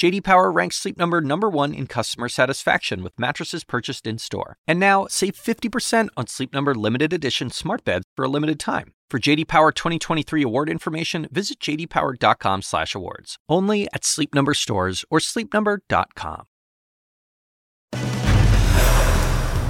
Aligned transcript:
JD 0.00 0.24
Power 0.24 0.50
ranks 0.50 0.76
Sleep 0.76 0.96
Number 0.96 1.20
number 1.20 1.50
1 1.50 1.74
in 1.74 1.86
customer 1.86 2.30
satisfaction 2.30 3.02
with 3.02 3.12
mattresses 3.18 3.64
purchased 3.64 4.06
in-store. 4.06 4.56
And 4.66 4.80
now, 4.80 5.06
save 5.10 5.34
50% 5.34 6.08
on 6.16 6.26
Sleep 6.26 6.54
Number 6.54 6.74
limited 6.74 7.12
edition 7.12 7.50
smart 7.50 7.84
beds 7.84 8.06
for 8.16 8.24
a 8.24 8.28
limited 8.28 8.58
time. 8.58 8.94
For 9.10 9.18
JD 9.18 9.46
Power 9.46 9.72
2023 9.72 10.42
award 10.42 10.70
information, 10.70 11.28
visit 11.30 11.60
jdpower.com/awards. 11.60 13.36
Only 13.46 13.88
at 13.92 14.06
Sleep 14.06 14.34
Number 14.34 14.54
stores 14.54 15.04
or 15.10 15.18
sleepnumber.com. 15.18 16.46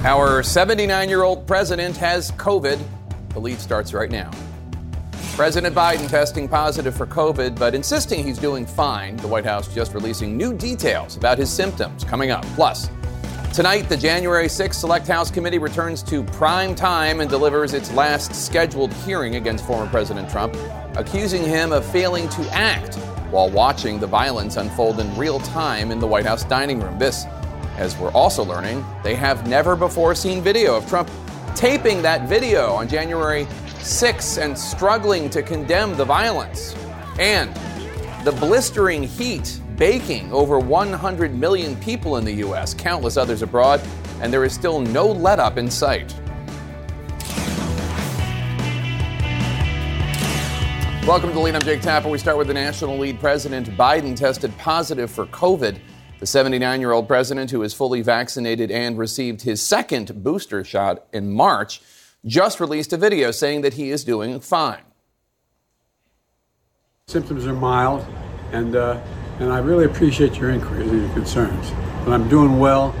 Our 0.05 0.43
79-year-old 0.43 1.45
president 1.45 1.97
has 1.97 2.31
COVID. 2.31 2.79
The 3.33 3.39
lead 3.39 3.59
starts 3.59 3.93
right 3.93 4.09
now. 4.09 4.31
President 5.35 5.73
Biden 5.73 6.09
testing 6.09 6.47
positive 6.47 6.95
for 6.95 7.07
COVID, 7.07 7.57
but 7.57 7.73
insisting 7.73 8.23
he's 8.23 8.37
doing 8.37 8.65
fine. 8.65 9.15
The 9.15 9.27
White 9.27 9.45
House 9.45 9.73
just 9.73 9.93
releasing 9.93 10.35
new 10.35 10.53
details 10.53 11.15
about 11.15 11.37
his 11.37 11.49
symptoms 11.49 12.03
coming 12.03 12.31
up. 12.31 12.45
Plus, 12.55 12.89
Tonight, 13.53 13.89
the 13.89 13.97
January 13.97 14.47
6th 14.47 14.75
Select 14.75 15.07
House 15.07 15.29
Committee 15.29 15.57
returns 15.57 16.01
to 16.03 16.23
prime 16.23 16.73
time 16.73 17.19
and 17.19 17.29
delivers 17.29 17.73
its 17.73 17.91
last 17.91 18.33
scheduled 18.33 18.93
hearing 18.93 19.35
against 19.35 19.65
former 19.65 19.89
President 19.89 20.29
Trump, 20.29 20.55
accusing 20.95 21.43
him 21.43 21.73
of 21.73 21.85
failing 21.85 22.29
to 22.29 22.41
act 22.53 22.95
while 23.29 23.49
watching 23.49 23.99
the 23.99 24.07
violence 24.07 24.55
unfold 24.55 25.01
in 25.01 25.17
real 25.17 25.39
time 25.39 25.91
in 25.91 25.99
the 25.99 26.07
White 26.07 26.25
House 26.25 26.45
dining 26.45 26.79
room. 26.79 26.97
This, 26.97 27.25
as 27.77 27.97
we're 27.97 28.11
also 28.11 28.41
learning, 28.41 28.85
they 29.03 29.15
have 29.15 29.45
never 29.45 29.75
before 29.75 30.15
seen 30.15 30.41
video 30.41 30.77
of 30.77 30.87
Trump 30.87 31.09
taping 31.53 32.01
that 32.01 32.29
video 32.29 32.71
on 32.71 32.87
January 32.87 33.45
6th 33.81 34.39
and 34.39 34.57
struggling 34.57 35.27
to 35.31 35.41
condemn 35.41 35.97
the 35.97 36.05
violence. 36.05 36.75
And 37.19 37.51
the 38.23 38.31
blistering 38.31 39.01
heat 39.01 39.59
baking 39.75 40.31
over 40.31 40.59
100 40.59 41.33
million 41.33 41.75
people 41.77 42.17
in 42.17 42.23
the 42.23 42.33
U.S., 42.33 42.75
countless 42.75 43.17
others 43.17 43.41
abroad, 43.41 43.81
and 44.21 44.31
there 44.31 44.43
is 44.43 44.53
still 44.53 44.79
no 44.79 45.07
let 45.07 45.39
up 45.39 45.57
in 45.57 45.71
sight. 45.71 46.15
Welcome 51.07 51.31
to 51.31 51.39
lead. 51.39 51.55
I'm 51.55 51.61
Jake 51.61 51.81
Tapper. 51.81 52.07
We 52.07 52.19
start 52.19 52.37
with 52.37 52.45
the 52.45 52.53
national 52.53 52.99
lead. 52.99 53.19
President 53.19 53.67
Biden 53.71 54.15
tested 54.15 54.55
positive 54.59 55.09
for 55.09 55.25
COVID. 55.25 55.79
The 56.19 56.27
79 56.27 56.79
year 56.79 56.91
old 56.91 57.07
president, 57.07 57.49
who 57.49 57.63
is 57.63 57.73
fully 57.73 58.03
vaccinated 58.03 58.69
and 58.69 58.95
received 58.95 59.41
his 59.41 59.59
second 59.59 60.23
booster 60.23 60.63
shot 60.63 61.07
in 61.11 61.31
March, 61.31 61.81
just 62.25 62.59
released 62.59 62.93
a 62.93 62.97
video 62.97 63.31
saying 63.31 63.61
that 63.61 63.73
he 63.73 63.89
is 63.89 64.03
doing 64.03 64.39
fine. 64.39 64.83
Symptoms 67.07 67.45
are 67.45 67.53
mild, 67.53 68.05
and 68.51 68.75
uh, 68.75 69.01
and 69.39 69.51
I 69.51 69.57
really 69.59 69.85
appreciate 69.85 70.37
your 70.37 70.51
inquiries 70.51 70.89
and 70.91 71.01
your 71.01 71.13
concerns. 71.13 71.71
But 72.05 72.13
I'm 72.13 72.29
doing 72.29 72.59
well. 72.59 72.95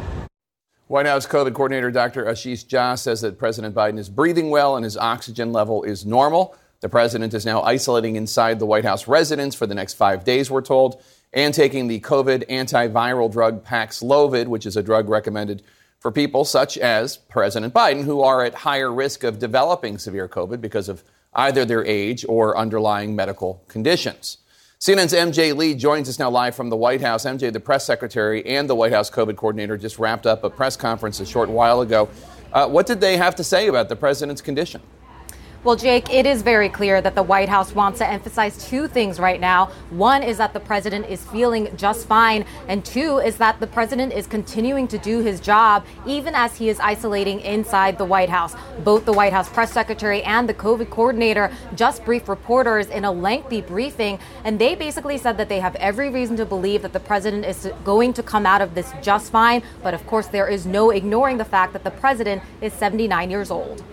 White 0.87 1.05
House 1.05 1.25
COVID 1.25 1.53
coordinator 1.53 1.89
Dr. 1.91 2.25
Ashish 2.25 2.65
Jha 2.65 2.99
says 2.99 3.21
that 3.21 3.37
President 3.37 3.73
Biden 3.73 3.97
is 3.97 4.09
breathing 4.09 4.49
well 4.49 4.75
and 4.75 4.83
his 4.83 4.97
oxygen 4.97 5.53
level 5.53 5.83
is 5.83 6.05
normal. 6.05 6.55
The 6.81 6.89
president 6.89 7.33
is 7.33 7.45
now 7.45 7.61
isolating 7.61 8.15
inside 8.15 8.59
the 8.59 8.65
White 8.65 8.83
House 8.83 9.07
residence 9.07 9.55
for 9.55 9.67
the 9.67 9.75
next 9.75 9.93
five 9.93 10.25
days, 10.25 10.51
we're 10.51 10.61
told, 10.61 11.01
and 11.31 11.53
taking 11.53 11.87
the 11.87 12.01
COVID 12.01 12.49
antiviral 12.49 13.31
drug 13.31 13.63
Paxlovid, 13.63 14.47
which 14.47 14.65
is 14.65 14.75
a 14.75 14.83
drug 14.83 15.07
recommended 15.07 15.61
for 16.01 16.11
people 16.11 16.43
such 16.43 16.79
as 16.79 17.15
President 17.15 17.73
Biden, 17.73 18.03
who 18.03 18.21
are 18.21 18.43
at 18.43 18.55
higher 18.55 18.91
risk 18.91 19.23
of 19.23 19.37
developing 19.37 19.99
severe 19.99 20.27
COVID 20.27 20.59
because 20.59 20.89
of 20.89 21.03
either 21.35 21.63
their 21.63 21.85
age 21.85 22.25
or 22.27 22.57
underlying 22.57 23.15
medical 23.15 23.63
conditions. 23.67 24.39
CNN's 24.79 25.13
MJ 25.13 25.55
Lee 25.55 25.75
joins 25.75 26.09
us 26.09 26.17
now 26.17 26.31
live 26.31 26.55
from 26.55 26.71
the 26.71 26.75
White 26.75 27.01
House. 27.01 27.23
MJ, 27.23 27.53
the 27.53 27.59
press 27.59 27.85
secretary 27.85 28.43
and 28.47 28.67
the 28.67 28.73
White 28.73 28.91
House 28.91 29.11
COVID 29.11 29.35
coordinator, 29.35 29.77
just 29.77 29.99
wrapped 29.99 30.25
up 30.25 30.43
a 30.43 30.49
press 30.49 30.75
conference 30.75 31.19
a 31.19 31.25
short 31.25 31.49
while 31.49 31.81
ago. 31.81 32.09
Uh, 32.51 32.67
what 32.67 32.87
did 32.87 32.99
they 32.99 33.15
have 33.15 33.35
to 33.35 33.43
say 33.43 33.67
about 33.67 33.87
the 33.87 33.95
president's 33.95 34.41
condition? 34.41 34.81
Well, 35.63 35.75
Jake, 35.75 36.11
it 36.11 36.25
is 36.25 36.41
very 36.41 36.69
clear 36.69 37.03
that 37.03 37.13
the 37.13 37.21
White 37.21 37.47
House 37.47 37.75
wants 37.75 37.99
to 37.99 38.07
emphasize 38.09 38.67
two 38.67 38.87
things 38.87 39.19
right 39.19 39.39
now. 39.39 39.67
One 39.91 40.23
is 40.23 40.39
that 40.39 40.53
the 40.53 40.59
president 40.59 41.05
is 41.05 41.23
feeling 41.25 41.69
just 41.77 42.07
fine, 42.07 42.45
and 42.67 42.83
two 42.83 43.19
is 43.19 43.37
that 43.37 43.59
the 43.59 43.67
president 43.67 44.11
is 44.11 44.25
continuing 44.25 44.87
to 44.87 44.97
do 44.97 45.19
his 45.19 45.39
job 45.39 45.85
even 46.07 46.33
as 46.33 46.57
he 46.57 46.69
is 46.69 46.79
isolating 46.79 47.41
inside 47.41 47.99
the 47.99 48.05
White 48.05 48.29
House. 48.29 48.55
Both 48.83 49.05
the 49.05 49.13
White 49.13 49.33
House 49.33 49.49
press 49.49 49.71
secretary 49.71 50.23
and 50.23 50.49
the 50.49 50.55
COVID 50.55 50.89
coordinator 50.89 51.51
just 51.75 52.03
briefed 52.05 52.27
reporters 52.27 52.87
in 52.87 53.05
a 53.05 53.11
lengthy 53.11 53.61
briefing, 53.61 54.17
and 54.43 54.57
they 54.57 54.73
basically 54.73 55.19
said 55.19 55.37
that 55.37 55.47
they 55.47 55.59
have 55.59 55.75
every 55.75 56.09
reason 56.09 56.35
to 56.37 56.45
believe 56.45 56.81
that 56.81 56.93
the 56.93 56.99
president 56.99 57.45
is 57.45 57.71
going 57.83 58.13
to 58.13 58.23
come 58.23 58.47
out 58.47 58.63
of 58.63 58.73
this 58.73 58.91
just 59.03 59.31
fine. 59.31 59.61
But 59.83 59.93
of 59.93 60.07
course, 60.07 60.25
there 60.25 60.47
is 60.47 60.65
no 60.65 60.89
ignoring 60.89 61.37
the 61.37 61.45
fact 61.45 61.73
that 61.73 61.83
the 61.83 61.91
president 61.91 62.41
is 62.61 62.73
79 62.73 63.29
years 63.29 63.51
old. 63.51 63.83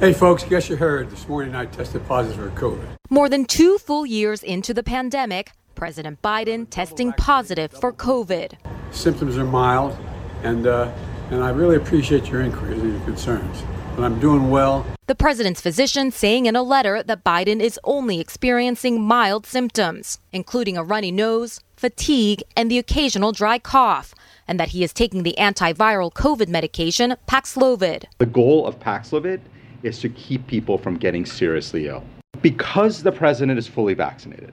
Hey, 0.00 0.12
folks, 0.12 0.42
guess 0.42 0.68
you 0.68 0.74
heard 0.74 1.08
this 1.08 1.28
morning 1.28 1.54
I 1.54 1.66
tested 1.66 2.04
positive 2.08 2.52
for 2.52 2.60
COVID. 2.60 2.84
More 3.10 3.28
than 3.28 3.44
two 3.44 3.78
full 3.78 4.04
years 4.04 4.42
into 4.42 4.74
the 4.74 4.82
pandemic, 4.82 5.52
President 5.76 6.20
Biden 6.20 6.68
testing 6.68 7.12
positive 7.12 7.70
for 7.70 7.92
COVID. 7.92 8.54
Symptoms 8.90 9.38
are 9.38 9.44
mild, 9.44 9.96
and, 10.42 10.66
uh, 10.66 10.92
and 11.30 11.44
I 11.44 11.50
really 11.50 11.76
appreciate 11.76 12.26
your 12.26 12.40
inquiries 12.40 12.82
and 12.82 12.92
your 12.92 13.04
concerns. 13.04 13.62
But 13.94 14.02
I'm 14.02 14.18
doing 14.18 14.50
well. 14.50 14.84
The 15.06 15.14
president's 15.14 15.60
physician 15.60 16.10
saying 16.10 16.46
in 16.46 16.56
a 16.56 16.62
letter 16.64 17.04
that 17.04 17.22
Biden 17.22 17.60
is 17.60 17.78
only 17.84 18.18
experiencing 18.18 19.00
mild 19.00 19.46
symptoms, 19.46 20.18
including 20.32 20.76
a 20.76 20.82
runny 20.82 21.12
nose, 21.12 21.60
fatigue, 21.76 22.42
and 22.56 22.68
the 22.68 22.78
occasional 22.78 23.30
dry 23.30 23.60
cough, 23.60 24.12
and 24.48 24.58
that 24.58 24.70
he 24.70 24.82
is 24.82 24.92
taking 24.92 25.22
the 25.22 25.36
antiviral 25.38 26.12
COVID 26.12 26.48
medication 26.48 27.14
Paxlovid. 27.28 28.06
The 28.18 28.26
goal 28.26 28.66
of 28.66 28.80
Paxlovid 28.80 29.40
is 29.84 30.00
to 30.00 30.08
keep 30.08 30.46
people 30.46 30.78
from 30.78 30.96
getting 30.96 31.24
seriously 31.24 31.86
ill. 31.86 32.02
Because 32.42 33.02
the 33.02 33.12
president 33.12 33.58
is 33.58 33.68
fully 33.68 33.94
vaccinated, 33.94 34.52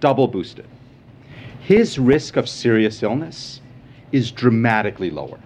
double 0.00 0.28
boosted, 0.28 0.66
his 1.60 1.98
risk 1.98 2.36
of 2.36 2.48
serious 2.48 3.02
illness 3.02 3.60
is 4.10 4.30
dramatically 4.30 5.10
lower. 5.10 5.38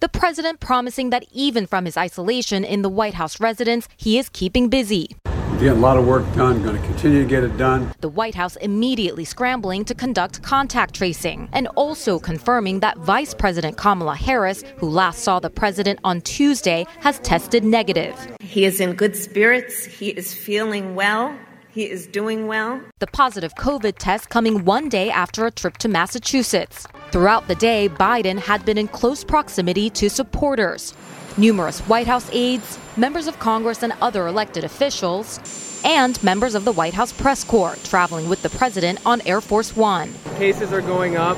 The 0.00 0.08
president 0.08 0.60
promising 0.60 1.10
that 1.10 1.24
even 1.32 1.66
from 1.66 1.84
his 1.84 1.96
isolation 1.96 2.64
in 2.64 2.82
the 2.82 2.88
White 2.88 3.14
House 3.14 3.40
residence, 3.40 3.88
he 3.96 4.18
is 4.18 4.28
keeping 4.28 4.68
busy. 4.68 5.16
Getting 5.64 5.78
a 5.78 5.80
lot 5.80 5.96
of 5.96 6.06
work 6.06 6.30
done, 6.34 6.62
going 6.62 6.78
to 6.78 6.86
continue 6.88 7.22
to 7.22 7.26
get 7.26 7.42
it 7.42 7.56
done. 7.56 7.90
The 8.02 8.08
White 8.10 8.34
House 8.34 8.56
immediately 8.56 9.24
scrambling 9.24 9.86
to 9.86 9.94
conduct 9.94 10.42
contact 10.42 10.92
tracing 10.92 11.48
and 11.54 11.68
also 11.68 12.18
confirming 12.18 12.80
that 12.80 12.98
Vice 12.98 13.32
President 13.32 13.78
Kamala 13.78 14.14
Harris, 14.14 14.62
who 14.76 14.90
last 14.90 15.20
saw 15.20 15.40
the 15.40 15.48
president 15.48 16.00
on 16.04 16.20
Tuesday, 16.20 16.84
has 17.00 17.18
tested 17.20 17.64
negative. 17.64 18.14
He 18.40 18.66
is 18.66 18.78
in 18.78 18.92
good 18.92 19.16
spirits, 19.16 19.86
he 19.86 20.10
is 20.10 20.34
feeling 20.34 20.96
well. 20.96 21.34
He 21.70 21.90
is 21.90 22.06
doing 22.06 22.46
well. 22.46 22.82
The 22.98 23.06
positive 23.06 23.54
COVID 23.54 23.94
test 23.98 24.28
coming 24.28 24.66
one 24.66 24.90
day 24.90 25.10
after 25.10 25.46
a 25.46 25.50
trip 25.50 25.78
to 25.78 25.88
Massachusetts. 25.88 26.86
Throughout 27.10 27.48
the 27.48 27.54
day, 27.54 27.88
Biden 27.88 28.38
had 28.38 28.66
been 28.66 28.76
in 28.76 28.86
close 28.86 29.24
proximity 29.24 29.88
to 29.90 30.10
supporters. 30.10 30.92
Numerous 31.36 31.80
White 31.80 32.06
House 32.06 32.28
aides, 32.32 32.78
members 32.96 33.26
of 33.26 33.40
Congress, 33.40 33.82
and 33.82 33.92
other 34.00 34.28
elected 34.28 34.62
officials, 34.62 35.40
and 35.84 36.22
members 36.22 36.54
of 36.54 36.64
the 36.64 36.70
White 36.70 36.94
House 36.94 37.12
press 37.12 37.42
corps 37.42 37.76
traveling 37.82 38.28
with 38.28 38.42
the 38.42 38.50
president 38.50 39.04
on 39.04 39.20
Air 39.22 39.40
Force 39.40 39.74
One. 39.74 40.14
Cases 40.36 40.72
are 40.72 40.80
going 40.80 41.16
up. 41.16 41.36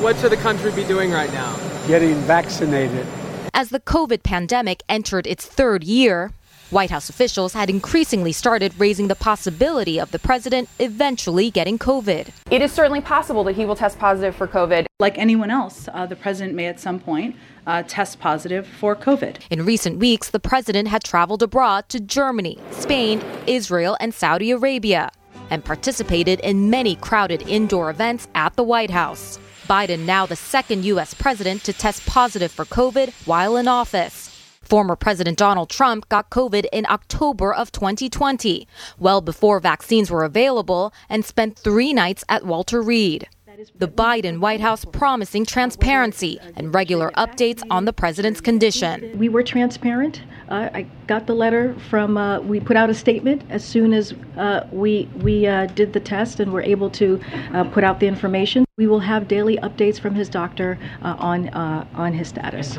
What 0.00 0.16
should 0.18 0.30
the 0.30 0.36
country 0.36 0.70
be 0.70 0.84
doing 0.84 1.10
right 1.10 1.32
now? 1.32 1.56
Getting 1.88 2.14
vaccinated. 2.20 3.04
As 3.52 3.70
the 3.70 3.80
COVID 3.80 4.22
pandemic 4.22 4.84
entered 4.88 5.26
its 5.26 5.44
third 5.44 5.82
year, 5.82 6.30
White 6.70 6.90
House 6.90 7.10
officials 7.10 7.52
had 7.52 7.68
increasingly 7.68 8.30
started 8.30 8.72
raising 8.78 9.08
the 9.08 9.16
possibility 9.16 9.98
of 9.98 10.12
the 10.12 10.20
president 10.20 10.68
eventually 10.78 11.50
getting 11.50 11.80
COVID. 11.80 12.28
It 12.48 12.62
is 12.62 12.70
certainly 12.70 13.00
possible 13.00 13.42
that 13.44 13.56
he 13.56 13.64
will 13.64 13.74
test 13.74 13.98
positive 13.98 14.36
for 14.36 14.46
COVID. 14.46 14.86
Like 15.00 15.18
anyone 15.18 15.50
else, 15.50 15.88
uh, 15.92 16.06
the 16.06 16.14
president 16.14 16.54
may 16.54 16.66
at 16.66 16.78
some 16.78 17.00
point 17.00 17.34
uh, 17.66 17.82
test 17.88 18.20
positive 18.20 18.68
for 18.68 18.94
COVID. 18.94 19.38
In 19.50 19.64
recent 19.64 19.98
weeks, 19.98 20.30
the 20.30 20.38
president 20.38 20.86
had 20.86 21.02
traveled 21.02 21.42
abroad 21.42 21.88
to 21.88 21.98
Germany, 21.98 22.56
Spain, 22.70 23.20
Israel, 23.48 23.96
and 23.98 24.14
Saudi 24.14 24.52
Arabia, 24.52 25.10
and 25.50 25.64
participated 25.64 26.38
in 26.40 26.70
many 26.70 26.94
crowded 26.94 27.42
indoor 27.48 27.90
events 27.90 28.28
at 28.36 28.54
the 28.54 28.62
White 28.62 28.90
House. 28.90 29.40
Biden, 29.66 30.00
now 30.00 30.24
the 30.24 30.36
second 30.36 30.84
U.S. 30.84 31.14
president 31.14 31.64
to 31.64 31.72
test 31.72 32.06
positive 32.06 32.52
for 32.52 32.64
COVID 32.64 33.10
while 33.26 33.56
in 33.56 33.66
office. 33.66 34.29
Former 34.70 34.94
President 34.94 35.36
Donald 35.36 35.68
Trump 35.68 36.08
got 36.10 36.30
COVID 36.30 36.64
in 36.72 36.86
October 36.88 37.52
of 37.52 37.72
2020, 37.72 38.68
well 39.00 39.20
before 39.20 39.58
vaccines 39.58 40.12
were 40.12 40.22
available, 40.22 40.92
and 41.08 41.24
spent 41.24 41.58
three 41.58 41.92
nights 41.92 42.22
at 42.28 42.46
Walter 42.46 42.80
Reed. 42.80 43.28
The 43.74 43.88
Biden 43.88 44.38
White 44.38 44.60
House 44.60 44.84
promising 44.84 45.44
transparency 45.44 46.38
and 46.54 46.72
regular 46.72 47.10
updates 47.16 47.64
on 47.68 47.84
the 47.84 47.92
president's 47.92 48.40
condition. 48.40 49.18
We 49.18 49.28
were 49.28 49.42
transparent. 49.42 50.22
Uh, 50.48 50.70
I 50.72 50.86
got 51.08 51.26
the 51.26 51.34
letter 51.34 51.74
from. 51.90 52.16
Uh, 52.16 52.38
we 52.38 52.60
put 52.60 52.76
out 52.76 52.88
a 52.88 52.94
statement 52.94 53.42
as 53.50 53.64
soon 53.64 53.92
as 53.92 54.14
uh, 54.36 54.68
we 54.70 55.08
we 55.16 55.48
uh, 55.48 55.66
did 55.66 55.92
the 55.92 56.00
test 56.00 56.38
and 56.38 56.52
were 56.52 56.62
able 56.62 56.90
to 56.90 57.20
uh, 57.54 57.64
put 57.64 57.82
out 57.82 57.98
the 57.98 58.06
information. 58.06 58.64
We 58.78 58.86
will 58.86 59.00
have 59.00 59.26
daily 59.26 59.56
updates 59.56 59.98
from 59.98 60.14
his 60.14 60.28
doctor 60.28 60.78
uh, 61.02 61.16
on 61.18 61.48
on 61.48 62.12
his 62.12 62.28
status. 62.28 62.78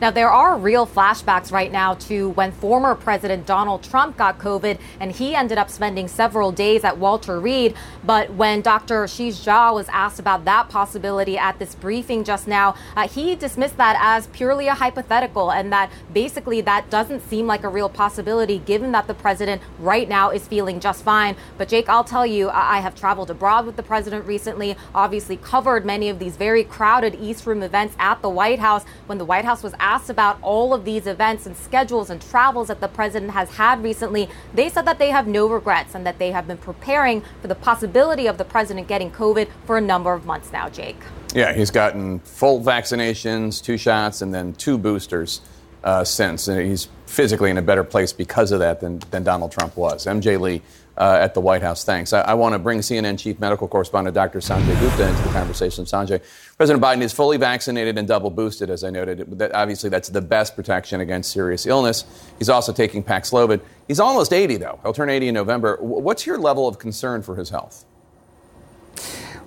Now, 0.00 0.10
there 0.10 0.30
are 0.30 0.56
real 0.56 0.86
flashbacks 0.86 1.52
right 1.52 1.70
now 1.70 1.92
to 2.08 2.30
when 2.30 2.52
former 2.52 2.94
President 2.94 3.44
Donald 3.44 3.82
Trump 3.82 4.16
got 4.16 4.38
COVID 4.38 4.78
and 4.98 5.12
he 5.12 5.34
ended 5.34 5.58
up 5.58 5.68
spending 5.68 6.08
several 6.08 6.52
days 6.52 6.84
at 6.84 6.96
Walter 6.96 7.38
Reed. 7.38 7.74
But 8.02 8.32
when 8.32 8.62
Dr. 8.62 9.04
Ashish 9.04 9.44
Jha 9.44 9.74
was 9.74 9.90
asked 9.90 10.18
about 10.18 10.46
that 10.46 10.70
possibility 10.70 11.36
at 11.36 11.58
this 11.58 11.74
briefing 11.74 12.24
just 12.24 12.48
now, 12.48 12.76
uh, 12.96 13.08
he 13.08 13.36
dismissed 13.36 13.76
that 13.76 13.98
as 14.00 14.26
purely 14.28 14.68
a 14.68 14.74
hypothetical 14.74 15.52
and 15.52 15.70
that 15.70 15.92
basically 16.14 16.62
that 16.62 16.88
doesn't 16.88 17.20
seem 17.28 17.46
like 17.46 17.62
a 17.62 17.68
real 17.68 17.90
possibility 17.90 18.56
given 18.60 18.92
that 18.92 19.06
the 19.06 19.12
president 19.12 19.60
right 19.78 20.08
now 20.08 20.30
is 20.30 20.48
feeling 20.48 20.80
just 20.80 21.04
fine. 21.04 21.36
But 21.58 21.68
Jake, 21.68 21.90
I'll 21.90 22.04
tell 22.04 22.24
you, 22.24 22.48
I 22.48 22.80
have 22.80 22.94
traveled 22.94 23.30
abroad 23.30 23.66
with 23.66 23.76
the 23.76 23.82
president 23.82 24.24
recently, 24.24 24.78
obviously 24.94 25.36
covered 25.36 25.84
many 25.84 26.08
of 26.08 26.18
these 26.18 26.36
very 26.36 26.64
crowded 26.64 27.16
East 27.16 27.44
Room 27.44 27.62
events 27.62 27.94
at 27.98 28.22
the 28.22 28.30
White 28.30 28.60
House 28.60 28.86
when 29.06 29.18
the 29.18 29.26
White 29.26 29.44
House 29.44 29.62
was 29.62 29.74
asked 29.78 29.89
asked 29.90 30.08
about 30.08 30.38
all 30.40 30.72
of 30.72 30.84
these 30.84 31.08
events 31.08 31.46
and 31.46 31.56
schedules 31.56 32.10
and 32.10 32.22
travels 32.22 32.68
that 32.68 32.80
the 32.80 32.86
president 32.86 33.32
has 33.32 33.50
had 33.56 33.82
recently, 33.82 34.28
they 34.54 34.68
said 34.68 34.84
that 34.84 35.00
they 35.00 35.10
have 35.10 35.26
no 35.26 35.48
regrets 35.48 35.96
and 35.96 36.06
that 36.06 36.18
they 36.20 36.30
have 36.30 36.46
been 36.46 36.58
preparing 36.58 37.22
for 37.42 37.48
the 37.48 37.56
possibility 37.56 38.28
of 38.28 38.38
the 38.38 38.44
president 38.44 38.86
getting 38.86 39.10
COVID 39.10 39.48
for 39.66 39.76
a 39.76 39.80
number 39.80 40.12
of 40.12 40.24
months 40.24 40.52
now, 40.52 40.68
Jake. 40.68 41.00
Yeah, 41.34 41.52
he's 41.52 41.72
gotten 41.72 42.20
full 42.20 42.60
vaccinations, 42.60 43.60
two 43.60 43.76
shots, 43.76 44.22
and 44.22 44.32
then 44.32 44.52
two 44.52 44.78
boosters 44.78 45.40
uh, 45.82 46.04
since. 46.04 46.46
And 46.46 46.60
he's 46.64 46.88
physically 47.06 47.50
in 47.50 47.58
a 47.58 47.62
better 47.62 47.82
place 47.82 48.12
because 48.12 48.52
of 48.52 48.60
that 48.60 48.80
than, 48.80 49.00
than 49.10 49.24
Donald 49.24 49.50
Trump 49.50 49.76
was. 49.76 50.06
MJ 50.06 50.38
Lee 50.38 50.62
uh, 51.00 51.18
at 51.18 51.32
the 51.32 51.40
White 51.40 51.62
House. 51.62 51.82
Thanks. 51.82 52.12
I, 52.12 52.20
I 52.20 52.34
want 52.34 52.52
to 52.52 52.58
bring 52.58 52.80
CNN 52.80 53.18
chief 53.18 53.40
medical 53.40 53.66
correspondent 53.66 54.14
Dr. 54.14 54.40
Sanjay 54.40 54.78
Gupta 54.80 55.08
into 55.08 55.22
the 55.22 55.30
conversation. 55.30 55.86
Sanjay, 55.86 56.22
President 56.58 56.84
Biden 56.84 57.00
is 57.00 57.10
fully 57.10 57.38
vaccinated 57.38 57.96
and 57.96 58.06
double 58.06 58.28
boosted, 58.28 58.68
as 58.68 58.84
I 58.84 58.90
noted. 58.90 59.38
That, 59.38 59.54
obviously, 59.54 59.88
that's 59.88 60.10
the 60.10 60.20
best 60.20 60.54
protection 60.54 61.00
against 61.00 61.32
serious 61.32 61.64
illness. 61.64 62.04
He's 62.38 62.50
also 62.50 62.74
taking 62.74 63.02
Paxlovid. 63.02 63.62
He's 63.88 63.98
almost 63.98 64.34
80, 64.34 64.58
though. 64.58 64.78
He'll 64.82 64.92
turn 64.92 65.08
80 65.08 65.28
in 65.28 65.34
November. 65.34 65.78
What's 65.80 66.26
your 66.26 66.36
level 66.36 66.68
of 66.68 66.78
concern 66.78 67.22
for 67.22 67.34
his 67.34 67.48
health? 67.48 67.86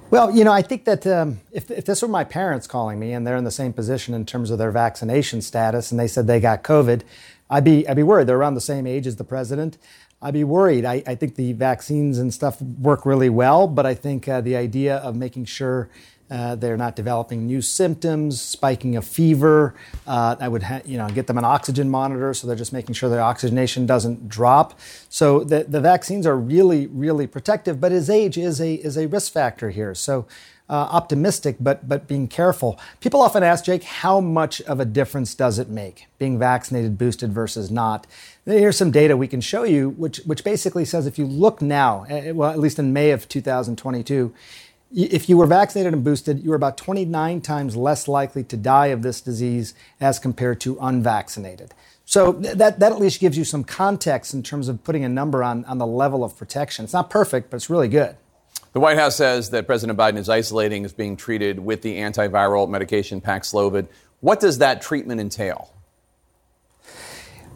Well, 0.09 0.31
you 0.31 0.43
know, 0.43 0.51
I 0.51 0.63
think 0.63 0.85
that 0.85 1.05
um, 1.05 1.39
if, 1.51 1.69
if 1.69 1.85
this 1.85 2.01
were 2.01 2.07
my 2.07 2.23
parents 2.23 2.67
calling 2.67 2.99
me 2.99 3.13
and 3.13 3.25
they're 3.25 3.37
in 3.37 3.43
the 3.43 3.51
same 3.51 3.73
position 3.73 4.13
in 4.15 4.25
terms 4.25 4.49
of 4.49 4.57
their 4.57 4.71
vaccination 4.71 5.41
status 5.41 5.91
and 5.91 5.99
they 5.99 6.07
said 6.07 6.25
they 6.25 6.39
got 6.39 6.63
COVID, 6.63 7.01
I'd 7.49 7.63
be, 7.63 7.87
I'd 7.87 7.95
be 7.95 8.03
worried. 8.03 8.27
They're 8.27 8.37
around 8.37 8.55
the 8.55 8.61
same 8.61 8.87
age 8.87 9.05
as 9.05 9.17
the 9.17 9.23
president. 9.23 9.77
I'd 10.23 10.33
be 10.33 10.45
worried. 10.45 10.85
I, 10.85 11.03
I 11.05 11.15
think 11.15 11.35
the 11.35 11.51
vaccines 11.51 12.17
and 12.17 12.33
stuff 12.33 12.61
work 12.61 13.05
really 13.05 13.29
well, 13.29 13.67
but 13.67 13.85
I 13.85 13.93
think 13.93 14.27
uh, 14.27 14.39
the 14.39 14.55
idea 14.55 14.97
of 14.97 15.17
making 15.17 15.45
sure 15.45 15.89
uh, 16.31 16.55
they're 16.55 16.77
not 16.77 16.95
developing 16.95 17.45
new 17.45 17.61
symptoms, 17.61 18.41
spiking 18.41 18.95
a 18.95 19.01
fever. 19.01 19.75
Uh, 20.07 20.37
I 20.39 20.47
would, 20.47 20.63
ha- 20.63 20.81
you 20.85 20.97
know, 20.97 21.09
get 21.09 21.27
them 21.27 21.37
an 21.37 21.43
oxygen 21.43 21.89
monitor 21.89 22.33
so 22.33 22.47
they're 22.47 22.55
just 22.55 22.71
making 22.73 22.95
sure 22.95 23.09
their 23.09 23.21
oxygenation 23.21 23.85
doesn't 23.85 24.29
drop. 24.29 24.79
So 25.09 25.43
the, 25.43 25.65
the 25.65 25.81
vaccines 25.81 26.25
are 26.25 26.37
really, 26.37 26.87
really 26.87 27.27
protective, 27.27 27.81
but 27.81 27.91
his 27.91 28.09
age 28.09 28.37
is 28.37 28.61
a 28.61 28.75
is 28.75 28.97
a 28.97 29.07
risk 29.07 29.33
factor 29.33 29.69
here. 29.69 29.93
So 29.93 30.25
uh, 30.69 30.73
optimistic, 30.73 31.57
but 31.59 31.87
but 31.87 32.07
being 32.07 32.27
careful. 32.27 32.79
People 33.01 33.21
often 33.21 33.43
ask 33.43 33.65
Jake, 33.65 33.83
how 33.83 34.21
much 34.21 34.61
of 34.61 34.79
a 34.79 34.85
difference 34.85 35.35
does 35.35 35.59
it 35.59 35.69
make 35.69 36.07
being 36.17 36.39
vaccinated, 36.39 36.97
boosted 36.97 37.33
versus 37.33 37.69
not? 37.69 38.07
Here's 38.45 38.77
some 38.77 38.91
data 38.91 39.15
we 39.15 39.27
can 39.27 39.39
show 39.39 39.63
you, 39.63 39.91
which 39.91 40.17
which 40.25 40.43
basically 40.43 40.83
says 40.83 41.07
if 41.07 41.17
you 41.17 41.25
look 41.25 41.61
now, 41.61 42.05
eh, 42.09 42.31
well, 42.31 42.51
at 42.51 42.59
least 42.59 42.77
in 42.77 42.91
May 42.91 43.11
of 43.11 43.29
2022. 43.29 44.33
If 44.95 45.27
you 45.27 45.37
were 45.37 45.47
vaccinated 45.47 45.93
and 45.93 46.03
boosted, 46.03 46.43
you 46.43 46.51
were 46.51 46.55
about 46.55 46.77
29 46.77 47.41
times 47.41 47.75
less 47.75 48.07
likely 48.07 48.43
to 48.43 48.55
die 48.55 48.87
of 48.87 49.01
this 49.01 49.21
disease 49.21 49.73
as 49.99 50.19
compared 50.19 50.61
to 50.61 50.77
unvaccinated. 50.79 51.73
So 52.05 52.33
that, 52.33 52.79
that 52.79 52.91
at 52.91 52.99
least 52.99 53.19
gives 53.19 53.35
you 53.35 53.43
some 53.43 53.63
context 53.63 54.35
in 54.35 54.43
terms 54.43 54.67
of 54.67 54.83
putting 54.83 55.03
a 55.03 55.09
number 55.09 55.43
on, 55.43 55.65
on 55.65 55.79
the 55.79 55.87
level 55.87 56.23
of 56.23 56.37
protection. 56.37 56.83
It's 56.83 56.93
not 56.93 57.09
perfect, 57.09 57.49
but 57.49 57.55
it's 57.55 57.71
really 57.71 57.87
good. 57.87 58.17
The 58.73 58.79
White 58.79 58.97
House 58.97 59.15
says 59.15 59.49
that 59.51 59.65
President 59.65 59.97
Biden 59.97 60.17
is 60.17 60.29
isolating, 60.29 60.85
is 60.85 60.93
being 60.93 61.15
treated 61.17 61.59
with 61.59 61.81
the 61.81 61.97
antiviral 61.97 62.69
medication 62.69 63.19
Paxlovid. 63.19 63.87
What 64.19 64.39
does 64.39 64.59
that 64.59 64.81
treatment 64.81 65.21
entail? 65.21 65.73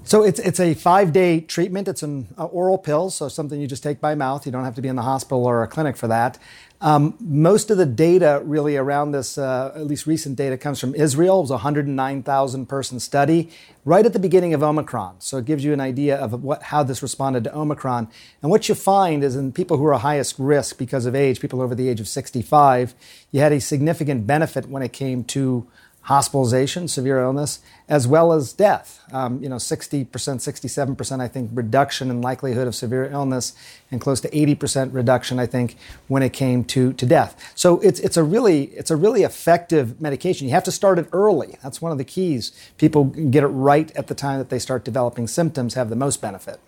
So 0.08 0.24
it's 0.24 0.40
it's 0.40 0.62
a 0.62 0.74
five 0.74 1.12
day 1.12 1.42
treatment. 1.42 1.90
It's 1.90 2.02
an 2.02 2.34
oral 2.38 2.78
pill, 2.78 3.10
so 3.10 3.28
something 3.28 3.60
you 3.60 3.68
just 3.68 3.84
take 3.84 4.00
by 4.00 4.16
mouth. 4.16 4.46
You 4.46 4.54
don't 4.54 4.64
have 4.64 4.76
to 4.76 4.82
be 4.82 4.88
in 4.88 4.96
the 4.96 5.02
hospital 5.02 5.46
or 5.46 5.64
a 5.64 5.68
clinic 5.68 5.98
for 5.98 6.08
that. 6.08 6.40
Um, 6.80 7.18
most 7.20 7.72
of 7.72 7.78
the 7.78 7.86
data 7.86 8.42
really 8.46 8.78
around 8.78 9.12
this, 9.12 9.38
uh, 9.38 9.74
at 9.76 9.86
least 9.86 10.08
recent 10.08 10.38
data, 10.38 10.58
comes 10.58 10.80
from 10.80 10.96
Israel. 10.96 11.40
It 11.40 11.42
was 11.42 11.50
a 11.50 11.56
109,000 11.56 12.68
person 12.68 13.02
study 13.02 13.50
right 13.84 14.06
at 14.06 14.14
the 14.14 14.20
beginning 14.20 14.54
of 14.54 14.64
Omicron. 14.64 15.20
So 15.20 15.40
it 15.40 15.46
gives 15.46 15.66
you 15.66 15.74
an 15.74 15.82
idea 15.82 16.16
of 16.16 16.42
what, 16.42 16.64
how 16.64 16.84
this 16.84 17.02
responded 17.02 17.44
to 17.46 17.58
Omicron. 17.58 18.08
And 18.42 18.50
what 18.50 18.70
you 18.70 18.76
find 18.76 19.26
is 19.26 19.36
in 19.36 19.52
people 19.52 19.76
who 19.76 19.86
are 19.88 20.00
highest 20.00 20.36
risk 20.38 20.78
because 20.78 21.06
of 21.06 21.16
age, 21.16 21.42
people 21.42 21.62
over 21.62 21.76
the 21.76 21.90
age 21.90 22.00
of 22.00 22.08
65, 22.08 22.94
you 23.32 23.42
had 23.42 23.52
a 23.52 23.60
significant 23.60 24.26
benefit 24.26 24.70
when 24.70 24.84
it 24.84 24.94
came 24.94 25.26
to 25.26 25.68
hospitalization, 26.08 26.88
severe 26.88 27.20
illness, 27.20 27.60
as 27.90 28.08
well 28.08 28.32
as 28.32 28.54
death. 28.54 29.04
Um, 29.12 29.44
you 29.44 29.50
know, 29.50 29.58
60%, 29.58 30.08
67%, 30.08 31.20
I 31.20 31.28
think, 31.28 31.52
reduction 31.54 32.10
in 32.10 32.22
likelihood 32.22 32.66
of 32.66 32.76
severe 32.76 33.12
illness, 33.12 33.54
and 33.92 34.00
close 34.00 34.22
to 34.22 34.30
80% 34.30 34.94
reduction, 34.94 35.38
I 35.38 35.46
think, 35.46 35.76
when 36.08 36.24
it 36.24 36.32
came 36.32 36.64
to, 36.66 36.94
to 36.94 37.06
death. 37.06 37.52
So 37.56 37.82
it's, 37.82 38.00
it's, 38.00 38.16
a 38.16 38.24
really, 38.24 38.64
it's 38.68 38.90
a 38.90 38.96
really 38.96 39.24
effective 39.24 40.00
medication. 40.00 40.48
You 40.48 40.54
have 40.54 40.64
to 40.64 40.72
start 40.72 40.98
it 40.98 41.10
early. 41.12 41.58
That's 41.62 41.82
one 41.82 41.92
of 41.92 41.98
the 41.98 42.06
keys. 42.06 42.54
People 42.78 43.06
get 43.06 43.44
it 43.44 43.48
right 43.48 43.94
at 43.98 44.08
the 44.08 44.16
time 44.16 44.40
that 44.40 44.50
they 44.50 44.60
start 44.60 44.86
developing 44.86 45.28
symptoms, 45.28 45.74
have 45.74 45.90
the 45.90 45.98
most 45.98 46.22
benefit. 46.22 46.62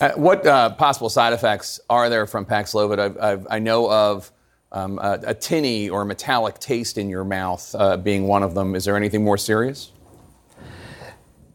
Uh, 0.00 0.12
what 0.12 0.46
uh, 0.46 0.70
possible 0.70 1.08
side 1.08 1.32
effects 1.32 1.80
are 1.90 2.08
there 2.08 2.28
from 2.28 2.46
Paxlovid? 2.46 3.00
I've, 3.00 3.18
I've, 3.18 3.46
i 3.50 3.58
know 3.58 3.90
of 3.90 4.30
um, 4.72 4.98
a, 4.98 5.20
a, 5.26 5.34
tinny 5.34 5.88
or 5.88 6.04
metallic 6.04 6.58
taste 6.58 6.98
in 6.98 7.08
your 7.08 7.24
mouth 7.24 7.74
uh, 7.78 7.96
being 7.96 8.26
one 8.26 8.42
of 8.42 8.54
them. 8.54 8.74
Is 8.74 8.84
there 8.86 8.96
anything 8.96 9.22
more 9.22 9.38
serious? 9.38 9.92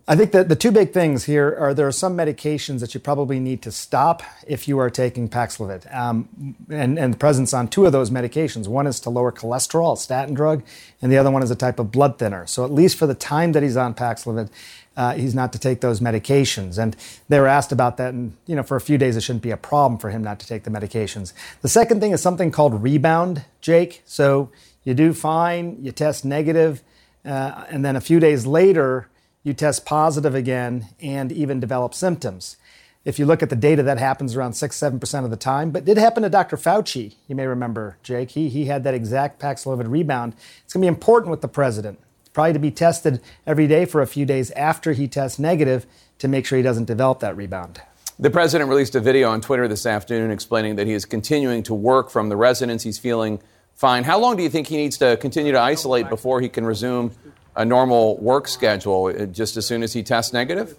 I 0.10 0.16
think 0.16 0.32
that 0.32 0.48
the 0.48 0.56
two 0.56 0.72
big 0.72 0.94
things 0.94 1.26
here 1.26 1.54
are 1.60 1.74
there 1.74 1.86
are 1.86 1.92
some 1.92 2.16
medications 2.16 2.80
that 2.80 2.94
you 2.94 3.00
probably 3.02 3.42
need 3.42 3.62
to 3.64 3.74
stop 3.74 4.24
if 4.48 4.66
you 4.66 4.80
are 4.80 4.90
taking 4.90 5.28
Paxlovid, 5.28 5.94
um, 5.94 6.56
and, 6.70 6.98
and 6.98 7.14
the 7.14 7.18
presence 7.18 7.54
on 7.54 7.68
two 7.68 7.86
of 7.86 7.92
those 7.92 8.10
medications. 8.10 8.70
One 8.70 8.88
is 8.88 9.02
to 9.02 9.10
lower 9.10 9.34
cholesterol, 9.34 9.96
a 9.96 9.98
statin 9.98 10.34
drug, 10.34 10.64
and 11.02 11.12
the 11.12 11.18
other 11.18 11.30
one 11.30 11.44
is 11.44 11.52
a 11.52 11.58
type 11.58 11.78
of 11.78 11.92
blood 11.92 12.20
thinner. 12.20 12.48
So 12.48 12.64
at 12.64 12.72
least 12.72 12.96
for 12.96 13.06
the 13.06 13.16
time 13.16 13.52
that 13.52 13.64
he's 13.64 13.76
on 13.76 13.94
Paxlovid, 13.96 14.50
uh, 14.98 15.14
he's 15.14 15.36
not 15.36 15.54
to 15.54 15.60
take 15.60 15.80
those 15.80 16.00
medications. 16.00 16.78
And 16.78 16.96
they 17.30 17.40
were 17.40 17.48
asked 17.48 17.72
about 17.72 17.98
that, 17.98 18.14
and 18.14 18.36
you 18.48 18.56
know, 18.56 18.64
for 18.64 18.76
a 18.76 18.82
few 18.82 18.98
days 18.98 19.16
it 19.16 19.22
shouldn't 19.22 19.44
be 19.44 19.52
a 19.52 19.58
problem 19.58 20.00
for 20.00 20.10
him 20.10 20.24
not 20.24 20.40
to 20.40 20.48
take 20.48 20.64
the 20.64 20.72
medications. 20.72 21.34
The 21.62 21.70
second 21.70 22.02
thing 22.02 22.12
is 22.12 22.22
something 22.22 22.52
called 22.52 22.82
rebound, 22.82 23.46
Jake. 23.62 24.02
So 24.06 24.50
you 24.84 24.96
do 24.96 25.14
fine, 25.14 25.78
you 25.82 25.92
test 25.92 26.26
negative, 26.26 26.84
uh, 27.24 27.66
and 27.70 27.86
then 27.86 27.96
a 27.96 28.02
few 28.02 28.20
days 28.20 28.48
later 28.48 29.08
you 29.44 29.54
test 29.54 29.86
positive 29.86 30.34
again 30.34 30.88
and 31.00 31.32
even 31.32 31.60
develop 31.60 31.94
symptoms. 31.94 32.58
If 33.06 33.20
you 33.20 33.26
look 33.26 33.42
at 33.42 33.50
the 33.50 33.56
data, 33.56 33.84
that 33.84 34.00
happens 34.00 34.36
around 34.36 34.54
6 34.54 34.78
7% 34.78 35.24
of 35.24 35.30
the 35.30 35.38
time. 35.38 35.72
But 35.72 35.86
did 35.86 35.98
happen 35.98 36.24
to 36.24 36.30
Dr. 36.30 36.58
Fauci, 36.58 37.16
you 37.28 37.36
may 37.36 37.48
remember, 37.48 37.98
Jake. 38.04 38.32
He, 38.32 38.50
he 38.50 38.66
had 38.66 38.84
that 38.84 38.94
exact 38.94 39.40
Paxlovid 39.40 39.90
rebound. 39.90 40.34
It's 40.66 40.74
going 40.74 40.82
to 40.82 40.92
be 40.92 40.94
important 40.94 41.32
with 41.32 41.40
the 41.40 41.48
president 41.48 42.00
probably 42.38 42.54
to 42.54 42.60
be 42.60 42.70
tested 42.70 43.20
every 43.48 43.66
day 43.66 43.84
for 43.84 44.00
a 44.00 44.06
few 44.06 44.24
days 44.24 44.52
after 44.52 44.94
he 44.94 45.08
tests 45.08 45.40
negative 45.40 45.88
to 46.20 46.28
make 46.28 46.46
sure 46.46 46.56
he 46.56 46.62
doesn't 46.62 46.86
develop 46.86 47.20
that 47.20 47.36
rebound. 47.36 47.82
The 48.20 48.30
president 48.30 48.70
released 48.70 48.94
a 48.94 49.00
video 49.00 49.32
on 49.32 49.42
Twitter 49.42 49.68
this 49.68 49.88
afternoon 49.88 50.30
explaining 50.30 50.76
that 50.76 50.86
he 50.86 50.94
is 50.94 51.04
continuing 51.04 51.64
to 51.64 51.74
work 51.74 52.12
from 52.12 52.30
the 52.30 52.36
residence. 52.36 52.84
He's 52.84 53.00
feeling 53.00 53.42
fine. 53.74 54.04
How 54.04 54.20
long 54.20 54.38
do 54.38 54.44
you 54.44 54.50
think 54.50 54.68
he 54.68 54.78
needs 54.78 55.00
to 55.00 55.18
continue 55.18 55.52
to 55.52 55.60
isolate 55.60 56.10
before 56.10 56.40
he 56.40 56.48
can 56.48 56.64
resume 56.64 57.10
a 57.56 57.66
normal 57.66 58.18
work 58.18 58.48
schedule? 58.48 59.06
Uh, 59.06 59.26
just 59.26 59.58
as 59.58 59.66
soon 59.66 59.82
as 59.82 59.94
he 59.94 60.04
tests 60.04 60.32
negative? 60.32 60.78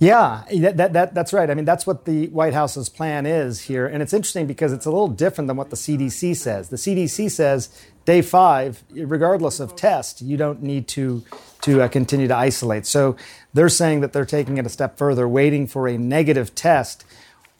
Yeah, 0.00 0.42
that, 0.52 0.92
that, 0.92 1.14
that's 1.14 1.32
right. 1.32 1.50
I 1.50 1.54
mean, 1.54 1.64
that's 1.64 1.86
what 1.86 2.04
the 2.04 2.28
White 2.28 2.54
House's 2.54 2.88
plan 2.88 3.26
is 3.26 3.62
here. 3.62 3.86
And 3.86 4.00
it's 4.00 4.12
interesting 4.12 4.46
because 4.46 4.72
it's 4.72 4.86
a 4.86 4.90
little 4.90 5.08
different 5.08 5.46
than 5.48 5.56
what 5.56 5.70
the 5.70 5.76
CDC 5.76 6.36
says. 6.36 6.68
The 6.68 6.76
CDC 6.76 7.30
says 7.30 7.68
day 8.08 8.22
five, 8.22 8.82
regardless 8.90 9.60
of 9.60 9.76
test, 9.76 10.22
you 10.22 10.38
don't 10.38 10.62
need 10.62 10.88
to, 10.88 11.22
to 11.60 11.82
uh, 11.82 11.88
continue 11.88 12.26
to 12.26 12.34
isolate. 12.34 12.86
So 12.86 13.16
they're 13.52 13.68
saying 13.68 14.00
that 14.00 14.14
they're 14.14 14.24
taking 14.24 14.56
it 14.56 14.64
a 14.64 14.70
step 14.70 14.96
further, 14.96 15.28
waiting 15.28 15.66
for 15.66 15.86
a 15.86 15.98
negative 15.98 16.54
test 16.54 17.04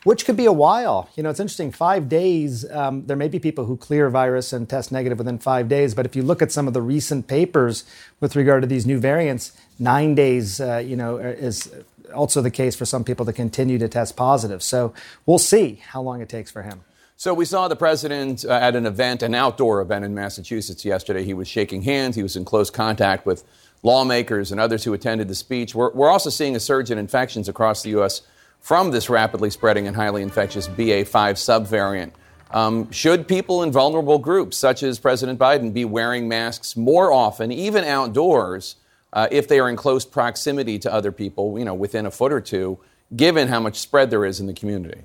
which 0.05 0.25
could 0.25 0.37
be 0.37 0.47
a 0.47 0.52
while. 0.52 1.11
You 1.17 1.23
know, 1.23 1.28
it's 1.28 1.40
interesting. 1.40 1.71
Five 1.73 2.09
days, 2.09 2.64
um, 2.71 3.05
there 3.07 3.17
may 3.17 3.28
be 3.28 3.38
people 3.38 3.67
who 3.67 3.76
clear 3.76 4.09
virus 4.09 4.55
and 4.55 4.67
test 4.67 4.90
negative 4.90 5.19
within 5.19 5.38
five 5.38 5.69
days, 5.69 5.93
but 5.93 6.07
if 6.07 6.17
you 6.17 6.23
look 6.23 6.40
at 6.40 6.50
some 6.52 6.67
of 6.69 6.73
the 6.73 6.81
recent 6.81 7.26
papers 7.26 7.85
with 8.21 8.37
regard 8.37 8.62
to 8.62 8.69
these 8.69 8.87
new 8.87 8.99
variants, 9.00 9.52
nine 9.78 10.14
days, 10.14 10.61
uh, 10.61 10.78
you 10.78 10.97
know, 10.97 11.19
is 11.19 11.71
also 12.14 12.40
the 12.40 12.50
case 12.50 12.75
for 12.76 12.87
some 12.87 13.05
people 13.05 13.26
to 13.26 13.35
continue 13.35 13.76
to 13.76 13.88
test 13.88 14.17
positive. 14.17 14.62
So 14.62 14.95
we'll 15.26 15.38
see 15.38 15.83
how 15.88 16.00
long 16.00 16.23
it 16.23 16.28
takes 16.28 16.50
for 16.50 16.62
him. 16.62 16.85
So 17.19 17.35
we 17.35 17.45
saw 17.45 17.69
the 17.69 17.77
president 17.77 18.47
uh, 18.47 18.53
at 18.53 18.75
an 18.75 18.87
event, 18.87 19.23
an 19.23 19.35
outdoor 19.35 19.83
event 19.83 20.07
in 20.07 20.15
Massachusetts 20.15 20.85
yesterday. 20.85 21.25
He 21.25 21.35
was 21.35 21.49
shaking 21.49 21.83
hands. 21.83 22.17
He 22.17 22.23
was 22.23 22.37
in 22.37 22.47
close 22.47 22.71
contact 22.71 23.27
with 23.27 23.45
lawmakers 23.83 24.51
and 24.51 24.61
others 24.61 24.85
who 24.85 24.95
attended 24.95 25.29
the 25.29 25.35
speech. 25.35 25.75
We're, 25.75 25.93
we're 25.93 26.09
also 26.09 26.31
seeing 26.31 26.57
a 26.57 26.61
surge 26.61 26.91
in 26.91 26.97
infections 26.97 27.49
across 27.49 27.83
the 27.83 27.91
U.S 27.91 28.23
from 28.61 28.91
this 28.91 29.09
rapidly 29.09 29.51
spreading 29.51 29.87
and 29.87 29.97
highly 29.97 30.23
infectious 30.23 30.69
BA5 30.69 31.07
subvariant. 31.07 32.13
Um, 32.51 32.91
should 32.91 33.29
people 33.29 33.63
in 33.63 33.73
vulnerable 33.73 34.19
groups, 34.19 34.57
such 34.57 34.83
as 34.83 34.99
President 34.99 35.39
Biden, 35.39 35.73
be 35.73 35.85
wearing 35.85 36.29
masks 36.29 36.77
more 36.77 37.13
often, 37.13 37.53
even 37.53 37.85
outdoors, 37.85 38.77
uh, 39.13 39.29
if 39.31 39.49
they 39.49 39.59
are 39.59 39.69
in 39.69 39.77
close 39.77 40.05
proximity 40.05 40.79
to 40.79 40.93
other 40.93 41.13
people, 41.13 41.59
you 41.59 41.65
know, 41.65 41.75
within 41.75 42.07
a 42.07 42.11
foot 42.11 42.33
or 42.33 42.41
two, 42.41 42.79
given 43.15 43.49
how 43.49 43.61
much 43.61 43.79
spread 43.79 44.11
there 44.11 44.25
is 44.25 44.41
in 44.41 44.47
the 44.47 44.55
community? 44.55 45.03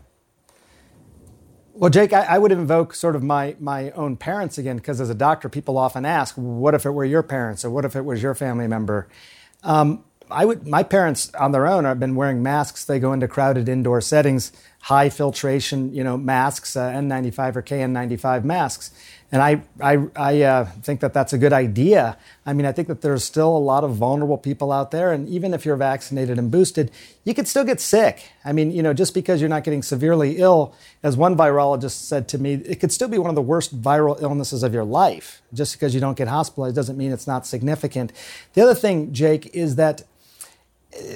Well, 1.74 1.90
Jake, 1.90 2.14
I, 2.14 2.22
I 2.24 2.38
would 2.38 2.52
invoke 2.52 2.94
sort 2.94 3.16
of 3.16 3.24
my, 3.24 3.56
my 3.60 3.90
own 3.92 4.16
parents 4.16 4.60
again, 4.60 4.78
because 4.78 5.02
as 5.02 5.10
a 5.10 5.16
doctor, 5.16 5.50
people 5.50 5.78
often 5.78 6.06
ask, 6.06 6.36
what 6.36 6.76
if 6.76 6.86
it 6.86 6.92
were 6.92 7.06
your 7.06 7.24
parents 7.24 7.66
or 7.66 7.72
what 7.72 7.84
if 7.84 7.96
it 7.96 8.06
was 8.06 8.22
your 8.22 8.36
family 8.36 8.68
member? 8.68 9.08
Um, 9.64 10.04
I 10.32 10.46
would 10.46 10.66
my 10.68 10.84
parents 10.84 11.34
on 11.36 11.52
their 11.52 11.68
own 11.68 11.86
have 11.86 12.00
been 12.00 12.16
wearing 12.16 12.42
masks. 12.42 12.86
They 12.86 13.00
go 13.00 13.14
into 13.14 13.28
crowded 13.28 13.68
indoor 13.70 14.02
settings, 14.02 14.52
high 14.82 15.10
filtration, 15.10 15.94
you 15.94 16.04
know, 16.04 16.18
masks, 16.18 16.76
uh, 16.76 16.90
N95 16.92 17.56
or 17.58 17.62
KN95 17.62 18.44
masks, 18.44 18.92
and 19.34 19.42
I 19.42 19.64
I, 19.82 19.98
I 20.16 20.42
uh, 20.44 20.66
think 20.84 21.00
that 21.00 21.12
that's 21.12 21.34
a 21.34 21.40
good 21.40 21.52
idea. 21.52 22.18
I 22.46 22.54
mean, 22.54 22.68
I 22.68 22.72
think 22.72 22.88
that 22.88 23.02
there's 23.02 23.24
still 23.24 23.50
a 23.50 23.58
lot 23.58 23.84
of 23.84 23.96
vulnerable 23.96 24.38
people 24.38 24.72
out 24.72 24.92
there, 24.92 25.12
and 25.12 25.28
even 25.28 25.56
if 25.56 25.66
you're 25.66 25.76
vaccinated 25.76 26.38
and 26.38 26.52
boosted, 26.52 26.92
you 27.24 27.34
could 27.34 27.48
still 27.48 27.64
get 27.64 27.82
sick. 27.82 28.30
I 28.46 28.54
mean, 28.54 28.72
you 28.72 28.84
know, 28.84 28.94
just 28.94 29.16
because 29.16 29.42
you're 29.42 29.50
not 29.50 29.64
getting 29.64 29.82
severely 29.82 30.38
ill, 30.38 30.76
as 31.02 31.18
one 31.18 31.36
virologist 31.36 32.06
said 32.06 32.28
to 32.30 32.38
me, 32.38 32.54
it 32.54 32.80
could 32.80 32.92
still 32.92 33.08
be 33.08 33.18
one 33.18 33.30
of 33.30 33.36
the 33.36 33.42
worst 33.42 33.82
viral 33.82 34.22
illnesses 34.22 34.62
of 34.62 34.72
your 34.72 34.86
life. 34.86 35.42
Just 35.52 35.74
because 35.74 35.96
you 35.96 36.00
don't 36.00 36.16
get 36.16 36.28
hospitalized 36.28 36.76
doesn't 36.76 36.98
mean 36.98 37.12
it's 37.12 37.28
not 37.28 37.48
significant. 37.48 38.14
The 38.54 38.62
other 38.62 38.76
thing, 38.76 39.14
Jake, 39.14 39.48
is 39.56 39.78
that 39.78 40.04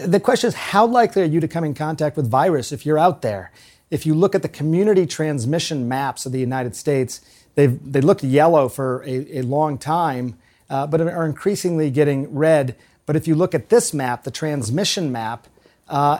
the 0.07 0.19
question 0.19 0.47
is 0.47 0.55
how 0.55 0.87
likely 0.87 1.21
are 1.21 1.25
you 1.25 1.39
to 1.39 1.47
come 1.47 1.63
in 1.63 1.75
contact 1.75 2.17
with 2.17 2.27
virus 2.27 2.71
if 2.71 2.83
you're 2.83 2.97
out 2.97 3.21
there? 3.21 3.51
If 3.91 4.07
you 4.07 4.15
look 4.15 4.33
at 4.33 4.41
the 4.41 4.49
community 4.49 5.05
transmission 5.05 5.87
maps 5.87 6.25
of 6.25 6.31
the 6.31 6.39
United 6.39 6.75
States, 6.75 7.21
they've 7.57 7.77
they 7.91 7.99
looked 7.99 8.23
yellow 8.23 8.69
for 8.69 9.03
a, 9.05 9.39
a 9.39 9.41
long 9.41 9.77
time, 9.77 10.37
uh, 10.69 10.87
but 10.87 11.01
are 11.01 11.25
increasingly 11.25 11.91
getting 11.91 12.33
red. 12.33 12.77
But 13.05 13.17
if 13.17 13.27
you 13.27 13.35
look 13.35 13.53
at 13.53 13.69
this 13.69 13.93
map, 13.93 14.23
the 14.23 14.31
transmission 14.31 15.11
map, 15.11 15.47
uh, 15.89 16.19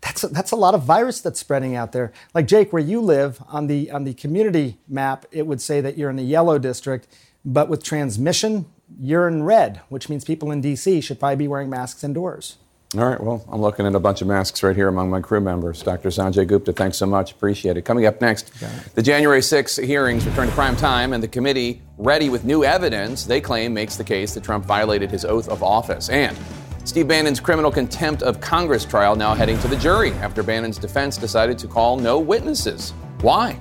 that's 0.00 0.24
a, 0.24 0.28
that's 0.28 0.50
a 0.50 0.56
lot 0.56 0.74
of 0.74 0.82
virus 0.82 1.20
that's 1.20 1.38
spreading 1.38 1.76
out 1.76 1.92
there. 1.92 2.12
Like 2.34 2.46
Jake, 2.46 2.72
where 2.72 2.82
you 2.82 3.00
live 3.00 3.40
on 3.48 3.68
the 3.68 3.90
on 3.90 4.04
the 4.04 4.14
community 4.14 4.78
map, 4.88 5.26
it 5.30 5.46
would 5.46 5.60
say 5.60 5.80
that 5.80 5.96
you're 5.98 6.10
in 6.10 6.16
the 6.16 6.24
yellow 6.24 6.58
district, 6.58 7.06
but 7.44 7.68
with 7.68 7.84
transmission, 7.84 8.66
you're 8.98 9.28
in 9.28 9.42
red, 9.42 9.82
which 9.90 10.08
means 10.08 10.24
people 10.24 10.50
in 10.50 10.60
D.C. 10.60 11.02
should 11.02 11.20
probably 11.20 11.36
be 11.36 11.48
wearing 11.48 11.68
masks 11.68 12.02
indoors. 12.02 12.56
All 12.96 13.04
right. 13.04 13.22
Well, 13.22 13.44
I'm 13.52 13.60
looking 13.60 13.84
at 13.84 13.94
a 13.94 14.00
bunch 14.00 14.22
of 14.22 14.28
masks 14.28 14.62
right 14.62 14.74
here 14.74 14.88
among 14.88 15.10
my 15.10 15.20
crew 15.20 15.40
members. 15.40 15.82
Dr. 15.82 16.08
Sanjay 16.08 16.46
Gupta, 16.46 16.72
thanks 16.72 16.96
so 16.96 17.04
much. 17.04 17.32
Appreciate 17.32 17.76
it. 17.76 17.82
Coming 17.82 18.06
up 18.06 18.22
next, 18.22 18.50
the 18.94 19.02
January 19.02 19.42
6 19.42 19.76
hearings 19.76 20.24
return 20.24 20.48
to 20.48 20.54
prime 20.54 20.74
time, 20.74 21.12
and 21.12 21.22
the 21.22 21.28
committee, 21.28 21.82
ready 21.98 22.30
with 22.30 22.44
new 22.44 22.64
evidence, 22.64 23.26
they 23.26 23.42
claim 23.42 23.74
makes 23.74 23.96
the 23.96 24.04
case 24.04 24.32
that 24.32 24.42
Trump 24.42 24.64
violated 24.64 25.10
his 25.10 25.26
oath 25.26 25.50
of 25.50 25.62
office. 25.62 26.08
And 26.08 26.34
Steve 26.84 27.08
Bannon's 27.08 27.40
criminal 27.40 27.70
contempt 27.70 28.22
of 28.22 28.40
Congress 28.40 28.86
trial 28.86 29.14
now 29.14 29.34
heading 29.34 29.58
to 29.58 29.68
the 29.68 29.76
jury 29.76 30.12
after 30.12 30.42
Bannon's 30.42 30.78
defense 30.78 31.18
decided 31.18 31.58
to 31.58 31.68
call 31.68 31.98
no 31.98 32.18
witnesses. 32.18 32.92
Why? 33.20 33.58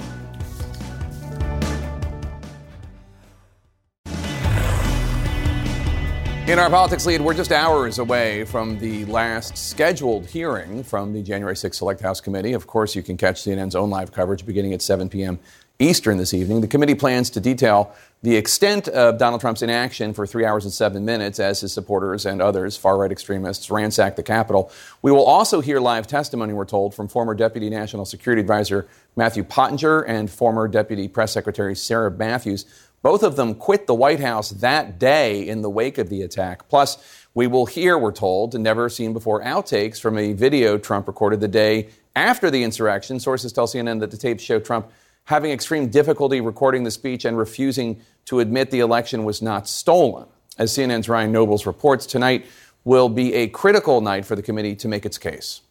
In 6.48 6.60
our 6.60 6.70
politics 6.70 7.06
lead, 7.06 7.20
we're 7.20 7.34
just 7.34 7.51
hours 7.51 8.00
away 8.00 8.46
from 8.46 8.80
the 8.80 9.04
last 9.04 9.58
scheduled 9.58 10.25
hearing 10.27 10.82
from 10.82 11.12
the 11.12 11.22
January 11.22 11.56
6th 11.56 11.75
Select 11.75 12.00
House 12.00 12.22
Committee. 12.22 12.54
Of 12.54 12.68
course, 12.68 12.96
you 12.96 13.04
can 13.04 13.18
catch 13.18 13.44
CNN's 13.44 13.75
own 13.75 13.89
live 13.89 14.13
coverage 14.13 14.46
beginning 14.46 14.72
at 14.72 14.82
7 14.82 15.10
p.m. 15.10 15.39
Eastern 15.77 16.18
this 16.18 16.34
evening. 16.34 16.62
The 16.62 16.68
committee 16.68 16.96
plans 16.96 17.30
to 17.32 17.42
detail 17.42 17.94
the 18.24 18.38
extent 18.38 18.88
of 18.88 19.20
Donald 19.20 19.42
Trump's 19.42 19.62
inaction 19.62 20.13
for 20.13 20.25
three 20.25 20.46
hours 20.46 20.63
and 20.63 20.74
seven 20.74 21.04
minutes 21.04 21.38
as 21.39 21.60
his 21.60 21.74
supporters 21.74 22.25
and 22.25 22.42
others, 22.42 22.77
far 22.77 22.98
right 22.98 23.12
extremists, 23.12 23.70
ransack 23.70 24.16
the 24.16 24.24
Capitol. 24.24 24.72
We 25.01 25.12
will 25.12 25.25
also 25.25 25.60
hear 25.60 25.82
live 25.82 26.08
testimony, 26.08 26.54
we're 26.54 26.66
told, 26.66 26.96
from 26.96 27.10
former 27.10 27.36
Deputy 27.36 27.70
National 27.70 28.06
Security 28.06 28.39
Advisor 28.39 28.88
Matthew 29.18 29.44
Pottinger 29.44 30.01
and 30.01 30.32
former 30.32 30.68
Deputy 30.70 31.10
Press 31.10 31.34
Secretary 31.34 31.75
Sarah 31.75 32.10
Matthews 32.10 32.66
both 33.08 33.24
of 33.24 33.38
them 33.38 33.56
quit 33.56 33.88
the 33.88 33.94
White 33.94 34.20
House 34.20 34.50
that 34.50 35.00
day 35.00 35.48
in 35.48 35.62
the 35.62 35.70
wake 35.70 35.98
of 35.98 36.10
the 36.10 36.24
attack. 36.24 36.68
Plus, 36.68 36.98
we 37.34 37.48
will 37.48 37.66
hear, 37.66 37.98
we're 37.98 38.12
told, 38.12 38.60
never 38.60 38.90
seen 38.90 39.14
before 39.14 39.42
outtakes 39.44 39.98
from 39.98 40.18
a 40.18 40.34
video 40.34 40.78
Trump 40.78 41.08
recorded 41.08 41.40
the 41.40 41.48
day 41.48 41.88
after 42.18 42.52
the 42.52 42.62
insurrection. 42.66 43.18
Sources 43.18 43.54
tell 43.54 43.66
CNN 43.66 44.02
that 44.02 44.12
the 44.12 44.18
tapes 44.18 44.44
show 44.44 44.60
Trump 44.60 44.92
having 45.24 45.52
extreme 45.52 45.88
difficulty 45.88 46.42
recording 46.42 46.84
the 46.84 46.92
speech 46.92 47.24
and 47.24 47.38
refusing 47.38 48.02
to 48.26 48.42
admit 48.42 48.72
the 48.72 48.82
election 48.82 49.24
was 49.24 49.42
not 49.42 49.70
stolen. 49.70 50.26
As 50.58 50.74
CNN's 50.74 51.08
Ryan 51.08 51.32
Nobles 51.32 51.66
reports, 51.66 52.06
tonight 52.06 52.46
will 52.84 53.08
be 53.08 53.34
a 53.36 53.48
critical 53.48 54.02
night 54.02 54.26
for 54.26 54.36
the 54.36 54.42
committee 54.42 54.76
to 54.76 54.90
make 54.90 55.06
its 55.06 55.18
case. 55.18 55.62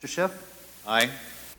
Mr. 0.00 0.08
Schiff? 0.08 0.82
Aye. 0.86 1.10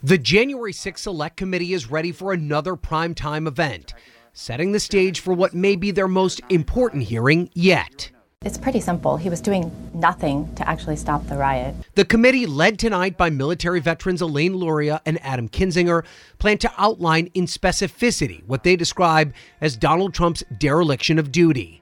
The 0.01 0.17
January 0.17 0.71
6th 0.71 0.99
Select 0.99 1.35
Committee 1.35 1.73
is 1.73 1.91
ready 1.91 2.13
for 2.13 2.31
another 2.31 2.77
primetime 2.77 3.45
event 3.45 3.93
setting 4.33 4.71
the 4.71 4.79
stage 4.79 5.19
for 5.19 5.33
what 5.33 5.53
may 5.53 5.75
be 5.75 5.91
their 5.91 6.07
most 6.07 6.41
important 6.49 7.03
hearing 7.03 7.49
yet. 7.53 8.11
It's 8.45 8.57
pretty 8.57 8.79
simple. 8.79 9.17
He 9.17 9.29
was 9.29 9.41
doing 9.41 9.69
nothing 9.93 10.53
to 10.55 10.65
actually 10.65 10.95
stop 10.95 11.27
the 11.27 11.35
riot. 11.35 11.75
The 11.95 12.05
committee, 12.05 12.45
led 12.45 12.79
tonight 12.79 13.17
by 13.17 13.29
military 13.29 13.81
veterans 13.81 14.21
Elaine 14.21 14.55
Luria 14.55 15.01
and 15.05 15.19
Adam 15.21 15.49
Kinzinger, 15.49 16.05
plan 16.37 16.57
to 16.59 16.71
outline 16.77 17.29
in 17.33 17.47
specificity 17.47 18.41
what 18.47 18.63
they 18.63 18.77
describe 18.77 19.33
as 19.59 19.75
Donald 19.75 20.13
Trump's 20.13 20.41
dereliction 20.57 21.19
of 21.19 21.33
duty. 21.33 21.81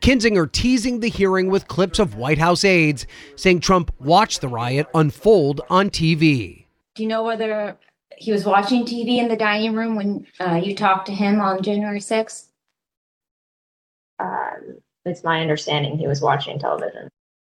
Kinzinger 0.00 0.50
teasing 0.52 1.00
the 1.00 1.08
hearing 1.08 1.50
with 1.50 1.66
clips 1.66 1.98
of 1.98 2.14
White 2.14 2.38
House 2.38 2.64
aides 2.64 3.06
saying 3.34 3.58
Trump 3.58 3.92
watched 3.98 4.40
the 4.40 4.48
riot 4.48 4.86
unfold 4.94 5.60
on 5.68 5.90
TV. 5.90 6.66
Do 6.94 7.02
you 7.02 7.08
know 7.08 7.24
whether 7.24 7.76
he 8.16 8.32
was 8.32 8.44
watching 8.44 8.84
TV 8.84 9.18
in 9.18 9.28
the 9.28 9.36
dining 9.36 9.74
room 9.74 9.96
when 9.96 10.26
uh, 10.40 10.54
you 10.54 10.74
talked 10.74 11.06
to 11.06 11.12
him 11.12 11.40
on 11.40 11.62
January 11.62 12.00
6th? 12.00 12.46
Um, 14.18 14.78
it's 15.04 15.22
my 15.22 15.40
understanding 15.40 15.98
he 15.98 16.06
was 16.06 16.20
watching 16.20 16.58
television. 16.58 17.08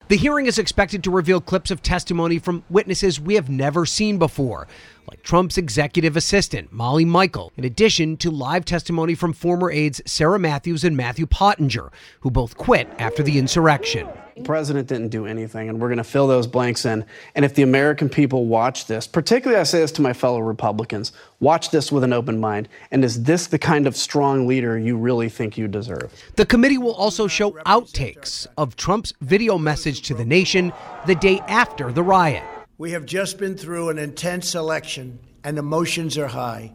The 0.07 0.17
hearing 0.17 0.45
is 0.45 0.59
expected 0.59 1.03
to 1.03 1.11
reveal 1.11 1.41
clips 1.41 1.71
of 1.71 1.81
testimony 1.81 2.37
from 2.37 2.63
witnesses 2.69 3.19
we 3.19 3.33
have 3.35 3.49
never 3.49 3.87
seen 3.87 4.19
before, 4.19 4.67
like 5.09 5.23
Trump's 5.23 5.57
executive 5.57 6.15
assistant, 6.15 6.71
Molly 6.71 7.05
Michael, 7.05 7.51
in 7.57 7.63
addition 7.63 8.15
to 8.17 8.29
live 8.29 8.65
testimony 8.65 9.15
from 9.15 9.33
former 9.33 9.71
aides 9.71 10.03
Sarah 10.05 10.37
Matthews 10.37 10.83
and 10.83 10.95
Matthew 10.95 11.25
Pottinger, 11.25 11.91
who 12.19 12.29
both 12.29 12.55
quit 12.55 12.87
after 12.99 13.23
the 13.23 13.39
insurrection. 13.39 14.07
The 14.35 14.43
president 14.43 14.89
didn't 14.89 15.09
do 15.09 15.25
anything, 15.25 15.69
and 15.69 15.79
we're 15.79 15.87
going 15.87 15.97
to 15.97 16.03
fill 16.03 16.27
those 16.27 16.45
blanks 16.45 16.83
in. 16.83 17.05
And 17.35 17.45
if 17.45 17.55
the 17.55 17.61
American 17.61 18.09
people 18.09 18.47
watch 18.47 18.85
this, 18.85 19.07
particularly 19.07 19.57
I 19.57 19.63
say 19.63 19.79
this 19.79 19.93
to 19.93 20.01
my 20.01 20.11
fellow 20.11 20.39
Republicans, 20.39 21.13
watch 21.39 21.69
this 21.69 21.89
with 21.89 22.03
an 22.03 22.11
open 22.11 22.37
mind. 22.37 22.67
And 22.91 23.05
is 23.05 23.23
this 23.23 23.47
the 23.47 23.57
kind 23.57 23.87
of 23.87 23.95
strong 23.95 24.45
leader 24.45 24.77
you 24.77 24.97
really 24.97 25.29
think 25.29 25.57
you 25.57 25.69
deserve? 25.69 26.11
The 26.35 26.45
committee 26.45 26.77
will 26.77 26.95
also 26.95 27.27
show 27.27 27.51
outtakes 27.65 28.45
of 28.57 28.75
Trump's 28.75 29.13
video 29.21 29.57
message 29.57 30.01
to 30.03 30.13
the 30.13 30.25
nation 30.25 30.73
the 31.05 31.15
day 31.15 31.39
after 31.47 31.93
the 31.93 32.03
riot. 32.03 32.43
We 32.77 32.91
have 32.91 33.05
just 33.05 33.37
been 33.37 33.55
through 33.55 33.87
an 33.87 33.97
intense 33.97 34.53
election, 34.53 35.19
and 35.45 35.57
emotions 35.57 36.17
are 36.17 36.27
high. 36.27 36.73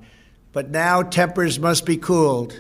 But 0.52 0.71
now 0.71 1.02
tempers 1.02 1.59
must 1.59 1.85
be 1.85 1.99
cooled 1.99 2.59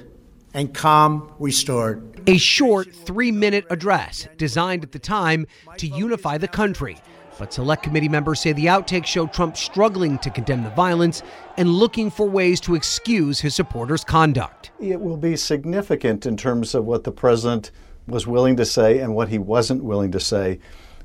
and 0.54 0.74
calm 0.74 1.32
restored. 1.38 2.20
A 2.26 2.36
short 2.38 2.94
three 2.94 3.32
minute 3.32 3.64
address 3.70 4.28
designed 4.36 4.84
at 4.84 4.92
the 4.92 4.98
time 4.98 5.46
to 5.78 5.86
unify 5.86 6.38
the 6.38 6.48
country, 6.48 6.98
But 7.40 7.54
select 7.54 7.82
committee 7.82 8.10
members 8.10 8.38
say 8.38 8.52
the 8.52 8.66
outtakes 8.66 9.06
show 9.06 9.26
Trump 9.26 9.56
struggling 9.56 10.18
to 10.18 10.28
condemn 10.28 10.62
the 10.62 10.68
violence 10.70 11.22
and 11.56 11.70
looking 11.70 12.10
for 12.10 12.28
ways 12.28 12.60
to 12.60 12.74
excuse 12.74 13.40
his 13.40 13.54
supporters' 13.54 14.04
conduct. 14.04 14.72
It 14.78 15.00
will 15.00 15.16
be 15.16 15.36
significant 15.36 16.26
in 16.26 16.36
terms 16.36 16.74
of 16.74 16.84
what 16.84 17.04
the 17.04 17.12
president 17.12 17.70
was 18.06 18.26
willing 18.26 18.56
to 18.56 18.66
say 18.66 18.98
and 18.98 19.14
what 19.14 19.30
he 19.30 19.38
wasn't 19.38 19.82
willing 19.82 20.12
to 20.12 20.20
say. 20.20 20.58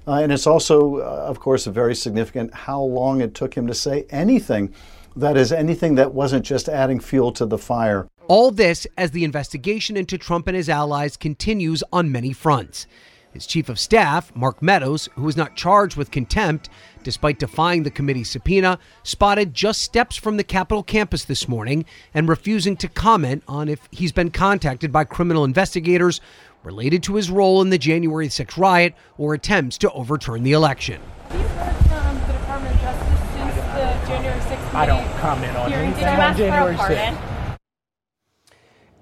Uh, 0.06 0.16
and 0.16 0.30
it's 0.30 0.46
also, 0.46 0.98
uh, 0.98 1.26
of 1.26 1.40
course, 1.40 1.68
very 1.68 1.96
significant 1.96 2.54
how 2.54 2.82
long 2.82 3.22
it 3.22 3.34
took 3.34 3.54
him 3.56 3.66
to 3.68 3.74
say 3.74 4.06
anything. 4.10 4.74
That 5.16 5.38
is, 5.38 5.54
anything 5.54 5.96
that 5.96 6.14
wasn't 6.14 6.46
just 6.46 6.68
adding 6.68 7.00
fuel 7.00 7.32
to 7.32 7.46
the 7.46 7.58
fire. 7.58 8.10
All 8.28 8.50
this 8.50 8.88
as 8.98 9.12
the 9.12 9.24
investigation 9.24 9.96
into 9.96 10.18
Trump 10.18 10.48
and 10.48 10.58
his 10.58 10.68
allies 10.68 11.16
continues 11.16 11.84
on 11.94 12.12
many 12.12 12.34
fronts. 12.34 12.88
His 13.34 13.46
chief 13.46 13.70
of 13.70 13.80
staff, 13.80 14.36
Mark 14.36 14.64
Meadows, 14.64 15.10
who 15.16 15.22
was 15.22 15.38
not 15.38 15.56
charged 15.56 15.96
with 15.96 16.10
contempt 16.10 16.70
despite 17.04 17.38
defying 17.38 17.84
the 17.84 17.92
committee's 17.92 18.32
subpoena, 18.32 18.80
spotted 19.04 19.54
just 19.54 19.82
steps 19.82 20.16
from 20.16 20.38
the 20.38 20.44
Capitol 20.44 20.82
campus 20.82 21.24
this 21.26 21.48
morning 21.48 21.86
and 22.16 22.28
refusing 22.28 22.76
to 22.78 22.88
comment 22.88 23.44
on 23.48 23.70
if 23.70 23.88
he's 23.92 24.12
been 24.12 24.32
contacted 24.32 24.92
by 24.92 25.04
criminal 25.04 25.44
investigators 25.44 26.20
related 26.64 27.04
to 27.04 27.16
his 27.16 27.30
role 27.30 27.62
in 27.62 27.70
the 27.70 27.78
January 27.78 28.28
6 28.28 28.58
riot 28.58 28.96
or 29.20 29.36
attempts 29.36 29.78
to 29.78 29.92
overturn 29.92 30.42
the 30.42 30.54
election. 30.54 31.00
I 34.74 34.86
don't 34.88 35.08
comment 35.20 35.56
on 35.58 35.72
anything 35.72 36.06
on 36.06 36.36
January 36.36 36.76
6th. 36.76 37.35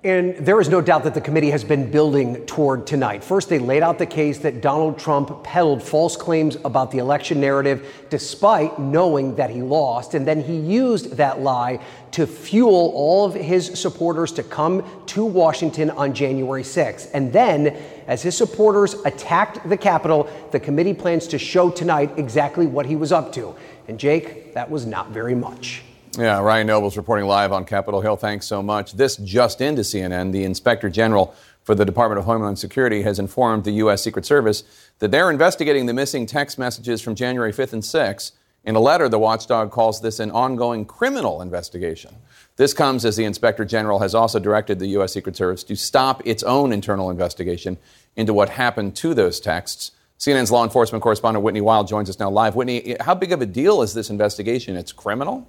And 0.06 0.36
there 0.36 0.60
is 0.60 0.68
no 0.68 0.82
doubt 0.82 1.06
that 1.06 1.14
the 1.14 1.22
committee 1.22 1.52
has 1.52 1.64
been 1.64 1.90
building 1.90 2.46
toward 2.46 2.86
tonight. 2.86 3.24
First, 3.24 3.48
they 3.48 3.58
laid 3.58 3.84
out 3.84 3.98
the 3.98 4.06
case 4.06 4.38
that 4.40 4.60
Donald 4.60 5.00
Trump 5.00 5.46
peddled 5.46 5.82
false 5.82 6.18
claims 6.18 6.58
about 6.66 6.92
the 6.92 6.98
election 6.98 7.40
narrative 7.40 7.88
despite 8.10 8.78
knowing 8.78 9.36
that 9.36 9.50
he 9.50 9.62
lost. 9.62 10.14
And 10.14 10.28
then 10.28 10.44
he 10.44 10.58
used 10.58 11.12
that 11.16 11.40
lie 11.40 11.80
to 12.12 12.28
fuel 12.28 12.92
all 12.94 13.24
of 13.24 13.34
his 13.34 13.80
supporters 13.80 14.34
to 14.34 14.44
come 14.44 14.84
to 15.06 15.24
Washington 15.24 15.90
on 15.92 16.14
January 16.14 16.64
6th. 16.64 17.10
And 17.14 17.32
then, 17.32 17.68
as 18.06 18.22
his 18.22 18.36
supporters 18.36 18.96
attacked 19.06 19.70
the 19.70 19.78
Capitol, 19.78 20.30
the 20.52 20.60
committee 20.60 20.94
plans 20.94 21.28
to 21.28 21.40
show 21.40 21.70
tonight 21.70 22.12
exactly 22.18 22.68
what 22.68 22.86
he 22.86 22.98
was 22.98 23.14
up 23.14 23.32
to. 23.34 23.56
And 23.88 23.98
Jake, 23.98 24.54
that 24.54 24.70
was 24.70 24.86
not 24.86 25.12
very 25.12 25.34
much. 25.34 25.82
Yeah, 26.18 26.42
Ryan 26.42 26.68
Nobles 26.68 26.96
reporting 26.96 27.26
live 27.26 27.52
on 27.52 27.66
Capitol 27.66 28.00
Hill. 28.00 28.18
Thanks 28.18 28.46
so 28.46 28.62
much. 28.62 28.94
This 28.94 29.18
just 29.18 29.62
into 29.62 29.82
CNN. 29.82 30.32
The 30.32 30.44
Inspector 30.44 30.88
General 30.92 31.34
for 31.64 31.74
the 31.74 31.86
Department 31.86 32.20
of 32.20 32.26
Homeland 32.26 32.60
Security 32.60 33.02
has 33.02 33.18
informed 33.18 33.64
the 33.64 33.72
U.S. 33.72 34.04
Secret 34.04 34.24
Service 34.24 34.64
that 35.00 35.10
they're 35.10 35.32
investigating 35.32 35.88
the 35.88 35.94
missing 35.94 36.28
text 36.28 36.60
messages 36.60 37.02
from 37.02 37.16
January 37.16 37.52
5th 37.52 37.74
and 37.74 37.82
6th. 37.82 38.34
In 38.64 38.76
a 38.76 38.80
letter, 38.80 39.10
the 39.10 39.18
watchdog 39.18 39.72
calls 39.72 40.02
this 40.02 40.20
an 40.20 40.30
ongoing 40.30 40.86
criminal 40.86 41.42
investigation. 41.42 42.16
This 42.58 42.76
comes 42.76 43.06
as 43.06 43.16
the 43.16 43.26
Inspector 43.26 43.66
General 43.66 43.98
has 43.98 44.14
also 44.14 44.38
directed 44.38 44.78
the 44.78 44.88
U.S. 44.90 45.14
Secret 45.14 45.36
Service 45.36 45.64
to 45.64 45.76
stop 45.76 46.22
its 46.28 46.44
own 46.44 46.72
internal 46.72 47.10
investigation 47.10 47.80
into 48.16 48.36
what 48.36 48.50
happened 48.50 48.96
to 48.98 49.16
those 49.16 49.40
texts. 49.40 49.94
CNN's 50.20 50.52
law 50.52 50.64
enforcement 50.64 51.02
correspondent 51.02 51.44
Whitney 51.44 51.62
Wild 51.62 51.88
joins 51.88 52.08
us 52.08 52.20
now 52.20 52.30
live. 52.30 52.56
Whitney, 52.56 52.98
how 53.00 53.16
big 53.16 53.32
of 53.32 53.42
a 53.42 53.48
deal 53.48 53.82
is 53.82 53.96
this 53.96 54.12
investigation? 54.12 54.76
It's 54.76 54.92
criminal? 54.92 55.48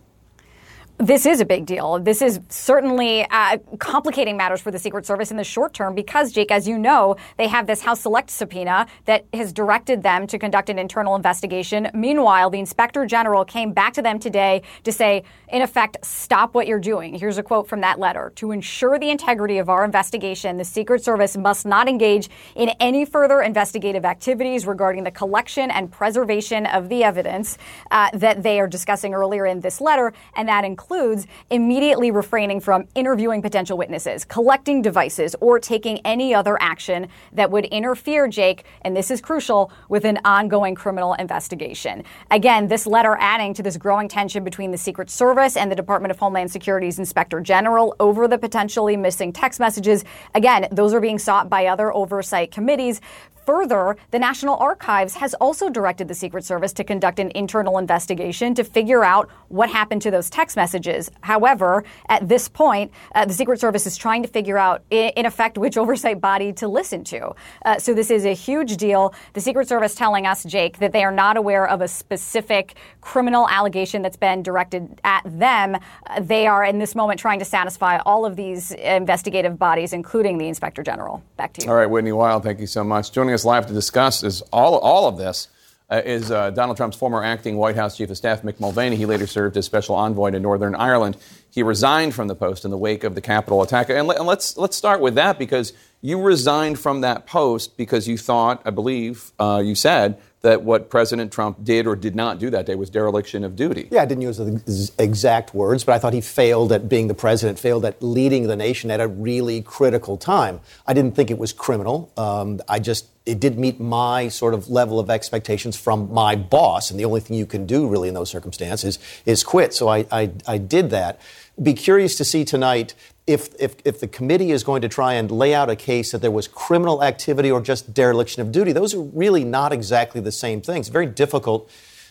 This 0.98 1.26
is 1.26 1.40
a 1.40 1.44
big 1.44 1.66
deal. 1.66 1.98
This 1.98 2.22
is 2.22 2.38
certainly 2.48 3.26
uh, 3.28 3.58
complicating 3.80 4.36
matters 4.36 4.60
for 4.60 4.70
the 4.70 4.78
Secret 4.78 5.04
Service 5.04 5.32
in 5.32 5.36
the 5.36 5.42
short 5.42 5.74
term 5.74 5.92
because, 5.92 6.30
Jake, 6.30 6.52
as 6.52 6.68
you 6.68 6.78
know, 6.78 7.16
they 7.36 7.48
have 7.48 7.66
this 7.66 7.80
House 7.82 8.02
Select 8.02 8.30
subpoena 8.30 8.86
that 9.06 9.26
has 9.34 9.52
directed 9.52 10.04
them 10.04 10.28
to 10.28 10.38
conduct 10.38 10.70
an 10.70 10.78
internal 10.78 11.16
investigation. 11.16 11.90
Meanwhile, 11.94 12.50
the 12.50 12.60
Inspector 12.60 13.04
General 13.06 13.44
came 13.44 13.72
back 13.72 13.92
to 13.94 14.02
them 14.02 14.20
today 14.20 14.62
to 14.84 14.92
say, 14.92 15.24
in 15.48 15.62
effect, 15.62 15.96
stop 16.06 16.54
what 16.54 16.68
you're 16.68 16.78
doing. 16.78 17.18
Here's 17.18 17.38
a 17.38 17.42
quote 17.42 17.66
from 17.66 17.80
that 17.80 17.98
letter 17.98 18.32
To 18.36 18.52
ensure 18.52 18.96
the 18.96 19.10
integrity 19.10 19.58
of 19.58 19.68
our 19.68 19.84
investigation, 19.84 20.58
the 20.58 20.64
Secret 20.64 21.02
Service 21.02 21.36
must 21.36 21.66
not 21.66 21.88
engage 21.88 22.30
in 22.54 22.68
any 22.78 23.04
further 23.04 23.42
investigative 23.42 24.04
activities 24.04 24.64
regarding 24.64 25.02
the 25.02 25.10
collection 25.10 25.72
and 25.72 25.90
preservation 25.90 26.66
of 26.66 26.88
the 26.88 27.02
evidence 27.02 27.58
uh, 27.90 28.10
that 28.14 28.44
they 28.44 28.60
are 28.60 28.68
discussing 28.68 29.12
earlier 29.12 29.44
in 29.44 29.58
this 29.58 29.80
letter, 29.80 30.12
and 30.36 30.48
that 30.48 30.64
includes 30.64 30.83
includes 30.84 31.26
immediately 31.50 32.10
refraining 32.10 32.60
from 32.60 32.86
interviewing 32.94 33.40
potential 33.40 33.78
witnesses, 33.78 34.22
collecting 34.24 34.82
devices, 34.82 35.34
or 35.40 35.58
taking 35.58 35.98
any 36.00 36.34
other 36.34 36.60
action 36.60 37.08
that 37.32 37.50
would 37.50 37.64
interfere, 37.66 38.28
Jake, 38.28 38.64
and 38.82 38.94
this 38.94 39.10
is 39.10 39.22
crucial, 39.22 39.72
with 39.88 40.04
an 40.04 40.18
ongoing 40.26 40.74
criminal 40.74 41.14
investigation. 41.14 42.04
Again, 42.30 42.68
this 42.68 42.86
letter 42.86 43.16
adding 43.18 43.54
to 43.54 43.62
this 43.62 43.78
growing 43.78 44.08
tension 44.08 44.44
between 44.44 44.70
the 44.72 44.78
Secret 44.78 45.08
Service 45.08 45.56
and 45.56 45.70
the 45.70 45.76
Department 45.76 46.10
of 46.10 46.18
Homeland 46.18 46.50
Security's 46.50 46.98
Inspector 46.98 47.40
General 47.40 47.96
over 47.98 48.28
the 48.28 48.36
potentially 48.36 48.96
missing 48.96 49.32
text 49.32 49.60
messages. 49.60 50.04
Again, 50.34 50.68
those 50.70 50.92
are 50.92 51.00
being 51.00 51.18
sought 51.18 51.48
by 51.48 51.66
other 51.66 51.94
oversight 51.94 52.50
committees. 52.50 53.00
Further, 53.46 53.96
the 54.10 54.18
National 54.18 54.56
Archives 54.56 55.14
has 55.14 55.34
also 55.34 55.68
directed 55.68 56.08
the 56.08 56.14
Secret 56.14 56.44
Service 56.44 56.72
to 56.74 56.84
conduct 56.84 57.18
an 57.18 57.30
internal 57.34 57.78
investigation 57.78 58.54
to 58.54 58.64
figure 58.64 59.04
out 59.04 59.28
what 59.48 59.68
happened 59.68 60.02
to 60.02 60.10
those 60.10 60.30
text 60.30 60.56
messages. 60.56 61.10
However, 61.20 61.84
at 62.08 62.28
this 62.28 62.48
point, 62.48 62.90
uh, 63.14 63.26
the 63.26 63.34
Secret 63.34 63.60
Service 63.60 63.86
is 63.86 63.96
trying 63.96 64.22
to 64.22 64.28
figure 64.28 64.56
out, 64.56 64.82
in 64.90 65.26
effect, 65.26 65.58
which 65.58 65.76
oversight 65.84 66.20
body 66.20 66.52
to 66.54 66.68
listen 66.68 67.04
to. 67.04 67.34
Uh, 67.64 67.78
so 67.78 67.92
this 67.92 68.10
is 68.10 68.24
a 68.24 68.34
huge 68.34 68.76
deal. 68.76 69.14
The 69.34 69.40
Secret 69.40 69.68
Service 69.68 69.94
telling 69.94 70.26
us, 70.26 70.44
Jake, 70.44 70.78
that 70.78 70.92
they 70.92 71.04
are 71.04 71.12
not 71.12 71.36
aware 71.36 71.68
of 71.68 71.80
a 71.80 71.88
specific 71.88 72.76
criminal 73.00 73.48
allegation 73.48 74.00
that's 74.00 74.16
been 74.16 74.42
directed 74.42 75.00
at 75.04 75.22
them. 75.24 75.76
Uh, 76.06 76.20
they 76.20 76.46
are, 76.46 76.64
in 76.64 76.78
this 76.78 76.94
moment, 76.94 77.20
trying 77.20 77.38
to 77.38 77.44
satisfy 77.44 77.98
all 77.98 78.24
of 78.24 78.36
these 78.36 78.70
investigative 78.72 79.58
bodies, 79.58 79.92
including 79.92 80.38
the 80.38 80.48
Inspector 80.48 80.82
General. 80.82 81.22
Back 81.36 81.52
to 81.54 81.64
you. 81.64 81.70
All 81.70 81.76
right, 81.76 81.86
Whitney 81.90 82.12
Wild, 82.12 82.42
thank 82.42 82.58
you 82.58 82.66
so 82.66 82.82
much. 82.82 83.12
Joining 83.12 83.33
us 83.34 83.44
live 83.44 83.66
to 83.66 83.72
discuss 83.72 84.22
is 84.22 84.42
all, 84.52 84.78
all 84.78 85.06
of 85.06 85.18
this 85.18 85.48
uh, 85.90 86.00
is 86.04 86.30
uh, 86.30 86.50
Donald 86.50 86.76
Trump's 86.76 86.96
former 86.96 87.22
acting 87.22 87.56
White 87.56 87.76
House 87.76 87.96
Chief 87.96 88.08
of 88.08 88.16
Staff, 88.16 88.42
Mick 88.42 88.58
Mulvaney. 88.58 88.96
He 88.96 89.06
later 89.06 89.26
served 89.26 89.56
as 89.56 89.66
special 89.66 89.94
envoy 89.94 90.30
to 90.30 90.40
Northern 90.40 90.74
Ireland. 90.74 91.16
He 91.50 91.62
resigned 91.62 92.14
from 92.14 92.28
the 92.28 92.34
post 92.34 92.64
in 92.64 92.70
the 92.70 92.78
wake 92.78 93.04
of 93.04 93.14
the 93.14 93.20
Capitol 93.20 93.62
attack. 93.62 93.90
And, 93.90 94.06
let, 94.08 94.16
and 94.16 94.26
let's, 94.26 94.56
let's 94.56 94.76
start 94.76 95.00
with 95.00 95.14
that 95.16 95.38
because 95.38 95.72
you 96.00 96.20
resigned 96.20 96.78
from 96.78 97.02
that 97.02 97.26
post 97.26 97.76
because 97.76 98.08
you 98.08 98.16
thought, 98.16 98.62
I 98.64 98.70
believe 98.70 99.32
uh, 99.38 99.62
you 99.64 99.74
said, 99.74 100.18
that 100.44 100.62
what 100.62 100.90
President 100.90 101.32
Trump 101.32 101.64
did 101.64 101.86
or 101.86 101.96
did 101.96 102.14
not 102.14 102.38
do 102.38 102.50
that 102.50 102.66
day 102.66 102.74
was 102.74 102.90
dereliction 102.90 103.44
of 103.44 103.56
duty. 103.56 103.88
Yeah, 103.90 104.02
I 104.02 104.04
didn't 104.04 104.20
use 104.20 104.36
the 104.36 104.90
exact 104.98 105.54
words, 105.54 105.84
but 105.84 105.94
I 105.94 105.98
thought 105.98 106.12
he 106.12 106.20
failed 106.20 106.70
at 106.70 106.86
being 106.86 107.08
the 107.08 107.14
president, 107.14 107.58
failed 107.58 107.86
at 107.86 108.02
leading 108.02 108.46
the 108.46 108.54
nation 108.54 108.90
at 108.90 109.00
a 109.00 109.08
really 109.08 109.62
critical 109.62 110.18
time. 110.18 110.60
I 110.86 110.92
didn't 110.92 111.16
think 111.16 111.30
it 111.30 111.38
was 111.38 111.54
criminal. 111.54 112.12
Um, 112.18 112.60
I 112.68 112.78
just 112.78 113.06
it 113.24 113.40
did 113.40 113.58
meet 113.58 113.80
my 113.80 114.28
sort 114.28 114.52
of 114.52 114.68
level 114.68 115.00
of 115.00 115.08
expectations 115.08 115.76
from 115.76 116.12
my 116.12 116.36
boss, 116.36 116.90
and 116.90 117.00
the 117.00 117.06
only 117.06 117.20
thing 117.20 117.38
you 117.38 117.46
can 117.46 117.64
do 117.64 117.88
really 117.88 118.08
in 118.08 118.14
those 118.14 118.28
circumstances 118.28 118.98
is 119.24 119.42
quit. 119.42 119.72
So 119.72 119.88
I, 119.88 120.04
I, 120.12 120.30
I 120.46 120.58
did 120.58 120.90
that. 120.90 121.20
Be 121.62 121.72
curious 121.72 122.16
to 122.16 122.24
see 122.24 122.44
tonight 122.44 122.94
if, 123.26 123.54
if, 123.58 123.76
if 123.84 124.00
the 124.00 124.08
committee 124.08 124.50
is 124.50 124.64
going 124.64 124.82
to 124.82 124.88
try 124.88 125.14
and 125.14 125.30
lay 125.30 125.54
out 125.54 125.70
a 125.70 125.76
case 125.76 126.12
that 126.12 126.20
there 126.20 126.30
was 126.30 126.46
criminal 126.46 127.02
activity 127.02 127.50
or 127.50 127.60
just 127.60 127.94
dereliction 127.94 128.42
of 128.42 128.52
duty, 128.52 128.72
those 128.72 128.94
are 128.94 129.00
really 129.00 129.44
not 129.44 129.72
exactly 129.72 130.20
the 130.20 130.32
same 130.32 130.60
things. 130.60 130.88
very 130.88 131.06
difficult 131.06 131.70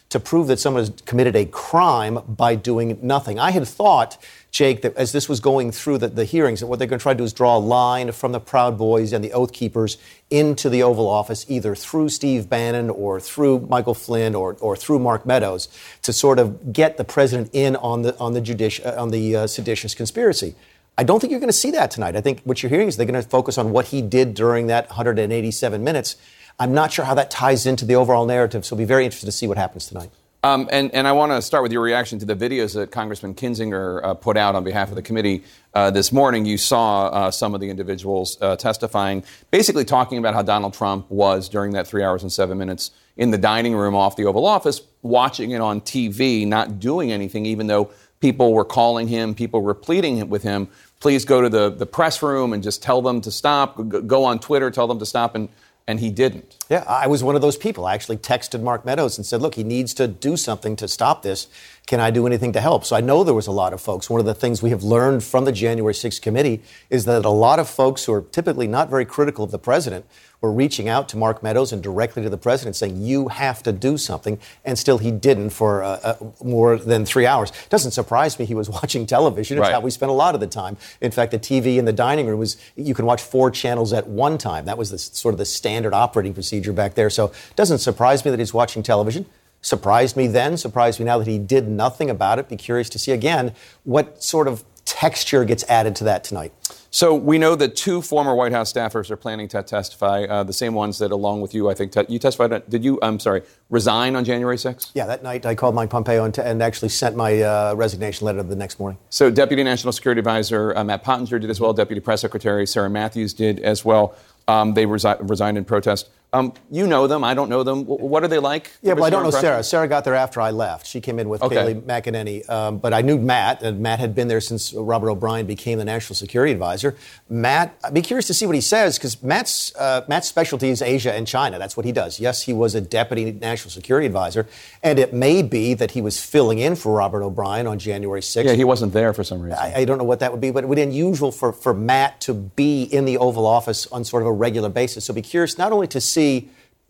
to 0.10 0.20
prove 0.20 0.46
that 0.46 0.60
someone 0.60 0.84
has 0.84 0.92
committed 1.06 1.36
a 1.36 1.46
crime 1.46 2.20
by 2.28 2.54
doing 2.54 3.00
nothing. 3.02 3.40
I 3.40 3.50
had 3.50 3.68
thought, 3.68 4.18
Jake, 4.52 4.84
that 4.84 4.96
as 4.96 5.12
this 5.12 5.28
was 5.28 5.40
going 5.40 5.72
through 5.72 5.98
the, 5.98 6.08
the 6.08 6.24
hearings, 6.24 6.60
that 6.60 6.68
what 6.68 6.78
they're 6.78 6.88
going 6.88 7.00
to 7.00 7.04
try 7.04 7.14
to 7.14 7.18
do 7.18 7.24
is 7.24 7.34
draw 7.34 7.58
a 7.58 7.60
line 7.60 8.12
from 8.12 8.32
the 8.32 8.40
Proud 8.40 8.78
Boys 8.78 9.12
and 9.12 9.24
the 9.24 9.34
Oath 9.34 9.52
Keepers 9.54 9.98
into 10.30 10.70
the 10.70 10.84
Oval 10.84 11.08
Office, 11.08 11.48
either 11.50 11.74
through 11.74 12.10
Steve 12.10 12.48
Bannon 12.48 12.92
or 12.92 13.20
through 13.20 13.62
Michael 13.62 13.96
Flynn 13.96 14.36
or, 14.36 14.56
or 14.60 14.76
through 14.76 15.00
Mark 15.00 15.26
Meadows, 15.26 15.68
to 16.04 16.14
sort 16.14 16.38
of 16.38 16.74
get 16.74 16.98
the 16.98 17.04
president 17.04 17.50
in 17.52 17.76
on 17.78 18.04
the 18.04 18.16
on 18.20 18.34
the 18.34 18.42
judici- 18.42 18.86
on 18.86 19.10
the 19.10 19.36
uh, 19.36 19.48
seditious 19.48 19.96
conspiracy. 19.96 20.54
I 20.98 21.04
don't 21.04 21.20
think 21.20 21.32
you're 21.32 21.40
going 21.40 21.50
to 21.50 21.54
see 21.54 21.72
that 21.72 21.90
tonight. 21.90 22.16
I 22.16 22.22
think 22.22 22.42
what 22.44 22.62
you're 22.62 22.70
hearing 22.70 22.88
is 22.88 22.98
they're 22.98 23.08
going 23.08 23.22
to 23.22 23.28
focus 23.28 23.58
on 23.58 23.72
what 23.72 23.88
he 23.88 24.02
did 24.02 24.36
during 24.36 24.68
that 24.68 24.88
187 24.90 25.84
minutes. 25.84 26.18
I'm 26.60 26.74
not 26.74 26.94
sure 26.94 27.06
how 27.06 27.16
that 27.16 27.32
ties 27.32 27.66
into 27.66 27.84
the 27.84 27.96
overall 27.96 28.28
narrative, 28.28 28.64
so 28.64 28.76
I'll 28.76 28.78
be 28.78 28.86
very 28.86 29.06
interested 29.06 29.26
to 29.26 29.32
see 29.32 29.48
what 29.48 29.58
happens 29.58 29.88
tonight. 29.88 30.12
Um, 30.44 30.68
and, 30.74 30.94
and, 30.94 31.08
I 31.08 31.14
want 31.14 31.32
to 31.32 31.42
start 31.42 31.64
with 31.64 31.72
your 31.72 31.82
reaction 31.82 32.20
to 32.20 32.26
the 32.26 32.36
videos 32.36 32.74
that 32.74 32.92
Congressman 32.92 33.34
Kinzinger 33.34 34.04
uh, 34.04 34.14
put 34.14 34.36
out 34.36 34.56
on 34.56 34.66
behalf 34.66 34.90
of 34.90 34.96
the 34.96 35.02
committee 35.02 35.46
uh, 35.74 35.90
this 35.90 36.12
morning. 36.12 36.46
You 36.46 36.58
saw 36.58 37.08
uh, 37.08 37.32
some 37.32 37.56
of 37.56 37.62
the 37.62 37.70
individuals 37.70 38.38
uh, 38.42 38.58
testifying, 38.58 39.24
basically 39.52 39.86
talking 39.86 40.18
about 40.18 40.34
how 40.34 40.42
Donald 40.42 40.74
Trump 40.74 41.10
was 41.10 41.48
during 41.48 41.72
that 41.74 41.88
three 41.88 42.04
hours 42.04 42.24
and 42.24 42.32
seven 42.32 42.58
minutes 42.58 42.92
in 43.16 43.32
the 43.32 43.38
dining 43.38 43.74
room 43.74 43.96
off 43.96 44.18
the 44.18 44.26
Oval 44.26 44.46
Office, 44.46 44.82
watching 45.02 45.52
it 45.52 45.62
on 45.62 45.80
TV, 45.80 46.46
not 46.46 46.78
doing 46.78 47.14
anything, 47.14 47.46
even 47.46 47.68
though 47.68 47.90
people 48.24 48.54
were 48.54 48.64
calling 48.64 49.10
him, 49.10 49.36
people 49.36 49.62
were 49.62 49.74
pleading 49.74 50.30
with 50.30 50.44
him, 50.44 50.70
please 51.02 51.26
go 51.26 51.42
to 51.42 51.50
the, 51.50 51.70
the 51.70 51.86
press 51.86 52.24
room 52.24 52.54
and 52.54 52.64
just 52.64 52.82
tell 52.82 53.02
them 53.02 53.20
to 53.20 53.30
stop. 53.30 53.76
Go 54.08 54.24
on 54.24 54.40
Twitter, 54.40 54.72
tell 54.72 54.88
them 54.88 54.98
to 55.00 55.06
stop. 55.06 55.36
And 55.36 55.50
and 55.86 56.00
he 56.00 56.10
didn't. 56.10 56.58
Yeah, 56.70 56.86
I 56.88 57.08
was 57.08 57.26
one 57.26 57.36
of 57.36 57.42
those 57.42 57.58
people. 57.58 57.86
I 57.86 57.94
actually 57.94 58.16
texted 58.16 58.62
Mark 58.62 58.86
Meadows 58.86 59.18
and 59.18 59.26
said, 59.26 59.42
look, 59.42 59.56
he 59.56 59.66
needs 59.66 59.94
to 59.96 60.08
do 60.08 60.38
something 60.38 60.78
to 60.78 60.88
stop 60.88 61.24
this. 61.24 61.48
Can 61.88 62.00
I 62.00 62.10
do 62.10 62.26
anything 62.26 62.54
to 62.54 62.62
help? 62.62 62.86
So 62.86 62.96
I 62.96 63.02
know 63.02 63.26
there 63.26 63.34
was 63.34 63.48
a 63.48 63.52
lot 63.52 63.74
of 63.74 63.82
folks. 63.82 64.10
One 64.10 64.22
of 64.22 64.26
the 64.26 64.34
things 64.34 64.64
we 64.64 64.70
have 64.70 64.84
learned 64.84 65.26
from 65.26 65.44
the 65.44 65.52
January 65.52 65.94
6th 65.94 66.22
committee 66.22 66.64
is 66.90 67.04
that 67.04 67.26
a 67.26 67.30
lot 67.30 67.60
of 67.60 67.68
folks 67.68 68.06
who 68.06 68.14
are 68.14 68.22
typically 68.22 68.66
not 68.66 68.90
very 68.90 69.04
critical 69.04 69.44
of 69.44 69.52
the 69.52 69.60
president 69.60 70.06
were 70.44 70.52
reaching 70.52 70.90
out 70.90 71.08
to 71.08 71.18
Mark 71.18 71.42
Meadows 71.42 71.72
and 71.72 71.82
directly 71.82 72.22
to 72.22 72.30
the 72.30 72.38
president 72.38 72.76
saying, 72.76 73.02
you 73.02 73.30
have 73.30 73.64
to 73.64 73.72
do 73.72 73.98
something. 73.98 74.38
And 74.66 74.78
still 74.78 74.98
he 74.98 75.10
didn't 75.10 75.52
for 75.52 75.82
uh, 75.84 76.00
uh, 76.04 76.16
more 76.44 76.76
than 76.78 77.06
three 77.06 77.26
hours. 77.26 77.54
Doesn't 77.70 77.92
surprise 77.92 78.38
me 78.38 78.44
he 78.46 78.54
was 78.54 78.70
watching 78.82 79.06
television. 79.06 79.58
It's 79.58 79.64
Right. 79.64 79.72
how 79.74 79.80
we 79.80 79.90
spent 79.90 80.10
a 80.10 80.14
lot 80.14 80.36
of 80.36 80.42
the 80.42 80.48
time. 80.48 80.76
In 81.00 81.12
fact, 81.12 81.32
the 81.32 81.40
TV 81.40 81.78
in 81.78 81.86
the 81.86 81.94
dining 81.94 82.28
room 82.28 82.40
was, 82.40 82.58
you 82.76 82.94
can 82.94 83.06
watch 83.06 83.22
four 83.22 83.50
channels 83.52 83.94
at 83.94 84.06
one 84.06 84.38
time. 84.38 84.66
That 84.66 84.78
was 84.78 84.92
the, 84.92 84.98
sort 84.98 85.34
of 85.34 85.38
the 85.40 85.46
standard 85.46 85.94
operating 85.94 86.34
procedure 86.34 86.74
back 86.74 86.96
there. 86.96 87.10
So 87.10 87.32
doesn't 87.56 87.78
surprise 87.80 88.26
me 88.26 88.32
that 88.32 88.40
he's 88.40 88.54
watching 88.54 88.84
television. 88.84 89.26
Surprised 89.62 90.18
me 90.18 90.28
then, 90.28 90.58
surprised 90.58 91.00
me 91.00 91.06
now 91.06 91.18
that 91.20 91.28
he 91.28 91.40
did 91.40 91.70
nothing 91.70 92.10
about 92.10 92.38
it. 92.38 92.50
Be 92.50 92.58
curious 92.58 92.90
to 92.90 93.00
see 93.00 93.14
again 93.14 93.54
what 93.86 94.22
sort 94.22 94.50
of 94.50 94.66
texture 94.84 95.46
gets 95.46 95.64
added 95.70 95.96
to 95.96 96.04
that 96.04 96.26
tonight. 96.26 96.52
So 96.94 97.16
we 97.16 97.40
know 97.40 97.56
that 97.56 97.76
two 97.76 98.04
former 98.04 98.36
White 98.36 98.52
House 98.52 98.72
staffers 98.72 99.10
are 99.10 99.16
planning 99.16 99.48
to 99.48 99.64
testify, 99.64 100.26
uh, 100.26 100.44
the 100.44 100.54
same 100.54 100.76
ones 100.76 101.00
that, 101.00 101.12
along 101.12 101.42
with 101.42 101.56
you, 101.56 101.68
I 101.68 101.74
think, 101.74 101.92
te- 101.92 102.06
you 102.08 102.20
testified. 102.20 102.54
At, 102.54 102.70
did 102.70 102.86
you? 102.86 103.00
I'm 103.02 103.20
sorry, 103.20 103.42
resign 103.72 104.16
on 104.16 104.24
January 104.24 104.58
6th? 104.58 104.92
Yeah, 104.94 105.08
that 105.08 105.24
night 105.24 105.44
I 105.44 105.56
called 105.56 105.74
Mike 105.74 105.90
Pompeo 105.90 106.24
and, 106.24 106.32
t- 106.32 106.44
and 106.44 106.62
actually 106.62 106.90
sent 106.90 107.16
my 107.16 107.42
uh, 107.42 107.74
resignation 107.76 108.26
letter 108.28 108.44
the 108.44 108.56
next 108.56 108.80
morning. 108.80 109.00
So 109.10 109.32
Deputy 109.32 109.64
National 109.64 109.92
Security 109.92 110.20
Advisor 110.20 110.78
uh, 110.78 110.84
Matt 110.84 111.04
Pottinger 111.04 111.40
did 111.40 111.50
as 111.50 111.60
well. 111.60 111.74
Deputy 111.74 112.00
Press 112.00 112.22
Secretary 112.22 112.68
Sarah 112.68 112.92
Matthews 112.92 113.34
did 113.34 113.60
as 113.62 113.84
well. 113.84 114.16
Um, 114.48 114.76
they 114.76 114.86
resi- 114.86 115.18
resigned 115.28 115.58
in 115.58 115.66
protest. 115.66 116.12
Um, 116.34 116.52
you 116.72 116.88
know 116.88 117.06
them. 117.06 117.24
I 117.24 117.36
don't 117.36 117.48
know 117.48 117.62
them. 117.62 117.84
W- 117.84 118.04
what 118.06 118.24
are 118.24 118.28
they 118.28 118.40
like? 118.40 118.72
Yeah, 118.82 118.96
but 118.96 119.04
I 119.04 119.10
don't 119.12 119.22
know. 119.24 119.30
Sarah. 119.30 119.64
Sarah 119.64 119.88
got 119.88 120.04
there 120.04 120.16
after 120.16 120.42
I 120.42 120.50
left. 120.50 120.88
She 120.88 121.00
came 121.00 121.20
in 121.20 121.30
with 121.30 121.44
Okay. 121.44 121.56
Kayleigh 121.56 121.82
McEnany. 121.84 122.50
Um, 122.50 122.80
but 122.80 122.92
I 122.92 123.02
knew 123.02 123.20
Matt, 123.20 123.62
and 123.62 123.80
Matt 123.82 124.00
had 124.00 124.16
been 124.16 124.28
there 124.28 124.42
since 124.42 124.74
Robert 124.74 125.12
O'Brien 125.12 125.46
became 125.46 125.78
the 125.78 125.86
national 125.86 126.16
security 126.16 126.52
advisor. 126.52 126.96
Matt, 127.30 127.78
I'd 127.84 127.94
be 127.94 128.02
curious 128.02 128.26
to 128.28 128.34
see 128.34 128.48
what 128.48 128.56
he 128.56 128.62
says 128.62 128.98
because 128.98 129.22
Matt's 129.22 129.76
uh, 129.76 130.02
Matt's 130.08 130.28
specialty 130.28 130.70
is 130.70 130.82
Asia 130.82 131.14
and 131.14 131.28
China. 131.28 131.60
That's 131.60 131.78
what 131.78 131.86
he 131.86 131.92
does. 131.92 132.20
Yes, 132.20 132.42
he 132.42 132.52
was 132.54 132.74
a 132.74 132.82
deputy 132.82 133.32
national 133.32 133.70
security 133.70 134.08
advisor, 134.08 134.48
and 134.82 134.98
it 134.98 135.14
may 135.14 135.44
be 135.44 135.76
that 135.76 135.92
he 135.92 136.02
was 136.02 136.20
filling 136.24 136.58
in 136.58 136.76
for 136.76 136.96
Robert 136.96 137.22
O'Brien 137.22 137.68
on 137.68 137.78
January 137.78 138.22
6th. 138.22 138.46
Yeah, 138.46 138.54
he 138.54 138.64
wasn't 138.64 138.92
there 138.94 139.14
for 139.14 139.24
some 139.24 139.40
reason. 139.40 139.60
I, 139.60 139.82
I 139.82 139.86
don't 139.86 140.00
know 140.00 140.04
what 140.04 140.20
that 140.22 140.32
would 140.32 140.42
be, 140.42 140.50
but 140.50 140.64
it 140.64 140.68
would 140.68 140.78
be 140.78 140.82
unusual 140.82 141.32
for, 141.32 141.54
for 141.54 141.76
Matt 141.76 142.20
to 142.22 142.34
be 142.34 142.84
in 142.86 143.06
the 143.06 143.20
Oval 143.20 143.46
Office 143.46 143.86
on 143.92 144.04
sort 144.04 144.24
of 144.24 144.28
a 144.28 144.32
regular 144.32 144.70
basis. 144.70 145.06
So 145.06 145.14
be 145.14 145.22
curious 145.22 145.60
not 145.60 145.72
only 145.72 145.86
to 145.88 146.02
see, 146.02 146.23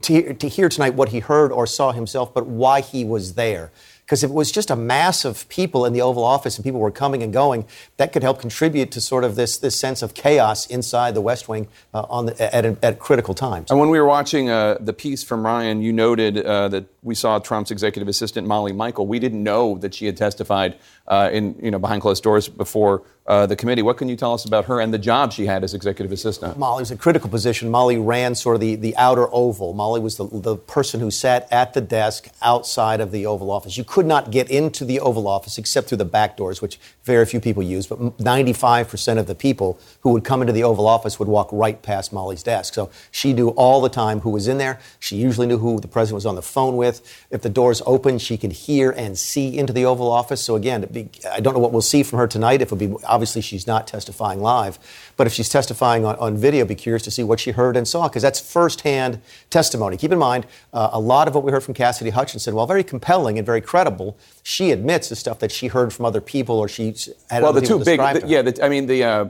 to, 0.02 0.14
hear- 0.14 0.34
to 0.34 0.48
hear 0.48 0.70
tonight 0.70 0.94
what 0.96 1.10
he 1.10 1.20
heard 1.20 1.52
or 1.52 1.66
saw 1.68 1.92
himself, 1.92 2.34
but 2.34 2.46
why 2.46 2.82
he 2.82 3.06
was 3.06 3.34
there. 3.36 3.72
Because 4.06 4.22
if 4.22 4.30
it 4.32 4.34
was 4.34 4.52
just 4.52 4.70
a 4.70 4.76
mass 4.76 5.24
of 5.24 5.48
people 5.48 5.86
in 5.86 5.94
the 5.94 6.02
Oval 6.02 6.26
Office 6.26 6.58
and 6.58 6.64
people 6.64 6.82
were 6.82 6.92
coming 6.92 7.24
and 7.24 7.32
going, 7.32 7.66
that 7.96 8.12
could 8.12 8.22
help 8.22 8.38
contribute 8.42 8.92
to 8.92 9.00
sort 9.00 9.24
of 9.24 9.36
this, 9.36 9.58
this 9.58 9.80
sense 9.80 10.02
of 10.02 10.14
chaos 10.14 10.68
inside 10.68 11.16
the 11.16 11.22
West 11.22 11.48
Wing 11.48 11.70
uh, 11.94 12.06
on 12.10 12.26
the, 12.26 12.56
at, 12.56 12.66
at 12.84 13.00
critical 13.00 13.34
times. 13.34 13.72
And 13.72 13.80
when 13.80 13.90
we 13.90 14.00
were 14.02 14.06
watching 14.06 14.50
uh, 14.50 14.78
the 14.80 14.92
piece 14.92 15.24
from 15.24 15.46
Ryan, 15.46 15.82
you 15.82 15.94
noted 15.94 16.38
uh, 16.38 16.68
that 16.68 16.86
we 17.02 17.16
saw 17.16 17.40
Trump's 17.40 17.72
executive 17.72 18.10
assistant 18.10 18.46
Molly 18.46 18.74
Michael. 18.74 19.08
We 19.08 19.20
didn't 19.20 19.42
know 19.42 19.78
that 19.78 19.94
she 19.96 20.06
had 20.06 20.18
testified 20.18 20.78
uh, 21.08 21.30
in 21.32 21.56
you 21.62 21.72
know 21.72 21.80
behind 21.80 22.02
closed 22.02 22.24
doors 22.24 22.48
before 22.48 23.04
uh, 23.26 23.46
the 23.46 23.56
committee. 23.56 23.82
What 23.82 23.98
can 23.98 24.10
you 24.10 24.16
tell 24.16 24.34
us 24.34 24.44
about 24.44 24.66
her 24.66 24.82
and 24.82 24.94
the 24.94 24.98
job 24.98 25.32
she 25.32 25.46
had 25.46 25.64
as 25.64 25.74
executive 25.74 26.12
assistant? 26.12 26.58
Molly 26.58 26.82
was 26.82 26.92
a 26.92 26.98
critical 26.98 27.30
position. 27.30 27.72
Molly 27.72 27.98
ran 27.98 28.36
sort 28.36 28.56
of 28.56 28.62
the, 28.62 28.76
the 28.76 28.96
outer 28.98 29.34
oval. 29.34 29.74
Molly 29.74 30.02
was 30.02 30.18
the, 30.18 30.28
the 30.28 30.58
person 30.58 31.00
who 31.00 31.10
sat 31.10 31.48
at 31.52 31.74
the 31.74 31.80
desk 31.80 32.28
outside 32.42 33.00
of 33.00 33.12
the 33.12 33.26
Oval 33.26 33.50
Office. 33.50 33.78
You 33.78 33.86
could 33.86 34.06
not 34.06 34.32
get 34.32 34.50
into 34.50 34.84
the 34.84 35.00
Oval 35.00 35.28
Office 35.28 35.58
except 35.58 35.88
through 35.88 36.00
the 36.00 36.06
back 36.06 36.36
doors, 36.36 36.62
which 36.62 36.78
very 37.04 37.26
few 37.26 37.40
people 37.40 37.64
use, 37.64 37.88
but 37.88 38.00
95% 38.18 39.18
of 39.18 39.28
the 39.28 39.36
people 39.36 39.80
who 40.02 40.12
would 40.12 40.26
come 40.26 40.42
into 40.42 40.54
the 40.54 40.64
Oval 40.64 40.88
Office 40.88 41.18
would 41.18 41.28
walk 41.30 41.50
right 41.52 41.82
past 41.82 42.12
Molly's 42.12 42.44
desk. 42.44 42.74
So 42.74 42.90
she 43.12 43.34
knew 43.34 43.50
all 43.50 43.80
the 43.80 43.90
time 43.90 44.22
who 44.22 44.32
was 44.32 44.48
in 44.50 44.58
there. 44.58 44.80
She 45.00 45.16
usually 45.16 45.48
knew 45.48 45.58
who 45.58 45.80
the 45.80 45.88
president 45.88 46.16
was 46.16 46.26
on 46.26 46.36
the 46.36 46.42
phone 46.42 46.76
with. 46.76 47.26
If 47.30 47.42
the 47.42 47.50
doors 47.50 47.82
opened, 47.86 48.22
she 48.22 48.38
could 48.38 48.52
hear 48.52 48.92
and 48.92 49.18
see 49.18 49.58
into 49.58 49.72
the 49.72 49.86
Oval 49.86 50.12
Office. 50.12 50.42
So 50.44 50.56
again, 50.56 50.88
be, 50.94 51.10
I 51.30 51.40
don't 51.40 51.54
know 51.54 51.60
what 51.60 51.72
we'll 51.72 51.82
see 51.82 52.04
from 52.04 52.20
her 52.20 52.28
tonight. 52.28 52.62
If 52.62 52.72
it'll 52.72 52.78
be 52.78 52.94
obviously 53.06 53.42
she's 53.42 53.68
not 53.68 53.88
testifying 53.88 54.40
live, 54.40 54.80
but 55.18 55.28
if 55.28 55.34
she's 55.34 55.50
testifying 55.50 56.06
on, 56.06 56.16
on 56.18 56.38
video, 56.38 56.66
be 56.66 56.76
curious 56.76 57.04
to 57.04 57.12
see 57.12 57.24
what 57.24 57.40
she 57.40 57.52
heard 57.52 57.76
and 57.76 57.88
saw 57.88 58.08
because 58.08 58.22
that's 58.22 58.40
firsthand 58.40 59.20
testimony. 59.50 59.98
Keep 59.98 60.12
in 60.12 60.20
mind, 60.20 60.46
uh, 60.72 60.90
a 60.94 61.00
lot 61.00 61.28
of 61.28 61.36
what 61.36 61.44
we 61.44 61.52
heard 61.52 61.64
from 61.64 61.74
Cassidy 61.74 62.12
Hutchinson, 62.12 62.56
while 62.56 62.68
very 62.68 62.84
compelling 62.84 63.38
and 63.38 63.46
very 63.46 63.62
credible, 63.62 64.18
she 64.44 64.72
admits 64.72 65.10
the 65.10 65.16
stuff 65.16 65.40
that 65.40 65.52
she 65.52 65.68
heard 65.68 65.92
from 65.92 66.06
other 66.06 66.22
people 66.22 66.60
or 66.60 66.68
she 66.68 66.96
had 67.30 67.44
well, 67.44 67.54
the 67.54 67.62
two 67.62 67.84
big, 67.84 68.00
the- 68.00 68.24
yeah. 68.26 68.42
The, 68.42 68.64
I 68.64 68.70
mean, 68.70 68.86
the 68.86 69.04
uh, 69.04 69.26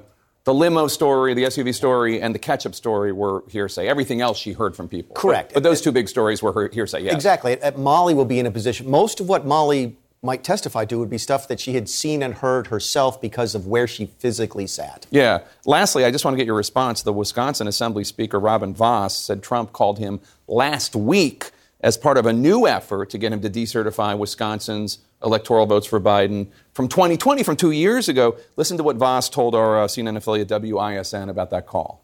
the 0.46 0.54
limo 0.54 0.88
story, 0.88 1.34
the 1.34 1.44
SUV 1.44 1.74
story, 1.74 2.22
and 2.22 2.36
the 2.36 2.40
ketchup 2.40 2.76
story 2.76 3.14
were 3.14 3.44
hearsay. 3.50 3.88
Everything 3.88 4.20
else 4.20 4.38
she 4.38 4.52
heard 4.52 4.76
from 4.76 4.90
people. 4.90 5.16
Correct. 5.16 5.50
But, 5.50 5.64
but 5.64 5.70
those 5.70 5.80
two 5.80 5.92
big 5.92 6.10
stories 6.10 6.44
were 6.44 6.52
her 6.52 6.68
hearsay. 6.68 7.02
Yes. 7.04 7.14
Exactly. 7.14 7.62
Uh, 7.62 7.72
Molly 7.78 8.14
will 8.14 8.26
be 8.26 8.40
in 8.40 8.46
a 8.46 8.52
position. 8.52 8.90
Most 8.90 9.22
of 9.22 9.30
what 9.30 9.46
Molly 9.46 9.96
might 10.24 10.44
testify 10.44 10.86
to 10.86 10.98
would 10.98 11.10
be 11.10 11.18
stuff 11.18 11.48
that 11.50 11.60
she 11.60 11.74
had 11.74 11.90
seen 11.90 12.24
and 12.24 12.36
heard 12.36 12.68
herself 12.68 13.22
because 13.22 13.54
of 13.54 13.68
where 13.68 13.88
she 13.88 14.06
physically 14.06 14.66
sat. 14.66 15.06
Yeah. 15.12 15.40
Lastly, 15.66 16.06
I 16.06 16.12
just 16.12 16.24
want 16.24 16.34
to 16.34 16.38
get 16.38 16.48
your 16.48 16.56
response. 16.56 17.02
The 17.02 17.14
Wisconsin 17.14 17.68
Assembly 17.68 18.06
Speaker 18.06 18.40
Robin 18.40 18.74
Vos 18.74 19.18
said 19.18 19.44
Trump 19.44 19.74
called 19.74 20.00
him 20.00 20.22
last 20.48 20.96
week 20.96 21.52
as 21.82 21.98
part 21.98 22.18
of 22.18 22.26
a 22.26 22.32
new 22.32 22.66
effort 22.66 23.10
to 23.10 23.18
get 23.18 23.34
him 23.34 23.42
to 23.42 23.50
decertify 23.50 24.18
Wisconsin's 24.18 25.00
electoral 25.22 25.66
votes 25.66 25.86
for 25.86 26.00
Biden 26.00 26.48
from 26.74 26.88
2020, 26.88 27.44
from 27.44 27.58
two 27.58 27.72
years 27.72 28.08
ago. 28.08 28.38
Listen 28.56 28.78
to 28.78 28.84
what 28.84 28.96
Vos 28.96 29.30
told 29.30 29.54
our 29.54 29.84
uh, 29.84 29.88
CNN 29.88 30.16
affiliate 30.16 30.48
WISN 30.48 31.30
about 31.30 31.50
that 31.50 31.68
call. 31.68 32.02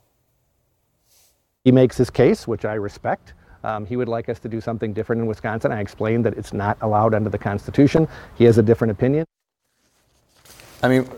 He 1.64 1.72
makes 1.72 1.98
his 1.98 2.10
case, 2.10 2.48
which 2.48 2.66
I 2.66 2.74
respect. 2.74 3.34
Um, 3.64 3.86
he 3.86 3.96
would 3.96 4.08
like 4.08 4.30
us 4.30 4.40
to 4.40 4.50
do 4.50 4.62
something 4.62 4.94
different 4.94 5.22
in 5.22 5.28
Wisconsin. 5.28 5.72
I 5.72 5.82
explained 5.82 6.26
that 6.26 6.38
it's 6.38 6.54
not 6.54 6.78
allowed 6.82 7.14
under 7.14 7.30
the 7.30 7.38
Constitution. 7.38 8.08
He 8.36 8.46
has 8.46 8.58
a 8.58 8.64
different 8.64 8.92
opinion. 8.92 9.26
I 10.82 10.88
mean, 10.88 11.10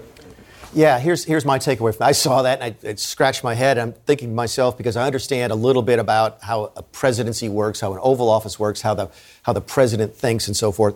Yeah, 0.73 0.99
here's 0.99 1.25
here's 1.25 1.43
my 1.43 1.59
takeaway 1.59 1.91
from 1.91 1.99
that. 1.99 2.07
I 2.07 2.11
saw 2.13 2.43
that 2.43 2.61
and 2.61 2.73
I, 2.81 2.87
it 2.87 2.99
scratched 2.99 3.43
my 3.43 3.53
head. 3.55 3.77
I'm 3.77 3.91
thinking 3.91 4.29
to 4.29 4.35
myself 4.35 4.77
because 4.77 4.95
I 4.95 5.05
understand 5.05 5.51
a 5.51 5.55
little 5.55 5.81
bit 5.81 5.99
about 5.99 6.41
how 6.41 6.71
a 6.77 6.81
presidency 6.81 7.49
works, 7.49 7.81
how 7.81 7.91
an 7.93 7.99
Oval 8.01 8.29
Office 8.29 8.57
works, 8.57 8.81
how 8.81 8.93
the 8.93 9.09
how 9.43 9.51
the 9.53 9.61
president 9.61 10.15
thinks, 10.15 10.47
and 10.47 10.55
so 10.55 10.71
forth. 10.71 10.95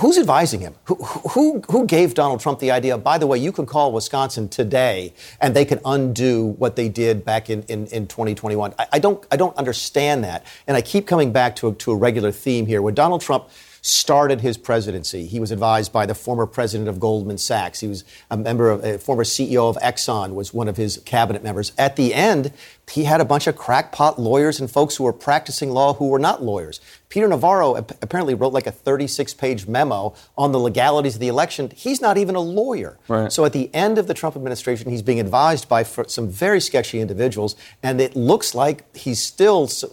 Who's 0.00 0.16
advising 0.18 0.60
him? 0.60 0.74
Who, 0.84 0.94
who, 0.94 1.62
who 1.70 1.86
gave 1.86 2.14
Donald 2.14 2.40
Trump 2.40 2.60
the 2.60 2.70
idea? 2.70 2.96
By 2.96 3.18
the 3.18 3.26
way, 3.26 3.38
you 3.38 3.52
can 3.52 3.66
call 3.66 3.92
Wisconsin 3.92 4.48
today, 4.48 5.12
and 5.40 5.54
they 5.54 5.66
can 5.66 5.80
undo 5.84 6.46
what 6.58 6.76
they 6.76 6.88
did 6.88 7.24
back 7.24 7.50
in, 7.50 7.62
in, 7.64 7.86
in 7.88 8.06
2021. 8.06 8.74
I, 8.78 8.86
I 8.94 8.98
don't 8.98 9.24
I 9.30 9.36
don't 9.36 9.56
understand 9.56 10.24
that, 10.24 10.46
and 10.66 10.76
I 10.76 10.80
keep 10.80 11.06
coming 11.06 11.30
back 11.30 11.56
to 11.56 11.68
a, 11.68 11.74
to 11.74 11.92
a 11.92 11.96
regular 11.96 12.32
theme 12.32 12.66
here. 12.66 12.80
When 12.80 12.94
Donald 12.94 13.20
Trump 13.20 13.50
started 13.86 14.40
his 14.40 14.56
presidency, 14.56 15.26
he 15.26 15.38
was 15.38 15.52
advised 15.52 15.92
by 15.92 16.06
the 16.06 16.14
former 16.14 16.46
president 16.46 16.88
of 16.88 16.98
Goldman 16.98 17.38
Sachs. 17.38 17.78
He 17.78 17.86
was 17.86 18.02
a 18.30 18.36
member 18.36 18.70
of 18.70 18.82
a 18.82 18.98
former 18.98 19.22
CEO 19.22 19.70
of 19.70 19.76
Exxon 19.76 20.34
was 20.34 20.52
one 20.52 20.66
of 20.66 20.76
his 20.76 20.98
cabinet 21.04 21.44
members. 21.44 21.72
At 21.78 21.94
the 21.94 22.12
end, 22.12 22.52
he 22.92 23.02
had 23.02 23.20
a 23.20 23.24
bunch 23.24 23.48
of 23.48 23.56
crackpot 23.56 24.16
lawyers 24.16 24.60
and 24.60 24.70
folks 24.70 24.94
who 24.94 25.02
were 25.04 25.12
practicing 25.12 25.70
law 25.70 25.94
who 25.94 26.08
were 26.08 26.20
not 26.20 26.40
lawyers. 26.42 26.80
Peter 27.08 27.26
Navarro 27.26 27.76
ap- 27.76 28.00
apparently 28.00 28.32
wrote 28.32 28.52
like 28.52 28.68
a 28.68 28.70
36 28.70 29.34
page 29.34 29.66
memo 29.66 30.14
on 30.38 30.52
the 30.52 30.60
legalities 30.60 31.14
of 31.16 31.20
the 31.20 31.26
election. 31.26 31.70
He's 31.74 32.00
not 32.00 32.16
even 32.16 32.36
a 32.36 32.40
lawyer. 32.40 32.96
Right. 33.08 33.32
So 33.32 33.44
at 33.44 33.52
the 33.52 33.74
end 33.74 33.98
of 33.98 34.06
the 34.06 34.14
Trump 34.14 34.36
administration, 34.36 34.88
he's 34.88 35.02
being 35.02 35.18
advised 35.18 35.68
by 35.68 35.82
fr- 35.82 36.04
some 36.06 36.28
very 36.28 36.60
sketchy 36.60 37.00
individuals, 37.00 37.56
and 37.82 38.00
it 38.00 38.14
looks 38.14 38.54
like 38.54 38.94
he's 38.96 39.20
still 39.20 39.64
s- 39.64 39.84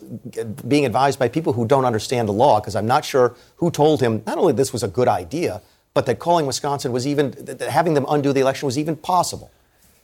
being 0.68 0.86
advised 0.86 1.18
by 1.18 1.28
people 1.30 1.54
who 1.54 1.66
don't 1.66 1.86
understand 1.86 2.28
the 2.30 2.34
law, 2.34 2.60
because 2.60 2.76
I'm 2.76 2.86
not 2.88 3.04
sure 3.06 3.36
who 3.58 3.72
told 3.72 4.02
him 4.02 4.22
not 4.28 4.38
only 4.38 4.54
this 4.54 4.72
was 4.72 4.84
a 4.84 4.88
good 4.88 5.08
idea, 5.08 5.64
but 5.96 6.06
that 6.06 6.20
calling 6.20 6.46
Wisconsin 6.46 6.92
was 6.92 7.08
even, 7.08 7.32
that 7.40 7.58
that 7.58 7.70
having 7.70 7.96
them 7.96 8.06
undo 8.08 8.34
the 8.34 8.42
election 8.42 8.68
was 8.68 8.78
even 8.78 8.96
possible. 8.96 9.50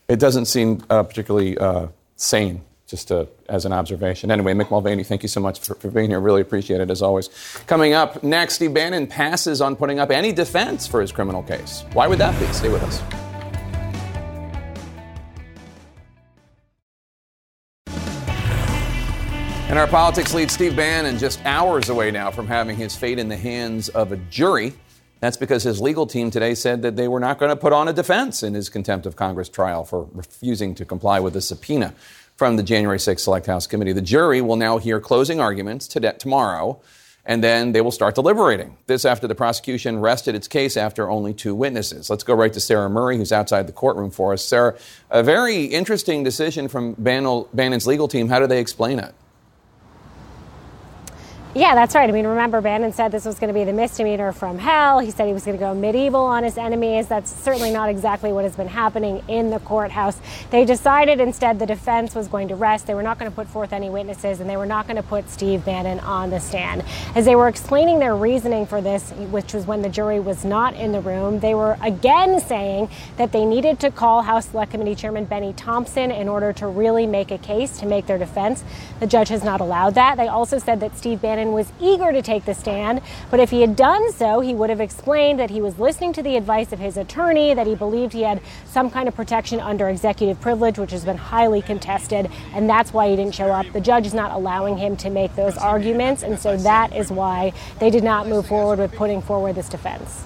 It 0.07 0.19
doesn't 0.19 0.45
seem 0.45 0.83
uh, 0.89 1.03
particularly 1.03 1.55
uh, 1.57 1.87
sane, 2.15 2.61
just 2.89 3.11
as 3.47 3.65
an 3.65 3.71
observation. 3.71 4.31
Anyway, 4.31 4.53
Mick 4.53 4.71
Mulvaney, 4.71 5.03
thank 5.03 5.21
you 5.21 5.29
so 5.29 5.39
much 5.39 5.59
for, 5.59 5.75
for 5.75 5.91
being 5.91 6.09
here. 6.09 6.19
Really 6.19 6.41
appreciate 6.41 6.81
it, 6.81 6.89
as 6.89 7.01
always. 7.03 7.29
Coming 7.67 7.93
up 7.93 8.23
next, 8.23 8.55
Steve 8.55 8.73
Bannon 8.73 9.05
passes 9.05 9.61
on 9.61 9.75
putting 9.75 9.99
up 9.99 10.09
any 10.09 10.31
defense 10.31 10.87
for 10.87 10.99
his 10.99 11.11
criminal 11.11 11.43
case. 11.43 11.85
Why 11.93 12.07
would 12.07 12.19
that 12.19 12.37
be? 12.39 12.47
Stay 12.47 12.69
with 12.69 12.81
us. 12.83 13.01
And 19.69 19.77
our 19.77 19.85
politics 19.85 20.33
lead, 20.33 20.49
Steve 20.49 20.75
Bannon, 20.75 21.19
just 21.19 21.39
hours 21.45 21.89
away 21.89 22.09
now 22.09 22.31
from 22.31 22.47
having 22.47 22.75
his 22.75 22.95
fate 22.95 23.19
in 23.19 23.27
the 23.27 23.37
hands 23.37 23.87
of 23.89 24.11
a 24.11 24.17
jury. 24.17 24.73
That's 25.19 25.37
because 25.37 25.61
his 25.61 25.79
legal 25.79 26.07
team 26.07 26.31
today 26.31 26.55
said 26.55 26.81
that 26.81 26.95
they 26.95 27.07
were 27.07 27.19
not 27.19 27.37
going 27.37 27.49
to 27.49 27.55
put 27.55 27.71
on 27.71 27.87
a 27.87 27.93
defense 27.93 28.41
in 28.41 28.55
his 28.55 28.67
contempt 28.67 29.05
of 29.05 29.15
Congress 29.15 29.47
trial 29.47 29.83
for 29.83 30.07
refusing 30.13 30.73
to 30.73 30.85
comply 30.85 31.19
with 31.19 31.35
a 31.35 31.41
subpoena 31.41 31.93
from 32.39 32.55
the 32.55 32.63
January 32.63 32.97
6th 32.97 33.19
Select 33.19 33.47
House 33.47 33.67
Committee. 33.67 33.91
The 33.91 34.01
jury 34.01 34.39
will 34.39 34.55
now 34.55 34.77
hear 34.77 35.01
closing 35.01 35.41
arguments 35.41 35.89
today, 35.89 36.13
tomorrow, 36.17 36.79
and 37.25 37.43
then 37.43 37.73
they 37.73 37.81
will 37.81 37.91
start 37.91 38.15
deliberating. 38.15 38.77
This 38.87 39.03
after 39.03 39.27
the 39.27 39.35
prosecution 39.35 39.99
rested 39.99 40.35
its 40.35 40.47
case 40.47 40.77
after 40.77 41.09
only 41.09 41.33
two 41.33 41.53
witnesses. 41.53 42.09
Let's 42.09 42.23
go 42.23 42.33
right 42.33 42.53
to 42.53 42.61
Sarah 42.61 42.89
Murray, 42.89 43.17
who's 43.17 43.33
outside 43.33 43.67
the 43.67 43.73
courtroom 43.73 44.09
for 44.09 44.31
us. 44.31 44.41
Sarah, 44.41 44.77
a 45.11 45.21
very 45.21 45.65
interesting 45.65 46.23
decision 46.23 46.69
from 46.69 46.93
Bannon's 46.97 47.85
legal 47.85 48.07
team. 48.07 48.29
How 48.29 48.39
do 48.39 48.47
they 48.47 48.61
explain 48.61 48.99
it? 48.99 49.13
Yeah, 51.55 51.73
that's 51.73 51.95
right. 51.95 52.07
I 52.07 52.13
mean, 52.13 52.27
remember, 52.27 52.61
Bannon 52.61 52.93
said 52.93 53.11
this 53.11 53.25
was 53.25 53.39
going 53.39 53.47
to 53.47 53.59
be 53.59 53.63
the 53.63 53.73
misdemeanor 53.73 54.31
from 54.31 54.59
hell. 54.59 54.99
He 54.99 55.09
said 55.09 55.25
he 55.25 55.33
was 55.33 55.45
going 55.45 55.57
to 55.57 55.59
go 55.59 55.73
medieval 55.73 56.21
on 56.21 56.43
his 56.43 56.59
enemies. 56.59 57.07
That's 57.07 57.35
certainly 57.43 57.71
not 57.71 57.89
exactly 57.89 58.31
what 58.31 58.43
has 58.43 58.55
been 58.55 58.67
happening 58.67 59.23
in 59.27 59.49
the 59.49 59.57
courthouse. 59.61 60.19
They 60.51 60.63
decided 60.63 61.19
instead 61.19 61.57
the 61.57 61.65
defense 61.65 62.13
was 62.13 62.27
going 62.27 62.49
to 62.49 62.55
rest. 62.55 62.85
They 62.85 62.93
were 62.93 63.01
not 63.01 63.17
going 63.17 63.31
to 63.31 63.35
put 63.35 63.47
forth 63.47 63.73
any 63.73 63.89
witnesses, 63.89 64.41
and 64.41 64.47
they 64.47 64.57
were 64.57 64.67
not 64.67 64.85
going 64.85 64.97
to 64.97 65.03
put 65.03 65.27
Steve 65.27 65.65
Bannon 65.65 65.99
on 66.01 66.29
the 66.29 66.39
stand. 66.39 66.83
As 67.15 67.25
they 67.25 67.35
were 67.35 67.47
explaining 67.47 67.97
their 67.97 68.15
reasoning 68.15 68.67
for 68.67 68.79
this, 68.79 69.09
which 69.31 69.51
was 69.51 69.65
when 69.65 69.81
the 69.81 69.89
jury 69.89 70.19
was 70.19 70.45
not 70.45 70.75
in 70.75 70.91
the 70.91 71.01
room, 71.01 71.39
they 71.39 71.55
were 71.55 71.79
again 71.81 72.39
saying 72.41 72.89
that 73.17 73.31
they 73.31 73.43
needed 73.43 73.79
to 73.79 73.89
call 73.89 74.21
House 74.21 74.49
Select 74.49 74.69
Committee 74.69 74.93
Chairman 74.93 75.25
Benny 75.25 75.53
Thompson 75.53 76.11
in 76.11 76.29
order 76.29 76.53
to 76.53 76.67
really 76.67 77.07
make 77.07 77.31
a 77.31 77.39
case 77.39 77.79
to 77.79 77.87
make 77.87 78.05
their 78.05 78.19
defense. 78.19 78.63
The 78.99 79.07
judge 79.07 79.29
has 79.29 79.43
not 79.43 79.61
allowed 79.61 79.95
that. 79.95 80.17
They 80.17 80.27
also 80.27 80.59
said 80.59 80.79
that 80.81 80.95
Steve 80.95 81.23
Bannon 81.23 81.38
Bannon 81.39 81.53
was 81.53 81.71
eager 81.79 82.11
to 82.11 82.21
take 82.21 82.43
the 82.43 82.53
stand, 82.53 83.01
but 83.31 83.39
if 83.39 83.49
he 83.49 83.61
had 83.61 83.77
done 83.77 84.11
so, 84.11 84.41
he 84.41 84.53
would 84.53 84.69
have 84.69 84.81
explained 84.81 85.39
that 85.39 85.49
he 85.49 85.61
was 85.61 85.79
listening 85.79 86.11
to 86.11 86.21
the 86.21 86.35
advice 86.35 86.73
of 86.73 86.79
his 86.79 86.97
attorney, 86.97 87.53
that 87.53 87.65
he 87.65 87.75
believed 87.75 88.11
he 88.11 88.23
had 88.23 88.41
some 88.65 88.91
kind 88.91 89.07
of 89.07 89.15
protection 89.15 89.61
under 89.61 89.87
executive 89.87 90.41
privilege, 90.41 90.77
which 90.77 90.91
has 90.91 91.05
been 91.05 91.15
highly 91.15 91.61
contested, 91.61 92.29
and 92.53 92.69
that's 92.69 92.91
why 92.91 93.07
he 93.09 93.15
didn't 93.15 93.33
show 93.33 93.51
up. 93.53 93.71
The 93.71 93.79
judge 93.79 94.05
is 94.05 94.13
not 94.13 94.31
allowing 94.31 94.77
him 94.77 94.97
to 94.97 95.09
make 95.09 95.33
those 95.37 95.57
arguments, 95.57 96.23
and 96.23 96.37
so 96.37 96.57
that 96.57 96.93
is 96.93 97.09
why 97.09 97.53
they 97.79 97.89
did 97.89 98.03
not 98.03 98.27
move 98.27 98.45
forward 98.45 98.79
with 98.79 98.91
putting 98.91 99.21
forward 99.21 99.55
this 99.55 99.69
defense. 99.69 100.25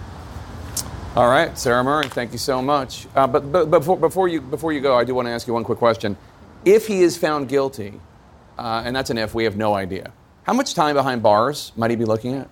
All 1.16 1.30
right, 1.30 1.56
Sarah 1.56 1.84
Murray, 1.84 2.10
thank 2.10 2.32
you 2.32 2.40
so 2.40 2.60
much. 2.60 3.06
Uh, 3.16 3.28
but, 3.28 3.52
but 3.52 3.70
before, 3.70 3.98
before, 3.98 4.28
you, 4.28 4.42
before 4.42 4.74
you 4.74 4.82
go, 4.82 4.98
I 4.98 5.04
do 5.04 5.14
want 5.14 5.28
to 5.28 5.32
ask 5.32 5.46
you 5.46 5.54
one 5.54 5.64
quick 5.64 5.78
question. 5.78 6.18
If 6.66 6.88
he 6.88 7.04
is 7.04 7.16
found 7.18 7.50
guilty, 7.50 8.02
uh, 8.58 8.82
and 8.84 8.96
that's 8.96 9.12
an 9.12 9.20
if, 9.20 9.36
we 9.36 9.44
have 9.44 9.56
no 9.56 9.76
idea. 9.76 10.12
How 10.44 10.52
much 10.52 10.74
time 10.74 10.96
behind 10.96 11.24
bars 11.24 11.72
might 11.78 11.90
he 11.90 11.96
be 11.96 12.04
looking 12.04 12.36
at? 12.36 12.50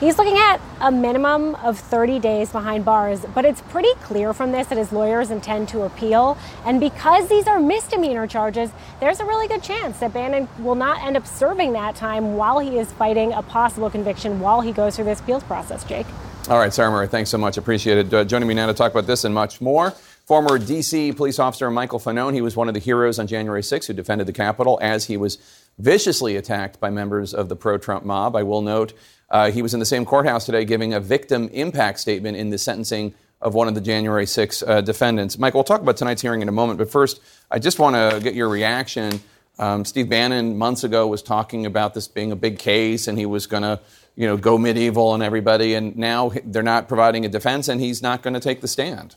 He's 0.00 0.16
looking 0.16 0.38
at 0.38 0.58
a 0.80 0.90
minimum 0.90 1.54
of 1.56 1.78
30 1.78 2.18
days 2.20 2.50
behind 2.50 2.86
bars, 2.86 3.26
but 3.34 3.44
it's 3.44 3.60
pretty 3.60 3.92
clear 4.00 4.32
from 4.32 4.52
this 4.52 4.68
that 4.68 4.78
his 4.78 4.90
lawyers 4.92 5.30
intend 5.30 5.68
to 5.68 5.82
appeal. 5.82 6.38
And 6.64 6.80
because 6.80 7.28
these 7.28 7.46
are 7.46 7.60
misdemeanor 7.60 8.26
charges, 8.26 8.70
there's 9.00 9.20
a 9.20 9.26
really 9.26 9.46
good 9.46 9.62
chance 9.62 10.00
that 10.00 10.14
Bannon 10.14 10.48
will 10.60 10.74
not 10.74 11.04
end 11.04 11.18
up 11.18 11.26
serving 11.26 11.74
that 11.74 11.94
time 11.94 12.36
while 12.36 12.60
he 12.60 12.78
is 12.78 12.90
fighting 12.92 13.34
a 13.34 13.42
possible 13.42 13.90
conviction 13.90 14.40
while 14.40 14.62
he 14.62 14.72
goes 14.72 14.96
through 14.96 15.04
this 15.04 15.20
appeals 15.20 15.44
process, 15.44 15.84
Jake. 15.84 16.06
All 16.48 16.58
right, 16.58 16.72
Sarah 16.72 16.90
Murray, 16.90 17.06
thanks 17.06 17.28
so 17.28 17.36
much. 17.36 17.58
Appreciate 17.58 17.98
it. 17.98 18.14
Uh, 18.14 18.24
joining 18.24 18.48
me 18.48 18.54
now 18.54 18.66
to 18.66 18.72
talk 18.72 18.92
about 18.92 19.06
this 19.06 19.24
and 19.24 19.34
much 19.34 19.60
more. 19.60 19.92
Former 20.30 20.58
D.C. 20.58 21.10
police 21.10 21.40
officer 21.40 21.68
Michael 21.72 21.98
Fanone, 21.98 22.34
he 22.34 22.40
was 22.40 22.54
one 22.54 22.68
of 22.68 22.74
the 22.74 22.78
heroes 22.78 23.18
on 23.18 23.26
January 23.26 23.64
6 23.64 23.88
who 23.88 23.92
defended 23.92 24.28
the 24.28 24.32
Capitol 24.32 24.78
as 24.80 25.06
he 25.06 25.16
was 25.16 25.38
viciously 25.76 26.36
attacked 26.36 26.78
by 26.78 26.88
members 26.88 27.34
of 27.34 27.48
the 27.48 27.56
pro 27.56 27.78
Trump 27.78 28.04
mob. 28.04 28.36
I 28.36 28.44
will 28.44 28.62
note 28.62 28.92
uh, 29.28 29.50
he 29.50 29.60
was 29.60 29.74
in 29.74 29.80
the 29.80 29.86
same 29.86 30.04
courthouse 30.04 30.46
today 30.46 30.64
giving 30.64 30.94
a 30.94 31.00
victim 31.00 31.48
impact 31.48 31.98
statement 31.98 32.36
in 32.36 32.50
the 32.50 32.58
sentencing 32.58 33.12
of 33.40 33.54
one 33.54 33.66
of 33.66 33.74
the 33.74 33.80
January 33.80 34.24
6 34.24 34.62
uh, 34.62 34.80
defendants. 34.82 35.36
Mike, 35.36 35.52
we'll 35.54 35.64
talk 35.64 35.80
about 35.80 35.96
tonight's 35.96 36.22
hearing 36.22 36.42
in 36.42 36.48
a 36.48 36.52
moment, 36.52 36.78
but 36.78 36.88
first, 36.92 37.20
I 37.50 37.58
just 37.58 37.80
want 37.80 37.96
to 37.96 38.20
get 38.22 38.36
your 38.36 38.48
reaction. 38.48 39.20
Um, 39.58 39.84
Steve 39.84 40.08
Bannon 40.08 40.56
months 40.56 40.84
ago 40.84 41.08
was 41.08 41.22
talking 41.22 41.66
about 41.66 41.92
this 41.92 42.06
being 42.06 42.30
a 42.30 42.36
big 42.36 42.60
case 42.60 43.08
and 43.08 43.18
he 43.18 43.26
was 43.26 43.48
going 43.48 43.64
to 43.64 43.80
you 44.14 44.28
know, 44.28 44.36
go 44.36 44.58
medieval 44.58 45.08
on 45.08 45.22
everybody, 45.22 45.74
and 45.74 45.96
now 45.96 46.30
they're 46.44 46.62
not 46.62 46.86
providing 46.86 47.24
a 47.24 47.28
defense 47.28 47.66
and 47.66 47.80
he's 47.80 48.00
not 48.00 48.22
going 48.22 48.34
to 48.34 48.40
take 48.40 48.60
the 48.60 48.68
stand. 48.68 49.16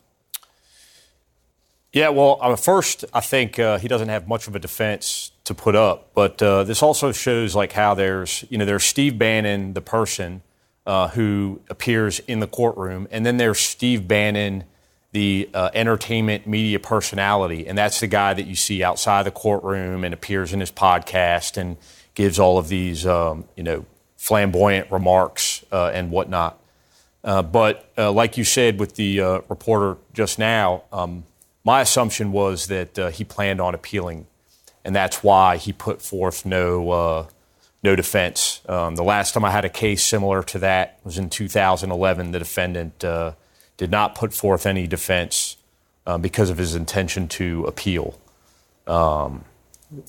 Yeah, 1.93 2.09
well, 2.09 2.39
uh, 2.41 2.55
first, 2.55 3.05
I 3.13 3.21
think 3.21 3.59
uh, 3.59 3.77
he 3.77 3.87
doesn't 3.87 4.09
have 4.09 4.27
much 4.27 4.47
of 4.47 4.55
a 4.55 4.59
defense 4.59 5.31
to 5.43 5.53
put 5.53 5.75
up, 5.75 6.09
but 6.15 6.41
uh, 6.41 6.63
this 6.63 6.81
also 6.81 7.11
shows 7.11 7.55
like 7.55 7.71
how 7.71 7.93
there's, 7.93 8.43
you 8.49 8.57
know, 8.57 8.65
there's 8.65 8.83
Steve 8.83 9.19
Bannon, 9.19 9.73
the 9.73 9.81
person 9.81 10.41
uh, 10.87 11.09
who 11.09 11.61
appears 11.69 12.17
in 12.21 12.39
the 12.39 12.47
courtroom, 12.47 13.07
and 13.11 13.23
then 13.23 13.37
there's 13.37 13.59
Steve 13.59 14.07
Bannon, 14.07 14.63
the 15.11 15.47
uh, 15.53 15.69
entertainment 15.75 16.47
media 16.47 16.79
personality, 16.79 17.67
and 17.67 17.77
that's 17.77 17.99
the 17.99 18.07
guy 18.07 18.33
that 18.33 18.47
you 18.47 18.55
see 18.55 18.83
outside 18.83 19.21
the 19.21 19.31
courtroom 19.31 20.03
and 20.03 20.15
appears 20.15 20.51
in 20.51 20.61
his 20.61 20.71
podcast 20.71 21.57
and 21.57 21.77
gives 22.15 22.39
all 22.39 22.57
of 22.57 22.69
these, 22.69 23.05
um, 23.05 23.45
you 23.55 23.61
know, 23.61 23.85
flamboyant 24.17 24.91
remarks 24.91 25.63
uh, 25.71 25.91
and 25.93 26.09
whatnot. 26.09 26.59
but 27.21 27.87
like 27.95 28.35
you 28.35 28.43
said 28.43 28.79
with 28.79 28.95
the 28.95 29.19
reporter 29.47 29.97
just 30.11 30.39
now. 30.39 30.85
Um, 30.91 31.25
my 31.63 31.81
assumption 31.81 32.31
was 32.31 32.67
that 32.67 32.99
uh, 32.99 33.09
he 33.09 33.23
planned 33.23 33.61
on 33.61 33.73
appealing, 33.73 34.27
and 34.83 34.95
that's 34.95 35.23
why 35.23 35.57
he 35.57 35.71
put 35.71 36.01
forth 36.01 36.45
no 36.45 36.91
uh, 36.91 37.25
no 37.83 37.95
defense. 37.95 38.61
Um, 38.67 38.95
the 38.95 39.03
last 39.03 39.33
time 39.33 39.45
I 39.45 39.51
had 39.51 39.65
a 39.65 39.69
case 39.69 40.03
similar 40.03 40.43
to 40.43 40.59
that 40.59 40.99
was 41.03 41.17
in 41.17 41.29
2011. 41.29 42.31
The 42.31 42.39
defendant 42.39 43.03
uh, 43.03 43.33
did 43.77 43.91
not 43.91 44.15
put 44.15 44.33
forth 44.33 44.65
any 44.65 44.87
defense 44.87 45.57
uh, 46.05 46.17
because 46.17 46.49
of 46.49 46.57
his 46.57 46.75
intention 46.75 47.27
to 47.29 47.65
appeal. 47.65 48.19
Um, 48.87 49.45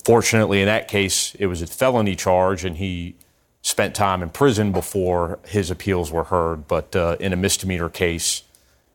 fortunately, 0.05 0.61
in 0.61 0.67
that 0.67 0.89
case, 0.89 1.35
it 1.37 1.47
was 1.47 1.63
a 1.63 1.67
felony 1.67 2.17
charge, 2.17 2.65
and 2.65 2.77
he 2.77 3.15
spent 3.63 3.95
time 3.95 4.23
in 4.23 4.31
prison 4.31 4.73
before 4.73 5.39
his 5.47 5.71
appeals 5.71 6.13
were 6.13 6.25
heard. 6.25 6.69
But 6.69 6.95
uh, 6.95 7.17
in 7.21 7.33
a 7.33 7.37
misdemeanor 7.37 7.89
case, 7.89 8.43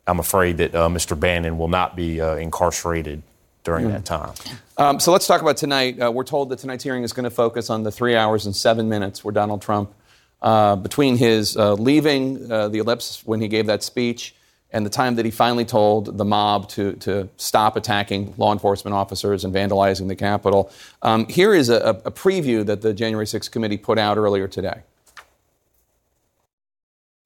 I'm 0.07 0.19
afraid 0.19 0.57
that 0.57 0.73
uh, 0.73 0.89
Mr. 0.89 1.19
Bannon 1.19 1.57
will 1.57 1.67
not 1.67 1.95
be 1.95 2.19
uh, 2.19 2.35
incarcerated 2.35 3.21
during 3.63 3.87
mm. 3.87 3.91
that 3.91 4.05
time. 4.05 4.33
Um, 4.77 4.99
so 4.99 5.11
let's 5.11 5.27
talk 5.27 5.41
about 5.41 5.57
tonight. 5.57 5.99
Uh, 6.01 6.11
we're 6.11 6.23
told 6.23 6.49
that 6.49 6.59
tonight's 6.59 6.83
hearing 6.83 7.03
is 7.03 7.13
going 7.13 7.25
to 7.25 7.29
focus 7.29 7.69
on 7.69 7.83
the 7.83 7.91
three 7.91 8.15
hours 8.15 8.45
and 8.45 8.55
seven 8.55 8.89
minutes 8.89 9.23
where 9.23 9.31
Donald 9.31 9.61
Trump, 9.61 9.93
uh, 10.41 10.75
between 10.75 11.17
his 11.17 11.57
uh, 11.57 11.73
leaving 11.73 12.51
uh, 12.51 12.69
the 12.69 12.79
ellipse 12.79 13.25
when 13.25 13.41
he 13.41 13.47
gave 13.47 13.65
that 13.65 13.83
speech 13.83 14.33
and 14.71 14.85
the 14.85 14.89
time 14.89 15.15
that 15.15 15.25
he 15.25 15.31
finally 15.31 15.65
told 15.65 16.17
the 16.17 16.25
mob 16.25 16.69
to, 16.69 16.93
to 16.93 17.27
stop 17.37 17.75
attacking 17.75 18.33
law 18.37 18.53
enforcement 18.53 18.93
officers 18.93 19.43
and 19.43 19.53
vandalizing 19.53 20.07
the 20.07 20.15
Capitol. 20.15 20.71
Um, 21.01 21.27
here 21.27 21.53
is 21.53 21.69
a, 21.69 22.01
a 22.05 22.11
preview 22.11 22.65
that 22.65 22.81
the 22.81 22.93
January 22.93 23.25
6th 23.25 23.51
committee 23.51 23.77
put 23.77 23.97
out 23.97 24.17
earlier 24.17 24.47
today. 24.47 24.81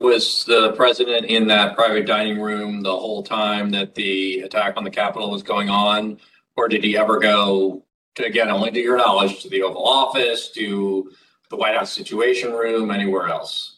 Was 0.04 0.44
the 0.44 0.74
president 0.74 1.28
in 1.28 1.48
that 1.48 1.76
private 1.76 2.06
dining 2.06 2.42
room 2.42 2.84
the 2.84 2.92
whole 2.92 3.24
time 3.24 3.70
that 3.72 3.96
the 3.96 4.42
attack 4.42 4.76
on 4.76 4.84
the 4.84 4.90
Capitol 4.90 5.32
was 5.32 5.44
going 5.44 5.70
on? 5.70 6.20
Or 6.58 6.68
did 6.68 6.84
he 6.84 6.98
ever 6.98 7.20
go 7.20 7.86
to, 8.16 8.26
again, 8.26 8.50
only 8.50 8.70
to 8.72 8.80
your 8.82 8.98
knowledge, 8.98 9.42
to 9.44 9.50
the 9.50 9.62
Oval 9.62 9.88
Office, 9.88 10.50
to 10.56 11.10
the 11.50 11.56
White 11.56 11.78
House 11.78 11.94
Situation 11.94 12.52
Room, 12.52 12.92
anywhere 12.92 13.30
else? 13.30 13.78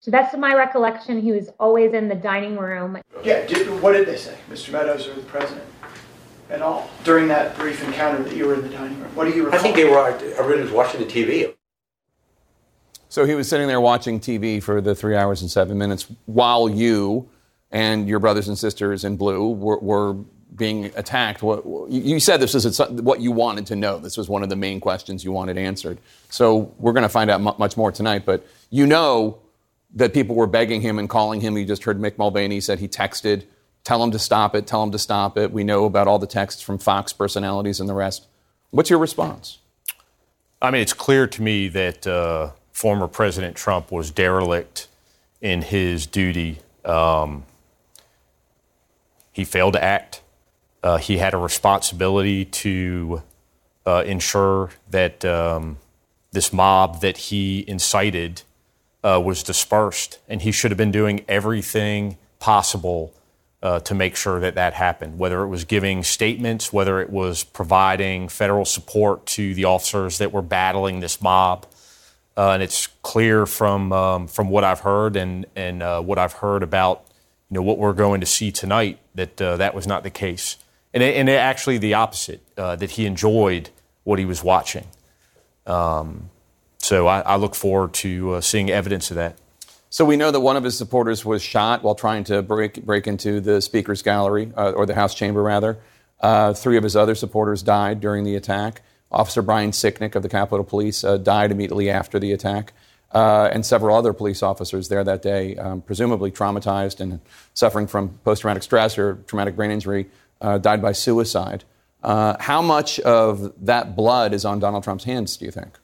So 0.00 0.10
that's 0.10 0.36
my 0.36 0.54
recollection. 0.54 1.22
He 1.22 1.32
was 1.32 1.48
always 1.58 1.94
in 1.94 2.08
the 2.08 2.14
dining 2.14 2.58
room. 2.58 2.98
Yeah, 3.24 3.46
did, 3.46 3.66
what 3.80 3.92
did 3.92 4.06
they 4.06 4.18
say, 4.18 4.36
Mr. 4.50 4.70
Meadows 4.70 5.08
or 5.08 5.14
the 5.14 5.22
president? 5.22 5.64
At 6.50 6.60
all 6.60 6.90
during 7.04 7.26
that 7.28 7.56
brief 7.56 7.82
encounter 7.82 8.22
that 8.22 8.36
you 8.36 8.46
were 8.46 8.52
in 8.52 8.60
the 8.60 8.68
dining 8.68 9.00
room? 9.00 9.10
What 9.14 9.24
do 9.24 9.30
you 9.30 9.46
recall? 9.46 9.60
I 9.60 9.62
think 9.62 9.76
they 9.76 9.86
were, 9.86 10.06
everybody 10.06 10.60
was 10.60 10.72
watching 10.72 11.00
the 11.00 11.06
TV. 11.06 11.54
So 13.14 13.24
he 13.24 13.36
was 13.36 13.48
sitting 13.48 13.68
there 13.68 13.80
watching 13.80 14.18
TV 14.18 14.60
for 14.60 14.80
the 14.80 14.92
three 14.92 15.14
hours 15.14 15.40
and 15.40 15.48
seven 15.48 15.78
minutes 15.78 16.08
while 16.26 16.68
you 16.68 17.30
and 17.70 18.08
your 18.08 18.18
brothers 18.18 18.48
and 18.48 18.58
sisters 18.58 19.04
in 19.04 19.16
blue 19.16 19.50
were, 19.50 19.78
were 19.78 20.14
being 20.56 20.86
attacked. 20.96 21.40
What, 21.40 21.64
you 21.92 22.18
said 22.18 22.40
this 22.40 22.54
was 22.54 22.76
what 22.90 23.20
you 23.20 23.30
wanted 23.30 23.66
to 23.66 23.76
know. 23.76 24.00
This 24.00 24.16
was 24.16 24.28
one 24.28 24.42
of 24.42 24.48
the 24.48 24.56
main 24.56 24.80
questions 24.80 25.22
you 25.22 25.30
wanted 25.30 25.56
answered. 25.56 25.98
So 26.28 26.74
we're 26.80 26.92
going 26.92 27.04
to 27.04 27.08
find 27.08 27.30
out 27.30 27.40
much 27.56 27.76
more 27.76 27.92
tonight. 27.92 28.26
But 28.26 28.44
you 28.70 28.84
know 28.84 29.38
that 29.94 30.12
people 30.12 30.34
were 30.34 30.48
begging 30.48 30.80
him 30.80 30.98
and 30.98 31.08
calling 31.08 31.40
him. 31.40 31.56
You 31.56 31.64
just 31.64 31.84
heard 31.84 32.00
Mick 32.00 32.18
Mulvaney 32.18 32.60
said 32.60 32.80
he 32.80 32.88
texted, 32.88 33.44
tell 33.84 34.02
him 34.02 34.10
to 34.10 34.18
stop 34.18 34.56
it, 34.56 34.66
tell 34.66 34.82
him 34.82 34.90
to 34.90 34.98
stop 34.98 35.38
it. 35.38 35.52
We 35.52 35.62
know 35.62 35.84
about 35.84 36.08
all 36.08 36.18
the 36.18 36.26
texts 36.26 36.62
from 36.62 36.78
Fox 36.78 37.12
personalities 37.12 37.78
and 37.78 37.88
the 37.88 37.94
rest. 37.94 38.26
What's 38.72 38.90
your 38.90 38.98
response? 38.98 39.58
I 40.60 40.72
mean, 40.72 40.82
it's 40.82 40.92
clear 40.92 41.28
to 41.28 41.42
me 41.42 41.68
that. 41.68 42.08
Uh 42.08 42.50
former 42.74 43.08
President 43.08 43.56
Trump 43.56 43.90
was 43.90 44.10
derelict 44.10 44.88
in 45.40 45.62
his 45.62 46.06
duty. 46.06 46.58
Um, 46.84 47.44
he 49.32 49.44
failed 49.44 49.72
to 49.72 49.82
act. 49.82 50.20
Uh, 50.82 50.98
he 50.98 51.16
had 51.16 51.32
a 51.32 51.38
responsibility 51.38 52.44
to 52.44 53.22
uh, 53.86 54.02
ensure 54.04 54.70
that 54.90 55.24
um, 55.24 55.78
this 56.32 56.52
mob 56.52 57.00
that 57.00 57.16
he 57.16 57.64
incited 57.66 58.42
uh, 59.02 59.20
was 59.24 59.42
dispersed, 59.42 60.18
and 60.28 60.42
he 60.42 60.52
should 60.52 60.70
have 60.70 60.78
been 60.78 60.92
doing 60.92 61.24
everything 61.28 62.18
possible 62.38 63.14
uh, 63.62 63.80
to 63.80 63.94
make 63.94 64.14
sure 64.16 64.40
that 64.40 64.56
that 64.56 64.74
happened, 64.74 65.18
whether 65.18 65.42
it 65.42 65.48
was 65.48 65.64
giving 65.64 66.02
statements, 66.02 66.72
whether 66.72 67.00
it 67.00 67.08
was 67.08 67.44
providing 67.44 68.28
federal 68.28 68.64
support 68.64 69.24
to 69.24 69.54
the 69.54 69.64
officers 69.64 70.18
that 70.18 70.32
were 70.32 70.42
battling 70.42 71.00
this 71.00 71.22
mob. 71.22 71.66
Uh, 72.36 72.50
and 72.50 72.62
it's 72.62 72.88
clear 73.02 73.46
from 73.46 73.92
um, 73.92 74.26
from 74.26 74.48
what 74.48 74.64
I've 74.64 74.80
heard 74.80 75.16
and 75.16 75.46
and 75.54 75.82
uh, 75.82 76.00
what 76.00 76.18
I've 76.18 76.32
heard 76.32 76.62
about 76.62 77.04
you 77.48 77.54
know 77.56 77.62
what 77.62 77.78
we're 77.78 77.92
going 77.92 78.20
to 78.20 78.26
see 78.26 78.50
tonight 78.50 78.98
that 79.14 79.40
uh, 79.40 79.56
that 79.56 79.74
was 79.74 79.86
not 79.86 80.02
the 80.02 80.10
case, 80.10 80.56
and 80.92 81.02
it, 81.02 81.16
and 81.16 81.28
it 81.28 81.34
actually 81.34 81.78
the 81.78 81.94
opposite 81.94 82.42
uh, 82.56 82.74
that 82.76 82.92
he 82.92 83.06
enjoyed 83.06 83.70
what 84.02 84.18
he 84.18 84.24
was 84.24 84.42
watching. 84.42 84.86
Um, 85.66 86.30
so 86.78 87.06
I, 87.06 87.20
I, 87.20 87.36
look 87.36 87.54
forward 87.54 87.94
to 87.94 88.34
uh, 88.34 88.40
seeing 88.42 88.68
evidence 88.68 89.10
of 89.10 89.14
that. 89.14 89.36
So 89.88 90.04
we 90.04 90.16
know 90.16 90.30
that 90.30 90.40
one 90.40 90.56
of 90.56 90.64
his 90.64 90.76
supporters 90.76 91.24
was 91.24 91.40
shot 91.40 91.82
while 91.82 91.94
trying 91.94 92.24
to 92.24 92.42
break 92.42 92.84
break 92.84 93.06
into 93.06 93.40
the 93.40 93.62
speaker's 93.62 94.02
gallery 94.02 94.52
uh, 94.56 94.72
or 94.72 94.86
the 94.86 94.94
House 94.94 95.14
chamber 95.14 95.42
rather. 95.42 95.78
Three 96.54 96.76
of 96.76 96.82
his 96.82 96.96
other 96.96 97.14
supporters 97.14 97.62
died 97.62 98.00
during 98.00 98.24
the 98.24 98.34
attack. 98.34 98.82
Officer 99.14 99.42
Brian 99.42 99.70
Sicknick 99.70 100.14
of 100.16 100.22
the 100.22 100.28
Capitol 100.28 100.64
Police 100.64 101.04
uh, 101.04 101.16
died 101.16 101.52
immediately 101.52 101.88
after 101.88 102.18
the 102.18 102.32
attack, 102.32 102.72
uh, 103.12 103.48
and 103.52 103.64
several 103.64 103.96
other 103.96 104.12
police 104.12 104.42
officers 104.42 104.88
there 104.88 105.04
that 105.04 105.22
day, 105.22 105.56
um, 105.56 105.80
presumably 105.80 106.32
traumatized 106.32 107.00
and 107.00 107.20
suffering 107.54 107.86
from 107.86 108.18
post-traumatic 108.24 108.64
stress 108.64 108.98
or 108.98 109.14
traumatic 109.28 109.54
brain 109.54 109.70
injury, 109.70 110.06
uh, 110.40 110.58
died 110.58 110.82
by 110.82 110.90
suicide. 110.90 111.62
Uh, 112.02 112.36
how 112.40 112.60
much 112.60 112.98
of 113.00 113.52
that 113.64 113.94
blood 113.94 114.34
is 114.34 114.44
on 114.44 114.58
Donald 114.58 114.82
Trump's 114.82 115.04
hands? 115.04 115.36
Do 115.36 115.44
you 115.44 115.52
think? 115.52 115.78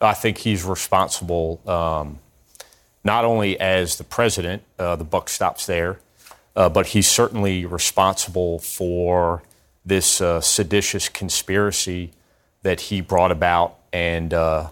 I 0.00 0.12
think 0.12 0.38
he's 0.38 0.62
responsible. 0.62 1.60
Um, 1.66 2.18
not 3.02 3.24
only 3.24 3.58
as 3.58 3.96
the 3.96 4.04
president, 4.04 4.62
uh, 4.78 4.96
the 4.96 5.04
buck 5.04 5.30
stops 5.30 5.64
there, 5.66 6.00
uh, 6.54 6.68
but 6.68 6.88
he's 6.88 7.08
certainly 7.08 7.64
responsible 7.64 8.58
for 8.58 9.42
this 9.86 10.22
seditious 10.40 11.08
conspiracy 11.08 12.12
that 12.64 12.80
he 12.80 13.00
brought 13.00 13.30
about 13.30 13.78
and 13.92 14.34
uh, 14.34 14.68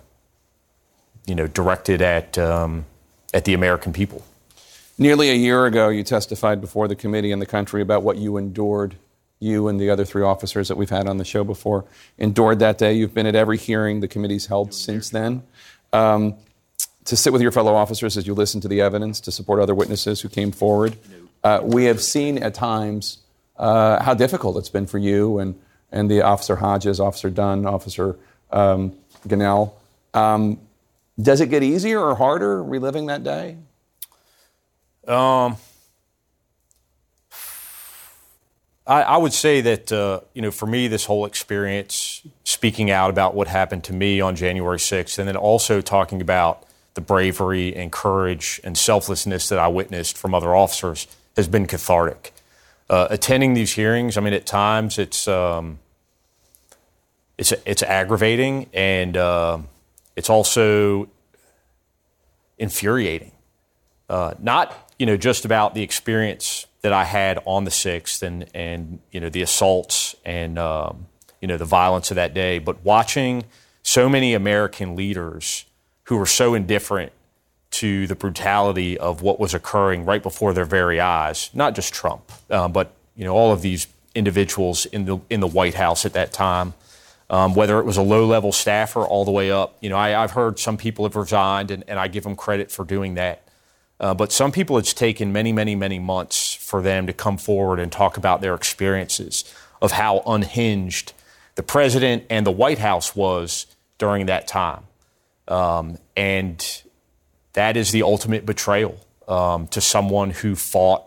you 1.26 1.36
know 1.36 1.46
directed 1.46 2.02
at 2.02 2.36
um, 2.36 2.84
at 3.32 3.44
the 3.44 3.54
American 3.54 3.92
people. 3.92 4.24
Nearly 4.98 5.30
a 5.30 5.34
year 5.34 5.64
ago, 5.66 5.88
you 5.88 6.02
testified 6.02 6.60
before 6.60 6.88
the 6.88 6.96
committee 6.96 7.32
and 7.32 7.40
the 7.40 7.46
country 7.46 7.80
about 7.80 8.02
what 8.02 8.18
you 8.18 8.36
endured. 8.36 8.96
You 9.38 9.66
and 9.66 9.80
the 9.80 9.90
other 9.90 10.04
three 10.04 10.22
officers 10.22 10.68
that 10.68 10.76
we've 10.76 10.90
had 10.90 11.08
on 11.08 11.16
the 11.16 11.24
show 11.24 11.42
before 11.42 11.84
endured 12.16 12.60
that 12.60 12.78
day. 12.78 12.92
You've 12.92 13.12
been 13.12 13.26
at 13.26 13.34
every 13.34 13.58
hearing 13.58 13.98
the 13.98 14.06
committee's 14.06 14.46
held 14.46 14.72
since 14.72 15.10
then. 15.10 15.42
Um, 15.92 16.34
to 17.06 17.16
sit 17.16 17.32
with 17.32 17.42
your 17.42 17.50
fellow 17.50 17.74
officers 17.74 18.16
as 18.16 18.24
you 18.24 18.34
listen 18.34 18.60
to 18.60 18.68
the 18.68 18.80
evidence, 18.80 19.18
to 19.22 19.32
support 19.32 19.58
other 19.58 19.74
witnesses 19.74 20.20
who 20.20 20.28
came 20.28 20.52
forward. 20.52 20.96
Uh, 21.42 21.60
we 21.64 21.86
have 21.86 22.00
seen 22.00 22.38
at 22.38 22.54
times 22.54 23.18
uh, 23.56 24.00
how 24.00 24.14
difficult 24.14 24.56
it's 24.56 24.68
been 24.68 24.86
for 24.86 24.98
you 24.98 25.40
and, 25.40 25.60
and 25.92 26.10
the 26.10 26.22
Officer 26.22 26.56
Hodges, 26.56 26.98
Officer 26.98 27.30
Dunn, 27.30 27.66
Officer 27.66 28.16
um, 28.50 28.96
Gonell. 29.28 29.72
Um, 30.14 30.58
does 31.20 31.40
it 31.40 31.50
get 31.50 31.62
easier 31.62 32.00
or 32.00 32.14
harder 32.14 32.62
reliving 32.62 33.06
that 33.06 33.22
day? 33.22 33.56
Um, 35.06 35.56
I, 38.86 39.02
I, 39.02 39.16
would 39.16 39.32
say 39.32 39.60
that 39.60 39.92
uh, 39.92 40.20
you 40.32 40.42
know, 40.42 40.50
for 40.50 40.66
me, 40.66 40.88
this 40.88 41.04
whole 41.04 41.26
experience, 41.26 42.22
speaking 42.44 42.90
out 42.90 43.10
about 43.10 43.34
what 43.34 43.48
happened 43.48 43.84
to 43.84 43.92
me 43.92 44.20
on 44.20 44.36
January 44.36 44.78
6th, 44.78 45.18
and 45.18 45.28
then 45.28 45.36
also 45.36 45.80
talking 45.80 46.20
about 46.20 46.64
the 46.94 47.00
bravery 47.00 47.74
and 47.74 47.90
courage 47.90 48.60
and 48.62 48.76
selflessness 48.76 49.48
that 49.48 49.58
I 49.58 49.68
witnessed 49.68 50.16
from 50.16 50.34
other 50.34 50.54
officers 50.54 51.06
has 51.36 51.48
been 51.48 51.66
cathartic. 51.66 52.31
Uh, 52.92 53.08
attending 53.08 53.54
these 53.54 53.72
hearings, 53.72 54.18
I 54.18 54.20
mean, 54.20 54.34
at 54.34 54.44
times 54.44 54.98
it's 54.98 55.26
um, 55.26 55.78
it's 57.38 57.50
it's 57.64 57.82
aggravating 57.82 58.68
and 58.74 59.16
uh, 59.16 59.60
it's 60.14 60.28
also 60.28 61.08
infuriating. 62.58 63.32
Uh, 64.10 64.34
not 64.38 64.92
you 64.98 65.06
know 65.06 65.16
just 65.16 65.46
about 65.46 65.74
the 65.74 65.82
experience 65.82 66.66
that 66.82 66.92
I 66.92 67.04
had 67.04 67.38
on 67.46 67.64
the 67.64 67.70
sixth 67.70 68.22
and 68.22 68.44
and 68.52 68.98
you 69.10 69.20
know 69.20 69.30
the 69.30 69.40
assaults 69.40 70.14
and 70.22 70.58
um, 70.58 71.06
you 71.40 71.48
know 71.48 71.56
the 71.56 71.64
violence 71.64 72.10
of 72.10 72.16
that 72.16 72.34
day, 72.34 72.58
but 72.58 72.84
watching 72.84 73.44
so 73.82 74.06
many 74.06 74.34
American 74.34 74.96
leaders 74.96 75.64
who 76.04 76.18
were 76.18 76.26
so 76.26 76.52
indifferent 76.52 77.12
to 77.72 78.06
the 78.06 78.14
brutality 78.14 78.98
of 78.98 79.22
what 79.22 79.40
was 79.40 79.54
occurring 79.54 80.04
right 80.04 80.22
before 80.22 80.52
their 80.52 80.64
very 80.64 81.00
eyes. 81.00 81.50
Not 81.54 81.74
just 81.74 81.92
Trump, 81.92 82.30
uh, 82.50 82.68
but 82.68 82.94
you 83.16 83.24
know 83.24 83.34
all 83.34 83.52
of 83.52 83.62
these 83.62 83.86
individuals 84.14 84.86
in 84.86 85.04
the 85.06 85.18
in 85.28 85.40
the 85.40 85.46
White 85.46 85.74
House 85.74 86.04
at 86.06 86.12
that 86.12 86.32
time. 86.32 86.74
Um, 87.30 87.54
whether 87.54 87.78
it 87.78 87.86
was 87.86 87.96
a 87.96 88.02
low 88.02 88.26
level 88.26 88.52
staffer 88.52 89.00
all 89.00 89.24
the 89.24 89.30
way 89.30 89.50
up, 89.50 89.78
you 89.80 89.88
know, 89.88 89.96
I, 89.96 90.10
have 90.10 90.32
heard 90.32 90.58
some 90.58 90.76
people 90.76 91.06
have 91.06 91.16
resigned, 91.16 91.70
and, 91.70 91.82
and, 91.88 91.98
I 91.98 92.06
give 92.08 92.24
them 92.24 92.36
credit 92.36 92.70
for 92.70 92.84
doing 92.84 93.14
that. 93.14 93.48
Uh, 93.98 94.12
but 94.12 94.32
some 94.32 94.52
people, 94.52 94.76
it's 94.76 94.92
taken 94.92 95.32
many, 95.32 95.50
many, 95.50 95.74
many 95.74 95.98
months 95.98 96.52
for 96.52 96.82
them 96.82 97.06
to 97.06 97.14
come 97.14 97.38
forward 97.38 97.78
and 97.78 97.90
talk 97.90 98.18
about 98.18 98.42
their 98.42 98.54
experiences 98.54 99.44
of 99.80 99.92
how 99.92 100.22
unhinged 100.26 101.14
the 101.54 101.62
president 101.62 102.24
and 102.28 102.44
the 102.44 102.50
White 102.50 102.78
House 102.78 103.16
was 103.16 103.66
during 103.96 104.26
that 104.26 104.46
time. 104.46 104.82
Um, 105.48 105.96
and 106.14 106.82
that 107.52 107.76
is 107.76 107.90
the 107.90 108.02
ultimate 108.02 108.46
betrayal 108.46 108.98
um, 109.28 109.66
to 109.68 109.80
someone 109.80 110.30
who 110.30 110.54
fought 110.54 111.04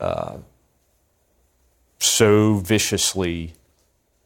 uh, 0.00 0.36
so 1.98 2.56
viciously 2.56 3.54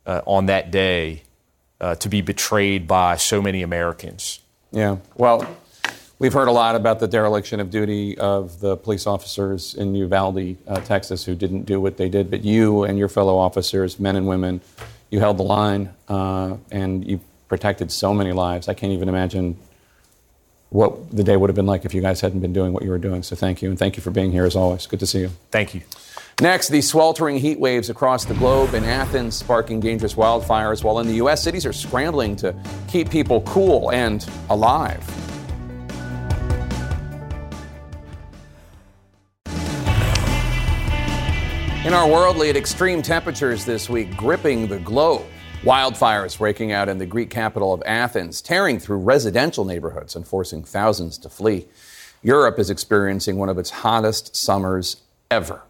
uh, 0.06 0.22
on 0.26 0.46
that 0.46 0.70
day 0.70 1.22
uh, 1.80 1.94
to 1.96 2.08
be 2.08 2.20
betrayed 2.20 2.88
by 2.88 3.16
so 3.16 3.40
many 3.40 3.62
Americans. 3.62 4.40
Yeah. 4.72 4.96
Well, 5.16 5.46
we've 6.18 6.32
heard 6.32 6.48
a 6.48 6.52
lot 6.52 6.74
about 6.74 6.98
the 6.98 7.06
dereliction 7.06 7.60
of 7.60 7.70
duty 7.70 8.18
of 8.18 8.60
the 8.60 8.76
police 8.76 9.06
officers 9.06 9.74
in 9.74 9.94
Uvalde, 9.94 10.56
uh, 10.66 10.80
Texas, 10.80 11.24
who 11.24 11.34
didn't 11.34 11.62
do 11.62 11.80
what 11.80 11.96
they 11.96 12.08
did. 12.08 12.30
But 12.30 12.44
you 12.44 12.84
and 12.84 12.98
your 12.98 13.08
fellow 13.08 13.38
officers, 13.38 14.00
men 14.00 14.16
and 14.16 14.26
women, 14.26 14.60
you 15.10 15.20
held 15.20 15.38
the 15.38 15.44
line 15.44 15.90
uh, 16.08 16.56
and 16.70 17.06
you 17.06 17.20
protected 17.48 17.90
so 17.90 18.12
many 18.12 18.32
lives. 18.32 18.68
I 18.68 18.74
can't 18.74 18.92
even 18.92 19.08
imagine 19.08 19.56
what 20.70 21.10
the 21.10 21.24
day 21.24 21.36
would 21.36 21.48
have 21.48 21.56
been 21.56 21.66
like 21.66 21.84
if 21.84 21.94
you 21.94 22.00
guys 22.02 22.20
hadn't 22.20 22.40
been 22.40 22.52
doing 22.52 22.72
what 22.72 22.82
you 22.82 22.90
were 22.90 22.98
doing. 22.98 23.22
So 23.22 23.34
thank 23.36 23.62
you, 23.62 23.70
and 23.70 23.78
thank 23.78 23.96
you 23.96 24.02
for 24.02 24.10
being 24.10 24.32
here 24.32 24.44
as 24.44 24.54
always. 24.54 24.86
Good 24.86 25.00
to 25.00 25.06
see 25.06 25.20
you. 25.20 25.30
Thank 25.50 25.74
you. 25.74 25.82
Next, 26.40 26.68
the 26.68 26.82
sweltering 26.82 27.38
heat 27.38 27.58
waves 27.58 27.90
across 27.90 28.24
the 28.24 28.34
globe 28.34 28.74
in 28.74 28.84
Athens 28.84 29.34
sparking 29.34 29.80
dangerous 29.80 30.14
wildfires, 30.14 30.84
while 30.84 31.00
in 31.00 31.08
the 31.08 31.14
U.S., 31.14 31.42
cities 31.42 31.66
are 31.66 31.72
scrambling 31.72 32.36
to 32.36 32.54
keep 32.86 33.10
people 33.10 33.40
cool 33.42 33.90
and 33.90 34.28
alive. 34.48 35.02
In 41.84 41.94
our 41.94 42.06
world, 42.06 42.36
lead 42.36 42.54
extreme 42.54 43.02
temperatures 43.02 43.64
this 43.64 43.88
week 43.88 44.14
gripping 44.16 44.68
the 44.68 44.78
globe. 44.78 45.24
Wildfires 45.62 46.38
breaking 46.38 46.70
out 46.70 46.88
in 46.88 46.98
the 46.98 47.06
Greek 47.06 47.30
capital 47.30 47.74
of 47.74 47.82
Athens, 47.84 48.40
tearing 48.40 48.78
through 48.78 48.98
residential 48.98 49.64
neighborhoods 49.64 50.14
and 50.14 50.24
forcing 50.24 50.62
thousands 50.62 51.18
to 51.18 51.28
flee. 51.28 51.66
Europe 52.22 52.60
is 52.60 52.70
experiencing 52.70 53.38
one 53.38 53.48
of 53.48 53.58
its 53.58 53.70
hottest 53.70 54.36
summers 54.36 54.98
ever. 55.32 55.62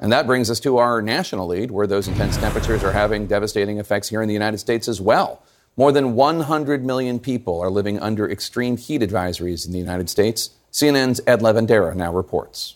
And 0.00 0.10
that 0.10 0.26
brings 0.26 0.50
us 0.50 0.58
to 0.60 0.78
our 0.78 1.00
national 1.00 1.46
lead, 1.46 1.70
where 1.70 1.86
those 1.86 2.08
intense 2.08 2.36
temperatures 2.36 2.82
are 2.82 2.90
having 2.90 3.28
devastating 3.28 3.78
effects 3.78 4.08
here 4.08 4.20
in 4.20 4.26
the 4.26 4.34
United 4.34 4.58
States 4.58 4.88
as 4.88 5.00
well. 5.00 5.40
More 5.76 5.92
than 5.92 6.16
100 6.16 6.84
million 6.84 7.20
people 7.20 7.60
are 7.60 7.70
living 7.70 8.00
under 8.00 8.28
extreme 8.28 8.76
heat 8.76 9.00
advisories 9.00 9.64
in 9.64 9.72
the 9.72 9.78
United 9.78 10.10
States. 10.10 10.50
CNN's 10.72 11.20
Ed 11.24 11.40
Lavandera 11.40 11.94
now 11.94 12.12
reports. 12.12 12.74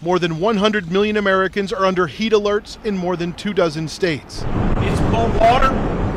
More 0.00 0.20
than 0.20 0.38
100 0.38 0.92
million 0.92 1.16
Americans 1.16 1.72
are 1.72 1.84
under 1.84 2.06
heat 2.06 2.32
alerts 2.32 2.82
in 2.84 2.96
more 2.96 3.16
than 3.16 3.32
two 3.32 3.52
dozen 3.52 3.88
states. 3.88 4.44
It's 4.76 5.00
cold 5.10 5.34
water. 5.40 5.74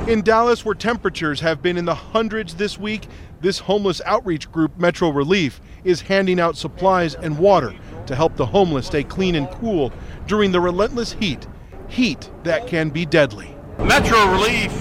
In 0.08 0.22
Dallas, 0.22 0.64
where 0.64 0.76
temperatures 0.76 1.40
have 1.40 1.64
been 1.64 1.78
in 1.78 1.86
the 1.86 1.96
hundreds 1.96 2.54
this 2.54 2.78
week, 2.78 3.08
this 3.42 3.58
homeless 3.58 4.00
outreach 4.06 4.52
group, 4.52 4.78
Metro 4.78 5.10
Relief, 5.10 5.60
is 5.84 6.02
handing 6.02 6.40
out 6.40 6.58
supplies 6.58 7.16
and 7.16 7.40
water 7.40 7.74
to 8.06 8.16
help 8.16 8.36
the 8.36 8.46
homeless 8.46 8.86
stay 8.86 9.04
clean 9.04 9.34
and 9.34 9.50
cool 9.50 9.92
during 10.28 10.52
the 10.52 10.62
relentless 10.62 11.14
heat. 11.14 11.48
Heat 11.88 12.30
that 12.44 12.68
can 12.68 12.90
be 12.90 13.04
deadly. 13.04 13.56
Metro 13.80 14.32
Relief, 14.32 14.72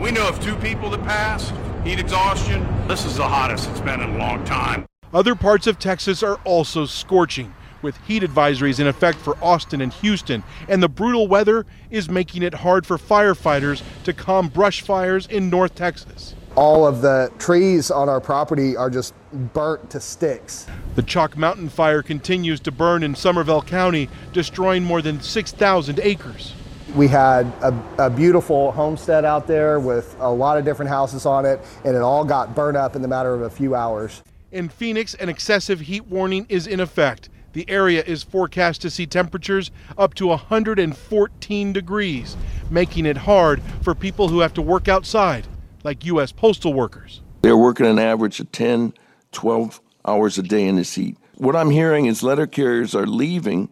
we 0.00 0.10
know 0.10 0.26
of 0.26 0.40
two 0.42 0.56
people 0.56 0.88
that 0.88 1.02
passed 1.02 1.52
heat 1.84 1.98
exhaustion. 1.98 2.66
This 2.88 3.04
is 3.04 3.18
the 3.18 3.28
hottest 3.28 3.68
it's 3.68 3.80
been 3.80 4.00
in 4.00 4.08
a 4.14 4.18
long 4.18 4.42
time. 4.44 4.86
Other 5.12 5.34
parts 5.34 5.66
of 5.66 5.78
Texas 5.78 6.22
are 6.22 6.36
also 6.44 6.86
scorching 6.86 7.52
with 7.84 7.96
heat 8.08 8.24
advisories 8.24 8.80
in 8.80 8.88
effect 8.88 9.18
for 9.18 9.36
Austin 9.40 9.80
and 9.80 9.92
Houston, 9.92 10.42
and 10.68 10.82
the 10.82 10.88
brutal 10.88 11.28
weather 11.28 11.64
is 11.90 12.08
making 12.08 12.42
it 12.42 12.54
hard 12.54 12.84
for 12.84 12.98
firefighters 12.98 13.82
to 14.02 14.12
calm 14.12 14.48
brush 14.48 14.80
fires 14.80 15.28
in 15.28 15.48
North 15.48 15.76
Texas. 15.76 16.34
all 16.56 16.86
of 16.86 17.02
the 17.02 17.32
trees 17.38 17.90
on 17.90 18.08
our 18.08 18.20
property 18.20 18.76
are 18.76 18.88
just 18.88 19.12
burnt 19.52 19.90
to 19.90 20.00
sticks. 20.00 20.66
The 20.94 21.02
Chalk 21.02 21.36
Mountain 21.36 21.68
fire 21.68 22.00
continues 22.00 22.60
to 22.60 22.70
burn 22.70 23.02
in 23.02 23.14
Somervell 23.14 23.66
County, 23.66 24.08
destroying 24.32 24.84
more 24.84 25.02
than 25.02 25.20
6,000 25.20 25.98
acres. 26.00 26.54
We 26.94 27.08
had 27.08 27.46
a, 27.60 27.74
a, 27.98 28.08
beautiful 28.08 28.70
homestead 28.70 29.24
out 29.24 29.48
there 29.48 29.80
with 29.80 30.14
a 30.20 30.30
lot 30.30 30.56
of 30.56 30.64
different 30.64 30.90
houses 30.90 31.26
on 31.26 31.44
it, 31.44 31.60
and 31.84 31.96
it 31.96 32.02
all 32.02 32.24
got 32.24 32.54
burned 32.54 32.76
up 32.76 32.94
in 32.94 33.02
the 33.02 33.08
matter 33.08 33.34
of 33.34 33.42
a 33.42 33.50
few 33.50 33.74
hours. 33.74 34.22
In 34.52 34.68
Phoenix, 34.68 35.14
an 35.14 35.28
excessive 35.28 35.80
heat 35.80 36.06
warning 36.06 36.46
is 36.48 36.68
in 36.68 36.78
effect. 36.78 37.28
The 37.54 37.70
area 37.70 38.02
is 38.04 38.24
forecast 38.24 38.82
to 38.82 38.90
see 38.90 39.06
temperatures 39.06 39.70
up 39.96 40.14
to 40.14 40.26
114 40.26 41.72
degrees, 41.72 42.36
making 42.68 43.06
it 43.06 43.16
hard 43.16 43.62
for 43.80 43.94
people 43.94 44.26
who 44.26 44.40
have 44.40 44.52
to 44.54 44.62
work 44.62 44.88
outside, 44.88 45.46
like 45.84 46.04
U.S. 46.04 46.32
postal 46.32 46.74
workers. 46.74 47.22
They're 47.42 47.56
working 47.56 47.86
an 47.86 48.00
average 48.00 48.40
of 48.40 48.50
10, 48.50 48.92
12 49.30 49.80
hours 50.04 50.36
a 50.36 50.42
day 50.42 50.66
in 50.66 50.74
this 50.74 50.96
heat. 50.96 51.16
What 51.36 51.54
I'm 51.54 51.70
hearing 51.70 52.06
is 52.06 52.24
letter 52.24 52.48
carriers 52.48 52.92
are 52.92 53.06
leaving 53.06 53.68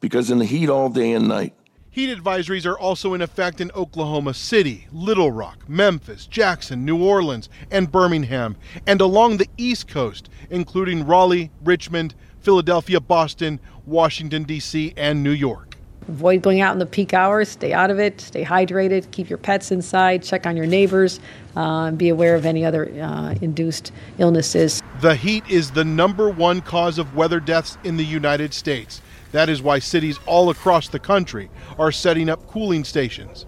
because 0.00 0.28
in 0.28 0.40
the 0.40 0.44
heat 0.44 0.68
all 0.68 0.88
day 0.88 1.12
and 1.12 1.28
night. 1.28 1.54
Heat 1.92 2.16
advisories 2.16 2.66
are 2.66 2.78
also 2.78 3.14
in 3.14 3.22
effect 3.22 3.60
in 3.60 3.70
Oklahoma 3.72 4.32
City, 4.34 4.86
Little 4.92 5.32
Rock, 5.32 5.68
Memphis, 5.68 6.26
Jackson, 6.26 6.84
New 6.84 7.02
Orleans, 7.02 7.48
and 7.68 7.90
Birmingham, 7.90 8.56
and 8.86 9.00
along 9.00 9.36
the 9.36 9.48
East 9.56 9.88
Coast, 9.88 10.28
including 10.50 11.04
Raleigh, 11.04 11.50
Richmond, 11.62 12.14
Philadelphia, 12.40 13.00
Boston, 13.00 13.60
Washington, 13.86 14.44
D.C., 14.44 14.94
and 14.96 15.22
New 15.22 15.30
York. 15.30 15.76
Avoid 16.08 16.42
going 16.42 16.60
out 16.60 16.72
in 16.72 16.78
the 16.78 16.86
peak 16.86 17.14
hours, 17.14 17.48
stay 17.50 17.72
out 17.72 17.90
of 17.90 18.00
it, 18.00 18.20
stay 18.20 18.44
hydrated, 18.44 19.10
keep 19.10 19.28
your 19.28 19.38
pets 19.38 19.70
inside, 19.70 20.22
check 20.22 20.46
on 20.46 20.56
your 20.56 20.66
neighbors, 20.66 21.20
uh, 21.56 21.84
and 21.84 21.98
be 21.98 22.08
aware 22.08 22.34
of 22.34 22.46
any 22.46 22.64
other 22.64 22.90
uh, 23.00 23.34
induced 23.42 23.92
illnesses. 24.18 24.82
The 25.02 25.14
heat 25.14 25.44
is 25.48 25.70
the 25.70 25.84
number 25.84 26.28
one 26.30 26.62
cause 26.62 26.98
of 26.98 27.14
weather 27.14 27.38
deaths 27.38 27.76
in 27.84 27.96
the 27.96 28.04
United 28.04 28.54
States. 28.54 29.02
That 29.32 29.48
is 29.48 29.62
why 29.62 29.78
cities 29.78 30.18
all 30.26 30.50
across 30.50 30.88
the 30.88 30.98
country 30.98 31.50
are 31.78 31.92
setting 31.92 32.28
up 32.28 32.46
cooling 32.48 32.82
stations. 32.82 33.46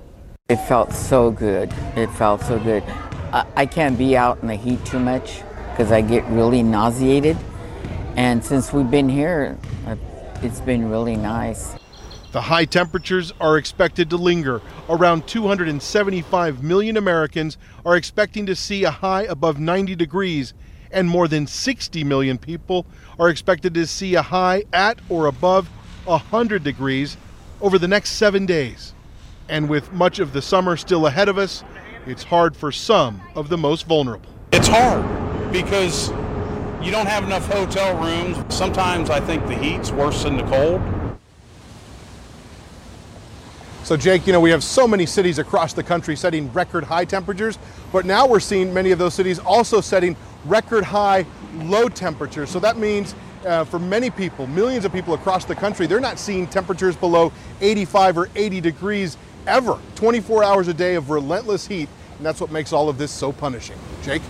It 0.48 0.56
felt 0.56 0.92
so 0.92 1.30
good. 1.30 1.72
It 1.96 2.10
felt 2.10 2.42
so 2.42 2.58
good. 2.58 2.84
I, 3.32 3.46
I 3.56 3.66
can't 3.66 3.98
be 3.98 4.16
out 4.16 4.38
in 4.42 4.48
the 4.48 4.54
heat 4.54 4.84
too 4.84 5.00
much 5.00 5.42
because 5.70 5.90
I 5.90 6.02
get 6.02 6.24
really 6.26 6.62
nauseated. 6.62 7.36
And 8.16 8.44
since 8.44 8.72
we've 8.72 8.90
been 8.90 9.08
here, 9.08 9.58
uh, 9.86 9.96
it's 10.42 10.60
been 10.60 10.90
really 10.90 11.16
nice. 11.16 11.74
The 12.32 12.40
high 12.40 12.64
temperatures 12.64 13.32
are 13.40 13.58
expected 13.58 14.10
to 14.10 14.16
linger. 14.16 14.60
Around 14.88 15.26
275 15.26 16.62
million 16.62 16.96
Americans 16.96 17.58
are 17.84 17.96
expecting 17.96 18.46
to 18.46 18.56
see 18.56 18.84
a 18.84 18.90
high 18.90 19.22
above 19.22 19.58
90 19.58 19.94
degrees, 19.96 20.54
and 20.90 21.08
more 21.08 21.28
than 21.28 21.46
60 21.46 22.04
million 22.04 22.38
people 22.38 22.86
are 23.18 23.28
expected 23.28 23.74
to 23.74 23.86
see 23.86 24.14
a 24.14 24.22
high 24.22 24.64
at 24.72 24.98
or 25.08 25.26
above 25.26 25.68
100 26.04 26.62
degrees 26.64 27.16
over 27.60 27.78
the 27.78 27.88
next 27.88 28.12
seven 28.12 28.46
days. 28.46 28.94
And 29.48 29.68
with 29.68 29.92
much 29.92 30.18
of 30.18 30.32
the 30.32 30.42
summer 30.42 30.76
still 30.76 31.06
ahead 31.06 31.28
of 31.28 31.38
us, 31.38 31.64
it's 32.06 32.24
hard 32.24 32.56
for 32.56 32.72
some 32.72 33.20
of 33.34 33.48
the 33.48 33.58
most 33.58 33.86
vulnerable. 33.86 34.30
It's 34.52 34.68
hard 34.68 35.52
because 35.52 36.10
you 36.82 36.90
don't 36.90 37.06
have 37.06 37.22
enough 37.22 37.46
hotel 37.46 37.96
rooms. 37.96 38.36
Sometimes 38.54 39.08
I 39.08 39.20
think 39.20 39.46
the 39.46 39.54
heat's 39.54 39.92
worse 39.92 40.24
than 40.24 40.36
the 40.36 40.42
cold. 40.44 40.80
So, 43.84 43.96
Jake, 43.96 44.26
you 44.26 44.32
know, 44.32 44.40
we 44.40 44.50
have 44.50 44.64
so 44.64 44.86
many 44.86 45.06
cities 45.06 45.38
across 45.38 45.72
the 45.72 45.82
country 45.82 46.16
setting 46.16 46.52
record 46.52 46.84
high 46.84 47.04
temperatures, 47.04 47.58
but 47.92 48.04
now 48.04 48.26
we're 48.26 48.40
seeing 48.40 48.72
many 48.72 48.90
of 48.90 48.98
those 48.98 49.14
cities 49.14 49.38
also 49.38 49.80
setting 49.80 50.16
record 50.44 50.84
high 50.84 51.26
low 51.54 51.88
temperatures. 51.88 52.50
So 52.50 52.58
that 52.60 52.76
means 52.76 53.14
uh, 53.44 53.64
for 53.64 53.78
many 53.78 54.10
people, 54.10 54.46
millions 54.46 54.84
of 54.84 54.92
people 54.92 55.14
across 55.14 55.44
the 55.44 55.54
country, 55.54 55.86
they're 55.86 56.00
not 56.00 56.18
seeing 56.18 56.46
temperatures 56.46 56.96
below 56.96 57.32
85 57.60 58.18
or 58.18 58.28
80 58.34 58.60
degrees 58.60 59.16
ever. 59.46 59.78
24 59.96 60.44
hours 60.44 60.68
a 60.68 60.74
day 60.74 60.94
of 60.94 61.10
relentless 61.10 61.66
heat, 61.66 61.88
and 62.16 62.26
that's 62.26 62.40
what 62.40 62.50
makes 62.50 62.72
all 62.72 62.88
of 62.88 62.98
this 62.98 63.10
so 63.10 63.32
punishing. 63.32 63.78
Jake? 64.02 64.22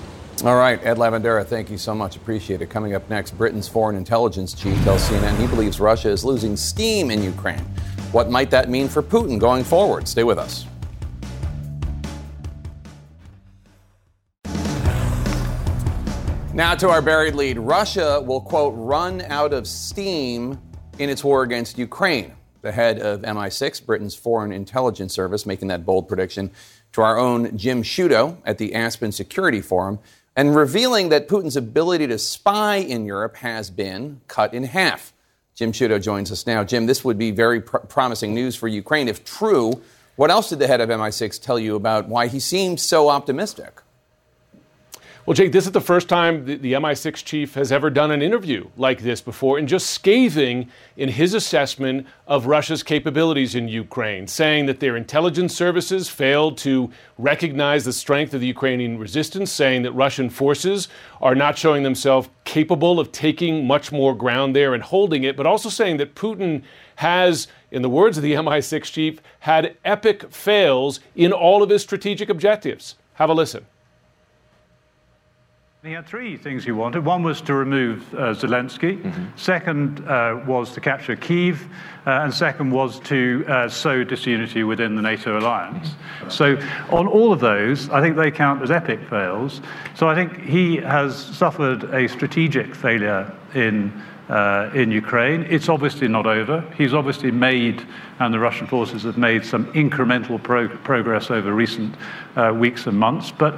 All 0.44 0.56
right, 0.56 0.84
Ed 0.84 0.96
Lavandera, 0.96 1.46
thank 1.46 1.70
you 1.70 1.78
so 1.78 1.94
much. 1.94 2.16
Appreciate 2.16 2.60
it. 2.62 2.66
Coming 2.68 2.96
up 2.96 3.08
next, 3.08 3.30
Britain's 3.38 3.68
foreign 3.68 3.94
intelligence 3.94 4.54
chief 4.54 4.76
tells 4.82 5.08
CNN 5.08 5.36
he 5.38 5.46
believes 5.46 5.78
Russia 5.78 6.08
is 6.08 6.24
losing 6.24 6.56
steam 6.56 7.12
in 7.12 7.22
Ukraine. 7.22 7.64
What 8.10 8.28
might 8.28 8.50
that 8.50 8.68
mean 8.68 8.88
for 8.88 9.04
Putin 9.04 9.38
going 9.38 9.62
forward? 9.62 10.08
Stay 10.08 10.24
with 10.24 10.38
us. 10.38 10.66
Now 16.52 16.74
to 16.74 16.88
our 16.88 17.00
buried 17.00 17.36
lead. 17.36 17.60
Russia 17.60 18.20
will, 18.20 18.40
quote, 18.40 18.74
run 18.76 19.20
out 19.28 19.52
of 19.52 19.68
steam 19.68 20.58
in 20.98 21.08
its 21.08 21.22
war 21.22 21.44
against 21.44 21.78
Ukraine. 21.78 22.34
The 22.62 22.72
head 22.72 22.98
of 22.98 23.22
MI6, 23.22 23.86
Britain's 23.86 24.16
Foreign 24.16 24.50
Intelligence 24.50 25.14
Service, 25.14 25.46
making 25.46 25.68
that 25.68 25.86
bold 25.86 26.08
prediction 26.08 26.50
to 26.94 27.02
our 27.02 27.16
own 27.16 27.56
Jim 27.56 27.84
Sciutto 27.84 28.38
at 28.44 28.58
the 28.58 28.74
Aspen 28.74 29.12
Security 29.12 29.60
Forum 29.60 30.00
and 30.36 30.56
revealing 30.56 31.10
that 31.10 31.28
Putin's 31.28 31.56
ability 31.56 32.06
to 32.06 32.18
spy 32.18 32.76
in 32.76 33.04
Europe 33.04 33.36
has 33.36 33.70
been 33.70 34.20
cut 34.28 34.54
in 34.54 34.64
half. 34.64 35.12
Jim 35.54 35.72
Sciutto 35.72 36.00
joins 36.00 36.32
us 36.32 36.46
now. 36.46 36.64
Jim, 36.64 36.86
this 36.86 37.04
would 37.04 37.18
be 37.18 37.30
very 37.30 37.60
pr- 37.60 37.78
promising 37.78 38.34
news 38.34 38.56
for 38.56 38.68
Ukraine 38.68 39.08
if 39.08 39.24
true. 39.24 39.80
What 40.16 40.30
else 40.30 40.48
did 40.48 40.58
the 40.58 40.66
head 40.66 40.80
of 40.80 40.88
MI6 40.88 41.40
tell 41.40 41.58
you 41.58 41.76
about 41.76 42.08
why 42.08 42.26
he 42.26 42.40
seemed 42.40 42.80
so 42.80 43.08
optimistic? 43.08 43.82
Well, 45.24 45.34
Jake, 45.34 45.52
this 45.52 45.66
is 45.66 45.72
the 45.72 45.80
first 45.80 46.08
time 46.08 46.46
the, 46.46 46.56
the, 46.56 46.72
MI6 46.72 47.24
chief 47.24 47.54
has 47.54 47.70
ever 47.70 47.90
done 47.90 48.10
an 48.10 48.22
interview 48.22 48.68
like 48.76 49.02
this 49.02 49.20
before, 49.20 49.56
and 49.56 49.68
just 49.68 49.90
scathing 49.90 50.68
in 50.96 51.10
his 51.10 51.32
assessment 51.32 52.08
of 52.26 52.46
Russia's 52.46 52.82
capabilities 52.82 53.54
in 53.54 53.68
Ukraine, 53.68 54.26
saying 54.26 54.66
that 54.66 54.80
their 54.80 54.96
intelligence 54.96 55.54
services 55.54 56.08
failed 56.08 56.58
to 56.58 56.90
recognize 57.18 57.84
the 57.84 57.92
strength 57.92 58.34
of 58.34 58.40
the 58.40 58.48
Ukrainian 58.48 58.98
resistance, 58.98 59.52
saying 59.52 59.82
that 59.82 59.92
Russian 59.92 60.28
forces 60.28 60.88
are 61.20 61.36
not 61.36 61.56
showing 61.56 61.84
themselves 61.84 62.28
capable 62.42 62.98
of 62.98 63.12
taking 63.12 63.64
much 63.64 63.92
more 63.92 64.16
ground 64.16 64.56
there 64.56 64.74
and 64.74 64.82
holding 64.82 65.22
it, 65.22 65.36
but 65.36 65.46
also 65.46 65.68
saying 65.68 65.98
that 65.98 66.16
Putin 66.16 66.64
has, 66.96 67.46
in 67.70 67.82
the 67.82 67.88
words 67.88 68.16
of 68.16 68.24
the 68.24 68.32
MI6 68.32 68.82
chief, 68.90 69.20
had 69.38 69.76
epic 69.84 70.32
fails 70.32 70.98
in 71.14 71.32
all 71.32 71.62
of 71.62 71.70
his 71.70 71.80
strategic 71.82 72.28
objectives. 72.28 72.96
Have 73.14 73.30
a 73.30 73.34
listen. 73.34 73.64
He 75.84 75.90
had 75.90 76.06
three 76.06 76.36
things 76.36 76.62
he 76.62 76.70
wanted. 76.70 77.04
One 77.04 77.24
was 77.24 77.40
to 77.40 77.54
remove 77.54 78.14
uh, 78.14 78.34
Zelensky. 78.34 79.02
Mm-hmm. 79.02 79.36
Second 79.36 80.06
uh, 80.06 80.40
was 80.46 80.72
to 80.74 80.80
capture 80.80 81.16
Kiev. 81.16 81.66
Uh, 82.06 82.22
and 82.22 82.32
second 82.32 82.70
was 82.70 83.00
to 83.00 83.44
uh, 83.48 83.68
sow 83.68 84.04
disunity 84.04 84.62
within 84.62 84.94
the 84.94 85.02
NATO 85.02 85.40
alliance. 85.40 85.88
Mm-hmm. 85.88 86.30
So, 86.30 86.56
on 86.96 87.08
all 87.08 87.32
of 87.32 87.40
those, 87.40 87.90
I 87.90 88.00
think 88.00 88.14
they 88.14 88.30
count 88.30 88.62
as 88.62 88.70
epic 88.70 89.00
fails. 89.10 89.60
So, 89.96 90.08
I 90.08 90.14
think 90.14 90.40
he 90.44 90.76
has 90.76 91.16
suffered 91.16 91.82
a 91.92 92.08
strategic 92.08 92.76
failure 92.76 93.34
in. 93.54 93.92
Uh, 94.30 94.70
in 94.72 94.90
Ukraine. 94.90 95.42
It's 95.50 95.68
obviously 95.68 96.08
not 96.08 96.26
over. 96.26 96.64
He's 96.78 96.94
obviously 96.94 97.30
made, 97.30 97.86
and 98.18 98.32
the 98.32 98.38
Russian 98.38 98.66
forces 98.66 99.02
have 99.02 99.18
made 99.18 99.44
some 99.44 99.70
incremental 99.74 100.42
pro- 100.42 100.68
progress 100.68 101.30
over 101.30 101.52
recent 101.52 101.96
uh, 102.36 102.54
weeks 102.56 102.86
and 102.86 102.96
months, 102.96 103.30
but 103.30 103.54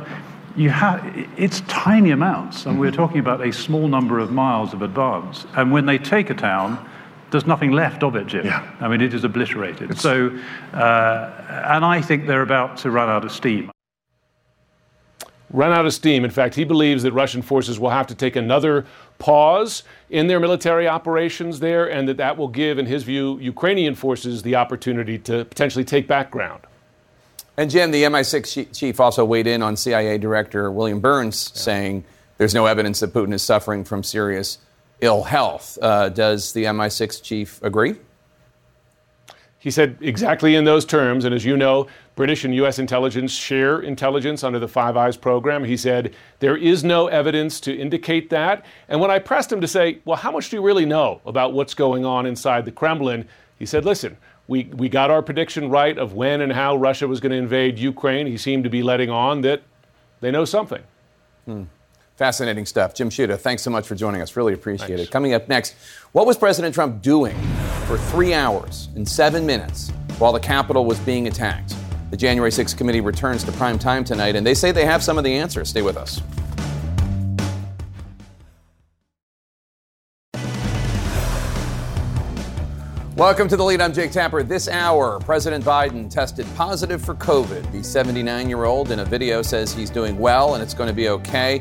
you 0.56 0.70
have, 0.70 1.04
it's 1.36 1.60
tiny 1.62 2.10
amounts, 2.10 2.66
and 2.66 2.78
we're 2.78 2.86
mm-hmm. 2.86 2.96
talking 2.96 3.18
about 3.18 3.40
a 3.40 3.52
small 3.52 3.88
number 3.88 4.18
of 4.18 4.30
miles 4.30 4.72
of 4.72 4.82
advance. 4.82 5.46
And 5.56 5.72
when 5.72 5.86
they 5.86 5.98
take 5.98 6.30
a 6.30 6.34
town, 6.34 6.88
there's 7.30 7.46
nothing 7.46 7.72
left 7.72 8.04
of 8.04 8.14
it, 8.14 8.26
Jim. 8.26 8.46
Yeah. 8.46 8.76
I 8.80 8.86
mean, 8.86 9.00
it 9.00 9.12
is 9.12 9.24
obliterated. 9.24 9.90
It's... 9.90 10.00
So, 10.00 10.30
uh, 10.72 11.62
and 11.66 11.84
I 11.84 12.00
think 12.00 12.26
they're 12.26 12.42
about 12.42 12.76
to 12.78 12.90
run 12.90 13.08
out 13.08 13.24
of 13.24 13.32
steam. 13.32 13.70
Run 15.50 15.72
out 15.72 15.86
of 15.86 15.92
steam. 15.92 16.24
In 16.24 16.30
fact, 16.30 16.54
he 16.54 16.64
believes 16.64 17.02
that 17.02 17.12
Russian 17.12 17.42
forces 17.42 17.78
will 17.80 17.90
have 17.90 18.06
to 18.08 18.14
take 18.14 18.36
another 18.36 18.86
pause 19.18 19.82
in 20.10 20.26
their 20.26 20.40
military 20.40 20.86
operations 20.86 21.60
there, 21.60 21.90
and 21.90 22.08
that 22.08 22.16
that 22.16 22.36
will 22.36 22.48
give, 22.48 22.78
in 22.78 22.86
his 22.86 23.02
view, 23.02 23.38
Ukrainian 23.40 23.94
forces 23.94 24.42
the 24.42 24.54
opportunity 24.54 25.18
to 25.18 25.44
potentially 25.44 25.84
take 25.84 26.06
back 26.06 26.30
ground. 26.30 26.62
And 27.56 27.70
Jim, 27.70 27.90
the 27.90 28.02
MI6 28.04 28.74
chief 28.74 29.00
also 29.00 29.24
weighed 29.24 29.46
in 29.46 29.62
on 29.62 29.76
CIA 29.76 30.18
Director 30.18 30.70
William 30.70 31.00
Burns, 31.00 31.52
yeah. 31.54 31.60
saying 31.60 32.04
there's 32.38 32.54
no 32.54 32.66
evidence 32.66 33.00
that 33.00 33.12
Putin 33.12 33.32
is 33.32 33.42
suffering 33.42 33.84
from 33.84 34.02
serious 34.02 34.58
ill 35.00 35.22
health. 35.22 35.78
Uh, 35.80 36.08
does 36.08 36.52
the 36.52 36.64
MI6 36.64 37.22
chief 37.22 37.62
agree? 37.62 37.94
He 39.64 39.70
said 39.70 39.96
exactly 40.02 40.56
in 40.56 40.64
those 40.64 40.84
terms. 40.84 41.24
And 41.24 41.34
as 41.34 41.44
you 41.44 41.56
know, 41.56 41.86
British 42.16 42.44
and 42.44 42.54
U.S. 42.56 42.78
intelligence 42.78 43.32
share 43.32 43.80
intelligence 43.80 44.44
under 44.44 44.58
the 44.58 44.68
Five 44.68 44.96
Eyes 44.96 45.16
program. 45.16 45.64
He 45.64 45.78
said 45.78 46.14
there 46.40 46.56
is 46.56 46.84
no 46.84 47.06
evidence 47.06 47.60
to 47.60 47.74
indicate 47.74 48.28
that. 48.28 48.64
And 48.88 49.00
when 49.00 49.10
I 49.10 49.20
pressed 49.20 49.50
him 49.50 49.62
to 49.62 49.66
say, 49.66 50.00
well, 50.04 50.18
how 50.18 50.30
much 50.30 50.50
do 50.50 50.56
you 50.56 50.62
really 50.62 50.84
know 50.84 51.22
about 51.24 51.54
what's 51.54 51.72
going 51.72 52.04
on 52.04 52.26
inside 52.26 52.66
the 52.66 52.72
Kremlin? 52.72 53.26
He 53.58 53.64
said, 53.64 53.86
listen, 53.86 54.18
we, 54.46 54.64
we 54.64 54.88
got 54.88 55.10
our 55.10 55.22
prediction 55.22 55.70
right 55.70 55.96
of 55.96 56.14
when 56.14 56.40
and 56.40 56.52
how 56.52 56.76
Russia 56.76 57.08
was 57.08 57.20
going 57.20 57.32
to 57.32 57.38
invade 57.38 57.78
Ukraine. 57.78 58.26
He 58.26 58.36
seemed 58.36 58.64
to 58.64 58.70
be 58.70 58.82
letting 58.82 59.10
on 59.10 59.40
that 59.42 59.62
they 60.20 60.30
know 60.30 60.44
something. 60.44 60.82
Hmm. 61.46 61.64
Fascinating 62.16 62.64
stuff. 62.64 62.94
Jim 62.94 63.10
Sciutto, 63.10 63.38
thanks 63.38 63.62
so 63.62 63.70
much 63.70 63.86
for 63.86 63.94
joining 63.94 64.20
us. 64.20 64.36
Really 64.36 64.52
appreciate 64.52 64.88
thanks. 64.88 65.02
it. 65.02 65.10
Coming 65.10 65.34
up 65.34 65.48
next, 65.48 65.74
what 66.12 66.26
was 66.26 66.36
President 66.36 66.74
Trump 66.74 67.02
doing 67.02 67.36
for 67.86 67.98
three 67.98 68.32
hours 68.32 68.88
and 68.94 69.08
seven 69.08 69.44
minutes 69.44 69.90
while 70.18 70.32
the 70.32 70.40
Capitol 70.40 70.84
was 70.84 70.98
being 71.00 71.26
attacked? 71.26 71.74
The 72.10 72.16
January 72.16 72.52
6th 72.52 72.76
committee 72.76 73.00
returns 73.00 73.42
to 73.44 73.52
prime 73.52 73.78
time 73.78 74.04
tonight, 74.04 74.36
and 74.36 74.46
they 74.46 74.54
say 74.54 74.70
they 74.70 74.84
have 74.84 75.02
some 75.02 75.18
of 75.18 75.24
the 75.24 75.34
answers. 75.34 75.70
Stay 75.70 75.82
with 75.82 75.96
us. 75.96 76.22
Welcome 83.16 83.46
to 83.46 83.56
the 83.56 83.62
lead. 83.62 83.80
I'm 83.80 83.92
Jake 83.92 84.10
Tapper. 84.10 84.42
This 84.42 84.66
hour, 84.66 85.20
President 85.20 85.64
Biden 85.64 86.10
tested 86.10 86.48
positive 86.56 87.00
for 87.00 87.14
COVID. 87.14 87.70
The 87.70 87.80
79 87.80 88.48
year 88.48 88.64
old 88.64 88.90
in 88.90 88.98
a 88.98 89.04
video 89.04 89.40
says 89.40 89.72
he's 89.72 89.88
doing 89.88 90.18
well 90.18 90.54
and 90.54 90.62
it's 90.62 90.74
going 90.74 90.88
to 90.88 90.92
be 90.92 91.08
okay. 91.10 91.60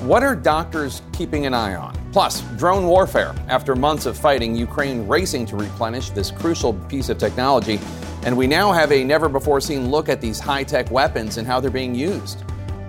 What 0.00 0.22
are 0.22 0.34
doctors 0.34 1.02
keeping 1.12 1.44
an 1.44 1.52
eye 1.52 1.74
on? 1.74 1.94
Plus, 2.12 2.40
drone 2.56 2.86
warfare. 2.86 3.34
After 3.48 3.76
months 3.76 4.06
of 4.06 4.16
fighting, 4.16 4.56
Ukraine 4.56 5.06
racing 5.06 5.44
to 5.46 5.56
replenish 5.56 6.08
this 6.08 6.30
crucial 6.30 6.72
piece 6.88 7.10
of 7.10 7.18
technology. 7.18 7.78
And 8.24 8.34
we 8.34 8.46
now 8.46 8.72
have 8.72 8.90
a 8.90 9.04
never 9.04 9.28
before 9.28 9.60
seen 9.60 9.90
look 9.90 10.08
at 10.08 10.22
these 10.22 10.40
high 10.40 10.64
tech 10.64 10.90
weapons 10.90 11.36
and 11.36 11.46
how 11.46 11.60
they're 11.60 11.70
being 11.70 11.94
used. 11.94 12.42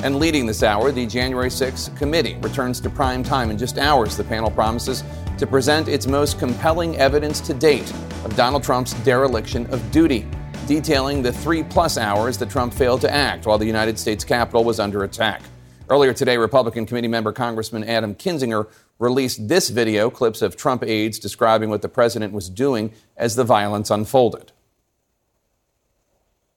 And 0.04 0.18
leading 0.18 0.46
this 0.46 0.62
hour, 0.62 0.92
the 0.92 1.08
January 1.08 1.50
6th 1.50 1.98
committee 1.98 2.36
returns 2.42 2.80
to 2.82 2.90
prime 2.90 3.24
time 3.24 3.50
in 3.50 3.58
just 3.58 3.80
hours. 3.80 4.16
The 4.16 4.24
panel 4.24 4.52
promises 4.52 5.04
to 5.40 5.48
present 5.48 5.88
its 5.88 6.06
most 6.06 6.38
compelling 6.38 6.96
evidence 6.98 7.42
to 7.42 7.54
date 7.54 7.92
of 8.24 8.36
Donald 8.36 8.64
Trump's 8.64 8.94
dereliction 9.04 9.66
of 9.74 9.92
duty, 9.92 10.28
detailing 10.68 11.24
the 11.24 11.34
three 11.34 11.64
plus 11.64 11.98
hours 11.98 12.38
that 12.38 12.50
Trump 12.50 12.76
failed 12.76 13.02
to 13.02 13.12
act 13.12 13.48
while 13.48 13.58
the 13.58 13.66
United 13.66 13.98
States 13.98 14.24
Capitol 14.24 14.64
was 14.64 14.80
under 14.80 15.04
attack. 15.04 15.42
Earlier 15.90 16.14
today, 16.14 16.38
Republican 16.38 16.86
committee 16.86 17.08
member 17.08 17.34
Congressman 17.34 17.84
Adam 17.84 18.14
Kinzinger 18.14 18.68
released 19.00 19.48
this 19.48 19.70
video, 19.70 20.12
clips 20.12 20.44
of 20.44 20.56
Trump 20.56 20.84
aides 20.84 21.18
describing 21.18 21.70
what 21.70 21.82
the 21.82 21.90
president 21.90 22.34
was 22.34 22.50
doing 22.50 22.92
as 23.16 23.36
the 23.36 23.44
violence 23.44 23.90
unfolded. 23.90 24.52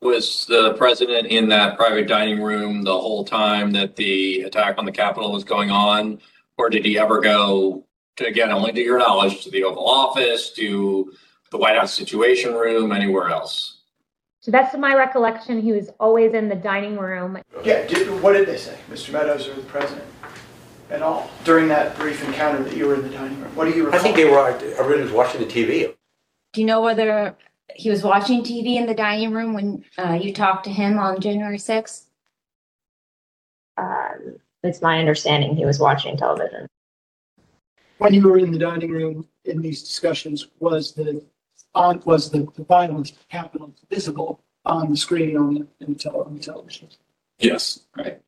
Was 0.02 0.46
the 0.46 0.72
president 0.74 1.26
in 1.26 1.50
that 1.50 1.76
private 1.76 2.08
dining 2.08 2.40
room 2.40 2.84
the 2.84 2.98
whole 2.98 3.22
time 3.22 3.72
that 3.72 3.96
the 3.96 4.40
attack 4.42 4.78
on 4.78 4.86
the 4.86 4.92
Capitol 4.92 5.30
was 5.30 5.44
going 5.44 5.70
on? 5.70 6.18
Or 6.56 6.70
did 6.70 6.86
he 6.86 6.98
ever 6.98 7.20
go 7.20 7.84
to, 8.16 8.26
again, 8.26 8.50
only 8.50 8.72
to 8.72 8.80
your 8.80 8.98
knowledge, 8.98 9.44
to 9.44 9.50
the 9.50 9.62
Oval 9.62 9.86
Office, 9.86 10.52
to 10.52 11.12
the 11.50 11.58
White 11.58 11.76
House 11.76 11.92
Situation 11.92 12.54
Room, 12.54 12.92
anywhere 12.92 13.28
else? 13.28 13.82
So 14.40 14.50
that's 14.50 14.74
my 14.74 14.94
recollection. 14.94 15.60
He 15.60 15.72
was 15.72 15.90
always 16.00 16.32
in 16.32 16.48
the 16.48 16.54
dining 16.54 16.96
room. 16.96 17.38
Yeah, 17.62 17.86
did, 17.86 18.22
what 18.22 18.32
did 18.32 18.48
they 18.48 18.56
say, 18.56 18.78
Mr. 18.90 19.12
Meadows 19.12 19.48
or 19.48 19.54
the 19.54 19.62
president? 19.62 20.06
At 20.88 21.02
all 21.02 21.30
during 21.44 21.68
that 21.68 21.94
brief 21.96 22.26
encounter 22.26 22.64
that 22.64 22.74
you 22.74 22.86
were 22.86 22.94
in 22.94 23.02
the 23.02 23.10
dining 23.10 23.38
room? 23.40 23.54
What 23.54 23.66
do 23.66 23.72
you 23.72 23.84
recall? 23.84 24.00
I 24.00 24.02
think 24.02 24.16
they 24.16 24.24
were, 24.24 24.40
uh, 24.40 24.58
everybody 24.78 25.02
was 25.02 25.12
watching 25.12 25.40
the 25.42 25.46
TV. 25.46 25.94
Do 26.52 26.60
you 26.60 26.66
know 26.66 26.80
whether 26.80 27.36
he 27.76 27.90
was 27.90 28.02
watching 28.02 28.42
TV 28.42 28.76
in 28.76 28.86
the 28.86 28.94
dining 28.94 29.32
room 29.32 29.54
when 29.54 29.84
uh, 29.98 30.18
you 30.20 30.32
talked 30.32 30.64
to 30.64 30.70
him 30.70 30.98
on 30.98 31.20
January 31.20 31.58
6th? 31.58 32.04
Um, 33.76 34.36
it's 34.62 34.82
my 34.82 34.98
understanding 34.98 35.56
he 35.56 35.64
was 35.64 35.78
watching 35.78 36.16
television 36.16 36.68
when 38.00 38.14
you 38.14 38.22
were 38.22 38.38
in 38.38 38.50
the 38.50 38.58
dining 38.58 38.90
room 38.90 39.28
in 39.44 39.60
these 39.60 39.82
discussions, 39.82 40.48
was 40.58 40.92
the 40.92 41.22
on 41.74 42.02
was 42.04 42.30
the, 42.30 42.48
the 42.56 42.64
violence 42.64 43.12
Capitol 43.30 43.72
visible 43.90 44.40
on 44.64 44.90
the 44.90 44.96
screen 44.96 45.36
on 45.36 45.54
the, 45.54 45.66
in 45.80 45.92
the, 45.92 45.98
tele, 45.98 46.24
on 46.24 46.34
the 46.34 46.42
television? 46.42 46.88
Yes. 47.38 47.80
Right. 47.96 48.20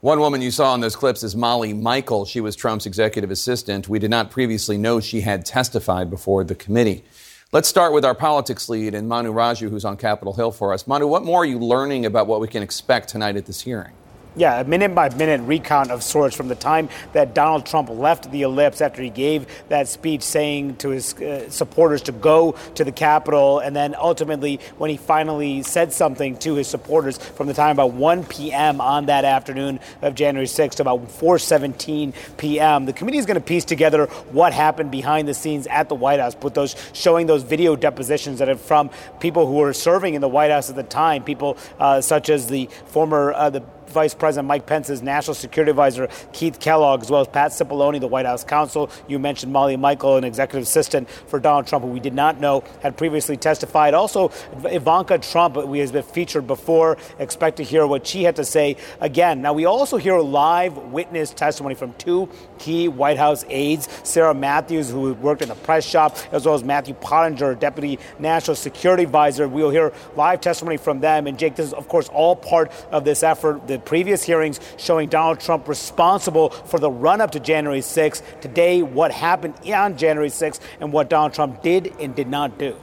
One 0.00 0.18
woman 0.18 0.40
you 0.40 0.50
saw 0.50 0.74
in 0.74 0.80
those 0.80 0.96
clips 0.96 1.22
is 1.22 1.36
Molly 1.36 1.74
Michael. 1.74 2.24
She 2.24 2.40
was 2.40 2.56
Trump's 2.56 2.86
executive 2.86 3.30
assistant. 3.30 3.86
We 3.86 3.98
did 3.98 4.10
not 4.10 4.30
previously 4.30 4.78
know 4.78 4.98
she 4.98 5.20
had 5.20 5.44
testified 5.44 6.08
before 6.08 6.42
the 6.42 6.54
committee. 6.54 7.04
Let's 7.52 7.68
start 7.68 7.92
with 7.92 8.04
our 8.04 8.14
politics 8.14 8.68
lead 8.68 8.94
and 8.94 9.08
Manu 9.08 9.32
Raju, 9.32 9.70
who's 9.70 9.84
on 9.84 9.96
Capitol 9.96 10.34
Hill 10.34 10.52
for 10.52 10.72
us. 10.72 10.86
Manu, 10.86 11.08
what 11.08 11.24
more 11.24 11.42
are 11.42 11.44
you 11.44 11.58
learning 11.58 12.06
about 12.06 12.28
what 12.28 12.40
we 12.40 12.46
can 12.46 12.62
expect 12.62 13.08
tonight 13.08 13.34
at 13.34 13.46
this 13.46 13.62
hearing? 13.62 13.92
Yeah, 14.36 14.60
a 14.60 14.64
minute 14.64 14.94
by 14.94 15.08
minute 15.14 15.40
recount 15.42 15.90
of 15.90 16.02
sorts 16.02 16.36
from 16.36 16.48
the 16.48 16.54
time 16.54 16.88
that 17.12 17.34
Donald 17.34 17.66
Trump 17.66 17.88
left 17.90 18.30
the 18.30 18.42
ellipse 18.42 18.80
after 18.80 19.02
he 19.02 19.10
gave 19.10 19.46
that 19.68 19.88
speech 19.88 20.22
saying 20.22 20.76
to 20.76 20.90
his 20.90 21.14
uh, 21.14 21.50
supporters 21.50 22.02
to 22.02 22.12
go 22.12 22.52
to 22.76 22.84
the 22.84 22.92
Capitol, 22.92 23.58
and 23.58 23.74
then 23.74 23.94
ultimately 23.98 24.60
when 24.78 24.90
he 24.90 24.96
finally 24.96 25.62
said 25.62 25.92
something 25.92 26.36
to 26.38 26.54
his 26.54 26.68
supporters 26.68 27.18
from 27.18 27.46
the 27.46 27.54
time 27.54 27.72
about 27.72 27.92
1 27.92 28.24
p.m. 28.24 28.80
on 28.80 29.06
that 29.06 29.24
afternoon 29.24 29.80
of 30.02 30.14
January 30.14 30.46
6th 30.46 30.76
to 30.76 30.82
about 30.82 31.00
4:17 31.08 32.14
p.m. 32.36 32.86
The 32.86 32.92
committee 32.92 33.18
is 33.18 33.26
going 33.26 33.36
to 33.36 33.40
piece 33.40 33.64
together 33.64 34.06
what 34.30 34.52
happened 34.52 34.90
behind 34.90 35.26
the 35.26 35.34
scenes 35.34 35.66
at 35.66 35.88
the 35.88 35.94
White 35.94 36.20
House, 36.20 36.34
put 36.34 36.54
those 36.54 36.76
showing 36.92 37.26
those 37.26 37.42
video 37.42 37.74
depositions 37.74 38.38
that 38.38 38.48
are 38.48 38.56
from 38.56 38.90
people 39.18 39.46
who 39.46 39.54
were 39.54 39.72
serving 39.72 40.14
in 40.14 40.20
the 40.20 40.28
White 40.28 40.50
House 40.50 40.70
at 40.70 40.76
the 40.76 40.82
time, 40.82 41.24
people 41.24 41.56
uh, 41.78 42.00
such 42.00 42.30
as 42.30 42.46
the 42.46 42.68
former 42.86 43.32
uh, 43.32 43.50
the 43.50 43.62
Vice 43.90 44.14
President 44.14 44.48
Mike 44.48 44.66
Pence's 44.66 45.02
National 45.02 45.34
Security 45.34 45.70
Advisor 45.70 46.08
Keith 46.32 46.60
Kellogg, 46.60 47.02
as 47.02 47.10
well 47.10 47.20
as 47.20 47.28
Pat 47.28 47.50
Cipollone, 47.52 48.00
the 48.00 48.06
White 48.06 48.26
House 48.26 48.44
counsel. 48.44 48.90
You 49.08 49.18
mentioned 49.18 49.52
Molly 49.52 49.76
Michael, 49.76 50.16
an 50.16 50.24
executive 50.24 50.62
assistant 50.62 51.10
for 51.10 51.40
Donald 51.40 51.66
Trump, 51.66 51.84
who 51.84 51.90
we 51.90 52.00
did 52.00 52.14
not 52.14 52.40
know 52.40 52.64
had 52.82 52.96
previously 52.96 53.36
testified. 53.36 53.94
Also, 53.94 54.30
Ivanka 54.64 55.18
Trump, 55.18 55.56
we 55.56 55.80
has 55.80 55.92
been 55.92 56.02
featured 56.02 56.46
before. 56.46 56.96
Expect 57.18 57.56
to 57.56 57.64
hear 57.64 57.86
what 57.86 58.06
she 58.06 58.22
had 58.22 58.36
to 58.36 58.44
say 58.44 58.76
again. 59.00 59.42
Now, 59.42 59.52
we 59.52 59.64
also 59.64 59.96
hear 59.96 60.18
live 60.20 60.76
witness 60.76 61.30
testimony 61.30 61.74
from 61.74 61.92
two 61.94 62.28
key 62.58 62.88
White 62.88 63.18
House 63.18 63.44
aides, 63.48 63.88
Sarah 64.04 64.34
Matthews, 64.34 64.90
who 64.90 65.14
worked 65.14 65.42
in 65.42 65.48
the 65.48 65.54
press 65.56 65.84
shop, 65.84 66.16
as 66.32 66.46
well 66.46 66.54
as 66.54 66.62
Matthew 66.62 66.94
Pottinger, 66.94 67.54
Deputy 67.56 67.98
National 68.18 68.54
Security 68.54 69.02
Advisor. 69.02 69.48
We'll 69.48 69.70
hear 69.70 69.92
live 70.16 70.40
testimony 70.40 70.76
from 70.76 71.00
them. 71.00 71.26
And 71.26 71.38
Jake, 71.38 71.56
this 71.56 71.66
is, 71.66 71.72
of 71.72 71.88
course, 71.88 72.08
all 72.08 72.36
part 72.36 72.70
of 72.90 73.04
this 73.04 73.22
effort. 73.22 73.66
The 73.66 73.78
previous 73.80 74.22
hearings 74.22 74.60
showing 74.76 75.08
Donald 75.08 75.40
Trump 75.40 75.68
responsible 75.68 76.50
for 76.50 76.78
the 76.78 76.90
run 76.90 77.20
up 77.20 77.32
to 77.32 77.40
January 77.40 77.80
6th. 77.80 78.40
Today, 78.40 78.82
what 78.82 79.10
happened 79.10 79.54
on 79.72 79.96
January 79.96 80.30
6th 80.30 80.60
and 80.80 80.92
what 80.92 81.10
Donald 81.10 81.34
Trump 81.34 81.62
did 81.62 81.94
and 81.98 82.14
did 82.14 82.28
not 82.28 82.58
do. 82.58 82.76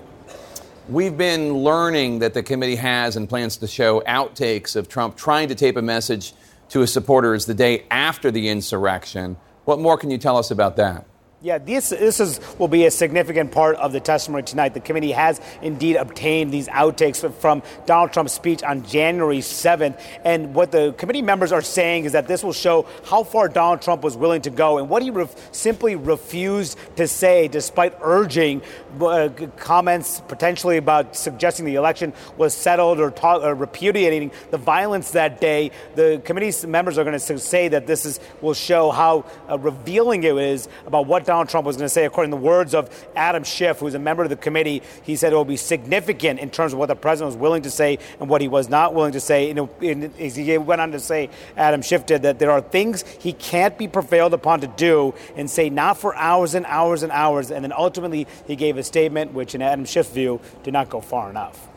We've 0.90 1.18
been 1.18 1.54
learning 1.54 2.20
that 2.20 2.34
the 2.34 2.42
committee 2.44 2.78
has 2.78 3.18
and 3.18 3.28
plans 3.28 3.58
to 3.58 3.68
show 3.68 4.02
outtakes 4.08 4.76
of 4.76 4.88
Trump 4.88 5.18
trying 5.18 5.50
to 5.50 5.56
tape 5.56 5.76
a 5.76 5.82
message 5.82 6.34
to 6.70 6.80
his 6.80 6.94
supporters 6.94 7.46
the 7.46 7.54
day 7.54 7.86
after 7.92 8.32
the 8.32 8.48
insurrection. 8.50 9.38
What 9.66 9.80
more 9.80 9.98
can 9.98 10.12
you 10.12 10.18
tell 10.18 10.38
us 10.38 10.50
about 10.50 10.78
that? 10.78 11.06
Yeah, 11.40 11.60
this 11.60 11.90
this 11.90 12.20
is 12.20 12.40
will 12.58 12.68
be 12.68 12.88
a 12.88 12.90
significant 12.92 13.52
part 13.52 13.76
of 13.76 13.92
the 13.92 14.00
testimony 14.00 14.42
tonight. 14.42 14.74
The 14.74 14.80
committee 14.80 15.12
has 15.12 15.40
indeed 15.62 15.96
obtained 15.96 16.52
these 16.52 16.68
outtakes 16.68 17.32
from 17.36 17.62
Donald 17.86 18.12
Trump's 18.12 18.34
speech 18.34 18.64
on 18.64 18.84
January 18.84 19.38
7th, 19.38 20.02
and 20.26 20.56
what 20.56 20.72
the 20.72 20.94
committee 20.94 21.22
members 21.22 21.52
are 21.52 21.62
saying 21.62 22.06
is 22.06 22.14
that 22.14 22.28
this 22.28 22.44
will 22.44 22.54
show 22.54 22.88
how 23.06 23.24
far 23.24 23.50
Donald 23.50 23.84
Trump 23.84 24.04
was 24.04 24.18
willing 24.18 24.42
to 24.42 24.50
go 24.50 24.80
and 24.80 24.90
what 24.90 25.04
he 25.04 25.12
ref- 25.12 25.54
simply 25.54 25.96
refused 25.96 26.76
to 26.96 27.08
say, 27.08 27.48
despite 27.48 27.94
urging 28.02 28.64
uh, 29.00 29.30
comments 29.58 30.24
potentially 30.28 30.78
about 30.78 31.16
suggesting 31.16 31.68
the 31.68 31.76
election 31.76 32.14
was 32.38 32.56
settled 32.56 33.00
or, 33.00 33.12
ta- 33.12 33.46
or 33.46 33.54
repudiating 33.54 34.32
the 34.50 34.58
violence 34.58 35.12
that 35.12 35.40
day. 35.40 35.70
The 35.94 36.20
committee's 36.26 36.66
members 36.66 36.98
are 36.98 37.04
going 37.04 37.20
to 37.20 37.38
say 37.38 37.68
that 37.68 37.86
this 37.86 38.08
is 38.08 38.20
will 38.42 38.56
show 38.56 38.90
how 38.90 39.26
uh, 39.48 39.60
revealing 39.60 40.24
it 40.24 40.36
is 40.36 40.68
about 40.88 41.06
what 41.06 41.27
Donald 41.28 41.50
Trump 41.50 41.68
was 41.68 41.76
going 41.76 41.86
to 41.86 41.90
say, 41.90 42.06
according 42.06 42.32
to 42.32 42.38
the 42.38 42.42
words 42.42 42.74
of 42.74 42.90
Adam 43.16 43.44
Schiff, 43.44 43.80
who's 43.80 43.94
a 43.94 44.00
member 44.00 44.24
of 44.24 44.30
the 44.30 44.38
committee. 44.38 44.82
He 45.04 45.16
said 45.16 45.34
it 45.34 45.36
will 45.36 45.46
be 45.46 45.58
significant 45.58 46.40
in 46.40 46.50
terms 46.50 46.74
of 46.74 46.80
what 46.80 46.88
the 46.88 46.96
president 46.96 47.36
was 47.36 47.40
willing 47.40 47.62
to 47.64 47.70
say 47.70 48.00
and 48.20 48.30
what 48.30 48.42
he 48.42 48.48
was 48.48 48.70
not 48.70 48.96
willing 48.96 49.12
to 49.12 49.20
say. 49.20 49.52
Know, 49.54 49.70
he 49.80 50.58
went 50.58 50.82
on 50.82 50.94
to 50.94 51.00
say, 51.00 51.30
Adam 51.58 51.82
Schiff 51.82 52.06
did, 52.06 52.24
that 52.24 52.40
there 52.40 52.50
are 52.50 52.62
things 52.62 53.04
he 53.20 53.34
can't 53.34 53.78
be 53.78 53.88
prevailed 53.88 54.34
upon 54.34 54.62
to 54.62 54.68
do 54.68 55.14
and 55.36 55.50
say 55.50 55.70
not 55.70 55.98
for 55.98 56.16
hours 56.16 56.56
and 56.56 56.66
hours 56.66 57.04
and 57.04 57.12
hours. 57.12 57.52
And 57.52 57.64
then 57.64 57.74
ultimately, 57.74 58.26
he 58.48 58.56
gave 58.56 58.78
a 58.78 58.84
statement 58.84 59.34
which, 59.34 59.54
in 59.54 59.62
Adam 59.62 59.86
Schiff's 59.86 60.10
view, 60.10 60.40
did 60.64 60.72
not 60.72 60.90
go 60.90 61.02
far 61.02 61.30
enough. 61.30 61.68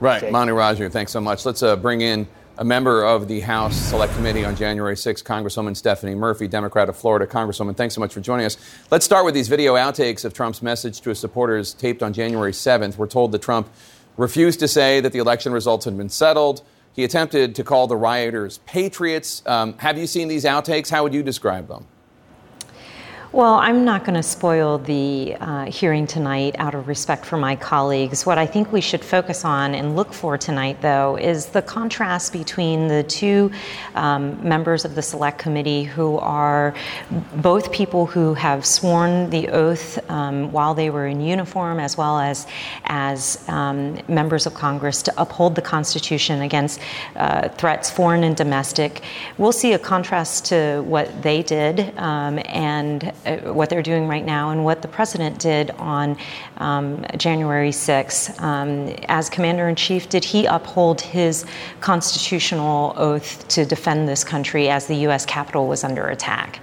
Right. 0.00 0.20
Jake. 0.20 0.32
Manu 0.32 0.54
Raju, 0.54 0.92
thanks 0.92 1.12
so 1.12 1.20
much. 1.20 1.46
Let's 1.46 1.62
uh, 1.62 1.76
bring 1.76 2.02
in 2.02 2.28
a 2.58 2.64
member 2.64 3.04
of 3.04 3.28
the 3.28 3.38
House 3.38 3.76
Select 3.76 4.12
Committee 4.14 4.44
on 4.44 4.56
January 4.56 4.96
6, 4.96 5.22
Congresswoman 5.22 5.76
Stephanie 5.76 6.16
Murphy, 6.16 6.48
Democrat 6.48 6.88
of 6.88 6.96
Florida. 6.96 7.24
Congresswoman, 7.24 7.76
thanks 7.76 7.94
so 7.94 8.00
much 8.00 8.12
for 8.12 8.20
joining 8.20 8.46
us. 8.46 8.56
Let's 8.90 9.04
start 9.04 9.24
with 9.24 9.34
these 9.34 9.46
video 9.46 9.74
outtakes 9.74 10.24
of 10.24 10.34
Trump's 10.34 10.60
message 10.60 11.00
to 11.02 11.10
his 11.10 11.20
supporters 11.20 11.72
taped 11.72 12.02
on 12.02 12.12
January 12.12 12.50
7th. 12.50 12.96
We're 12.96 13.06
told 13.06 13.30
that 13.30 13.42
Trump 13.42 13.68
refused 14.16 14.58
to 14.58 14.66
say 14.66 15.00
that 15.00 15.12
the 15.12 15.20
election 15.20 15.52
results 15.52 15.84
had 15.84 15.96
been 15.96 16.08
settled. 16.08 16.62
He 16.92 17.04
attempted 17.04 17.54
to 17.54 17.62
call 17.62 17.86
the 17.86 17.96
rioters 17.96 18.58
patriots. 18.66 19.40
Um, 19.46 19.78
have 19.78 19.96
you 19.96 20.08
seen 20.08 20.26
these 20.26 20.44
outtakes? 20.44 20.90
How 20.90 21.04
would 21.04 21.14
you 21.14 21.22
describe 21.22 21.68
them? 21.68 21.86
Well, 23.30 23.56
I'm 23.56 23.84
not 23.84 24.04
going 24.04 24.14
to 24.14 24.22
spoil 24.22 24.78
the 24.78 25.36
uh, 25.38 25.66
hearing 25.66 26.06
tonight 26.06 26.56
out 26.58 26.74
of 26.74 26.88
respect 26.88 27.26
for 27.26 27.36
my 27.36 27.56
colleagues. 27.56 28.24
What 28.24 28.38
I 28.38 28.46
think 28.46 28.72
we 28.72 28.80
should 28.80 29.04
focus 29.04 29.44
on 29.44 29.74
and 29.74 29.94
look 29.96 30.14
for 30.14 30.38
tonight, 30.38 30.80
though, 30.80 31.16
is 31.16 31.44
the 31.44 31.60
contrast 31.60 32.32
between 32.32 32.88
the 32.88 33.02
two 33.02 33.50
um, 33.94 34.42
members 34.48 34.86
of 34.86 34.94
the 34.94 35.02
Select 35.02 35.38
Committee 35.38 35.84
who 35.84 36.16
are 36.20 36.72
both 37.36 37.70
people 37.70 38.06
who 38.06 38.32
have 38.32 38.64
sworn 38.64 39.28
the 39.28 39.48
oath 39.48 39.98
um, 40.10 40.50
while 40.50 40.72
they 40.72 40.88
were 40.88 41.06
in 41.06 41.20
uniform, 41.20 41.80
as 41.80 41.98
well 41.98 42.18
as 42.18 42.46
as 42.86 43.46
um, 43.50 43.98
members 44.08 44.46
of 44.46 44.54
Congress, 44.54 45.02
to 45.02 45.12
uphold 45.20 45.54
the 45.54 45.60
Constitution 45.60 46.40
against 46.40 46.80
uh, 47.16 47.50
threats, 47.50 47.90
foreign 47.90 48.24
and 48.24 48.38
domestic. 48.38 49.02
We'll 49.36 49.52
see 49.52 49.74
a 49.74 49.78
contrast 49.78 50.46
to 50.46 50.82
what 50.86 51.22
they 51.22 51.42
did 51.42 51.92
um, 51.98 52.40
and 52.46 53.12
what 53.44 53.70
they're 53.70 53.82
doing 53.82 54.08
right 54.08 54.24
now 54.24 54.50
and 54.50 54.64
what 54.64 54.82
the 54.82 54.88
president 54.88 55.38
did 55.38 55.70
on 55.72 56.16
um, 56.58 57.04
January 57.16 57.70
6th. 57.70 58.40
Um, 58.40 58.94
as 59.08 59.28
commander 59.28 59.68
in 59.68 59.76
chief, 59.76 60.08
did 60.08 60.24
he 60.24 60.46
uphold 60.46 61.00
his 61.00 61.44
constitutional 61.80 62.94
oath 62.96 63.46
to 63.48 63.64
defend 63.64 64.08
this 64.08 64.24
country 64.24 64.68
as 64.68 64.86
the 64.86 64.96
U.S. 64.96 65.24
Capitol 65.26 65.66
was 65.66 65.84
under 65.84 66.08
attack? 66.08 66.60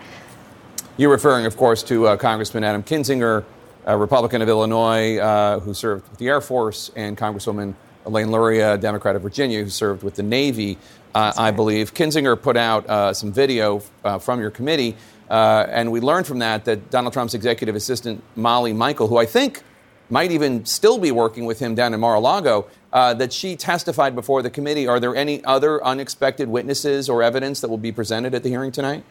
You're 0.97 1.11
referring, 1.11 1.45
of 1.45 1.57
course, 1.57 1.83
to 1.83 2.07
uh, 2.07 2.17
Congressman 2.17 2.63
Adam 2.63 2.81
Kinzinger, 2.81 3.43
a 3.85 3.97
Republican 3.97 4.41
of 4.41 4.49
Illinois 4.49 5.17
uh, 5.17 5.59
who 5.59 5.73
served 5.73 6.09
with 6.09 6.19
the 6.19 6.29
Air 6.29 6.41
Force, 6.41 6.89
and 6.95 7.17
Congresswoman 7.17 7.75
Elaine 8.05 8.31
Luria, 8.31 8.77
Democrat 8.77 9.15
of 9.15 9.21
Virginia, 9.21 9.63
who 9.63 9.69
served 9.69 10.03
with 10.03 10.15
the 10.15 10.23
Navy, 10.23 10.77
uh, 11.13 11.33
I 11.37 11.51
believe. 11.51 11.93
Kinzinger 11.93 12.39
put 12.39 12.55
out 12.55 12.87
uh, 12.87 13.13
some 13.13 13.31
video 13.31 13.81
uh, 14.03 14.19
from 14.19 14.39
your 14.39 14.51
committee 14.51 14.95
uh, 15.29 15.65
and 15.69 15.91
we 15.91 15.99
learned 15.99 16.27
from 16.27 16.39
that 16.39 16.65
that 16.65 16.89
Donald 16.89 17.13
Trump's 17.13 17.33
executive 17.33 17.75
assistant, 17.75 18.23
Molly 18.35 18.73
Michael, 18.73 19.07
who 19.07 19.17
I 19.17 19.25
think 19.25 19.63
might 20.09 20.31
even 20.31 20.65
still 20.65 20.99
be 20.99 21.11
working 21.11 21.45
with 21.45 21.59
him 21.59 21.73
down 21.73 21.93
in 21.93 21.99
Mar 21.99 22.15
a 22.15 22.19
Lago, 22.19 22.67
uh, 22.93 23.13
that 23.15 23.33
she 23.33 23.55
testified 23.55 24.15
before 24.15 24.41
the 24.41 24.49
committee. 24.49 24.87
Are 24.87 24.99
there 24.99 25.15
any 25.15 25.43
other 25.43 25.83
unexpected 25.83 26.47
witnesses 26.47 27.09
or 27.09 27.23
evidence 27.23 27.59
that 27.61 27.69
will 27.69 27.77
be 27.77 27.91
presented 27.91 28.33
at 28.33 28.43
the 28.43 28.49
hearing 28.49 28.71
tonight? 28.71 29.03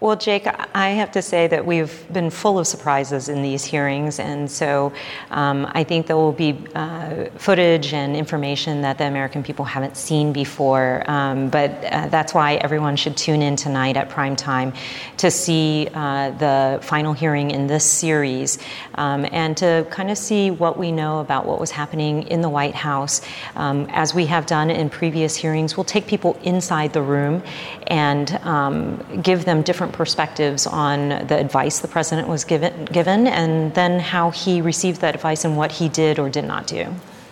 Well, 0.00 0.16
Jake, 0.16 0.48
I 0.74 0.88
have 0.88 1.12
to 1.12 1.22
say 1.22 1.46
that 1.46 1.64
we've 1.64 2.12
been 2.12 2.28
full 2.28 2.58
of 2.58 2.66
surprises 2.66 3.28
in 3.28 3.42
these 3.42 3.64
hearings, 3.64 4.18
and 4.18 4.50
so 4.50 4.92
um, 5.30 5.70
I 5.72 5.84
think 5.84 6.08
there 6.08 6.16
will 6.16 6.32
be 6.32 6.58
uh, 6.74 7.26
footage 7.36 7.94
and 7.94 8.16
information 8.16 8.82
that 8.82 8.98
the 8.98 9.04
American 9.04 9.44
people 9.44 9.64
haven't 9.64 9.96
seen 9.96 10.32
before. 10.32 11.08
Um, 11.08 11.48
but 11.48 11.70
uh, 11.84 12.08
that's 12.08 12.34
why 12.34 12.56
everyone 12.56 12.96
should 12.96 13.16
tune 13.16 13.40
in 13.40 13.54
tonight 13.54 13.96
at 13.96 14.08
prime 14.08 14.34
time 14.34 14.72
to 15.18 15.30
see 15.30 15.88
uh, 15.94 16.30
the 16.32 16.80
final 16.82 17.12
hearing 17.12 17.52
in 17.52 17.68
this 17.68 17.88
series 17.88 18.58
um, 18.96 19.24
and 19.30 19.56
to 19.58 19.86
kind 19.90 20.10
of 20.10 20.18
see 20.18 20.50
what 20.50 20.76
we 20.76 20.90
know 20.90 21.20
about 21.20 21.46
what 21.46 21.60
was 21.60 21.70
happening 21.70 22.24
in 22.24 22.40
the 22.40 22.50
White 22.50 22.74
House. 22.74 23.20
Um, 23.54 23.86
as 23.90 24.12
we 24.12 24.26
have 24.26 24.46
done 24.46 24.72
in 24.72 24.90
previous 24.90 25.36
hearings, 25.36 25.76
we'll 25.76 25.84
take 25.84 26.08
people 26.08 26.36
inside 26.42 26.92
the 26.92 27.02
room 27.02 27.44
and 27.86 28.30
um, 28.42 29.04
give 29.22 29.44
them 29.44 29.62
different 29.62 29.92
perspectives 29.92 30.66
on 30.66 31.08
the 31.08 31.38
advice 31.38 31.80
the 31.80 31.88
president 31.88 32.28
was 32.28 32.44
given, 32.44 32.84
given 32.86 33.26
and 33.26 33.74
then 33.74 34.00
how 34.00 34.30
he 34.30 34.60
received 34.60 35.00
that 35.00 35.14
advice 35.14 35.44
and 35.44 35.56
what 35.56 35.72
he 35.72 35.88
did 35.88 36.18
or 36.18 36.28
did 36.28 36.44
not 36.44 36.66
do. 36.66 36.86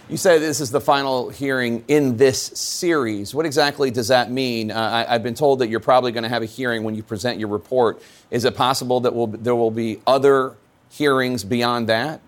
You 0.09 0.18
say 0.18 0.38
this 0.38 0.61
is 0.61 0.70
the 0.70 0.80
final 0.80 1.30
hearing 1.30 1.84
in 1.88 2.18
this 2.18 2.38
series. 2.38 3.34
What 3.34 3.46
exactly 3.46 3.90
does 3.90 4.09
that 4.09 4.30
mean? 4.30 4.70
Uh, 4.70 5.07
I, 5.09 5.12
have 5.14 5.22
been 5.22 5.34
told 5.34 5.61
that 5.61 5.68
you're 5.68 5.80
probably 5.80 6.12
going 6.12 6.24
to 6.24 6.28
have 6.28 6.42
a 6.42 6.46
hearing 6.46 6.84
when 6.84 6.94
you 6.94 7.03
present 7.03 7.38
your 7.38 7.48
report. 7.48 8.03
Is 8.30 8.44
it 8.44 8.55
possible 8.55 9.00
that 9.00 9.14
we'll, 9.14 9.28
there 9.28 9.57
will 9.57 9.70
be 9.70 10.00
other 10.07 10.55
hearings 10.90 11.44
beyond 11.44 11.88
that? 11.88 12.20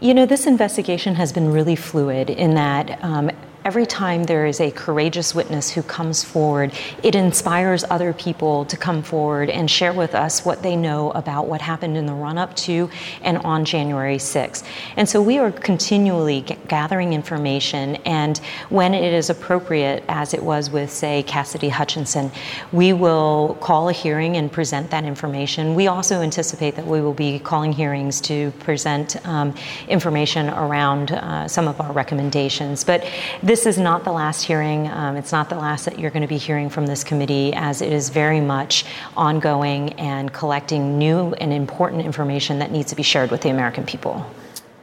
You 0.00 0.14
know, 0.14 0.24
this 0.24 0.46
investigation 0.46 1.16
has 1.16 1.32
been 1.32 1.52
really 1.52 1.76
fluid 1.76 2.30
in 2.30 2.54
that 2.54 2.98
um, 3.04 3.30
Every 3.62 3.84
time 3.84 4.24
there 4.24 4.46
is 4.46 4.58
a 4.58 4.70
courageous 4.70 5.34
witness 5.34 5.68
who 5.68 5.82
comes 5.82 6.24
forward, 6.24 6.72
it 7.02 7.14
inspires 7.14 7.84
other 7.90 8.14
people 8.14 8.64
to 8.64 8.76
come 8.76 9.02
forward 9.02 9.50
and 9.50 9.70
share 9.70 9.92
with 9.92 10.14
us 10.14 10.46
what 10.46 10.62
they 10.62 10.76
know 10.76 11.10
about 11.10 11.46
what 11.46 11.60
happened 11.60 11.94
in 11.98 12.06
the 12.06 12.14
run 12.14 12.38
up 12.38 12.56
to 12.56 12.88
and 13.20 13.36
on 13.38 13.66
January 13.66 14.16
6th. 14.16 14.64
And 14.96 15.06
so 15.06 15.20
we 15.20 15.36
are 15.36 15.52
continually 15.52 16.40
g- 16.40 16.56
gathering 16.68 17.12
information, 17.12 17.96
and 18.06 18.38
when 18.70 18.94
it 18.94 19.12
is 19.12 19.28
appropriate, 19.28 20.04
as 20.08 20.32
it 20.32 20.42
was 20.42 20.70
with, 20.70 20.90
say, 20.90 21.22
Cassidy 21.24 21.68
Hutchinson, 21.68 22.30
we 22.72 22.94
will 22.94 23.58
call 23.60 23.90
a 23.90 23.92
hearing 23.92 24.38
and 24.38 24.50
present 24.50 24.90
that 24.90 25.04
information. 25.04 25.74
We 25.74 25.86
also 25.86 26.22
anticipate 26.22 26.76
that 26.76 26.86
we 26.86 27.02
will 27.02 27.12
be 27.12 27.38
calling 27.38 27.74
hearings 27.74 28.22
to 28.22 28.52
present 28.52 29.24
um, 29.26 29.54
information 29.86 30.48
around 30.48 31.12
uh, 31.12 31.46
some 31.46 31.68
of 31.68 31.78
our 31.78 31.92
recommendations. 31.92 32.84
But 32.84 33.04
this 33.50 33.66
is 33.66 33.78
not 33.78 34.04
the 34.04 34.12
last 34.12 34.44
hearing. 34.44 34.86
Um, 34.86 35.16
it's 35.16 35.32
not 35.32 35.48
the 35.48 35.56
last 35.56 35.84
that 35.86 35.98
you're 35.98 36.12
going 36.12 36.22
to 36.22 36.28
be 36.28 36.38
hearing 36.38 36.70
from 36.70 36.86
this 36.86 37.02
committee, 37.02 37.52
as 37.52 37.82
it 37.82 37.92
is 37.92 38.08
very 38.08 38.40
much 38.40 38.84
ongoing 39.16 39.92
and 39.94 40.32
collecting 40.32 40.98
new 40.98 41.32
and 41.32 41.52
important 41.52 42.02
information 42.02 42.60
that 42.60 42.70
needs 42.70 42.90
to 42.90 42.94
be 42.94 43.02
shared 43.02 43.32
with 43.32 43.40
the 43.40 43.48
American 43.48 43.84
people. 43.84 44.24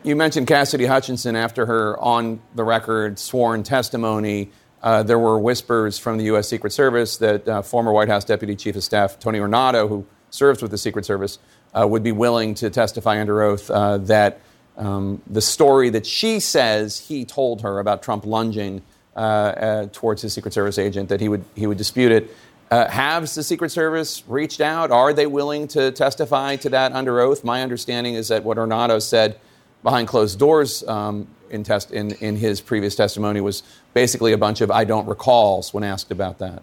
You 0.04 0.18
mentioned 0.18 0.48
Cassidy 0.48 0.86
Hutchinson 0.86 1.38
after 1.38 1.66
her 1.66 1.98
on 2.02 2.42
the 2.56 2.66
record 2.66 3.20
sworn 3.20 3.64
testimony. 3.64 4.52
Uh, 4.84 5.02
there 5.02 5.18
were 5.18 5.40
whispers 5.40 5.98
from 5.98 6.18
the 6.18 6.26
U.S. 6.26 6.50
Secret 6.50 6.72
Service 6.72 7.16
that 7.20 7.48
uh, 7.48 7.62
former 7.62 7.94
White 7.94 8.10
House 8.10 8.26
Deputy 8.26 8.58
Chief 8.58 8.76
of 8.76 8.84
Staff 8.84 9.18
Tony 9.18 9.40
Ornato, 9.40 9.88
who 9.88 10.06
serves 10.30 10.62
with 10.62 10.72
the 10.72 10.78
Secret 10.78 11.06
Service, 11.06 11.40
uh, 11.74 11.88
would 11.88 12.04
be 12.04 12.12
willing 12.12 12.54
to 12.56 12.70
testify 12.70 13.22
under 13.22 13.42
oath 13.42 13.72
uh, 13.72 13.98
that 14.00 14.42
um, 14.78 15.22
the 15.28 15.42
story 15.42 15.90
that 15.90 16.06
she 16.06 16.40
says 16.40 17.00
he 17.00 17.26
told 17.26 17.62
her 17.62 17.80
about 17.80 18.04
Trump 18.04 18.26
lunging 18.26 18.82
uh, 19.16 19.20
uh, 19.20 19.88
towards 19.92 20.22
his 20.22 20.34
Secret 20.34 20.54
Service 20.54 20.78
agent, 20.78 21.10
that 21.10 21.20
he 21.20 21.28
would, 21.30 21.44
he 21.56 21.66
would 21.66 21.78
dispute 21.78 22.12
it. 22.12 22.36
Uh, 22.70 22.88
has 22.88 23.34
the 23.34 23.44
Secret 23.44 23.72
Service 23.72 24.24
reached 24.28 24.62
out? 24.62 24.92
Are 24.92 25.14
they 25.14 25.26
willing 25.26 25.68
to 25.70 25.92
testify 25.92 26.58
to 26.58 26.70
that 26.70 26.92
under 26.92 27.20
oath? 27.20 27.44
My 27.44 27.64
understanding 27.64 28.14
is 28.14 28.28
that 28.28 28.44
what 28.44 28.58
Ornato 28.58 29.02
said 29.02 29.40
behind 29.84 30.08
closed 30.08 30.38
doors 30.38 30.84
um, 30.88 31.28
in, 31.50 31.64
test, 31.64 31.92
in, 31.92 32.12
in 32.16 32.36
his 32.36 32.62
previous 32.62 32.96
testimony 32.96 33.42
was 33.42 33.64
basically 33.94 34.34
a 34.34 34.38
bunch 34.38 34.62
of 34.62 34.70
I 34.70 34.84
don't 34.84 35.08
recalls 35.08 35.74
when 35.74 35.84
asked 35.84 36.12
about 36.12 36.40
that. 36.40 36.62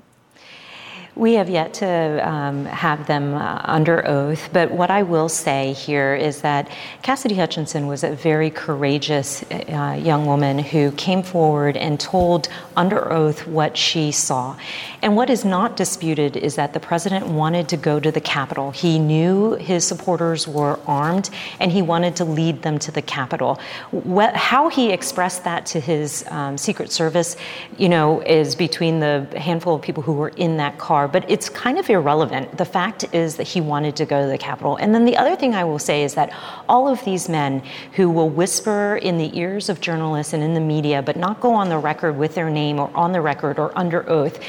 We 1.17 1.35
have 1.35 1.49
yet 1.49 1.75
to 1.75 2.29
um, 2.29 2.65
have 2.65 3.07
them 3.07 3.35
uh, 3.35 3.61
under 3.63 4.05
oath, 4.05 4.49
but 4.53 4.73
what 4.73 4.91
I 4.91 5.05
will 5.05 5.29
say 5.29 5.73
here 5.73 6.17
is 6.17 6.41
that 6.41 6.69
Cassidy 7.03 7.37
Hutchinson 7.37 7.87
was 7.87 8.03
a 8.03 8.17
very 8.17 8.51
courageous 8.51 9.45
uh, 9.49 9.97
young 10.03 10.27
woman 10.27 10.59
who 10.59 10.91
came 10.93 11.23
forward 11.23 11.77
and 11.77 12.01
told 12.01 12.49
under 12.77 13.13
oath 13.13 13.47
what 13.47 13.77
she 13.77 14.11
saw. 14.11 14.57
And 15.03 15.15
what 15.15 15.31
is 15.31 15.45
not 15.45 15.77
disputed 15.77 16.37
is 16.37 16.57
that 16.57 16.73
the 16.73 16.81
president 16.81 17.29
wanted 17.29 17.69
to 17.69 17.77
go 17.77 18.01
to 18.01 18.11
the 18.11 18.21
Capitol. 18.21 18.73
He 18.73 18.99
knew 18.99 19.53
his 19.55 19.87
supporters 19.87 20.49
were 20.49 20.81
armed 20.85 21.31
and 21.61 21.71
he 21.71 21.83
wanted 21.83 22.17
to 22.17 22.25
lead 22.25 22.63
them 22.63 22.79
to 22.81 22.91
the 22.91 23.03
Capitol. 23.03 23.61
What, 23.93 24.35
how 24.35 24.69
he 24.69 24.91
expressed 24.91 25.45
that 25.45 25.67
to 25.67 25.79
his 25.79 26.25
um, 26.29 26.59
Secret 26.59 26.91
Service, 26.91 27.37
you 27.79 27.89
know, 27.89 28.21
is 28.23 28.57
between 28.57 28.99
the 28.99 29.29
handful 29.37 29.77
of 29.77 29.83
people 29.83 30.03
who 30.03 30.15
were 30.15 30.31
in 30.31 30.57
that 30.57 30.79
car, 30.79 31.04
but 31.09 31.29
it's 31.31 31.49
kind 31.49 31.79
of 31.79 31.89
irrelevant. 31.89 32.57
The 32.57 32.65
fact 32.65 33.05
is 33.13 33.37
that 33.37 33.45
he 33.45 33.61
wanted 33.61 33.97
to 33.97 34.05
go 34.05 34.23
to 34.23 34.29
the 34.29 34.39
Capitol. 34.39 34.77
And 34.77 34.95
then 34.95 35.05
the 35.05 35.17
other 35.17 35.37
thing 35.37 35.55
I 35.55 35.65
will 35.65 35.79
say 35.79 36.05
is 36.05 36.15
that 36.15 36.33
all 36.69 36.89
of 36.89 37.05
these 37.05 37.29
men 37.29 37.63
who 37.93 38.11
will 38.11 38.29
whisper 38.29 38.97
in 38.97 39.19
the 39.19 39.37
ears 39.39 39.69
of 39.69 39.81
journalists 39.81 40.33
and 40.33 40.43
in 40.43 40.55
the 40.55 40.61
media, 40.61 41.03
but 41.03 41.17
not 41.17 41.41
go 41.41 41.53
on 41.55 41.69
the 41.69 41.79
record 41.79 42.17
with 42.17 42.35
their 42.35 42.51
name 42.51 42.79
or 42.79 42.91
on 42.95 43.13
the 43.13 43.21
record 43.21 43.59
or 43.59 43.77
under 43.79 44.09
oath, 44.09 44.41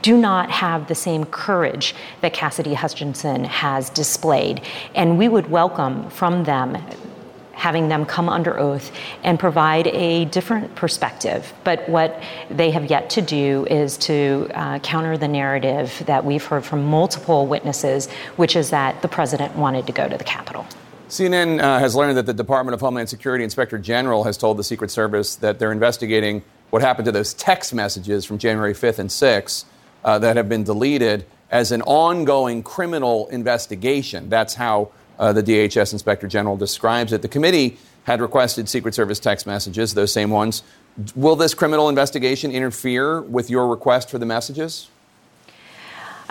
do 0.00 0.16
not 0.16 0.50
have 0.50 0.88
the 0.88 0.94
same 0.94 1.24
courage 1.24 1.94
that 2.20 2.32
Cassidy 2.32 2.74
Hutchinson 2.74 3.44
has 3.44 3.90
displayed. 3.90 4.62
And 4.94 5.18
we 5.18 5.28
would 5.28 5.50
welcome 5.50 6.10
from 6.10 6.44
them 6.44 6.78
having 7.52 7.88
them 7.88 8.04
come 8.04 8.28
under 8.28 8.58
oath 8.58 8.90
and 9.22 9.38
provide 9.38 9.86
a 9.88 10.24
different 10.26 10.74
perspective. 10.74 11.52
But 11.64 11.88
what 11.88 12.22
they 12.50 12.70
have 12.70 12.90
yet 12.90 13.10
to 13.10 13.22
do 13.22 13.66
is 13.70 13.96
to 13.98 14.48
uh, 14.54 14.78
counter 14.80 15.16
the 15.16 15.28
narrative 15.28 16.02
that 16.06 16.24
we've 16.24 16.44
heard 16.44 16.64
from 16.64 16.84
multiple 16.84 17.46
witnesses, 17.46 18.10
which 18.36 18.56
is 18.56 18.70
that 18.70 19.02
the 19.02 19.08
president 19.08 19.56
wanted 19.56 19.86
to 19.86 19.92
go 19.92 20.08
to 20.08 20.16
the 20.16 20.24
Capitol. 20.24 20.66
CNN 21.08 21.60
uh, 21.60 21.78
has 21.78 21.94
learned 21.94 22.16
that 22.16 22.24
the 22.24 22.32
Department 22.32 22.74
of 22.74 22.80
Homeland 22.80 23.08
Security 23.08 23.44
Inspector 23.44 23.76
General 23.78 24.24
has 24.24 24.38
told 24.38 24.56
the 24.56 24.64
Secret 24.64 24.90
Service 24.90 25.36
that 25.36 25.58
they're 25.58 25.72
investigating 25.72 26.42
what 26.70 26.80
happened 26.80 27.04
to 27.04 27.12
those 27.12 27.34
text 27.34 27.74
messages 27.74 28.24
from 28.24 28.38
January 28.38 28.72
5th 28.72 28.98
and 28.98 29.10
6th 29.10 29.66
uh, 30.04 30.18
that 30.18 30.36
have 30.36 30.48
been 30.48 30.64
deleted 30.64 31.26
as 31.50 31.70
an 31.70 31.82
ongoing 31.82 32.62
criminal 32.62 33.28
investigation. 33.28 34.30
That's 34.30 34.54
how 34.54 34.90
uh, 35.22 35.32
the 35.32 35.42
DHS 35.42 35.92
Inspector 35.92 36.26
General 36.26 36.56
describes 36.56 37.12
it. 37.12 37.22
The 37.22 37.28
committee 37.28 37.78
had 38.02 38.20
requested 38.20 38.68
Secret 38.68 38.92
Service 38.92 39.20
text 39.20 39.46
messages, 39.46 39.94
those 39.94 40.12
same 40.12 40.30
ones. 40.30 40.64
Will 41.14 41.36
this 41.36 41.54
criminal 41.54 41.88
investigation 41.88 42.50
interfere 42.50 43.22
with 43.22 43.48
your 43.48 43.68
request 43.68 44.10
for 44.10 44.18
the 44.18 44.26
messages? 44.26 44.90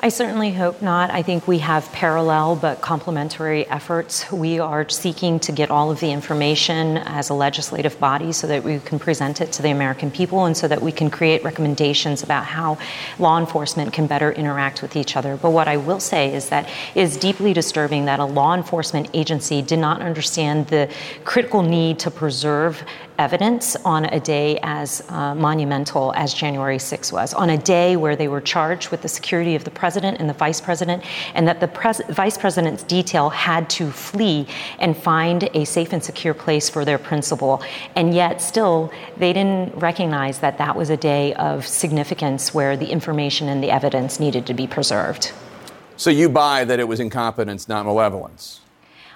I 0.04 0.10
certainly 0.10 0.52
hope 0.52 0.82
not. 0.82 1.12
I 1.12 1.22
think 1.22 1.48
we 1.48 1.60
have 1.60 1.92
parallel 1.92 2.56
but 2.56 2.82
complementary 2.82 3.68
efforts. 3.68 4.32
We 4.32 4.58
are 4.58 4.90
seeking 4.90 5.40
to 5.42 5.52
get 5.52 5.70
all 5.70 5.92
of 5.92 6.00
the 6.00 6.12
information 6.12 6.98
as 6.98 7.30
a 7.30 7.36
legislative 7.36 8.00
body 8.00 8.32
so 8.32 8.48
that 8.48 8.64
we 8.64 8.80
can 8.80 8.98
present 8.98 9.42
it 9.42 9.52
to 9.52 9.62
the 9.62 9.70
American 9.70 10.10
people 10.10 10.46
and 10.46 10.58
so 10.58 10.68
that 10.68 10.82
we 10.82 10.92
can 10.92 11.12
create 11.12 11.44
recommendations 11.44 12.24
about 12.24 12.46
how 12.46 12.80
law 13.20 13.38
enforcement 13.38 13.94
can 13.94 14.08
better 14.08 14.32
interact 14.32 14.82
with 14.82 14.96
each 14.96 15.16
other. 15.16 15.38
But 15.38 15.52
what 15.52 15.68
I 15.68 15.78
will 15.78 16.00
say 16.00 16.34
is 16.34 16.50
that 16.50 16.68
it 16.96 17.02
is 17.02 17.16
deeply 17.16 17.54
disturbing 17.54 18.06
that 18.06 18.20
a 18.20 18.26
law 18.26 18.56
enforcement 18.56 19.08
agency 19.14 19.62
did 19.62 19.78
not 19.78 20.02
understand 20.02 20.66
the 20.70 20.92
critical 21.26 21.62
need 21.62 22.00
to 22.00 22.10
preserve 22.10 22.84
evidence 23.22 23.76
on 23.86 24.06
a 24.06 24.20
day 24.20 24.58
as 24.64 25.04
uh, 25.10 25.36
monumental 25.36 26.12
as 26.16 26.34
January 26.34 26.80
6 26.80 27.12
was, 27.12 27.36
on 27.36 27.52
a 27.52 27.58
day 27.58 27.96
where 27.96 28.16
they 28.16 28.28
were 28.28 28.42
charged 28.42 28.90
with 28.90 29.04
the 29.04 29.08
security 29.08 29.54
of 29.54 29.64
the 29.64 29.70
president 29.70 30.20
and 30.20 30.28
the 30.28 30.34
vice 30.34 30.60
president, 30.60 31.04
and 31.36 31.48
that 31.48 31.60
the 31.60 31.68
pres- 31.68 32.02
vice 32.10 32.36
president's 32.36 32.82
detail 32.82 33.30
had 33.30 33.70
to 33.70 33.92
flee 33.92 34.48
and 34.80 34.98
find 34.98 35.48
a 35.54 35.66
safe 35.66 35.94
and 35.94 36.04
secure 36.04 36.34
place 36.34 36.68
for 36.68 36.84
their 36.84 36.98
principal. 36.98 37.62
And 37.96 38.16
yet, 38.16 38.42
still, 38.42 38.92
they 39.18 39.34
didn't 39.34 39.76
recognize 39.76 40.40
that 40.40 40.58
that 40.58 40.76
was 40.76 40.90
a 40.90 40.98
day 40.98 41.36
of 41.36 41.68
significance 41.68 42.56
where 42.56 42.76
the 42.76 42.90
information 42.90 43.48
and 43.50 43.64
the 43.64 43.70
evidence 43.70 44.20
needed 44.20 44.48
to 44.48 44.56
be 44.56 44.66
preserved. 44.66 45.32
So 45.96 46.10
you 46.10 46.28
buy 46.28 46.66
that 46.66 46.80
it 46.80 46.88
was 46.88 47.00
incompetence, 47.00 47.70
not 47.70 47.86
malevolence? 47.86 48.61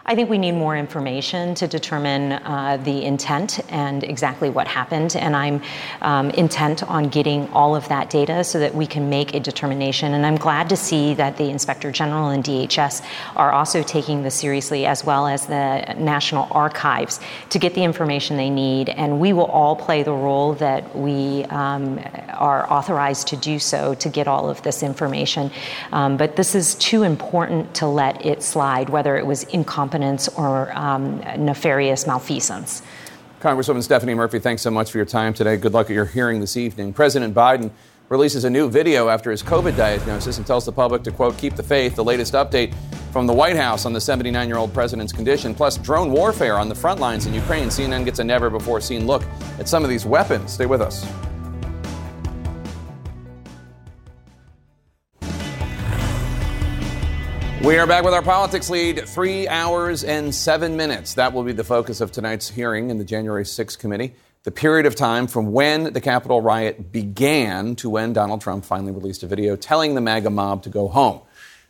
I 0.07 0.13
think 0.13 0.29
we 0.29 0.37
need 0.37 0.51
more 0.51 0.77
information 0.77 1.55
to 1.55 1.67
determine 1.67 2.33
uh, 2.33 2.77
the 2.83 3.03
intent 3.03 3.59
and 3.69 4.03
exactly 4.03 4.51
what 4.51 4.67
happened. 4.67 5.15
And 5.15 5.35
I'm 5.35 5.63
um, 6.01 6.29
intent 6.29 6.83
on 6.83 7.09
getting 7.09 7.49
all 7.53 7.75
of 7.75 7.87
that 7.87 8.11
data 8.11 8.43
so 8.43 8.59
that 8.59 8.75
we 8.75 8.85
can 8.85 9.09
make 9.09 9.33
a 9.33 9.39
determination. 9.39 10.13
And 10.13 10.23
I'm 10.23 10.35
glad 10.35 10.69
to 10.69 10.77
see 10.77 11.15
that 11.15 11.37
the 11.37 11.49
Inspector 11.49 11.91
General 11.91 12.29
and 12.29 12.43
DHS 12.43 13.03
are 13.35 13.51
also 13.51 13.81
taking 13.81 14.21
this 14.21 14.35
seriously, 14.35 14.85
as 14.85 15.03
well 15.03 15.25
as 15.25 15.47
the 15.47 15.95
National 15.97 16.47
Archives, 16.51 17.19
to 17.49 17.57
get 17.57 17.73
the 17.73 17.83
information 17.83 18.37
they 18.37 18.51
need. 18.51 18.89
And 18.89 19.19
we 19.19 19.33
will 19.33 19.45
all 19.45 19.75
play 19.75 20.03
the 20.03 20.13
role 20.13 20.53
that 20.55 20.95
we 20.95 21.45
um, 21.45 21.99
are 22.35 22.71
authorized 22.71 23.29
to 23.29 23.37
do 23.37 23.57
so 23.57 23.95
to 23.95 24.09
get 24.09 24.27
all 24.27 24.51
of 24.51 24.61
this 24.61 24.83
information. 24.83 25.49
Um, 25.91 26.15
but 26.15 26.35
this 26.35 26.53
is 26.53 26.75
too 26.75 27.01
important 27.01 27.73
to 27.77 27.87
let 27.87 28.23
it 28.23 28.43
slide, 28.43 28.89
whether 28.89 29.17
it 29.17 29.25
was 29.25 29.45
incompetent 29.45 29.94
incompetence 29.95 30.27
or 30.37 30.75
um, 30.77 31.19
nefarious 31.43 32.07
malfeasance. 32.07 32.81
Congresswoman 33.39 33.83
Stephanie 33.83 34.13
Murphy, 34.13 34.39
thanks 34.39 34.61
so 34.61 34.71
much 34.71 34.91
for 34.91 34.97
your 34.97 35.05
time 35.05 35.33
today. 35.33 35.55
Good 35.57 35.73
luck 35.73 35.89
at 35.89 35.93
your 35.93 36.05
hearing 36.05 36.39
this 36.39 36.57
evening. 36.57 36.93
President 36.93 37.33
Biden 37.33 37.69
releases 38.09 38.43
a 38.43 38.49
new 38.49 38.69
video 38.69 39.09
after 39.09 39.31
his 39.31 39.43
COVID 39.43 39.75
diagnosis 39.75 40.37
and 40.37 40.45
tells 40.45 40.65
the 40.65 40.71
public 40.71 41.03
to, 41.03 41.11
quote, 41.11 41.37
keep 41.37 41.55
the 41.55 41.63
faith. 41.63 41.95
The 41.95 42.03
latest 42.03 42.33
update 42.33 42.73
from 43.11 43.27
the 43.27 43.33
White 43.33 43.55
House 43.55 43.85
on 43.85 43.93
the 43.93 44.01
79 44.01 44.47
year 44.47 44.57
old 44.57 44.73
president's 44.73 45.13
condition, 45.13 45.53
plus 45.53 45.77
drone 45.77 46.11
warfare 46.11 46.57
on 46.57 46.69
the 46.69 46.75
front 46.75 46.99
lines 46.99 47.25
in 47.25 47.33
Ukraine. 47.33 47.69
CNN 47.69 48.05
gets 48.05 48.19
a 48.19 48.23
never 48.23 48.49
before 48.49 48.81
seen 48.81 49.05
look 49.05 49.23
at 49.59 49.67
some 49.69 49.83
of 49.83 49.89
these 49.89 50.05
weapons. 50.05 50.53
Stay 50.53 50.65
with 50.65 50.81
us. 50.81 51.05
We 57.65 57.79
are 57.79 57.87
back 57.87 58.03
with 58.03 58.13
our 58.13 58.21
politics 58.21 58.69
lead, 58.69 59.09
three 59.09 59.47
hours 59.47 60.03
and 60.03 60.35
seven 60.35 60.77
minutes. 60.77 61.15
That 61.15 61.33
will 61.33 61.41
be 61.41 61.51
the 61.51 61.63
focus 61.63 61.99
of 61.99 62.11
tonight's 62.11 62.47
hearing 62.47 62.91
in 62.91 62.99
the 62.99 63.03
January 63.03 63.43
6th 63.43 63.79
committee. 63.79 64.13
The 64.43 64.51
period 64.51 64.85
of 64.85 64.93
time 64.93 65.25
from 65.25 65.51
when 65.51 65.91
the 65.91 65.99
Capitol 65.99 66.41
riot 66.41 66.91
began 66.91 67.75
to 67.77 67.89
when 67.89 68.13
Donald 68.13 68.41
Trump 68.41 68.65
finally 68.65 68.91
released 68.91 69.23
a 69.23 69.27
video 69.27 69.55
telling 69.55 69.95
the 69.95 70.01
MAGA 70.01 70.29
mob 70.29 70.61
to 70.61 70.69
go 70.69 70.87
home. 70.87 71.21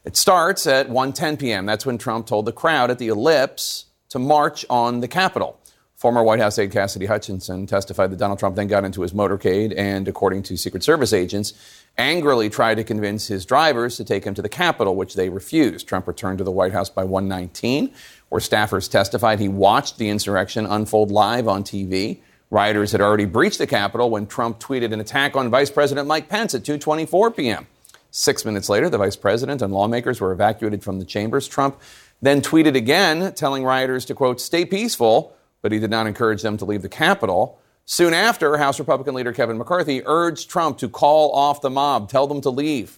It 0.04 0.18
starts 0.18 0.68
at 0.68 0.90
1:10 0.90 1.40
p.m. 1.40 1.66
That's 1.66 1.86
when 1.86 1.98
Trump 1.98 2.28
told 2.28 2.46
the 2.46 2.52
crowd 2.52 2.92
at 2.92 3.00
the 3.00 3.08
Ellipse 3.08 3.86
to 4.10 4.20
march 4.20 4.66
on 4.70 5.00
the 5.00 5.08
Capitol. 5.08 5.58
Former 5.96 6.22
White 6.24 6.42
House 6.42 6.60
aide 6.60 6.72
Cassidy 6.72 7.06
Hutchinson 7.06 7.68
testified 7.68 8.12
that 8.12 8.18
Donald 8.18 8.38
Trump 8.38 8.58
then 8.58 8.68
got 8.68 8.84
into 8.84 9.02
his 9.02 9.14
motorcade 9.14 9.74
and, 9.78 10.10
according 10.10 10.44
to 10.44 10.58
Secret 10.58 10.84
Service 10.84 11.14
agents, 11.14 11.54
angrily 11.98 12.50
tried 12.50 12.76
to 12.76 12.84
convince 12.84 13.28
his 13.28 13.46
drivers 13.46 13.98
to 13.98 14.04
take 14.04 14.26
him 14.26 14.34
to 14.34 14.42
the 14.42 14.50
Capitol, 14.50 14.96
which 14.96 15.16
they 15.16 15.30
refused. 15.30 15.88
Trump 15.88 16.08
returned 16.08 16.38
to 16.40 16.44
the 16.44 16.52
White 16.52 16.74
House 16.74 16.90
by 16.90 17.04
119, 17.04 17.94
where 18.30 18.42
staffers 18.42 18.90
testified 18.90 19.40
he 19.40 19.48
watched 19.48 19.98
the 19.98 20.10
insurrection 20.10 20.66
unfold 20.66 21.12
live 21.12 21.48
on 21.48 21.64
TV. 21.64 22.20
Rioters 22.50 22.92
had 22.92 23.02
already 23.02 23.26
breached 23.26 23.58
the 23.58 23.68
Capitol 23.68 24.10
when 24.10 24.28
Trump 24.28 24.60
tweeted 24.60 24.94
an 24.94 25.00
attack 25.00 25.36
on 25.36 25.50
Vice 25.50 25.72
President 25.72 26.08
Mike 26.08 26.30
Pence 26.30 26.54
at 26.54 26.64
2:24 26.64 27.36
p.m. 27.36 27.68
Six 28.12 28.46
minutes 28.46 28.70
later, 28.70 28.90
the 28.90 28.98
vice 28.98 29.18
president 29.18 29.62
and 29.62 29.74
lawmakers 29.74 30.22
were 30.22 30.32
evacuated 30.32 30.84
from 30.84 31.00
the 31.00 31.06
chambers. 31.06 31.50
Trump 31.50 31.82
then 32.22 32.42
tweeted 32.42 32.74
again, 32.74 33.34
telling 33.34 33.66
rioters 33.66 34.06
to 34.06 34.16
quote, 34.16 34.40
"Stay 34.40 34.64
peaceful," 34.64 35.36
but 35.62 35.74
he 35.74 35.80
did 35.80 35.90
not 35.90 36.08
encourage 36.08 36.42
them 36.42 36.56
to 36.58 36.66
leave 36.66 36.82
the 36.82 36.88
Capitol. 36.88 37.60
Soon 37.86 38.16
after, 38.16 38.58
House 38.58 38.80
Republican 38.80 39.14
leader 39.14 39.32
Kevin 39.32 39.60
McCarthy 39.60 40.02
urged 40.06 40.50
Trump 40.50 40.80
to 40.80 40.90
call 40.90 41.32
off 41.34 41.62
the 41.62 41.70
mob, 41.70 42.10
tell 42.10 42.26
them 42.26 42.42
to 42.42 42.50
leave. 42.50 42.98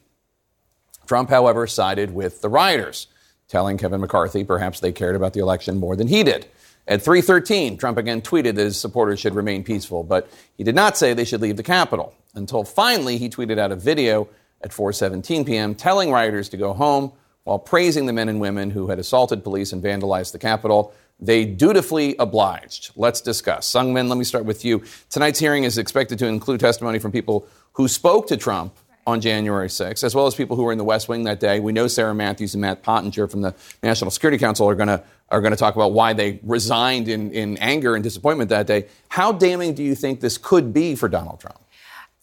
Trump, 1.05 1.29
however, 1.29 1.67
sided 1.67 2.13
with 2.13 2.41
the 2.41 2.49
rioters, 2.49 3.07
telling 3.49 3.77
Kevin 3.77 3.99
McCarthy 3.99 4.45
perhaps 4.45 4.79
they 4.79 4.93
cared 4.93 5.15
about 5.15 5.33
the 5.33 5.41
election 5.41 5.77
more 5.77 5.95
than 5.95 6.07
he 6.07 6.23
did. 6.23 6.47
At 6.87 7.01
3:13, 7.03 7.77
Trump 7.77 7.97
again 7.97 8.21
tweeted 8.21 8.55
that 8.55 8.63
his 8.63 8.79
supporters 8.79 9.19
should 9.19 9.35
remain 9.35 9.63
peaceful, 9.63 10.03
but 10.03 10.29
he 10.55 10.63
did 10.63 10.75
not 10.75 10.97
say 10.97 11.13
they 11.13 11.25
should 11.25 11.41
leave 11.41 11.57
the 11.57 11.63
Capitol 11.63 12.13
until 12.33 12.63
finally 12.63 13.17
he 13.17 13.29
tweeted 13.29 13.57
out 13.57 13.73
a 13.73 13.75
video 13.75 14.29
at 14.61 14.71
4:17 14.71 15.45
p.m. 15.45 15.75
telling 15.75 16.11
rioters 16.11 16.47
to 16.49 16.57
go 16.57 16.71
home 16.71 17.11
while 17.43 17.59
praising 17.59 18.05
the 18.05 18.13
men 18.13 18.29
and 18.29 18.39
women 18.39 18.71
who 18.71 18.87
had 18.87 18.99
assaulted 18.99 19.43
police 19.43 19.73
and 19.73 19.83
vandalized 19.83 20.31
the 20.31 20.39
Capitol. 20.39 20.93
They 21.19 21.45
dutifully 21.45 22.15
obliged. 22.19 22.91
Let's 22.95 23.21
discuss. 23.21 23.71
Sungmin, 23.71 24.07
let 24.07 24.17
me 24.17 24.23
start 24.23 24.45
with 24.45 24.63
you. 24.63 24.83
Tonight's 25.09 25.39
hearing 25.39 25.63
is 25.63 25.77
expected 25.77 26.19
to 26.19 26.27
include 26.27 26.59
testimony 26.59 26.99
from 26.99 27.11
people 27.11 27.47
who 27.73 27.87
spoke 27.87 28.27
to 28.27 28.37
Trump 28.37 28.75
on 29.07 29.21
January 29.21 29.69
6th, 29.69 30.03
as 30.03 30.13
well 30.13 30.27
as 30.27 30.35
people 30.35 30.57
who 30.57 30.63
were 30.63 30.71
in 30.73 30.77
the 30.77 30.83
West 30.83 31.07
Wing 31.07 31.23
that 31.23 31.39
day. 31.39 31.59
We 31.61 31.71
know 31.71 31.87
Sarah 31.87 32.13
Matthews 32.13 32.53
and 32.53 32.61
Matt 32.61 32.83
Pottinger 32.83 33.27
from 33.27 33.41
the 33.41 33.55
National 33.81 34.11
Security 34.11 34.37
Council 34.37 34.69
are 34.69 34.75
going 34.75 34.89
to 34.89 35.01
are 35.29 35.41
going 35.41 35.51
to 35.51 35.57
talk 35.57 35.75
about 35.75 35.91
why 35.91 36.13
they 36.13 36.39
resigned 36.43 37.09
in, 37.09 37.31
in 37.31 37.57
anger 37.57 37.95
and 37.95 38.03
disappointment 38.03 38.49
that 38.49 38.65
day. 38.65 38.87
How 39.09 39.33
damning 39.33 39.73
do 39.73 39.83
you 39.83 39.93
think 39.93 40.21
this 40.21 40.37
could 40.37 40.71
be 40.71 40.95
for 40.95 41.09
Donald 41.09 41.41
Trump? 41.41 41.59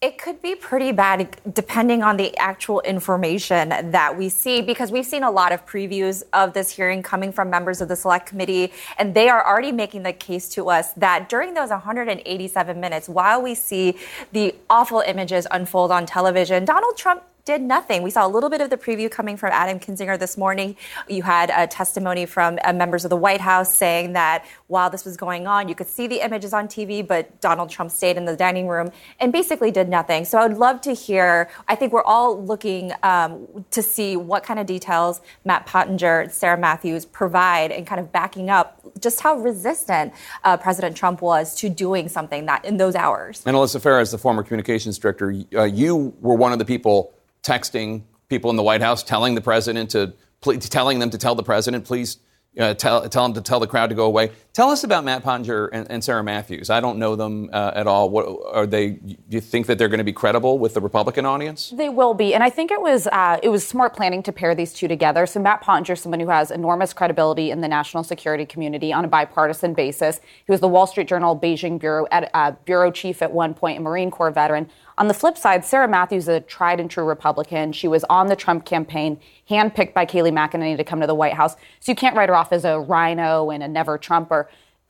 It 0.01 0.17
could 0.17 0.41
be 0.41 0.55
pretty 0.55 0.91
bad 0.91 1.37
depending 1.53 2.03
on 2.03 2.17
the 2.17 2.37
actual 2.37 2.81
information 2.81 3.69
that 3.69 4.17
we 4.17 4.29
see, 4.29 4.61
because 4.61 4.91
we've 4.91 5.05
seen 5.05 5.23
a 5.23 5.31
lot 5.31 5.51
of 5.51 5.65
previews 5.65 6.21
of 6.33 6.53
this 6.53 6.69
hearing 6.69 7.01
coming 7.01 7.31
from 7.31 7.49
members 7.49 7.79
of 7.81 7.87
the 7.87 7.95
select 7.95 8.27
committee, 8.27 8.73
and 8.99 9.15
they 9.15 9.29
are 9.29 9.43
already 9.47 9.71
making 9.71 10.03
the 10.03 10.13
case 10.13 10.49
to 10.49 10.69
us 10.69 10.91
that 10.93 11.29
during 11.29 11.53
those 11.53 11.69
187 11.69 12.79
minutes, 12.79 13.07
while 13.07 13.41
we 13.41 13.55
see 13.55 13.97
the 14.31 14.53
awful 14.69 14.99
images 14.99 15.47
unfold 15.49 15.91
on 15.91 16.05
television, 16.05 16.65
Donald 16.65 16.97
Trump 16.97 17.23
did 17.45 17.61
nothing. 17.61 18.01
We 18.01 18.09
saw 18.09 18.25
a 18.25 18.27
little 18.27 18.49
bit 18.49 18.59
of 18.59 18.71
the 18.71 18.77
preview 18.77 19.09
coming 19.09 19.37
from 19.37 19.51
Adam 19.53 19.79
Kinzinger 19.79 20.17
this 20.17 20.35
morning. 20.35 20.75
You 21.07 21.21
had 21.21 21.51
a 21.55 21.67
testimony 21.67 22.25
from 22.25 22.57
uh, 22.63 22.73
members 22.73 23.05
of 23.05 23.11
the 23.11 23.15
White 23.15 23.39
House 23.39 23.71
saying 23.71 24.13
that 24.13 24.43
while 24.65 24.89
this 24.89 25.05
was 25.05 25.15
going 25.15 25.45
on, 25.45 25.69
you 25.69 25.75
could 25.75 25.85
see 25.85 26.07
the 26.07 26.25
images 26.25 26.53
on 26.53 26.67
TV, 26.67 27.07
but 27.07 27.39
Donald 27.41 27.69
Trump 27.69 27.91
stayed 27.91 28.17
in 28.17 28.25
the 28.25 28.35
dining 28.35 28.67
room 28.67 28.89
and 29.19 29.31
basically 29.31 29.69
did 29.69 29.89
nothing. 29.89 30.25
So 30.25 30.39
I 30.39 30.47
would 30.47 30.57
love 30.57 30.81
to 30.81 30.93
hear. 30.93 31.47
I 31.67 31.75
think 31.75 31.93
we're 31.93 32.03
all 32.03 32.43
looking 32.43 32.91
um, 33.03 33.63
to 33.69 33.83
see 33.83 34.17
what 34.17 34.41
kind 34.41 34.59
of 34.59 34.65
details 34.65 35.21
Matt 35.45 35.67
Pottinger, 35.67 36.29
Sarah 36.31 36.57
Matthews 36.57 37.05
provide, 37.05 37.71
and 37.71 37.85
kind 37.85 38.01
of 38.01 38.11
backing 38.11 38.49
up 38.49 38.81
just 38.99 39.19
how 39.21 39.35
resistant 39.35 40.13
uh, 40.43 40.57
President 40.57 40.97
Trump 40.97 41.21
was 41.21 41.53
to 41.57 41.69
doing 41.69 42.09
something 42.09 42.47
that 42.47 42.65
in 42.65 42.77
those 42.77 42.95
hours. 42.95 43.43
And 43.45 43.55
Alyssa 43.55 43.79
Farah, 43.79 44.09
the 44.09 44.17
former 44.17 44.41
communications 44.41 44.97
director, 44.97 45.35
uh, 45.53 45.63
you 45.63 46.15
were 46.21 46.33
one 46.33 46.51
of 46.51 46.57
the 46.57 46.65
people 46.65 47.14
texting 47.45 48.03
people 48.27 48.49
in 48.49 48.55
the 48.55 48.63
White 48.63 48.81
House, 48.81 49.03
telling 49.03 49.35
the 49.35 49.41
president 49.41 49.91
to, 49.91 50.13
telling 50.41 50.99
them 50.99 51.09
to 51.11 51.17
tell 51.17 51.35
the 51.35 51.43
president, 51.43 51.85
please 51.85 52.17
uh, 52.59 52.73
tell, 52.73 53.07
tell 53.07 53.23
them 53.23 53.33
to 53.33 53.41
tell 53.41 53.59
the 53.59 53.67
crowd 53.67 53.89
to 53.89 53.95
go 53.95 54.05
away. 54.05 54.31
Tell 54.55 54.69
us 54.69 54.85
about 54.85 55.03
Matt 55.03 55.21
Pottinger 55.21 55.65
and, 55.65 55.85
and 55.91 56.01
Sarah 56.01 56.23
Matthews. 56.23 56.69
I 56.69 56.79
don't 56.79 56.97
know 56.97 57.17
them 57.17 57.49
uh, 57.51 57.73
at 57.75 57.87
all. 57.87 58.09
What 58.09 58.25
are 58.53 58.65
they? 58.65 58.91
Do 58.91 59.17
you 59.27 59.41
think 59.41 59.65
that 59.65 59.77
they're 59.77 59.89
going 59.89 59.97
to 59.97 60.05
be 60.05 60.13
credible 60.13 60.59
with 60.59 60.73
the 60.73 60.79
Republican 60.79 61.25
audience? 61.25 61.73
They 61.75 61.89
will 61.89 62.13
be, 62.13 62.33
and 62.33 62.41
I 62.41 62.49
think 62.49 62.71
it 62.71 62.79
was 62.79 63.05
uh, 63.07 63.37
it 63.43 63.49
was 63.49 63.67
smart 63.67 63.93
planning 63.97 64.23
to 64.23 64.31
pair 64.31 64.55
these 64.55 64.71
two 64.71 64.87
together. 64.87 65.25
So 65.25 65.41
Matt 65.41 65.59
Pottinger, 65.59 65.91
is 65.91 65.99
someone 65.99 66.21
who 66.21 66.29
has 66.29 66.51
enormous 66.51 66.93
credibility 66.93 67.51
in 67.51 67.59
the 67.59 67.67
national 67.67 68.05
security 68.05 68.45
community 68.45 68.93
on 68.93 69.03
a 69.03 69.09
bipartisan 69.09 69.73
basis. 69.73 70.21
He 70.45 70.51
was 70.53 70.61
the 70.61 70.69
Wall 70.69 70.87
Street 70.87 71.09
Journal 71.09 71.37
Beijing 71.37 71.77
bureau 71.77 72.05
ed, 72.05 72.29
uh, 72.33 72.51
bureau 72.63 72.91
chief 72.91 73.21
at 73.21 73.33
one 73.33 73.53
point, 73.53 73.79
a 73.79 73.81
Marine 73.81 74.09
Corps 74.09 74.31
veteran. 74.31 74.69
On 74.97 75.09
the 75.09 75.13
flip 75.13 75.37
side, 75.37 75.65
Sarah 75.65 75.89
Matthews 75.89 76.23
is 76.23 76.29
a 76.29 76.39
tried 76.39 76.79
and 76.79 76.89
true 76.89 77.03
Republican. 77.03 77.73
She 77.73 77.89
was 77.89 78.05
on 78.05 78.27
the 78.27 78.35
Trump 78.35 78.63
campaign, 78.63 79.19
handpicked 79.49 79.93
by 79.93 80.05
Kayleigh 80.05 80.31
McEnany 80.31 80.77
to 80.77 80.85
come 80.85 81.01
to 81.01 81.07
the 81.07 81.13
White 81.13 81.33
House. 81.33 81.57
So 81.81 81.91
you 81.91 81.97
can't 81.97 82.15
write 82.15 82.29
her 82.29 82.35
off 82.35 82.53
as 82.53 82.63
a 82.63 82.79
RINO 82.79 83.49
and 83.49 83.61
a 83.61 83.67
never 83.67 83.97
Trumper. 83.97 84.44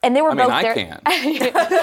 And 0.06 0.14
they 0.14 0.22
were 0.22 0.30
I 0.30 0.34
mean, 0.34 0.46
both 0.46 0.52
I 0.52 0.62
there. 0.62 0.74
can. 0.74 1.00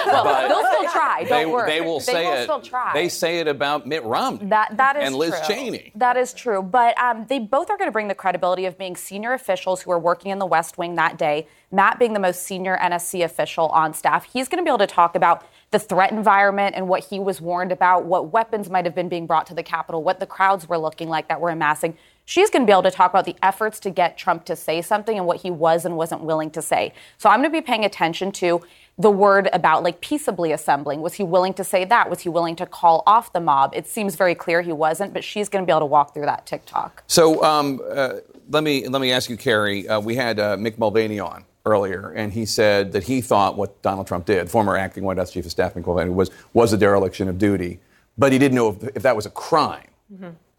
well, 0.08 0.48
they'll 0.48 0.66
still 0.66 0.92
try. 0.92 1.26
Don't 1.28 1.30
they, 1.30 1.46
worry. 1.46 1.70
they 1.70 1.82
will 1.82 2.00
say 2.00 2.26
will 2.26 2.34
it. 2.38 2.44
still 2.44 2.62
try. 2.62 2.94
They 2.94 3.10
say 3.10 3.40
it 3.40 3.50
about 3.50 3.86
Mitt 3.86 4.02
Romney 4.04 4.46
That 4.46 4.78
that 4.78 4.96
is 4.96 5.08
and 5.08 5.16
Liz 5.18 5.32
true. 5.32 5.56
Cheney. 5.56 5.92
That 5.96 6.16
is 6.16 6.34
true. 6.34 6.62
But 6.62 6.98
um, 6.98 7.26
they 7.28 7.40
both 7.40 7.70
are 7.70 7.78
going 7.78 7.90
to 7.90 7.92
bring 7.92 8.08
the 8.08 8.16
credibility 8.16 8.66
of 8.66 8.78
being 8.78 8.96
senior 8.96 9.34
officials 9.34 9.82
who 9.82 9.90
were 9.90 10.00
working 10.00 10.32
in 10.32 10.40
the 10.40 10.46
West 10.46 10.78
Wing 10.78 10.96
that 10.96 11.18
day. 11.18 11.48
Matt 11.70 12.00
being 12.00 12.14
the 12.14 12.20
most 12.20 12.44
senior 12.44 12.78
NSC 12.78 13.26
official 13.26 13.68
on 13.70 13.94
staff, 13.94 14.24
he's 14.32 14.48
going 14.48 14.60
to 14.60 14.64
be 14.64 14.70
able 14.70 14.78
to 14.78 14.88
talk 14.88 15.16
about 15.16 15.46
the 15.72 15.80
threat 15.80 16.12
environment 16.12 16.76
and 16.78 16.88
what 16.88 17.04
he 17.04 17.20
was 17.20 17.42
warned 17.42 17.74
about, 17.74 18.06
what 18.06 18.32
weapons 18.32 18.70
might 18.70 18.86
have 18.86 18.96
been 18.96 19.10
being 19.10 19.26
brought 19.28 19.48
to 19.48 19.54
the 19.54 19.64
Capitol, 19.64 20.02
what 20.02 20.20
the 20.20 20.28
crowds 20.28 20.70
were 20.70 20.78
looking 20.78 21.10
like 21.10 21.28
that 21.28 21.42
were 21.42 21.50
amassing. 21.50 21.98
She's 22.26 22.50
going 22.50 22.64
to 22.64 22.66
be 22.66 22.72
able 22.72 22.84
to 22.84 22.92
talk 22.92 23.12
about 23.12 23.26
the 23.26 23.36
efforts 23.44 23.80
to 23.82 23.90
get 23.90 24.18
Trump 24.18 24.46
to 24.46 24.56
say 24.56 24.82
something 24.82 25.18
and 25.18 25.28
what 25.28 25.42
he 25.42 25.52
was 25.52 25.86
and 25.86 25.98
wasn't 25.98 26.22
willing 26.22 26.52
to 26.52 26.62
say. 26.62 26.94
So 27.18 27.30
I'm 27.30 27.42
going 27.42 27.52
to 27.52 27.58
be 27.58 27.62
paying 27.62 27.84
attention 27.84 28.32
to 28.34 28.62
the 28.98 29.10
word 29.10 29.50
about 29.52 29.84
like 29.84 30.02
peaceably 30.02 30.52
assembling. 30.52 31.02
Was 31.02 31.16
he 31.16 31.24
willing 31.24 31.54
to 31.56 31.64
say 31.64 31.84
that? 31.86 32.10
Was 32.10 32.22
he 32.22 32.30
willing 32.30 32.56
to 32.58 32.66
call 32.66 33.04
off 33.06 33.34
the 33.34 33.40
mob? 33.40 33.74
It 33.76 33.88
seems 33.88 34.16
very 34.16 34.36
clear 34.36 34.62
he 34.62 34.72
wasn't, 34.72 35.14
but 35.14 35.24
she's 35.24 35.50
going 35.50 35.64
to 35.64 35.66
be 35.66 35.72
able 35.72 35.82
to 35.82 35.86
walk 35.88 36.14
through 36.14 36.26
that 36.26 36.46
tick-tock. 36.46 37.04
So 37.08 37.44
um, 37.44 37.82
uh, 37.92 38.16
let 38.50 38.64
me 38.64 38.88
let 38.88 39.02
me 39.02 39.12
ask 39.12 39.30
you, 39.30 39.38
Carrie. 39.38 39.88
Uh, 39.88 40.00
we 40.00 40.16
had 40.16 40.40
uh, 40.40 40.56
Mick 40.58 40.78
Mulvaney 40.78 41.20
on 41.20 41.44
earlier, 41.66 42.12
and 42.12 42.32
he 42.32 42.46
said 42.46 42.92
that 42.92 43.04
he 43.04 43.20
thought 43.20 43.58
what 43.58 43.82
Donald 43.82 44.06
Trump 44.06 44.26
did, 44.26 44.50
former 44.50 44.78
acting 44.78 45.04
White 45.04 45.18
House 45.18 45.32
Chief 45.32 45.46
of 45.46 45.52
Staff 45.52 45.74
Mick 45.74 45.86
Mulvaney, 45.86 46.12
was 46.12 46.30
was 46.54 46.72
a 46.72 46.78
dereliction 46.78 47.28
of 47.28 47.38
duty, 47.38 47.80
but 48.18 48.32
he 48.32 48.38
didn't 48.38 48.56
know 48.56 48.70
if, 48.70 48.84
if 48.96 49.04
that 49.04 49.16
was 49.16 49.26
a 49.26 49.32
crime. 49.32 49.88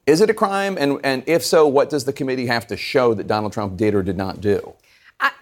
Is 0.06 0.20
it 0.20 0.28
a 0.30 0.34
crime? 0.34 0.76
And 0.78 1.00
and 1.04 1.22
if 1.26 1.44
so, 1.44 1.66
what 1.66 1.90
does 1.90 2.04
the 2.04 2.12
committee 2.12 2.46
have 2.46 2.66
to 2.68 2.76
show 2.76 3.14
that 3.14 3.26
Donald 3.26 3.52
Trump 3.52 3.76
did 3.76 3.94
or 3.94 4.02
did 4.02 4.16
not 4.16 4.40
do? 4.40 4.74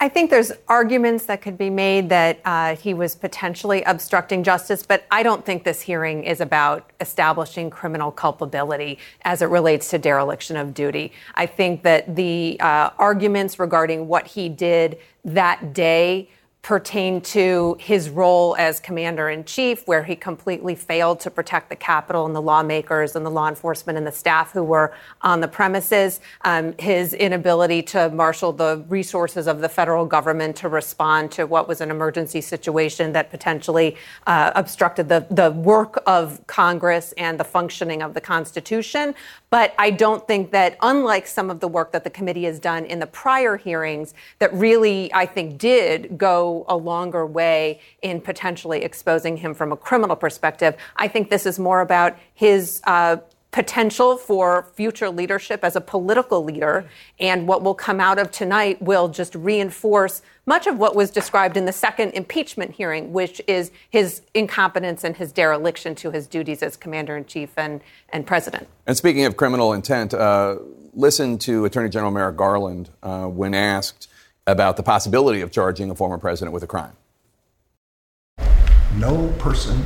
I 0.00 0.08
think 0.08 0.30
there's 0.30 0.52
arguments 0.68 1.24
that 1.26 1.40
could 1.40 1.56
be 1.56 1.70
made 1.70 2.10
that 2.10 2.40
uh, 2.44 2.76
he 2.76 2.92
was 2.92 3.16
potentially 3.16 3.82
obstructing 3.82 4.44
justice, 4.44 4.84
but 4.84 5.06
I 5.10 5.22
don't 5.22 5.44
think 5.44 5.64
this 5.64 5.80
hearing 5.80 6.24
is 6.24 6.40
about 6.40 6.90
establishing 7.00 7.70
criminal 7.70 8.12
culpability 8.12 8.98
as 9.22 9.42
it 9.42 9.46
relates 9.46 9.88
to 9.90 9.98
dereliction 9.98 10.56
of 10.56 10.74
duty. 10.74 11.12
I 11.34 11.46
think 11.46 11.82
that 11.82 12.14
the 12.14 12.58
uh, 12.60 12.90
arguments 12.98 13.58
regarding 13.58 14.06
what 14.06 14.26
he 14.26 14.48
did 14.48 14.98
that 15.24 15.72
day 15.72 16.28
pertain 16.62 17.20
to 17.20 17.76
his 17.80 18.08
role 18.08 18.54
as 18.56 18.78
commander 18.78 19.28
in 19.28 19.44
chief, 19.44 19.84
where 19.88 20.04
he 20.04 20.14
completely 20.14 20.76
failed 20.76 21.18
to 21.18 21.28
protect 21.28 21.68
the 21.68 21.74
Capitol 21.74 22.24
and 22.24 22.36
the 22.36 22.40
lawmakers 22.40 23.16
and 23.16 23.26
the 23.26 23.30
law 23.30 23.48
enforcement 23.48 23.98
and 23.98 24.06
the 24.06 24.12
staff 24.12 24.52
who 24.52 24.62
were 24.62 24.94
on 25.22 25.40
the 25.40 25.48
premises, 25.48 26.20
um, 26.42 26.72
his 26.78 27.14
inability 27.14 27.82
to 27.82 28.08
marshal 28.10 28.52
the 28.52 28.84
resources 28.88 29.48
of 29.48 29.60
the 29.60 29.68
federal 29.68 30.06
government 30.06 30.54
to 30.54 30.68
respond 30.68 31.32
to 31.32 31.48
what 31.48 31.66
was 31.66 31.80
an 31.80 31.90
emergency 31.90 32.40
situation 32.40 33.12
that 33.12 33.28
potentially 33.28 33.96
uh, 34.28 34.52
obstructed 34.54 35.08
the, 35.08 35.26
the 35.30 35.50
work 35.50 36.00
of 36.06 36.46
Congress 36.46 37.12
and 37.18 37.40
the 37.40 37.44
functioning 37.44 38.02
of 38.02 38.14
the 38.14 38.20
Constitution. 38.20 39.16
But 39.50 39.74
I 39.78 39.90
don't 39.90 40.26
think 40.28 40.52
that, 40.52 40.78
unlike 40.80 41.26
some 41.26 41.50
of 41.50 41.58
the 41.58 41.68
work 41.68 41.90
that 41.90 42.04
the 42.04 42.10
committee 42.10 42.44
has 42.44 42.60
done 42.60 42.84
in 42.84 43.00
the 43.00 43.06
prior 43.06 43.56
hearings, 43.56 44.14
that 44.38 44.54
really, 44.54 45.12
I 45.12 45.26
think, 45.26 45.58
did 45.58 46.16
go 46.16 46.51
a 46.68 46.76
longer 46.76 47.24
way 47.26 47.80
in 48.02 48.20
potentially 48.20 48.82
exposing 48.82 49.36
him 49.38 49.54
from 49.54 49.72
a 49.72 49.76
criminal 49.76 50.16
perspective. 50.16 50.72
I 50.96 51.08
think 51.08 51.30
this 51.30 51.46
is 51.46 51.58
more 51.58 51.80
about 51.80 52.16
his. 52.34 52.80
Uh, 52.84 53.16
Potential 53.52 54.16
for 54.16 54.66
future 54.72 55.10
leadership 55.10 55.62
as 55.62 55.76
a 55.76 55.80
political 55.82 56.42
leader, 56.42 56.88
and 57.20 57.46
what 57.46 57.62
will 57.62 57.74
come 57.74 58.00
out 58.00 58.18
of 58.18 58.30
tonight 58.30 58.80
will 58.80 59.08
just 59.08 59.34
reinforce 59.34 60.22
much 60.46 60.66
of 60.66 60.78
what 60.78 60.96
was 60.96 61.10
described 61.10 61.58
in 61.58 61.66
the 61.66 61.72
second 61.86 62.12
impeachment 62.12 62.70
hearing, 62.70 63.12
which 63.12 63.42
is 63.46 63.70
his 63.90 64.22
incompetence 64.32 65.04
and 65.04 65.18
his 65.18 65.32
dereliction 65.32 65.94
to 65.96 66.10
his 66.10 66.26
duties 66.26 66.62
as 66.62 66.78
commander 66.78 67.14
in 67.14 67.26
chief 67.26 67.50
and, 67.58 67.82
and 68.08 68.26
president. 68.26 68.66
And 68.86 68.96
speaking 68.96 69.26
of 69.26 69.36
criminal 69.36 69.74
intent, 69.74 70.14
uh, 70.14 70.56
listen 70.94 71.36
to 71.40 71.66
Attorney 71.66 71.90
General 71.90 72.10
Merrick 72.10 72.38
Garland 72.38 72.88
uh, 73.02 73.26
when 73.26 73.52
asked 73.52 74.08
about 74.46 74.76
the 74.76 74.82
possibility 74.82 75.40
of 75.40 75.50
charging 75.50 75.90
a 75.90 75.94
former 75.94 76.18
president 76.18 76.52
with 76.52 76.62
a 76.62 76.66
crime. 76.66 76.92
No 78.96 79.32
person 79.38 79.80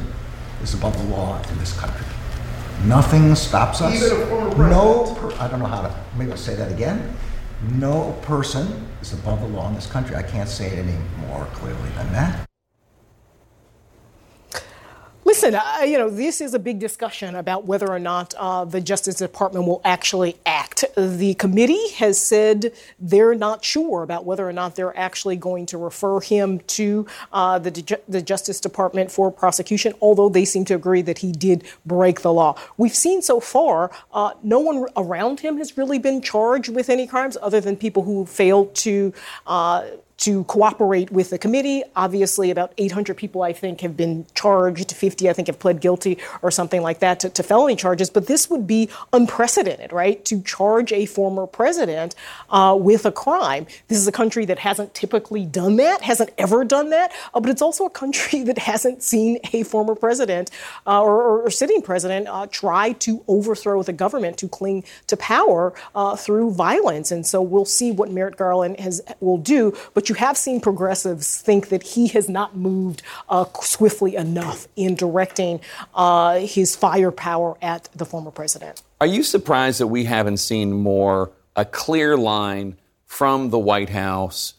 is 0.63 0.75
above 0.75 0.97
the 0.97 1.05
law 1.15 1.41
in 1.51 1.59
this 1.59 1.79
country. 1.79 2.07
Nothing 2.85 3.35
stops 3.35 3.81
us. 3.81 3.95
Even 3.95 4.23
a 4.23 4.27
former 4.27 4.69
no, 4.69 5.15
per- 5.15 5.35
I 5.39 5.49
don't 5.49 5.61
know 5.61 5.67
how 5.67 5.83
to. 5.83 5.95
Maybe 6.17 6.31
I'll 6.31 6.37
say 6.37 6.55
that 6.55 6.71
again. 6.71 7.17
No 7.73 8.13
person 8.23 8.87
is 9.01 9.13
above 9.13 9.41
the 9.41 9.49
law 9.49 9.69
in 9.69 9.75
this 9.75 9.87
country. 9.87 10.17
I 10.17 10.23
can't 10.23 10.49
say 10.49 10.67
it 10.67 10.79
any 10.79 10.97
more 11.27 11.47
clearly 11.47 11.89
than 11.97 12.13
that. 12.13 12.46
Listen, 15.37 15.55
uh, 15.55 15.83
you 15.85 15.99
know, 15.99 16.09
this 16.09 16.41
is 16.41 16.55
a 16.55 16.59
big 16.59 16.79
discussion 16.79 17.35
about 17.35 17.67
whether 17.67 17.93
or 17.93 17.99
not 17.99 18.33
uh, 18.39 18.65
the 18.65 18.81
Justice 18.81 19.17
Department 19.17 19.67
will 19.67 19.83
actually 19.85 20.39
act. 20.47 20.83
The 20.97 21.35
committee 21.35 21.91
has 21.97 22.19
said 22.19 22.73
they're 22.99 23.35
not 23.35 23.63
sure 23.63 24.03
about 24.03 24.25
whether 24.25 24.49
or 24.49 24.55
not 24.55 24.77
they're 24.77 24.99
actually 24.99 25.37
going 25.37 25.67
to 25.67 25.77
refer 25.77 26.21
him 26.21 26.61
to 26.61 27.07
uh, 27.35 27.59
the, 27.59 27.99
the 28.09 28.23
Justice 28.23 28.61
Department 28.61 29.13
for 29.13 29.31
prosecution, 29.31 29.93
although 30.01 30.31
they 30.31 30.47
seem 30.47 30.65
to 30.65 30.75
agree 30.75 31.03
that 31.03 31.19
he 31.19 31.33
did 31.33 31.65
break 31.85 32.23
the 32.23 32.33
law. 32.33 32.59
We've 32.79 32.97
seen 32.97 33.21
so 33.21 33.39
far, 33.39 33.91
uh, 34.15 34.31
no 34.43 34.61
one 34.61 34.87
around 34.97 35.41
him 35.41 35.59
has 35.59 35.77
really 35.77 35.99
been 35.99 36.23
charged 36.23 36.71
with 36.71 36.89
any 36.89 37.07
crimes 37.07 37.37
other 37.43 37.61
than 37.61 37.77
people 37.77 38.05
who 38.05 38.25
failed 38.25 38.75
to. 38.77 39.13
To 40.19 40.45
cooperate 40.45 41.11
with 41.11 41.31
the 41.31 41.39
committee. 41.39 41.83
Obviously, 41.95 42.51
about 42.51 42.73
800 42.79 43.17
people, 43.17 43.43
I 43.43 43.53
think, 43.53 43.83
have 43.83 43.97
been 43.97 44.27
charged. 44.35 44.93
50, 44.93 45.29
I 45.29 45.33
think, 45.33 45.49
have 45.49 45.59
pled 45.59 45.81
guilty 45.81 46.19
or 46.43 46.51
something 46.51 46.83
like 46.83 47.01
that 47.01 47.21
to, 47.21 47.29
to 47.29 47.43
felony 47.43 47.77
charges. 47.77 48.09
But 48.11 48.27
this 48.27 48.49
would 48.49 48.67
be 48.67 48.89
unprecedented, 49.13 49.93
right? 49.93 50.25
To 50.25 50.41
charge 50.43 50.93
a 50.93 51.07
former 51.07 51.47
president 51.47 52.15
uh, 52.51 52.77
with 52.79 53.05
a 53.05 53.13
crime. 53.13 53.67
This 53.89 53.99
is 53.99 54.09
a 54.09 54.13
country 54.13 54.47
that 54.47 54.59
hasn't 54.59 54.95
typically 54.95 55.45
done 55.45 55.77
that, 55.77 56.03
hasn't 56.03 56.31
ever 56.39 56.65
done 56.65 56.91
that. 56.91 57.13
Uh, 57.35 57.41
but 57.41 57.51
it's 57.51 57.63
also 57.63 57.85
a 57.85 57.91
country 57.91 58.43
that 58.45 58.59
hasn't 58.59 59.03
seen 59.03 59.39
a 59.53 59.63
former 59.63 59.95
president 59.95 60.51
uh, 60.87 61.03
or, 61.03 61.23
or, 61.23 61.43
or 61.43 61.51
sitting 61.51 61.83
president 61.83 62.27
uh, 62.29 62.47
try 62.51 62.93
to 62.93 63.23
overthrow 63.29 63.83
the 63.83 63.93
government, 63.93 64.39
to 64.39 64.49
cling 64.49 64.85
to 65.07 65.17
power 65.17 65.75
uh, 65.95 66.17
through 66.17 66.53
violence. 66.53 67.11
And 67.11 67.27
so 67.27 67.43
we'll 67.43 67.65
see 67.65 67.93
what 67.93 68.11
Merrick 68.11 68.37
Garland 68.37 68.81
has 68.81 69.03
will 69.21 69.39
do. 69.39 69.77
But 69.95 70.06
you 70.09 70.15
have 70.17 70.37
seen 70.37 70.61
progressives 70.61 71.41
think 71.41 71.69
that 71.69 71.83
he 71.83 72.09
has 72.09 72.29
not 72.29 72.57
moved 72.57 73.03
uh, 73.29 73.45
swiftly 73.63 74.17
enough 74.17 74.69
in 74.77 74.95
directing 74.95 75.61
uh, 75.95 76.39
his 76.39 76.77
firepower 76.77 77.57
at 77.63 77.89
the 77.95 78.05
former 78.05 78.31
president. 78.31 78.83
Are 79.01 79.07
you 79.07 79.23
surprised 79.23 79.81
that 79.81 79.89
we 79.89 80.05
haven't 80.05 80.39
seen 80.39 80.73
more 80.73 81.31
a 81.55 81.65
clear 81.65 82.17
line 82.17 82.77
from 83.07 83.51
the 83.51 83.59
White 83.59 83.91
House 83.91 84.55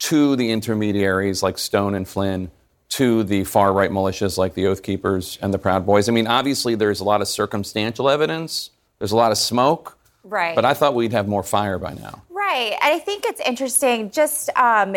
to 0.00 0.36
the 0.36 0.50
intermediaries 0.50 1.42
like 1.42 1.58
Stone 1.58 1.94
and 1.94 2.06
Flynn? 2.08 2.50
To 2.94 3.22
the 3.22 3.44
far 3.44 3.72
right 3.72 3.88
militias 3.88 4.36
like 4.36 4.54
the 4.54 4.66
Oath 4.66 4.82
Keepers 4.82 5.38
and 5.40 5.54
the 5.54 5.60
Proud 5.60 5.86
Boys. 5.86 6.08
I 6.08 6.12
mean, 6.12 6.26
obviously, 6.26 6.74
there's 6.74 6.98
a 6.98 7.04
lot 7.04 7.20
of 7.20 7.28
circumstantial 7.28 8.10
evidence, 8.10 8.70
there's 8.98 9.12
a 9.12 9.16
lot 9.16 9.30
of 9.30 9.38
smoke, 9.38 9.96
Right. 10.24 10.56
but 10.56 10.64
I 10.64 10.74
thought 10.74 10.96
we'd 10.96 11.12
have 11.12 11.28
more 11.28 11.44
fire 11.44 11.78
by 11.78 11.94
now. 11.94 12.22
Right, 12.50 12.72
and 12.82 12.94
I 12.94 12.98
think 12.98 13.24
it's 13.26 13.40
interesting. 13.42 14.10
Just 14.10 14.50
um, 14.56 14.96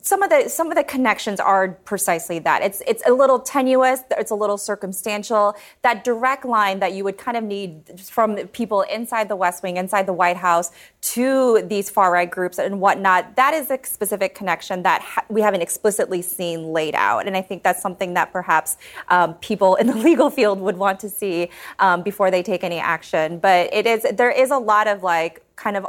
some 0.00 0.22
of 0.22 0.30
the 0.30 0.48
some 0.48 0.70
of 0.70 0.76
the 0.76 0.84
connections 0.84 1.38
are 1.38 1.72
precisely 1.84 2.38
that. 2.38 2.62
It's 2.62 2.80
it's 2.86 3.02
a 3.06 3.12
little 3.12 3.38
tenuous. 3.38 4.00
It's 4.12 4.30
a 4.30 4.34
little 4.34 4.56
circumstantial. 4.56 5.56
That 5.82 6.04
direct 6.04 6.46
line 6.46 6.78
that 6.78 6.94
you 6.94 7.04
would 7.04 7.18
kind 7.18 7.36
of 7.36 7.44
need 7.44 8.00
from 8.00 8.36
people 8.48 8.80
inside 8.82 9.28
the 9.28 9.36
West 9.36 9.62
Wing, 9.62 9.76
inside 9.76 10.06
the 10.06 10.14
White 10.14 10.38
House, 10.38 10.70
to 11.12 11.60
these 11.66 11.90
far 11.90 12.10
right 12.10 12.30
groups 12.30 12.58
and 12.58 12.80
whatnot. 12.80 13.36
That 13.36 13.52
is 13.52 13.70
a 13.70 13.78
specific 13.82 14.34
connection 14.34 14.84
that 14.84 15.02
ha- 15.02 15.26
we 15.28 15.42
haven't 15.42 15.60
explicitly 15.60 16.22
seen 16.22 16.72
laid 16.72 16.94
out, 16.94 17.26
and 17.26 17.36
I 17.36 17.42
think 17.42 17.62
that's 17.62 17.82
something 17.82 18.14
that 18.14 18.32
perhaps 18.32 18.78
um, 19.08 19.34
people 19.34 19.74
in 19.74 19.86
the 19.86 19.96
legal 20.08 20.30
field 20.30 20.60
would 20.60 20.78
want 20.78 20.98
to 21.00 21.10
see 21.10 21.50
um, 21.78 22.02
before 22.02 22.30
they 22.30 22.42
take 22.42 22.64
any 22.64 22.78
action. 22.78 23.38
But 23.38 23.68
it 23.74 23.86
is 23.86 24.06
there 24.14 24.30
is 24.30 24.50
a 24.50 24.58
lot 24.58 24.88
of 24.88 25.02
like 25.02 25.42
kind 25.56 25.76
of 25.76 25.86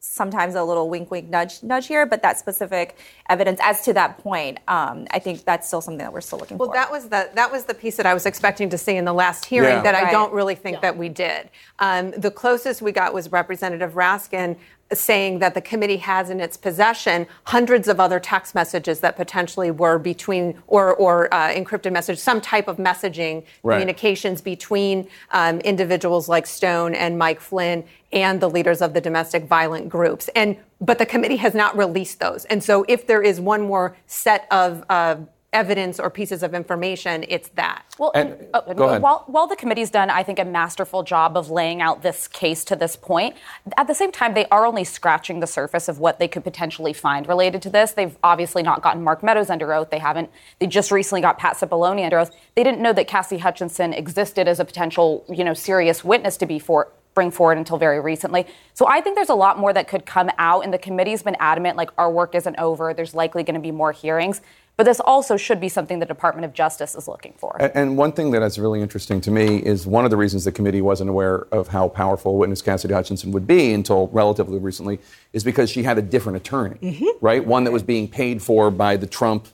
sometimes 0.00 0.54
a 0.54 0.62
little 0.62 0.88
wink, 0.88 1.10
wink, 1.10 1.28
nudge, 1.28 1.62
nudge 1.62 1.86
here, 1.88 2.06
but 2.06 2.22
that 2.22 2.38
specific 2.38 2.96
evidence 3.28 3.58
as 3.62 3.82
to 3.82 3.92
that 3.92 4.18
point, 4.18 4.58
um, 4.68 5.06
I 5.10 5.18
think 5.18 5.44
that's 5.44 5.66
still 5.66 5.80
something 5.80 5.98
that 5.98 6.12
we're 6.12 6.20
still 6.20 6.38
looking 6.38 6.56
Well, 6.56 6.68
for. 6.68 6.72
Well, 6.74 6.82
that 6.84 6.90
was 6.92 7.04
the 7.08 7.30
that 7.34 7.50
was 7.50 7.64
the 7.64 7.74
piece 7.74 7.96
that 7.96 8.06
I 8.06 8.14
was 8.14 8.24
expecting 8.26 8.70
to 8.70 8.78
see 8.78 8.96
in 8.96 9.04
the 9.04 9.12
last 9.12 9.44
hearing 9.44 9.68
Yeah. 9.76 9.82
that 9.82 9.94
I 9.94 10.10
don't 10.10 10.32
really 10.32 10.54
think 10.54 10.80
that 10.82 10.96
we 10.96 11.08
did. 11.08 11.50
Um, 11.80 12.12
the 12.12 12.30
closest 12.30 12.80
we 12.80 12.92
got 12.92 13.12
was 13.12 13.32
Representative 13.32 13.92
Raskin 13.94 14.56
saying 14.92 15.38
that 15.40 15.54
the 15.54 15.60
committee 15.60 15.98
has 15.98 16.30
in 16.30 16.40
its 16.40 16.56
possession 16.56 17.26
hundreds 17.44 17.88
of 17.88 18.00
other 18.00 18.18
text 18.18 18.54
messages 18.54 19.00
that 19.00 19.16
potentially 19.16 19.70
were 19.70 19.98
between 19.98 20.60
or, 20.66 20.94
or 20.94 21.32
uh, 21.32 21.50
encrypted 21.50 21.92
message, 21.92 22.18
some 22.18 22.40
type 22.40 22.68
of 22.68 22.78
messaging 22.78 23.44
Right. 23.62 23.74
communications 23.76 24.40
between 24.40 25.08
um, 25.30 25.60
individuals 25.60 26.28
like 26.28 26.46
Stone 26.46 26.94
and 26.94 27.18
Mike 27.18 27.40
Flynn 27.40 27.84
and 28.12 28.40
the 28.40 28.48
leaders 28.48 28.80
of 28.80 28.94
the 28.94 29.00
domestic 29.00 29.44
violent 29.44 29.88
groups. 29.88 30.28
And 30.34 30.56
but 30.80 30.98
the 30.98 31.06
committee 31.06 31.36
has 31.36 31.54
not 31.54 31.76
released 31.76 32.20
those. 32.20 32.44
And 32.46 32.62
so 32.62 32.84
if 32.88 33.06
there 33.06 33.20
is 33.20 33.40
one 33.40 33.62
more 33.62 33.96
set 34.06 34.46
of 34.50 34.84
uh, 34.88 35.16
evidence 35.52 35.98
or 35.98 36.10
pieces 36.10 36.42
of 36.42 36.52
information, 36.54 37.24
it's 37.26 37.48
that. 37.50 37.82
Well, 37.98 38.12
And- 38.14 38.36
uh, 38.52 38.60
go 38.74 38.84
ahead. 38.84 39.00
While, 39.00 39.24
while 39.28 39.46
the 39.46 39.56
committee's 39.56 39.90
done, 39.90 40.10
I 40.10 40.22
think, 40.22 40.38
a 40.38 40.44
masterful 40.44 41.02
job 41.02 41.38
of 41.38 41.50
laying 41.50 41.80
out 41.80 42.02
this 42.02 42.28
case 42.28 42.64
to 42.64 42.76
this 42.76 42.96
point, 42.96 43.34
at 43.78 43.86
the 43.86 43.94
same 43.94 44.12
time, 44.12 44.34
they 44.34 44.44
are 44.46 44.66
only 44.66 44.84
scratching 44.84 45.40
the 45.40 45.46
surface 45.46 45.88
of 45.88 45.98
what 45.98 46.18
they 46.18 46.28
could 46.28 46.44
potentially 46.44 46.92
find 46.92 47.26
related 47.26 47.62
to 47.62 47.70
this. 47.70 47.92
They've 47.92 48.16
obviously 48.22 48.62
not 48.62 48.82
gotten 48.82 49.02
Mark 49.02 49.22
Meadows 49.22 49.48
under 49.48 49.72
oath. 49.72 49.88
They 49.88 49.98
haven't. 49.98 50.30
They 50.58 50.66
just 50.66 50.90
recently 50.90 51.22
got 51.22 51.38
Pat 51.38 51.56
Cipollone 51.56 52.04
under 52.04 52.18
oath. 52.18 52.30
They 52.54 52.62
didn't 52.62 52.80
know 52.80 52.92
that 52.92 53.08
Cassie 53.08 53.38
Hutchinson 53.38 53.94
existed 53.94 54.48
as 54.48 54.60
a 54.60 54.66
potential, 54.66 55.24
you 55.30 55.44
know, 55.44 55.54
serious 55.54 56.04
witness 56.04 56.36
to 56.38 56.46
be 56.46 56.58
for 56.58 56.88
bring 57.14 57.30
forward 57.32 57.58
until 57.58 57.78
very 57.78 57.98
recently. 57.98 58.46
So 58.74 58.86
I 58.86 59.00
think 59.00 59.16
there's 59.16 59.28
a 59.30 59.34
lot 59.34 59.58
more 59.58 59.72
that 59.72 59.88
could 59.88 60.06
come 60.06 60.30
out, 60.38 60.62
and 60.62 60.72
the 60.72 60.78
committee's 60.78 61.22
been 61.22 61.36
adamant, 61.40 61.76
like 61.76 61.90
our 61.98 62.08
work 62.08 62.34
isn't 62.36 62.56
over. 62.60 62.94
There's 62.94 63.12
likely 63.12 63.42
going 63.42 63.54
to 63.56 63.60
be 63.60 63.72
more 63.72 63.90
hearings. 63.90 64.40
But 64.78 64.84
this 64.84 65.00
also 65.00 65.36
should 65.36 65.60
be 65.60 65.68
something 65.68 65.98
the 65.98 66.06
Department 66.06 66.44
of 66.44 66.52
Justice 66.54 66.94
is 66.94 67.08
looking 67.08 67.34
for. 67.36 67.56
And- 67.60 67.72
And 67.74 67.96
one 67.98 68.12
thing 68.12 68.30
that 68.30 68.42
is 68.42 68.60
really 68.60 68.80
interesting 68.80 69.20
to 69.22 69.30
me 69.32 69.56
is 69.56 69.88
one 69.88 70.04
of 70.04 70.12
the 70.12 70.16
reasons 70.16 70.44
the 70.44 70.52
committee 70.52 70.80
wasn't 70.80 71.10
aware 71.10 71.48
of 71.50 71.66
how 71.68 71.88
powerful 71.88 72.36
witness 72.38 72.62
Cassidy 72.62 72.94
Hutchinson 72.94 73.32
would 73.32 73.44
be 73.46 73.72
until 73.72 74.06
relatively 74.12 74.58
recently 74.60 75.00
is 75.32 75.42
because 75.42 75.68
she 75.68 75.82
had 75.82 75.98
a 75.98 76.02
different 76.02 76.36
attorney, 76.36 77.16
right? 77.20 77.44
One 77.44 77.64
that 77.64 77.72
was 77.72 77.82
being 77.82 78.06
paid 78.06 78.40
for 78.40 78.70
by 78.70 78.96
the 78.96 79.08
Trump 79.08 79.48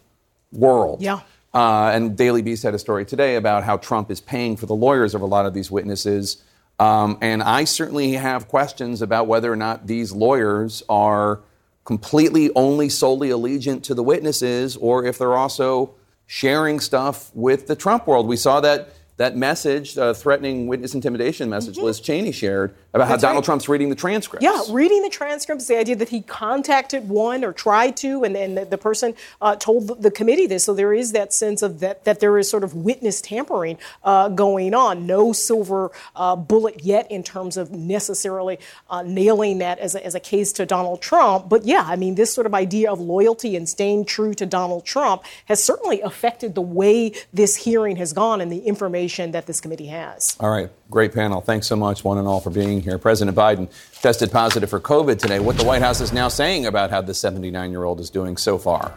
world. 0.52 1.00
Yeah. 1.00 1.20
Uh, 1.54 1.90
and 1.94 2.16
Daily 2.18 2.42
Beast 2.42 2.62
had 2.62 2.74
a 2.74 2.78
story 2.78 3.06
today 3.06 3.36
about 3.36 3.64
how 3.64 3.78
Trump 3.78 4.10
is 4.10 4.20
paying 4.20 4.58
for 4.58 4.66
the 4.66 4.74
lawyers 4.74 5.14
of 5.14 5.22
a 5.22 5.26
lot 5.26 5.46
of 5.46 5.54
these 5.54 5.70
witnesses. 5.70 6.36
Um, 6.78 7.16
and 7.22 7.42
I 7.42 7.64
certainly 7.64 8.12
have 8.12 8.46
questions 8.48 9.00
about 9.00 9.26
whether 9.26 9.50
or 9.50 9.56
not 9.56 9.86
these 9.86 10.12
lawyers 10.12 10.82
are 10.90 11.40
completely 11.84 12.50
only 12.56 12.88
solely 12.88 13.28
allegiant 13.28 13.82
to 13.84 13.94
the 13.94 14.02
witnesses 14.02 14.76
or 14.76 15.04
if 15.04 15.18
they're 15.18 15.36
also 15.36 15.94
sharing 16.26 16.80
stuff 16.80 17.30
with 17.34 17.66
the 17.66 17.76
Trump 17.76 18.06
world. 18.06 18.26
We 18.26 18.36
saw 18.36 18.60
that 18.60 18.94
that 19.16 19.36
message, 19.36 19.96
uh, 19.96 20.12
threatening 20.12 20.66
witness 20.66 20.94
intimidation 20.94 21.48
message, 21.48 21.76
Liz 21.76 22.00
Cheney 22.00 22.32
shared 22.32 22.74
about 22.94 23.08
how 23.08 23.14
That's 23.14 23.22
Donald 23.22 23.42
right. 23.42 23.44
Trump's 23.44 23.68
reading 23.68 23.88
the 23.88 23.96
transcripts. 23.96 24.44
Yeah, 24.44 24.60
reading 24.70 25.02
the 25.02 25.10
transcripts, 25.10 25.66
the 25.66 25.76
idea 25.76 25.96
that 25.96 26.10
he 26.10 26.22
contacted 26.22 27.08
one 27.08 27.44
or 27.44 27.52
tried 27.52 27.96
to, 27.98 28.22
and, 28.22 28.36
then 28.36 28.54
the, 28.54 28.64
the 28.64 28.78
person 28.78 29.14
uh, 29.40 29.56
told 29.56 29.88
the, 29.88 29.94
the 29.96 30.10
committee 30.10 30.46
this. 30.46 30.64
So 30.64 30.74
there 30.74 30.94
is 30.94 31.12
that 31.12 31.32
sense 31.32 31.62
of 31.62 31.80
that 31.80 32.04
that 32.04 32.20
there 32.20 32.38
is 32.38 32.48
sort 32.48 32.62
of 32.62 32.74
witness 32.74 33.20
tampering 33.20 33.78
uh, 34.04 34.28
going 34.28 34.74
on. 34.74 35.06
No 35.06 35.32
silver 35.32 35.90
uh, 36.14 36.36
bullet 36.36 36.84
yet 36.84 37.10
in 37.10 37.24
terms 37.24 37.56
of 37.56 37.72
necessarily 37.72 38.58
uh, 38.88 39.02
nailing 39.02 39.58
that 39.58 39.80
as 39.80 39.94
a, 39.94 40.04
as 40.04 40.14
a 40.14 40.20
case 40.20 40.52
to 40.52 40.66
Donald 40.66 41.02
Trump. 41.02 41.48
But 41.48 41.64
yeah, 41.64 41.84
I 41.84 41.96
mean, 41.96 42.14
this 42.14 42.32
sort 42.32 42.46
of 42.46 42.54
idea 42.54 42.92
of 42.92 43.00
loyalty 43.00 43.56
and 43.56 43.68
staying 43.68 44.04
true 44.04 44.34
to 44.34 44.46
Donald 44.46 44.84
Trump 44.84 45.24
has 45.46 45.62
certainly 45.62 46.00
affected 46.00 46.54
the 46.54 46.62
way 46.62 47.12
this 47.32 47.56
hearing 47.56 47.96
has 47.96 48.12
gone 48.12 48.40
and 48.40 48.52
the 48.52 48.58
information 48.58 49.32
that 49.32 49.46
this 49.46 49.60
committee 49.60 49.86
has. 49.86 50.36
All 50.38 50.50
right, 50.50 50.70
great 50.94 51.12
panel. 51.12 51.40
Thanks 51.40 51.66
so 51.66 51.74
much, 51.74 52.04
one 52.04 52.18
and 52.18 52.28
all, 52.28 52.40
for 52.40 52.50
being 52.50 52.80
here. 52.80 52.98
President 52.98 53.36
Biden 53.36 53.68
tested 54.00 54.30
positive 54.30 54.70
for 54.70 54.78
COVID 54.78 55.18
today. 55.18 55.40
What 55.40 55.58
the 55.58 55.64
White 55.64 55.82
House 55.82 56.00
is 56.00 56.12
now 56.12 56.28
saying 56.28 56.66
about 56.66 56.90
how 56.90 57.00
the 57.00 57.12
79 57.12 57.72
year 57.72 57.82
old 57.82 57.98
is 57.98 58.10
doing 58.10 58.36
so 58.36 58.58
far. 58.58 58.96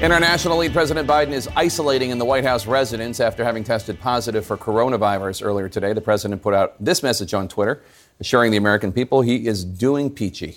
Internationally, 0.00 0.70
President 0.70 1.06
Biden 1.06 1.32
is 1.32 1.48
isolating 1.54 2.08
in 2.08 2.18
the 2.18 2.24
White 2.24 2.44
House 2.44 2.66
residence 2.66 3.20
after 3.20 3.44
having 3.44 3.62
tested 3.62 4.00
positive 4.00 4.44
for 4.46 4.56
coronavirus 4.56 5.44
earlier 5.44 5.68
today. 5.68 5.92
The 5.92 6.00
president 6.00 6.42
put 6.42 6.54
out 6.54 6.82
this 6.82 7.02
message 7.02 7.34
on 7.34 7.48
Twitter, 7.48 7.82
assuring 8.20 8.52
the 8.52 8.58
American 8.58 8.90
people 8.90 9.20
he 9.20 9.46
is 9.46 9.64
doing 9.64 10.10
peachy. 10.10 10.56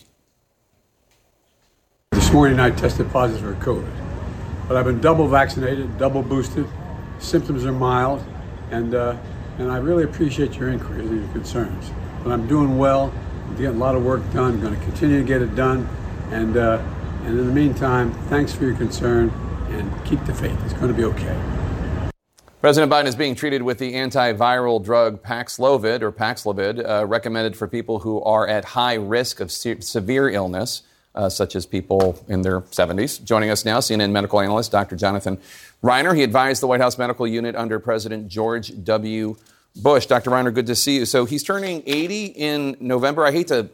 This 2.12 2.32
morning 2.32 2.60
I 2.60 2.72
tested 2.72 3.10
positive 3.12 3.58
for 3.58 3.66
COVID, 3.66 4.07
but 4.68 4.78
I've 4.78 4.86
been 4.86 5.02
double 5.02 5.28
vaccinated, 5.28 5.98
double 5.98 6.22
boosted. 6.22 6.68
Symptoms 7.20 7.66
are 7.66 7.72
mild, 7.72 8.24
and 8.72 8.94
uh, 8.94 9.18
and 9.58 9.72
I 9.72 9.78
really 9.78 10.04
appreciate 10.04 10.56
your 10.56 10.70
inquiries 10.70 11.10
and 11.10 11.24
your 11.24 11.32
concerns. 11.32 11.92
But 12.24 12.32
I'm 12.32 12.48
doing 12.48 12.78
well. 12.78 13.14
I'm 13.46 13.56
getting 13.56 13.76
a 13.76 13.80
lot 13.80 13.96
of 13.96 14.04
work 14.04 14.22
done. 14.34 14.56
I'm 14.56 14.62
going 14.62 14.76
to 14.76 14.82
continue 14.82 15.20
to 15.20 15.26
get 15.26 15.42
it 15.42 15.56
done, 15.56 15.88
and 16.32 16.58
uh, 16.58 16.82
and 17.24 17.40
in 17.40 17.48
the 17.48 17.54
meantime, 17.54 18.14
thanks 18.30 18.54
for 18.54 18.66
your 18.66 18.76
concern 18.76 19.30
and 19.70 20.06
keep 20.06 20.24
the 20.26 20.34
faith. 20.34 20.58
It's 20.66 20.74
going 20.74 20.88
to 20.88 20.94
be 20.94 21.04
okay. 21.06 21.38
President 22.60 22.92
Biden 22.92 23.06
is 23.06 23.16
being 23.16 23.36
treated 23.36 23.62
with 23.62 23.78
the 23.78 23.94
antiviral 23.94 24.84
drug 24.84 25.22
Paxlovid 25.22 26.02
or 26.02 26.12
Paxlovid, 26.12 26.84
uh, 26.88 27.06
recommended 27.06 27.56
for 27.56 27.68
people 27.68 28.00
who 28.00 28.22
are 28.24 28.48
at 28.48 28.66
high 28.66 28.96
risk 28.96 29.40
of 29.40 29.52
se- 29.52 29.82
severe 29.82 30.30
illness, 30.30 30.82
uh, 31.18 31.28
such 31.28 31.56
as 31.56 31.66
people 31.66 32.24
in 32.28 32.44
their 32.44 32.62
70s. 32.62 33.22
Joining 33.24 33.50
us 33.50 33.66
now, 33.66 33.80
CNN 33.80 34.12
medical 34.12 34.40
analyst 34.40 34.72
Dr. 34.72 34.96
Jonathan 34.96 35.40
Reiner. 35.84 36.16
He 36.16 36.22
advised 36.22 36.62
the 36.62 36.68
White 36.68 36.80
House 36.80 36.98
medical 36.98 37.28
unit 37.28 37.56
under 37.56 37.80
President 37.80 38.28
George 38.28 38.72
W. 38.84 39.36
Bush. 39.76 40.06
Dr. 40.06 40.30
Reiner, 40.30 40.54
good 40.54 40.68
to 40.68 40.76
see 40.76 40.98
you. 40.98 41.06
So 41.06 41.26
he's 41.26 41.44
turning 41.44 41.82
80 41.88 42.26
in 42.26 42.78
November. 42.80 43.26
I 43.26 43.32
hate 43.32 43.48
to, 43.48 43.68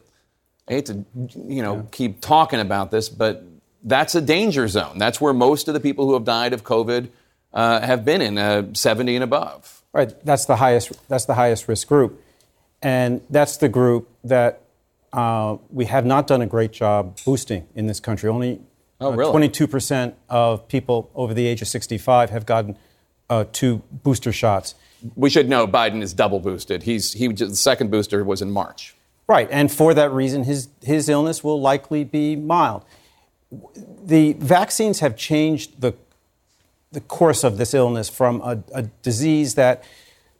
I 0.70 0.74
hate 0.74 0.86
to, 0.86 1.06
you 1.16 1.62
know, 1.62 1.86
keep 1.92 2.22
talking 2.22 2.62
about 2.62 2.92
this, 2.92 3.10
but 3.10 3.44
that's 3.84 4.16
a 4.16 4.22
danger 4.22 4.70
zone. 4.70 4.98
That's 4.98 5.20
where 5.20 5.34
most 5.34 5.68
of 5.68 5.74
the 5.74 5.82
people 5.82 6.06
who 6.06 6.14
have 6.14 6.24
died 6.24 6.54
of 6.54 6.64
COVID 6.64 7.10
uh, 7.54 7.82
have 7.82 8.06
been 8.06 8.22
in 8.22 8.38
uh, 8.38 8.74
70 8.74 9.16
and 9.16 9.24
above. 9.24 9.82
Right. 9.92 10.14
That's 10.26 10.46
the 10.46 10.56
highest. 10.56 10.94
That's 11.10 11.26
the 11.26 11.36
highest 11.36 11.68
risk 11.68 11.88
group, 11.88 12.20
and 12.82 13.22
that's 13.30 13.58
the 13.58 13.70
group 13.70 14.10
that 14.24 14.63
uh, 15.14 15.58
we 15.70 15.86
have 15.86 16.06
not 16.06 16.28
done 16.28 16.42
a 16.42 16.48
great 16.48 16.72
job 16.72 17.20
boosting 17.26 17.68
in 17.76 17.88
this 17.88 18.00
country. 18.00 18.30
Only 18.30 18.60
Oh, 19.00 19.12
really? 19.12 19.32
twenty-two 19.32 19.68
percent 19.68 20.16
of 20.30 20.68
people 20.68 21.12
over 21.14 21.34
the 21.34 21.46
age 21.46 21.62
of 21.62 21.68
sixty-five 21.68 22.30
have 22.30 22.46
gotten 22.46 22.78
uh, 23.30 23.46
two 23.52 23.82
booster 23.92 24.32
shots. 24.32 24.76
We 25.16 25.30
should 25.30 25.50
know 25.50 25.68
Biden 25.68 26.02
is 26.02 26.14
double 26.14 26.40
boosted. 26.40 26.84
He's 26.84 27.14
he 27.14 27.28
the 27.28 27.56
second 27.56 27.92
booster 27.92 28.24
was 28.24 28.42
in 28.42 28.52
March. 28.52 28.96
Right, 29.28 29.50
and 29.52 29.72
for 29.72 29.94
that 29.94 30.12
reason, 30.12 30.44
his 30.46 30.70
his 30.82 31.10
illness 31.10 31.44
will 31.44 31.60
likely 31.60 32.04
be 32.04 32.36
mild. 32.36 32.86
The 34.06 34.34
vaccines 34.34 35.00
have 35.00 35.16
changed 35.18 35.82
the 35.82 35.94
the 36.92 37.02
course 37.02 37.44
of 37.44 37.58
this 37.58 37.74
illness 37.74 38.10
from 38.10 38.42
a, 38.42 38.64
a 38.74 38.84
disease 39.02 39.56
that 39.56 39.84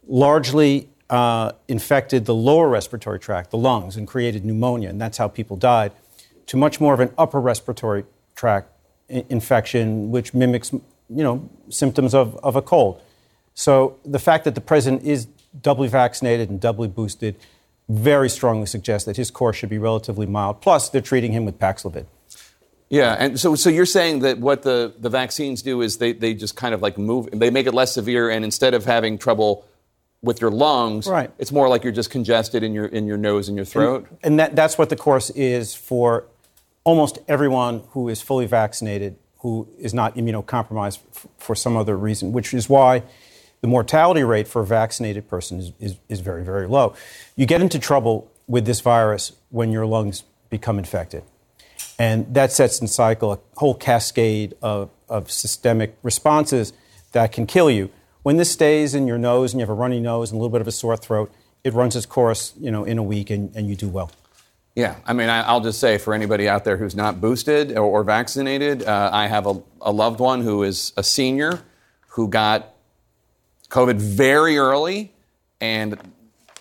largely 0.06 0.88
uh, 1.10 1.52
infected 1.68 2.24
the 2.24 2.34
lower 2.34 2.68
respiratory 2.68 3.18
tract, 3.18 3.50
the 3.50 3.58
lungs, 3.58 3.96
and 3.96 4.08
created 4.08 4.44
pneumonia, 4.44 4.88
and 4.88 5.00
that's 5.00 5.18
how 5.18 5.28
people 5.28 5.56
died, 5.56 5.92
to 6.46 6.56
much 6.56 6.80
more 6.80 6.94
of 6.94 7.00
an 7.00 7.12
upper 7.18 7.40
respiratory 7.40 8.04
tract 8.34 8.70
i- 9.10 9.24
infection, 9.28 10.10
which 10.10 10.34
mimics, 10.34 10.72
you 10.72 10.82
know, 11.08 11.48
symptoms 11.68 12.14
of, 12.14 12.36
of 12.42 12.56
a 12.56 12.62
cold. 12.62 13.00
So 13.54 13.98
the 14.04 14.18
fact 14.18 14.44
that 14.44 14.54
the 14.54 14.60
president 14.60 15.04
is 15.04 15.26
doubly 15.60 15.88
vaccinated 15.88 16.50
and 16.50 16.60
doubly 16.60 16.88
boosted 16.88 17.36
very 17.88 18.28
strongly 18.28 18.66
suggests 18.66 19.04
that 19.06 19.16
his 19.16 19.30
course 19.30 19.56
should 19.56 19.68
be 19.68 19.78
relatively 19.78 20.26
mild. 20.26 20.60
Plus, 20.60 20.88
they're 20.88 21.02
treating 21.02 21.32
him 21.32 21.44
with 21.44 21.58
Paxlovid. 21.58 22.06
Yeah, 22.88 23.16
and 23.18 23.38
so 23.40 23.54
so 23.54 23.70
you're 23.70 23.86
saying 23.86 24.20
that 24.20 24.38
what 24.38 24.62
the, 24.62 24.92
the 24.98 25.08
vaccines 25.08 25.62
do 25.62 25.80
is 25.80 25.98
they, 25.98 26.12
they 26.12 26.34
just 26.34 26.56
kind 26.56 26.74
of 26.74 26.82
like 26.82 26.98
move, 26.98 27.28
they 27.32 27.50
make 27.50 27.66
it 27.66 27.74
less 27.74 27.92
severe, 27.92 28.30
and 28.30 28.44
instead 28.44 28.74
of 28.74 28.84
having 28.84 29.18
trouble 29.18 29.66
with 30.24 30.40
your 30.40 30.50
lungs, 30.50 31.06
Right. 31.06 31.30
it's 31.38 31.52
more 31.52 31.68
like 31.68 31.84
you're 31.84 31.92
just 31.92 32.10
congested 32.10 32.62
in 32.62 32.72
your 32.72 32.86
in 32.86 33.06
your 33.06 33.16
nose 33.18 33.48
and 33.48 33.56
your 33.56 33.64
throat. 33.66 34.06
And, 34.08 34.18
and 34.22 34.40
that, 34.40 34.56
that's 34.56 34.76
what 34.78 34.88
the 34.88 34.96
course 34.96 35.30
is 35.30 35.74
for 35.74 36.24
almost 36.84 37.18
everyone 37.28 37.82
who 37.90 38.08
is 38.08 38.20
fully 38.22 38.46
vaccinated, 38.46 39.16
who 39.40 39.68
is 39.78 39.92
not 39.94 40.14
immunocompromised 40.16 40.98
f- 41.14 41.26
for 41.38 41.54
some 41.54 41.76
other 41.76 41.96
reason, 41.96 42.32
which 42.32 42.52
is 42.54 42.68
why 42.68 43.02
the 43.60 43.68
mortality 43.68 44.22
rate 44.22 44.46
for 44.48 44.62
a 44.62 44.66
vaccinated 44.66 45.28
person 45.28 45.58
is, 45.58 45.72
is, 45.80 45.96
is 46.08 46.20
very, 46.20 46.44
very 46.44 46.66
low. 46.66 46.94
You 47.36 47.46
get 47.46 47.60
into 47.62 47.78
trouble 47.78 48.30
with 48.46 48.66
this 48.66 48.80
virus 48.80 49.32
when 49.50 49.70
your 49.70 49.86
lungs 49.86 50.24
become 50.50 50.78
infected. 50.78 51.22
And 51.98 52.34
that 52.34 52.52
sets 52.52 52.80
in 52.80 52.88
cycle 52.88 53.32
a 53.32 53.38
whole 53.56 53.74
cascade 53.74 54.54
of, 54.60 54.90
of 55.08 55.30
systemic 55.30 55.96
responses 56.02 56.72
that 57.12 57.32
can 57.32 57.46
kill 57.46 57.70
you. 57.70 57.88
When 58.24 58.38
this 58.38 58.50
stays 58.50 58.94
in 58.94 59.06
your 59.06 59.18
nose 59.18 59.52
and 59.52 59.60
you 59.60 59.64
have 59.64 59.70
a 59.70 59.74
runny 59.74 60.00
nose 60.00 60.30
and 60.30 60.38
a 60.38 60.40
little 60.40 60.50
bit 60.50 60.62
of 60.62 60.66
a 60.66 60.72
sore 60.72 60.96
throat, 60.96 61.30
it 61.62 61.74
runs 61.74 61.94
its 61.94 62.06
course, 62.06 62.54
you 62.58 62.70
know, 62.70 62.82
in 62.82 62.96
a 62.96 63.02
week 63.02 63.28
and, 63.28 63.54
and 63.54 63.68
you 63.68 63.76
do 63.76 63.86
well. 63.86 64.10
Yeah, 64.74 64.96
I 65.04 65.12
mean, 65.12 65.28
I, 65.28 65.42
I'll 65.42 65.60
just 65.60 65.78
say 65.78 65.98
for 65.98 66.14
anybody 66.14 66.48
out 66.48 66.64
there 66.64 66.78
who's 66.78 66.96
not 66.96 67.20
boosted 67.20 67.72
or, 67.76 67.82
or 67.82 68.02
vaccinated, 68.02 68.82
uh, 68.82 69.10
I 69.12 69.26
have 69.26 69.46
a, 69.46 69.62
a 69.82 69.92
loved 69.92 70.20
one 70.20 70.40
who 70.40 70.62
is 70.62 70.94
a 70.96 71.02
senior 71.02 71.60
who 72.08 72.28
got 72.28 72.74
COVID 73.68 73.96
very 73.96 74.56
early, 74.56 75.12
and 75.60 75.98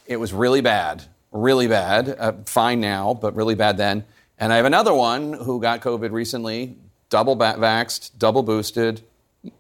it 0.05 0.17
was 0.17 0.33
really 0.33 0.59
bad, 0.59 1.03
really 1.31 1.67
bad. 1.67 2.09
Uh, 2.09 2.33
fine 2.45 2.81
now, 2.81 3.13
but 3.13 3.37
really 3.37 3.55
bad 3.55 3.77
then. 3.77 4.03
And 4.37 4.51
I 4.51 4.57
have 4.57 4.65
another 4.65 4.93
one 4.93 5.31
who 5.31 5.61
got 5.61 5.79
COVID 5.79 6.11
recently, 6.11 6.75
double 7.09 7.37
vaxxed, 7.37 8.11
double 8.17 8.43
boosted, 8.43 9.01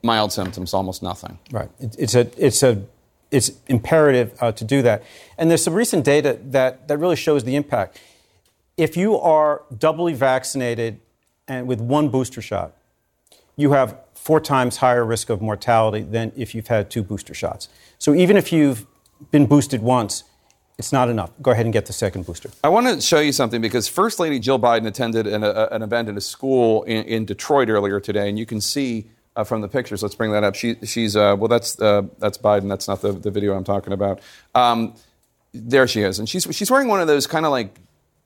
mild 0.01 0.31
symptoms, 0.31 0.73
almost 0.73 1.03
nothing. 1.03 1.39
Right. 1.51 1.69
It, 1.79 1.95
it's 1.99 2.15
a 2.15 2.29
it's 2.37 2.63
a 2.63 2.83
it's 3.31 3.51
imperative 3.67 4.37
uh, 4.41 4.51
to 4.51 4.63
do 4.63 4.81
that. 4.83 5.03
And 5.37 5.49
there's 5.49 5.63
some 5.63 5.73
recent 5.73 6.05
data 6.05 6.39
that 6.45 6.87
that 6.87 6.97
really 6.97 7.15
shows 7.15 7.43
the 7.43 7.55
impact. 7.55 7.99
If 8.77 8.97
you 8.97 9.19
are 9.19 9.63
doubly 9.77 10.13
vaccinated 10.13 10.99
and 11.47 11.67
with 11.67 11.81
one 11.81 12.09
booster 12.09 12.41
shot, 12.41 12.73
you 13.55 13.73
have 13.73 13.97
four 14.15 14.39
times 14.39 14.77
higher 14.77 15.05
risk 15.05 15.29
of 15.29 15.41
mortality 15.41 16.01
than 16.01 16.31
if 16.35 16.55
you've 16.55 16.67
had 16.67 16.89
two 16.89 17.03
booster 17.03 17.33
shots. 17.33 17.67
So 17.99 18.13
even 18.13 18.37
if 18.37 18.51
you've 18.51 18.85
been 19.31 19.45
boosted 19.45 19.81
once, 19.81 20.23
it's 20.77 20.91
not 20.91 21.09
enough. 21.09 21.31
Go 21.41 21.51
ahead 21.51 21.65
and 21.65 21.73
get 21.73 21.85
the 21.85 21.93
second 21.93 22.25
booster. 22.25 22.49
I 22.63 22.69
want 22.69 22.87
to 22.87 22.99
show 23.01 23.19
you 23.19 23.31
something 23.31 23.61
because 23.61 23.87
First 23.87 24.19
Lady 24.19 24.39
Jill 24.39 24.59
Biden 24.59 24.87
attended 24.87 25.27
an, 25.27 25.43
a, 25.43 25.67
an 25.71 25.81
event 25.83 26.09
in 26.09 26.17
a 26.17 26.21
school 26.21 26.83
in, 26.83 27.03
in, 27.05 27.25
Detroit 27.25 27.69
earlier 27.69 27.99
today, 27.99 28.27
and 28.27 28.39
you 28.39 28.45
can 28.45 28.59
see 28.59 29.05
uh, 29.35 29.43
from 29.43 29.61
the 29.61 29.67
pictures. 29.67 30.01
Let's 30.01 30.15
bring 30.15 30.31
that 30.31 30.43
up. 30.43 30.55
She, 30.55 30.75
she's 30.83 31.15
uh, 31.15 31.35
well, 31.37 31.47
that's 31.47 31.79
uh, 31.79 32.03
that's 32.19 32.37
Biden. 32.37 32.69
That's 32.69 32.87
not 32.87 33.01
the, 33.01 33.11
the 33.11 33.31
video 33.31 33.55
I'm 33.55 33.63
talking 33.63 33.93
about. 33.93 34.21
Um, 34.55 34.95
there 35.53 35.87
she 35.87 36.01
is, 36.01 36.19
and 36.19 36.27
she's 36.27 36.47
she's 36.51 36.71
wearing 36.71 36.87
one 36.87 37.01
of 37.01 37.07
those 37.07 37.27
kind 37.27 37.45
of 37.45 37.51
like 37.51 37.77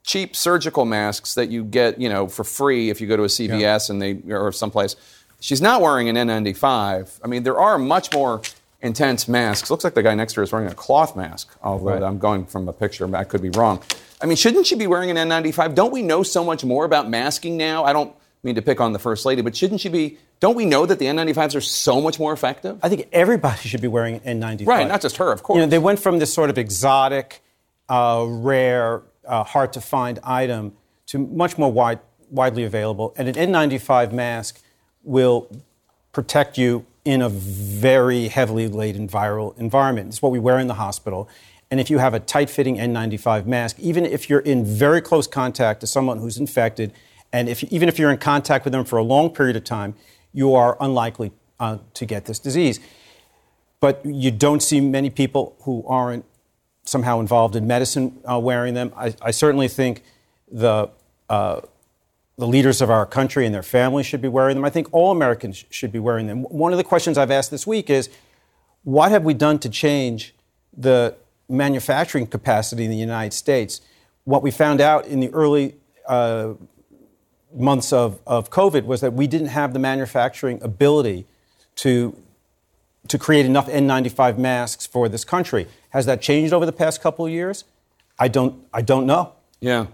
cheap 0.04 0.36
surgical 0.36 0.86
masks 0.86 1.36
that 1.36 1.50
you 1.50 1.64
get, 1.64 2.00
you 2.00 2.08
know, 2.08 2.28
for 2.28 2.44
free 2.46 2.90
if 2.90 3.02
you 3.02 3.08
go 3.08 3.18
to 3.18 3.24
a 3.24 3.28
CVS 3.28 3.60
yeah. 3.60 3.80
and 3.90 4.02
they 4.02 4.34
or 4.34 4.52
someplace. 4.52 4.96
She's 5.40 5.62
not 5.62 5.82
wearing 5.82 6.10
an 6.10 6.16
N95. 6.16 7.20
I 7.24 7.28
mean, 7.28 7.44
there 7.44 7.60
are 7.60 7.78
much 7.78 8.12
more 8.12 8.42
intense 8.82 9.28
masks. 9.28 9.70
Looks 9.70 9.84
like 9.84 9.94
the 9.94 10.02
guy 10.02 10.16
next 10.16 10.34
to 10.34 10.40
her 10.40 10.44
is 10.44 10.52
wearing 10.52 10.70
a 10.70 10.74
cloth 10.74 11.16
mask, 11.16 11.56
although 11.62 11.94
right. 11.94 12.02
I'm 12.02 12.18
going 12.18 12.46
from 12.46 12.68
a 12.68 12.74
picture, 12.74 13.14
I 13.16 13.24
could 13.24 13.42
be 13.42 13.50
wrong. 13.50 13.84
I 14.20 14.26
mean, 14.26 14.38
shouldn't 14.38 14.66
she 14.66 14.76
be 14.76 14.88
wearing 14.88 15.16
an 15.16 15.18
N95? 15.18 15.76
Don't 15.76 15.92
we 15.92 16.02
know 16.02 16.24
so 16.24 16.44
much 16.44 16.64
more 16.64 16.86
about 16.86 17.08
masking 17.08 17.56
now? 17.56 17.84
I 17.84 17.94
don't 17.94 18.16
mean 18.42 18.56
to 18.56 18.64
pick 18.64 18.82
on 18.82 18.94
the 18.94 19.00
First 19.00 19.26
Lady, 19.26 19.44
but 19.44 19.56
shouldn't 19.56 19.82
she 19.82 19.90
be? 19.90 20.18
Don't 20.40 20.56
we 20.56 20.66
know 20.66 20.86
that 20.86 21.00
the 21.00 21.06
N95s 21.06 21.56
are 21.56 21.62
so 21.62 22.00
much 22.00 22.20
more 22.20 22.32
effective? 22.32 22.78
I 22.84 22.90
think 22.90 23.08
everybody 23.12 23.68
should 23.68 23.82
be 23.82 23.88
wearing 23.88 24.22
an 24.24 24.40
N95. 24.40 24.68
Right, 24.68 24.88
not 24.88 25.02
just 25.02 25.18
her, 25.18 25.32
of 25.32 25.42
course. 25.42 25.58
You 25.58 25.62
know, 25.62 25.68
they 25.68 25.80
went 25.80 26.00
from 26.00 26.20
this 26.20 26.34
sort 26.34 26.50
of 26.50 26.58
exotic, 26.58 27.42
uh, 27.90 28.24
rare, 28.28 29.02
uh, 29.28 29.44
hard 29.44 29.74
to 29.74 29.82
find 29.82 30.20
item 30.24 30.74
to 31.08 31.18
much 31.18 31.58
more 31.58 31.72
wide, 31.72 32.00
widely 32.30 32.64
available. 32.64 33.14
And 33.18 33.28
an 33.28 33.52
N95 33.52 34.12
mask 34.12 34.62
will 35.04 35.50
protect 36.12 36.58
you 36.58 36.86
in 37.04 37.22
a 37.22 37.30
very 37.30 38.28
heavily 38.28 38.68
laden 38.68 39.08
viral 39.08 39.58
environment. 39.58 40.10
It's 40.10 40.22
what 40.22 40.32
we 40.32 40.40
wear 40.40 40.60
in 40.60 40.68
the 40.68 40.74
hospital. 40.76 41.30
And 41.72 41.80
if 41.80 41.90
you 41.90 41.98
have 41.98 42.14
a 42.14 42.20
tight 42.20 42.50
fitting 42.50 42.78
N95 42.78 43.46
mask, 43.46 43.80
even 43.80 44.06
if 44.06 44.30
you're 44.30 44.40
in 44.40 44.66
very 44.66 45.02
close 45.02 45.26
contact 45.26 45.82
to 45.82 45.88
someone 45.88 46.20
who's 46.20 46.38
infected, 46.38 46.94
and 47.34 47.50
if, 47.50 47.64
even 47.66 47.90
if 47.90 47.98
you're 47.98 48.12
in 48.12 48.18
contact 48.18 48.66
with 48.66 48.72
them 48.72 48.86
for 48.86 48.98
a 48.98 49.04
long 49.04 49.30
period 49.30 49.56
of 49.56 49.64
time, 49.64 49.96
you 50.34 50.56
are 50.56 50.78
unlikely 50.80 51.32
uh, 51.60 51.78
to 51.94 52.06
get 52.06 52.26
this 52.26 52.40
disease. 52.40 52.80
But 53.80 54.02
you 54.06 54.32
don't 54.32 54.62
see 54.62 54.82
many 54.82 55.10
people 55.10 55.56
who 55.62 55.86
aren't 55.88 56.26
somehow 56.84 57.20
involved 57.20 57.56
in 57.56 57.68
medicine 57.68 58.20
uh, 58.30 58.40
wearing 58.40 58.74
them. 58.74 58.92
I, 58.96 59.14
I, 59.22 59.32
certainly 59.32 59.68
think 59.68 60.04
the 60.50 60.90
uh, 61.30 61.62
the 62.38 62.48
leaders 62.48 62.82
of 62.82 62.90
our 62.90 63.06
country 63.06 63.46
and 63.46 63.54
their 63.54 63.64
families 63.64 64.06
should 64.06 64.22
be 64.22 64.28
wearing 64.28 64.56
them. 64.56 64.64
I 64.64 64.70
think 64.70 64.88
all 64.94 65.12
Americans 65.12 65.66
should 65.70 65.92
be 65.92 66.00
wearing 66.00 66.28
them. 66.28 66.44
One 66.44 66.72
of 66.72 66.78
the 66.78 66.84
questions 66.84 67.18
I've 67.18 67.32
asked 67.32 67.52
this 67.52 67.66
week 67.66 67.90
is 67.90 68.10
what 68.84 69.12
have 69.12 69.24
we 69.24 69.34
done 69.34 69.60
to 69.60 69.70
change 69.70 70.36
the 70.76 71.16
manufacturing 71.50 72.28
capacity 72.28 72.86
in 72.86 72.92
the 72.92 72.98
United 72.98 73.34
States? 73.34 73.82
What 74.24 74.44
we 74.44 74.52
found 74.52 74.82
out 74.82 75.08
in 75.08 75.20
the 75.20 75.30
early 75.34 75.76
uh, 76.08 76.54
months 77.54 77.94
of, 77.94 78.20
of 78.28 78.50
COVID 78.50 78.86
was 78.86 79.02
that 79.02 79.14
we 79.14 79.28
didn't 79.28 79.48
have 79.48 79.74
the 79.74 79.80
manufacturing 79.80 80.62
ability 80.62 81.26
to, 81.78 82.16
to 83.08 83.18
create 83.18 83.46
enough 83.46 83.68
N95 83.68 84.38
masks 84.38 84.86
for 84.86 85.08
this 85.10 85.24
country. 85.24 85.68
Has 85.92 86.06
that 86.06 86.22
changed 86.22 86.54
over 86.54 86.66
the 86.66 86.72
past 86.72 87.02
couple 87.02 87.26
of 87.26 87.32
years? 87.32 87.64
I 88.20 88.28
don't, 88.28 88.66
I 88.74 88.82
don't 88.82 89.06
know. 89.06 89.34
Yeah. 89.60 89.88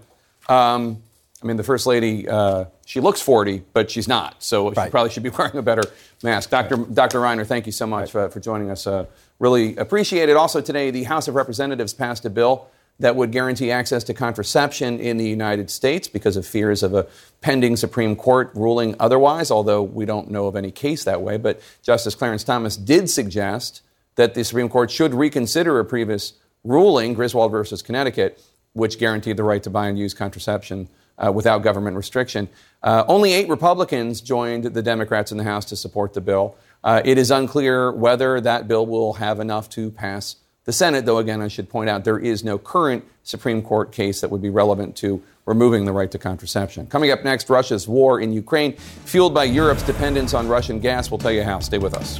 Um, 0.48 1.02
I 1.42 1.46
mean, 1.46 1.58
the 1.58 1.62
first 1.62 1.86
lady, 1.86 2.26
uh, 2.26 2.64
she 2.86 3.00
looks 3.00 3.20
40, 3.20 3.62
but 3.74 3.90
she's 3.90 4.08
not. 4.08 4.42
So 4.42 4.70
right. 4.70 4.86
she 4.86 4.90
probably 4.90 5.10
should 5.10 5.22
be 5.22 5.28
wearing 5.38 5.56
a 5.56 5.62
better 5.62 5.82
mask. 6.22 6.50
Dr. 6.50 6.76
Right. 6.76 6.94
Dr. 6.94 7.20
Reiner, 7.20 7.46
thank 7.46 7.66
you 7.66 7.72
so 7.72 7.86
much 7.86 8.14
right. 8.14 8.28
for, 8.28 8.30
for, 8.30 8.40
joining 8.40 8.70
us. 8.70 8.86
Uh, 8.86 9.04
really 9.38 9.76
appreciate 9.76 10.28
it. 10.30 10.36
Also, 10.36 10.60
today, 10.62 10.90
the 10.90 11.04
House 11.04 11.28
of 11.28 11.34
Representatives 11.34 11.92
passed 11.92 12.24
a 12.24 12.30
bill 12.30 12.68
that 12.98 13.16
would 13.16 13.32
guarantee 13.32 13.70
access 13.70 14.04
to 14.04 14.14
contraception 14.14 15.00
in 15.00 15.16
the 15.16 15.28
United 15.28 15.68
States 15.68 16.08
because 16.08 16.36
of 16.36 16.46
fears 16.46 16.82
of 16.82 16.94
a 16.94 17.06
pending 17.44 17.76
Supreme 17.76 18.16
Court 18.16 18.50
ruling 18.54 18.96
otherwise, 18.98 19.50
although 19.50 19.82
we 19.82 20.06
don't 20.06 20.30
know 20.30 20.46
of 20.46 20.56
any 20.56 20.70
case 20.70 21.04
that 21.04 21.20
way. 21.20 21.36
But 21.36 21.60
Justice 21.82 22.14
Clarence 22.14 22.42
Thomas 22.42 22.74
did 22.74 23.10
suggest 23.10 23.82
that 24.14 24.32
the 24.32 24.42
Supreme 24.42 24.70
Court 24.70 24.90
should 24.90 25.12
reconsider 25.12 25.78
a 25.78 25.84
previous 25.84 26.32
ruling, 26.64 27.12
Griswold 27.12 27.52
versus 27.52 27.82
Connecticut, 27.82 28.42
which 28.72 28.98
guaranteed 28.98 29.36
the 29.36 29.42
right 29.42 29.62
to 29.62 29.68
buy 29.68 29.88
and 29.88 29.98
use 29.98 30.14
contraception 30.14 30.88
uh, 31.18 31.30
without 31.30 31.58
government 31.58 31.98
restriction. 31.98 32.48
Uh, 32.82 33.04
only 33.08 33.34
eight 33.34 33.50
Republicans 33.50 34.22
joined 34.22 34.64
the 34.64 34.82
Democrats 34.82 35.30
in 35.30 35.36
the 35.36 35.44
House 35.44 35.66
to 35.66 35.76
support 35.76 36.14
the 36.14 36.22
bill. 36.22 36.56
Uh, 36.82 37.02
it 37.04 37.18
is 37.18 37.30
unclear 37.30 37.92
whether 37.92 38.40
that 38.40 38.66
bill 38.68 38.86
will 38.86 39.12
have 39.12 39.38
enough 39.38 39.68
to 39.68 39.90
pass 39.90 40.36
the 40.64 40.72
Senate, 40.72 41.04
though, 41.04 41.18
again, 41.18 41.42
I 41.42 41.48
should 41.48 41.68
point 41.68 41.90
out 41.90 42.04
there 42.04 42.18
is 42.18 42.42
no 42.42 42.56
current 42.56 43.04
Supreme 43.22 43.60
Court 43.60 43.92
case 43.92 44.22
that 44.22 44.30
would 44.30 44.40
be 44.40 44.48
relevant 44.48 44.96
to 44.96 45.22
removing 45.44 45.84
the 45.84 45.92
right 45.92 46.10
to 46.10 46.18
contraception. 46.18 46.86
Coming 46.86 47.10
up 47.10 47.22
next, 47.22 47.50
Russia's 47.50 47.86
war 47.86 48.18
in 48.18 48.32
Ukraine, 48.32 48.72
fueled 49.04 49.34
by 49.34 49.44
Europe's 49.44 49.82
dependence 49.82 50.32
on 50.32 50.48
Russian 50.48 50.80
gas. 50.80 51.10
We'll 51.10 51.18
tell 51.18 51.32
you 51.32 51.42
how. 51.42 51.58
Stay 51.58 51.76
with 51.76 51.94
us. 51.94 52.18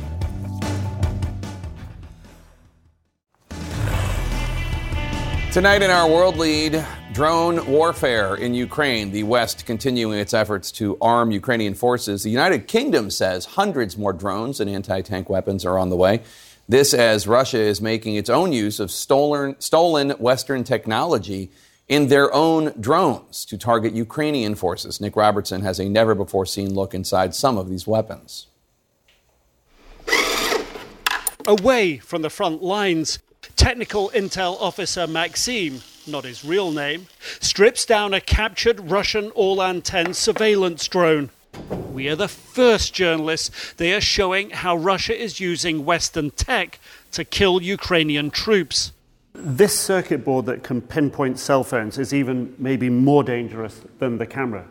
Tonight 5.54 5.82
in 5.82 5.90
our 5.90 6.10
world 6.10 6.36
lead, 6.36 6.84
drone 7.14 7.64
warfare 7.66 8.34
in 8.34 8.52
Ukraine. 8.54 9.12
The 9.12 9.22
West 9.22 9.64
continuing 9.64 10.18
its 10.18 10.34
efforts 10.34 10.70
to 10.72 10.98
arm 11.00 11.30
Ukrainian 11.30 11.74
forces. 11.74 12.24
The 12.24 12.30
United 12.30 12.66
Kingdom 12.66 13.08
says 13.08 13.46
hundreds 13.46 13.96
more 13.96 14.12
drones 14.12 14.60
and 14.60 14.68
anti 14.68 15.00
tank 15.00 15.30
weapons 15.30 15.64
are 15.64 15.78
on 15.78 15.88
the 15.88 15.96
way. 15.96 16.22
This 16.68 16.94
as 16.94 17.26
Russia 17.26 17.58
is 17.58 17.82
making 17.82 18.14
its 18.14 18.30
own 18.30 18.52
use 18.52 18.80
of 18.80 18.90
stolen, 18.90 19.56
stolen 19.58 20.10
Western 20.12 20.64
technology 20.64 21.50
in 21.88 22.08
their 22.08 22.32
own 22.32 22.72
drones 22.80 23.44
to 23.44 23.58
target 23.58 23.92
Ukrainian 23.92 24.54
forces. 24.54 24.98
Nick 24.98 25.14
Robertson 25.14 25.60
has 25.60 25.78
a 25.78 25.88
never 25.88 26.14
before 26.14 26.46
seen 26.46 26.74
look 26.74 26.94
inside 26.94 27.34
some 27.34 27.58
of 27.58 27.68
these 27.68 27.86
weapons. 27.86 28.46
Away 31.46 31.98
from 31.98 32.22
the 32.22 32.30
front 32.30 32.62
lines, 32.62 33.18
Technical 33.56 34.08
Intel 34.14 34.58
Officer 34.58 35.06
Maxime, 35.06 35.82
not 36.06 36.24
his 36.24 36.46
real 36.46 36.72
name, 36.72 37.06
strips 37.40 37.84
down 37.84 38.14
a 38.14 38.20
captured 38.22 38.90
Russian 38.90 39.30
Orlan-10 39.34 40.14
surveillance 40.14 40.88
drone. 40.88 41.28
We 41.94 42.08
are 42.08 42.16
the 42.16 42.26
first 42.26 42.92
journalists. 42.92 43.72
They 43.74 43.94
are 43.94 44.00
showing 44.00 44.50
how 44.50 44.76
Russia 44.76 45.16
is 45.16 45.38
using 45.38 45.84
Western 45.84 46.32
tech 46.32 46.80
to 47.12 47.24
kill 47.24 47.62
Ukrainian 47.62 48.32
troops. 48.32 48.90
This 49.32 49.78
circuit 49.78 50.24
board 50.24 50.46
that 50.46 50.64
can 50.64 50.82
pinpoint 50.82 51.38
cell 51.38 51.62
phones 51.62 51.96
is 51.96 52.12
even 52.12 52.52
maybe 52.58 52.90
more 52.90 53.22
dangerous 53.22 53.80
than 54.00 54.18
the 54.18 54.26
camera. 54.26 54.66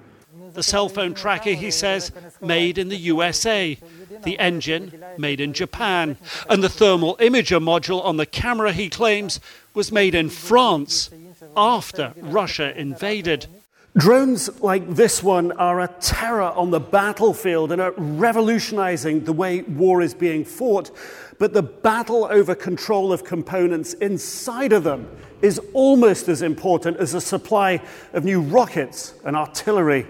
The 0.53 0.63
cell 0.63 0.89
phone 0.89 1.13
tracker, 1.13 1.51
he 1.51 1.71
says, 1.71 2.11
made 2.41 2.77
in 2.77 2.89
the 2.89 2.97
USA 2.97 3.77
the 4.23 4.37
engine 4.37 5.03
made 5.17 5.39
in 5.39 5.53
Japan, 5.53 6.17
and 6.49 6.61
the 6.61 6.69
thermal 6.69 7.15
imager 7.17 7.61
module 7.61 8.03
on 8.03 8.17
the 8.17 8.25
camera, 8.25 8.73
he 8.73 8.89
claims, 8.89 9.39
was 9.73 9.91
made 9.91 10.13
in 10.13 10.29
France 10.29 11.09
after 11.55 12.13
Russia 12.17 12.77
invaded. 12.77 13.47
Drones 13.95 14.49
like 14.59 14.95
this 14.95 15.21
one 15.21 15.51
are 15.51 15.81
a 15.81 15.87
terror 15.87 16.41
on 16.41 16.71
the 16.71 16.79
battlefield 16.79 17.71
and 17.71 17.79
are 17.79 17.91
revolutionizing 17.91 19.23
the 19.23 19.33
way 19.33 19.61
war 19.61 20.01
is 20.01 20.15
being 20.15 20.43
fought. 20.43 20.89
But 21.37 21.53
the 21.53 21.61
battle 21.61 22.25
over 22.25 22.55
control 22.55 23.13
of 23.13 23.23
components 23.23 23.93
inside 23.93 24.73
of 24.73 24.83
them 24.83 25.07
is 25.43 25.61
almost 25.73 26.27
as 26.27 26.41
important 26.41 26.97
as 26.97 27.13
a 27.13 27.21
supply 27.21 27.81
of 28.13 28.25
new 28.25 28.41
rockets 28.41 29.13
and 29.25 29.35
artillery. 29.35 30.07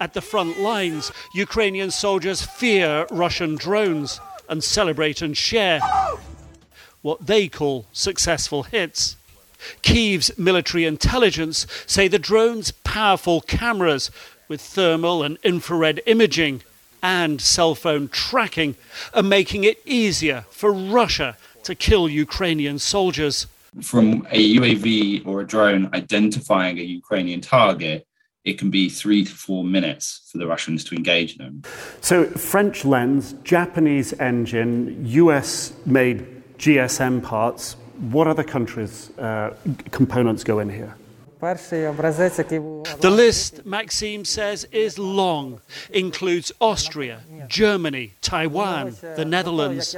At 0.00 0.14
the 0.14 0.22
front 0.22 0.58
lines, 0.58 1.12
Ukrainian 1.34 1.90
soldiers 1.90 2.40
fear 2.40 3.06
Russian 3.10 3.56
drones 3.56 4.20
and 4.48 4.64
celebrate 4.64 5.20
and 5.20 5.36
share 5.36 5.80
what 7.02 7.26
they 7.26 7.46
call 7.48 7.84
successful 7.92 8.62
hits. 8.62 9.16
Kiev's 9.82 10.36
military 10.38 10.84
intelligence 10.84 11.66
say 11.86 12.08
the 12.08 12.18
drone's 12.18 12.70
powerful 12.70 13.40
cameras 13.40 14.10
with 14.48 14.60
thermal 14.60 15.22
and 15.22 15.38
infrared 15.42 16.00
imaging 16.06 16.62
and 17.02 17.40
cell 17.40 17.74
phone 17.74 18.08
tracking 18.08 18.74
are 19.14 19.22
making 19.22 19.64
it 19.64 19.80
easier 19.84 20.44
for 20.50 20.72
Russia 20.72 21.36
to 21.62 21.74
kill 21.74 22.08
Ukrainian 22.08 22.78
soldiers. 22.78 23.46
From 23.82 24.26
a 24.30 24.56
UAV 24.56 25.26
or 25.26 25.40
a 25.40 25.46
drone 25.46 25.90
identifying 25.92 26.78
a 26.78 26.82
Ukrainian 26.82 27.40
target, 27.40 28.06
it 28.44 28.58
can 28.58 28.70
be 28.70 28.88
three 28.88 29.24
to 29.24 29.32
four 29.32 29.64
minutes 29.64 30.28
for 30.30 30.38
the 30.38 30.46
Russians 30.46 30.84
to 30.84 30.94
engage 30.94 31.36
them. 31.36 31.62
So, 32.00 32.24
French 32.26 32.84
lens, 32.84 33.34
Japanese 33.42 34.12
engine, 34.20 35.04
US 35.04 35.72
made 35.84 36.18
GSM 36.56 37.22
parts. 37.22 37.76
What 37.98 38.26
other 38.26 38.44
countries' 38.44 39.10
uh, 39.18 39.54
components 39.90 40.44
go 40.44 40.58
in 40.58 40.68
here? 40.68 40.94
The 43.00 43.10
list, 43.10 43.66
Maxime 43.66 44.24
says, 44.24 44.64
is 44.72 44.98
long, 44.98 45.60
includes 45.90 46.52
Austria, 46.60 47.20
Germany, 47.48 48.14
Taiwan, 48.22 48.96
the 49.00 49.24
Netherlands. 49.24 49.94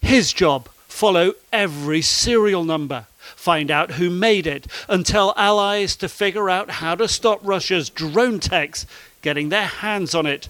His 0.00 0.32
job 0.32 0.68
follow 0.86 1.32
every 1.52 2.02
serial 2.02 2.62
number, 2.64 3.06
find 3.18 3.70
out 3.70 3.92
who 3.92 4.10
made 4.10 4.46
it, 4.46 4.66
and 4.88 5.04
tell 5.04 5.34
allies 5.36 5.96
to 5.96 6.08
figure 6.08 6.48
out 6.48 6.70
how 6.70 6.94
to 6.94 7.08
stop 7.08 7.40
Russia's 7.42 7.90
drone 7.90 8.38
techs 8.38 8.86
getting 9.22 9.48
their 9.48 9.66
hands 9.66 10.14
on 10.14 10.26
it. 10.26 10.48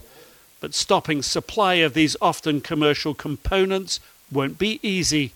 But 0.59 0.73
stopping 0.73 1.21
supply 1.21 1.75
of 1.75 1.93
these 1.93 2.15
often 2.21 2.61
commercial 2.61 3.13
components 3.13 3.99
won't 4.31 4.57
be 4.57 4.79
easy. 4.83 5.31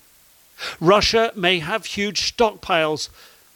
Russia 0.79 1.31
may 1.35 1.59
have 1.59 1.85
huge 1.85 2.35
stockpiles 2.35 3.09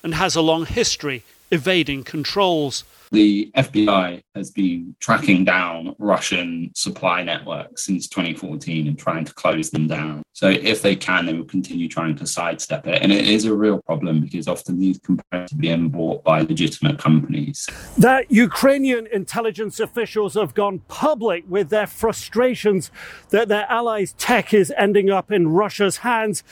and 0.03 0.15
has 0.15 0.35
a 0.35 0.41
long 0.41 0.65
history 0.65 1.23
evading 1.53 2.03
controls. 2.03 2.83
The 3.11 3.51
FBI 3.55 4.23
has 4.33 4.49
been 4.49 4.95
tracking 4.99 5.45
down 5.45 5.95
Russian 5.99 6.71
supply 6.73 7.21
networks 7.23 7.85
since 7.85 8.07
2014 8.07 8.87
and 8.87 8.97
trying 8.97 9.23
to 9.25 9.33
close 9.35 9.69
them 9.69 9.87
down. 9.87 10.23
So, 10.33 10.49
if 10.49 10.81
they 10.81 10.95
can, 10.95 11.27
they 11.27 11.33
will 11.33 11.45
continue 11.45 11.87
trying 11.87 12.15
to 12.15 12.25
sidestep 12.25 12.87
it. 12.87 13.03
And 13.03 13.11
it 13.11 13.29
is 13.29 13.45
a 13.45 13.53
real 13.53 13.79
problem 13.83 14.19
because 14.19 14.47
often 14.47 14.79
these 14.79 14.97
components 14.97 15.53
are 15.53 15.57
being 15.57 15.89
bought 15.89 16.23
by 16.23 16.41
legitimate 16.41 16.97
companies. 16.97 17.69
That 17.99 18.31
Ukrainian 18.31 19.05
intelligence 19.05 19.79
officials 19.79 20.33
have 20.33 20.55
gone 20.55 20.79
public 20.87 21.43
with 21.47 21.69
their 21.69 21.85
frustrations 21.85 22.89
that 23.29 23.47
their 23.47 23.67
allies' 23.69 24.13
tech 24.13 24.55
is 24.55 24.73
ending 24.75 25.11
up 25.11 25.31
in 25.31 25.49
Russia's 25.49 25.97
hands 25.97 26.43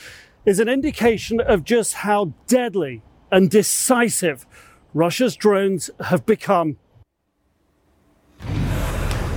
is 0.46 0.60
an 0.60 0.70
indication 0.70 1.40
of 1.40 1.64
just 1.64 1.94
how 1.96 2.34
deadly 2.48 3.02
and 3.32 3.50
decisive 3.50 4.46
Russia's 4.94 5.36
drones 5.36 5.90
have 6.06 6.26
become. 6.26 6.78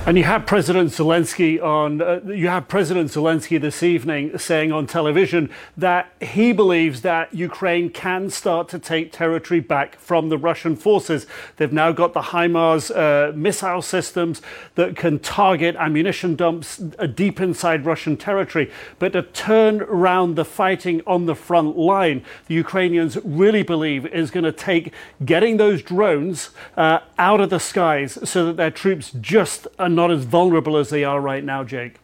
And 0.07 0.19
you 0.19 0.23
have 0.25 0.45
President 0.45 0.91
Zelensky 0.91 1.59
on. 1.59 1.99
Uh, 1.99 2.21
you 2.27 2.47
have 2.47 2.67
President 2.67 3.09
Zelensky 3.09 3.59
this 3.59 3.81
evening 3.81 4.37
saying 4.37 4.71
on 4.71 4.85
television 4.85 5.49
that 5.75 6.13
he 6.21 6.51
believes 6.51 7.01
that 7.01 7.33
Ukraine 7.33 7.89
can 7.89 8.29
start 8.29 8.69
to 8.69 8.77
take 8.77 9.11
territory 9.11 9.61
back 9.61 9.95
from 9.99 10.29
the 10.29 10.37
Russian 10.37 10.75
forces. 10.75 11.25
They've 11.57 11.73
now 11.73 11.91
got 11.91 12.13
the 12.13 12.21
HIMARS 12.21 12.91
uh, 12.95 13.35
missile 13.35 13.81
systems 13.81 14.43
that 14.75 14.95
can 14.95 15.17
target 15.17 15.75
ammunition 15.75 16.35
dumps 16.35 16.83
uh, 16.99 17.07
deep 17.07 17.41
inside 17.41 17.83
Russian 17.83 18.15
territory. 18.15 18.71
But 18.99 19.13
to 19.13 19.23
turn 19.23 19.81
around 19.81 20.35
the 20.35 20.45
fighting 20.45 21.01
on 21.07 21.25
the 21.25 21.35
front 21.35 21.79
line, 21.79 22.23
the 22.45 22.53
Ukrainians 22.53 23.17
really 23.25 23.63
believe 23.63 24.05
is 24.05 24.29
going 24.29 24.43
to 24.43 24.51
take 24.51 24.93
getting 25.25 25.57
those 25.57 25.81
drones 25.81 26.51
uh, 26.77 26.99
out 27.17 27.41
of 27.41 27.49
the 27.49 27.59
skies 27.59 28.19
so 28.29 28.45
that 28.45 28.57
their 28.57 28.69
troops 28.69 29.11
just 29.19 29.67
are 29.79 29.94
not 29.95 30.11
as 30.11 30.23
vulnerable 30.23 30.77
as 30.77 30.89
they 30.89 31.03
are 31.03 31.19
right 31.19 31.43
now, 31.43 31.63
Jake. 31.63 31.95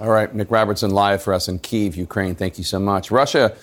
All 0.00 0.10
right, 0.10 0.34
Nick 0.34 0.50
Robertson 0.50 0.90
live 0.90 1.22
for 1.22 1.34
us 1.34 1.48
in 1.48 1.58
Kiev, 1.58 1.96
Ukraine. 1.96 2.34
Thank 2.34 2.58
you 2.58 2.64
so 2.64 2.78
much. 2.78 3.10
Russia 3.10 3.54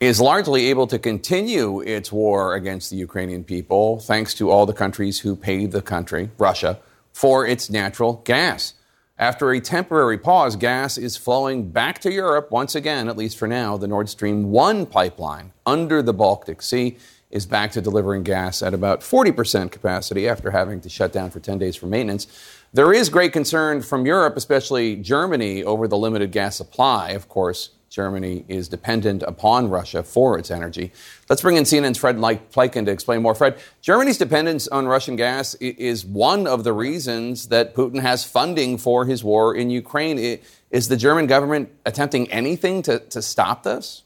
is 0.00 0.20
largely 0.20 0.66
able 0.66 0.86
to 0.86 0.98
continue 0.98 1.80
its 1.80 2.12
war 2.12 2.54
against 2.54 2.90
the 2.90 2.96
Ukrainian 2.96 3.42
people 3.42 3.98
thanks 3.98 4.32
to 4.34 4.50
all 4.50 4.64
the 4.64 4.72
countries 4.72 5.20
who 5.20 5.34
pay 5.34 5.66
the 5.66 5.82
country, 5.82 6.30
Russia, 6.38 6.78
for 7.12 7.46
its 7.46 7.68
natural 7.68 8.22
gas. 8.24 8.74
After 9.18 9.50
a 9.50 9.60
temporary 9.60 10.16
pause, 10.16 10.54
gas 10.54 10.96
is 10.96 11.16
flowing 11.16 11.70
back 11.70 11.98
to 12.00 12.12
Europe 12.12 12.52
once 12.52 12.76
again, 12.76 13.08
at 13.08 13.16
least 13.16 13.36
for 13.36 13.48
now. 13.48 13.76
The 13.76 13.88
Nord 13.88 14.08
Stream 14.08 14.52
1 14.52 14.86
pipeline 14.86 15.52
under 15.66 16.02
the 16.02 16.14
Baltic 16.14 16.62
Sea 16.62 16.96
is 17.30 17.44
back 17.44 17.72
to 17.72 17.80
delivering 17.80 18.22
gas 18.22 18.62
at 18.62 18.72
about 18.72 19.00
40% 19.00 19.72
capacity 19.72 20.28
after 20.28 20.52
having 20.52 20.80
to 20.82 20.88
shut 20.88 21.12
down 21.12 21.30
for 21.30 21.40
10 21.40 21.58
days 21.58 21.74
for 21.74 21.86
maintenance. 21.86 22.28
There 22.74 22.92
is 22.92 23.08
great 23.08 23.32
concern 23.32 23.80
from 23.80 24.04
Europe, 24.04 24.36
especially 24.36 24.96
Germany, 24.96 25.64
over 25.64 25.88
the 25.88 25.96
limited 25.96 26.32
gas 26.32 26.56
supply. 26.56 27.10
Of 27.10 27.26
course, 27.26 27.70
Germany 27.88 28.44
is 28.46 28.68
dependent 28.68 29.22
upon 29.22 29.70
Russia 29.70 30.02
for 30.02 30.38
its 30.38 30.50
energy. 30.50 30.92
Let's 31.30 31.40
bring 31.40 31.56
in 31.56 31.64
CNN's 31.64 31.96
Fred 31.96 32.16
Pleitgen 32.16 32.84
to 32.84 32.90
explain 32.90 33.22
more. 33.22 33.34
Fred, 33.34 33.58
Germany's 33.80 34.18
dependence 34.18 34.68
on 34.68 34.86
Russian 34.86 35.16
gas 35.16 35.54
is 35.54 36.04
one 36.04 36.46
of 36.46 36.62
the 36.62 36.74
reasons 36.74 37.48
that 37.48 37.74
Putin 37.74 38.02
has 38.02 38.22
funding 38.24 38.76
for 38.76 39.06
his 39.06 39.24
war 39.24 39.56
in 39.56 39.70
Ukraine. 39.70 40.38
Is 40.70 40.88
the 40.88 40.96
German 40.98 41.26
government 41.26 41.70
attempting 41.86 42.30
anything 42.30 42.82
to, 42.82 42.98
to 42.98 43.22
stop 43.22 43.62
this? 43.62 44.02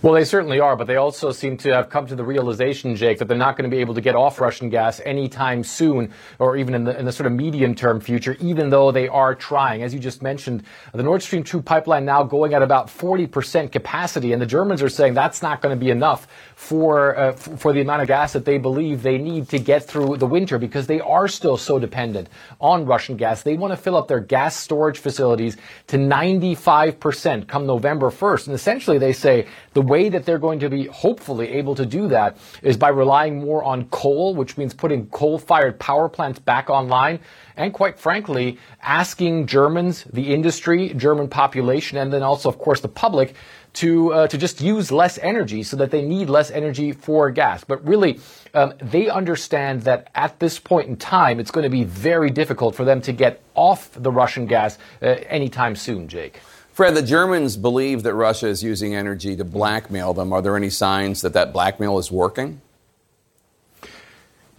Well, 0.00 0.14
they 0.14 0.24
certainly 0.24 0.60
are, 0.60 0.76
but 0.76 0.86
they 0.86 0.96
also 0.96 1.32
seem 1.32 1.56
to 1.58 1.74
have 1.74 1.90
come 1.90 2.06
to 2.06 2.14
the 2.14 2.22
realization, 2.22 2.94
Jake, 2.94 3.18
that 3.18 3.26
they're 3.26 3.36
not 3.36 3.56
going 3.56 3.68
to 3.68 3.74
be 3.74 3.80
able 3.80 3.94
to 3.94 4.00
get 4.00 4.14
off 4.14 4.40
Russian 4.40 4.70
gas 4.70 5.00
anytime 5.04 5.64
soon, 5.64 6.12
or 6.38 6.56
even 6.56 6.74
in 6.74 6.84
the, 6.84 6.96
in 6.96 7.04
the 7.04 7.10
sort 7.10 7.26
of 7.26 7.32
medium 7.32 7.74
term 7.74 8.00
future, 8.00 8.36
even 8.38 8.70
though 8.70 8.92
they 8.92 9.08
are 9.08 9.34
trying. 9.34 9.82
As 9.82 9.92
you 9.92 9.98
just 9.98 10.22
mentioned, 10.22 10.62
the 10.92 11.02
Nord 11.02 11.22
Stream 11.22 11.42
2 11.42 11.62
pipeline 11.62 12.04
now 12.04 12.22
going 12.22 12.54
at 12.54 12.62
about 12.62 12.86
40% 12.86 13.72
capacity, 13.72 14.32
and 14.32 14.40
the 14.40 14.46
Germans 14.46 14.82
are 14.82 14.88
saying 14.88 15.14
that's 15.14 15.42
not 15.42 15.60
going 15.60 15.76
to 15.76 15.84
be 15.84 15.90
enough 15.90 16.28
for 16.54 17.16
uh, 17.16 17.32
for 17.32 17.72
the 17.72 17.80
amount 17.80 18.02
of 18.02 18.08
gas 18.08 18.32
that 18.32 18.44
they 18.44 18.58
believe 18.58 19.02
they 19.02 19.18
need 19.18 19.48
to 19.48 19.58
get 19.58 19.84
through 19.84 20.16
the 20.16 20.26
winter 20.26 20.58
because 20.58 20.86
they 20.86 21.00
are 21.00 21.28
still 21.28 21.56
so 21.56 21.78
dependent 21.78 22.28
on 22.60 22.84
Russian 22.84 23.16
gas. 23.16 23.42
They 23.42 23.56
want 23.56 23.72
to 23.72 23.76
fill 23.76 23.96
up 23.96 24.08
their 24.08 24.20
gas 24.20 24.56
storage 24.56 24.98
facilities 24.98 25.56
to 25.88 25.96
95% 25.96 27.46
come 27.46 27.66
November 27.66 28.10
1st. 28.10 28.46
And 28.46 28.54
essentially 28.54 28.98
they 28.98 29.12
say 29.12 29.46
the 29.74 29.82
way 29.88 30.08
that 30.08 30.24
they're 30.24 30.38
going 30.38 30.60
to 30.60 30.68
be 30.68 30.86
hopefully 30.86 31.48
able 31.48 31.74
to 31.74 31.86
do 31.86 32.08
that 32.08 32.36
is 32.62 32.76
by 32.76 32.88
relying 32.88 33.40
more 33.40 33.64
on 33.64 33.86
coal, 33.86 34.34
which 34.34 34.56
means 34.56 34.74
putting 34.74 35.06
coal-fired 35.06 35.78
power 35.78 36.08
plants 36.08 36.38
back 36.38 36.70
online 36.70 37.20
and 37.58 37.74
quite 37.74 37.98
frankly, 37.98 38.58
asking 38.80 39.48
Germans, 39.48 40.04
the 40.04 40.32
industry, 40.32 40.94
German 40.94 41.28
population, 41.28 41.98
and 41.98 42.12
then 42.12 42.22
also, 42.22 42.48
of 42.48 42.58
course, 42.58 42.80
the 42.80 42.88
public 42.88 43.34
to 43.74 44.12
uh, 44.12 44.26
to 44.28 44.38
just 44.38 44.60
use 44.60 44.90
less 44.90 45.18
energy 45.18 45.62
so 45.62 45.76
that 45.76 45.90
they 45.90 46.00
need 46.00 46.30
less 46.30 46.50
energy 46.50 46.92
for 46.92 47.30
gas. 47.30 47.64
But 47.64 47.84
really, 47.86 48.20
um, 48.54 48.74
they 48.80 49.08
understand 49.08 49.82
that 49.82 50.08
at 50.14 50.38
this 50.38 50.58
point 50.58 50.88
in 50.88 50.96
time, 50.96 51.40
it's 51.40 51.50
going 51.50 51.64
to 51.64 51.70
be 51.70 51.84
very 51.84 52.30
difficult 52.30 52.74
for 52.76 52.84
them 52.84 53.00
to 53.02 53.12
get 53.12 53.42
off 53.54 53.90
the 53.92 54.10
Russian 54.10 54.46
gas 54.46 54.78
uh, 55.02 55.06
anytime 55.06 55.74
soon, 55.76 56.08
Jake. 56.08 56.40
Fred, 56.78 56.94
the 56.94 57.02
Germans 57.02 57.56
believe 57.56 58.04
that 58.04 58.14
Russia 58.14 58.46
is 58.46 58.62
using 58.62 58.94
energy 58.94 59.34
to 59.34 59.44
blackmail 59.44 60.14
them. 60.14 60.32
Are 60.32 60.40
there 60.40 60.56
any 60.56 60.70
signs 60.70 61.22
that 61.22 61.32
that 61.32 61.52
blackmail 61.52 61.98
is 61.98 62.12
working? 62.12 62.60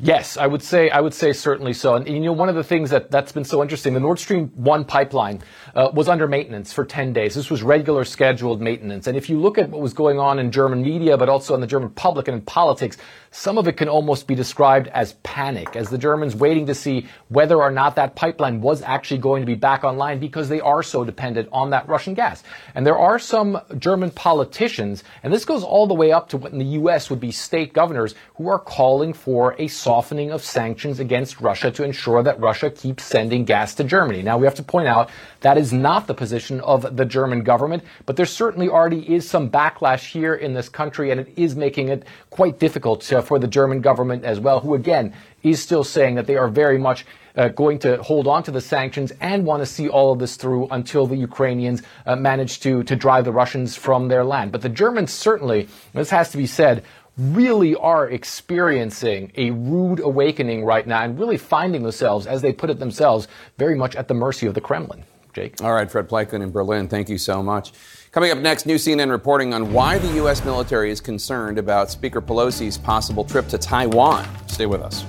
Yes, 0.01 0.35
I 0.35 0.45
would 0.45 0.61
say 0.61 0.89
I 0.89 0.99
would 0.99 1.13
say 1.13 1.31
certainly 1.31 1.71
so. 1.71 1.95
And, 1.95 2.07
you 2.07 2.19
know, 2.19 2.33
one 2.33 2.49
of 2.49 2.55
the 2.55 2.63
things 2.63 2.89
that 2.89 3.09
that's 3.09 3.31
been 3.31 3.45
so 3.45 3.61
interesting, 3.61 3.93
the 3.93 4.01
Nord 4.01 4.19
Stream 4.19 4.49
one 4.55 4.83
pipeline 4.83 5.41
uh, 5.75 5.91
was 5.93 6.09
under 6.09 6.27
maintenance 6.27 6.73
for 6.73 6.83
10 6.83 7.11
days. 7.11 7.35
This 7.35 7.49
was 7.49 7.63
regular 7.63 8.03
scheduled 8.03 8.61
maintenance. 8.61 9.07
And 9.07 9.17
if 9.17 9.29
you 9.29 9.39
look 9.39 9.57
at 9.57 9.69
what 9.69 9.81
was 9.81 9.93
going 9.93 10.19
on 10.19 10.39
in 10.39 10.51
German 10.51 10.81
media, 10.81 11.17
but 11.17 11.29
also 11.29 11.55
in 11.55 11.61
the 11.61 11.67
German 11.67 11.89
public 11.89 12.27
and 12.27 12.35
in 12.35 12.41
politics, 12.41 12.97
some 13.31 13.57
of 13.57 13.67
it 13.67 13.73
can 13.73 13.87
almost 13.87 14.27
be 14.27 14.35
described 14.35 14.87
as 14.87 15.13
panic, 15.23 15.75
as 15.75 15.89
the 15.89 15.97
Germans 15.97 16.35
waiting 16.35 16.65
to 16.65 16.75
see 16.75 17.07
whether 17.27 17.57
or 17.57 17.71
not 17.71 17.95
that 17.95 18.15
pipeline 18.15 18.61
was 18.61 18.81
actually 18.81 19.19
going 19.19 19.41
to 19.41 19.45
be 19.45 19.55
back 19.55 19.83
online 19.83 20.19
because 20.19 20.49
they 20.49 20.61
are 20.61 20.81
so 20.81 21.03
dependent 21.03 21.47
on 21.51 21.69
that 21.69 21.87
Russian 21.87 22.13
gas. 22.13 22.43
And 22.73 22.85
there 22.85 22.97
are 22.97 23.19
some 23.19 23.59
German 23.77 24.11
politicians, 24.11 25.03
and 25.23 25.31
this 25.31 25.45
goes 25.45 25.63
all 25.63 25.87
the 25.87 25.93
way 25.93 26.11
up 26.11 26.29
to 26.29 26.37
what 26.37 26.51
in 26.51 26.59
the 26.59 26.65
U.S. 26.65 27.09
would 27.09 27.19
be 27.19 27.31
state 27.31 27.73
governors 27.73 28.15
who 28.35 28.49
are 28.49 28.59
calling 28.59 29.13
for 29.13 29.55
a 29.59 29.67
softening 29.67 30.31
of 30.31 30.43
sanctions 30.43 30.99
against 30.99 31.39
Russia 31.39 31.71
to 31.71 31.83
ensure 31.83 32.23
that 32.23 32.39
Russia 32.39 32.69
keeps 32.69 33.03
sending 33.03 33.45
gas 33.45 33.75
to 33.75 33.83
Germany. 33.83 34.23
Now, 34.23 34.37
we 34.37 34.45
have 34.45 34.55
to 34.55 34.63
point 34.63 34.87
out 34.87 35.09
that 35.41 35.57
is 35.57 35.71
not 35.71 36.07
the 36.07 36.13
position 36.13 36.59
of 36.61 36.95
the 36.97 37.05
German 37.05 37.43
government, 37.43 37.83
but 38.05 38.15
there 38.15 38.25
certainly 38.25 38.69
already 38.69 39.13
is 39.13 39.29
some 39.29 39.49
backlash 39.49 40.11
here 40.11 40.35
in 40.35 40.53
this 40.53 40.69
country, 40.69 41.11
and 41.11 41.21
it 41.21 41.33
is 41.35 41.55
making 41.55 41.89
it 41.89 42.03
quite 42.29 42.59
difficult 42.59 43.01
to, 43.01 43.21
for 43.21 43.39
the 43.39 43.47
German 43.47 43.81
government 43.81 44.23
as 44.25 44.39
well, 44.39 44.59
who 44.59 44.75
again 44.75 45.13
is 45.43 45.61
still 45.61 45.83
saying 45.83 46.15
that 46.15 46.27
they 46.27 46.35
are 46.35 46.49
very 46.49 46.77
much 46.77 47.05
uh, 47.35 47.47
going 47.49 47.79
to 47.79 48.01
hold 48.03 48.27
on 48.27 48.43
to 48.43 48.51
the 48.51 48.59
sanctions 48.59 49.13
and 49.21 49.45
want 49.45 49.61
to 49.61 49.65
see 49.65 49.87
all 49.87 50.11
of 50.11 50.19
this 50.19 50.35
through 50.35 50.67
until 50.71 51.07
the 51.07 51.15
Ukrainians 51.15 51.81
uh, 52.05 52.15
manage 52.15 52.59
to, 52.59 52.83
to 52.83 52.95
drive 52.95 53.23
the 53.23 53.31
Russians 53.31 53.77
from 53.77 54.09
their 54.09 54.25
land. 54.25 54.51
But 54.51 54.61
the 54.61 54.69
Germans 54.69 55.13
certainly, 55.13 55.69
this 55.93 56.09
has 56.09 56.31
to 56.31 56.37
be 56.37 56.47
said, 56.47 56.83
really 57.17 57.75
are 57.75 58.09
experiencing 58.09 59.31
a 59.35 59.51
rude 59.51 59.99
awakening 59.99 60.65
right 60.65 60.87
now 60.87 61.03
and 61.03 61.19
really 61.19 61.37
finding 61.37 61.83
themselves, 61.83 62.27
as 62.27 62.41
they 62.41 62.53
put 62.53 62.69
it 62.69 62.79
themselves, 62.79 63.27
very 63.57 63.75
much 63.75 63.95
at 63.95 64.07
the 64.07 64.13
mercy 64.13 64.47
of 64.47 64.53
the 64.53 64.61
Kremlin. 64.61 65.03
Jake. 65.33 65.61
All 65.61 65.73
right, 65.73 65.89
Fred 65.89 66.07
Pleitgen 66.07 66.41
in 66.41 66.51
Berlin, 66.51 66.87
thank 66.87 67.09
you 67.09 67.17
so 67.17 67.41
much. 67.43 67.73
Coming 68.11 68.31
up 68.31 68.39
next, 68.39 68.65
new 68.65 68.75
CNN 68.75 69.11
reporting 69.11 69.53
on 69.53 69.71
why 69.71 69.97
the 69.99 70.13
U.S. 70.15 70.43
military 70.43 70.89
is 70.89 70.99
concerned 70.99 71.57
about 71.57 71.91
Speaker 71.91 72.21
Pelosi's 72.21 72.77
possible 72.77 73.23
trip 73.23 73.47
to 73.49 73.57
Taiwan. 73.57 74.27
Stay 74.47 74.65
with 74.65 74.81
us. 74.81 75.05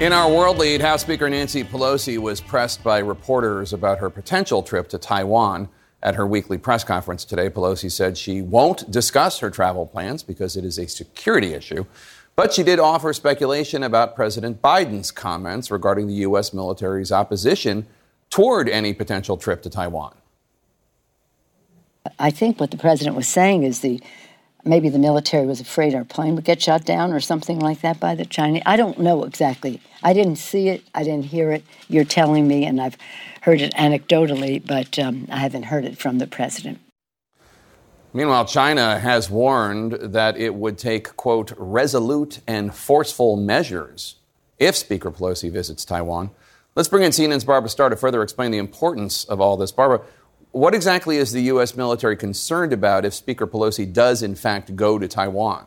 In 0.00 0.14
our 0.14 0.30
world 0.30 0.56
lead, 0.56 0.80
House 0.80 1.02
Speaker 1.02 1.28
Nancy 1.28 1.62
Pelosi 1.62 2.16
was 2.16 2.40
pressed 2.40 2.82
by 2.82 3.00
reporters 3.00 3.74
about 3.74 3.98
her 3.98 4.08
potential 4.08 4.62
trip 4.62 4.88
to 4.88 4.98
Taiwan. 4.98 5.68
At 6.02 6.14
her 6.14 6.26
weekly 6.26 6.56
press 6.56 6.82
conference 6.82 7.26
today, 7.26 7.50
Pelosi 7.50 7.92
said 7.92 8.16
she 8.16 8.40
won't 8.40 8.90
discuss 8.90 9.40
her 9.40 9.50
travel 9.50 9.84
plans 9.84 10.22
because 10.22 10.56
it 10.56 10.64
is 10.64 10.78
a 10.78 10.88
security 10.88 11.52
issue. 11.52 11.84
But 12.40 12.54
she 12.54 12.62
did 12.62 12.78
offer 12.78 13.12
speculation 13.12 13.82
about 13.82 14.16
President 14.16 14.62
Biden's 14.62 15.10
comments 15.10 15.70
regarding 15.70 16.06
the 16.06 16.14
U.S. 16.24 16.54
military's 16.54 17.12
opposition 17.12 17.86
toward 18.30 18.66
any 18.66 18.94
potential 18.94 19.36
trip 19.36 19.60
to 19.60 19.68
Taiwan. 19.68 20.14
I 22.18 22.30
think 22.30 22.58
what 22.58 22.70
the 22.70 22.78
president 22.78 23.14
was 23.14 23.28
saying 23.28 23.64
is 23.64 23.80
the 23.80 24.02
maybe 24.64 24.88
the 24.88 24.98
military 24.98 25.44
was 25.44 25.60
afraid 25.60 25.94
our 25.94 26.06
plane 26.06 26.34
would 26.34 26.44
get 26.44 26.62
shot 26.62 26.86
down 26.86 27.12
or 27.12 27.20
something 27.20 27.58
like 27.58 27.82
that 27.82 28.00
by 28.00 28.14
the 28.14 28.24
Chinese. 28.24 28.62
I 28.64 28.76
don't 28.76 28.98
know 28.98 29.24
exactly. 29.24 29.78
I 30.02 30.14
didn't 30.14 30.36
see 30.36 30.70
it. 30.70 30.82
I 30.94 31.04
didn't 31.04 31.26
hear 31.26 31.52
it. 31.52 31.62
You're 31.88 32.04
telling 32.06 32.48
me, 32.48 32.64
and 32.64 32.80
I've 32.80 32.96
heard 33.42 33.60
it 33.60 33.74
anecdotally, 33.74 34.66
but 34.66 34.98
um, 34.98 35.28
I 35.30 35.36
haven't 35.36 35.64
heard 35.64 35.84
it 35.84 35.98
from 35.98 36.16
the 36.16 36.26
president. 36.26 36.78
Meanwhile, 38.12 38.46
China 38.46 38.98
has 38.98 39.30
warned 39.30 39.92
that 39.92 40.36
it 40.36 40.54
would 40.54 40.78
take, 40.78 41.16
quote, 41.16 41.52
resolute 41.56 42.40
and 42.46 42.74
forceful 42.74 43.36
measures 43.36 44.16
if 44.58 44.74
Speaker 44.74 45.12
Pelosi 45.12 45.50
visits 45.50 45.84
Taiwan. 45.84 46.30
Let's 46.74 46.88
bring 46.88 47.04
in 47.04 47.12
CNN's 47.12 47.44
Barbara 47.44 47.70
Starr 47.70 47.90
to 47.90 47.96
further 47.96 48.22
explain 48.22 48.50
the 48.50 48.58
importance 48.58 49.24
of 49.24 49.40
all 49.40 49.56
this. 49.56 49.70
Barbara, 49.70 50.02
what 50.50 50.74
exactly 50.74 51.18
is 51.18 51.30
the 51.30 51.42
U.S. 51.42 51.76
military 51.76 52.16
concerned 52.16 52.72
about 52.72 53.04
if 53.04 53.14
Speaker 53.14 53.46
Pelosi 53.46 53.90
does, 53.90 54.22
in 54.22 54.34
fact, 54.34 54.74
go 54.74 54.98
to 54.98 55.06
Taiwan? 55.06 55.66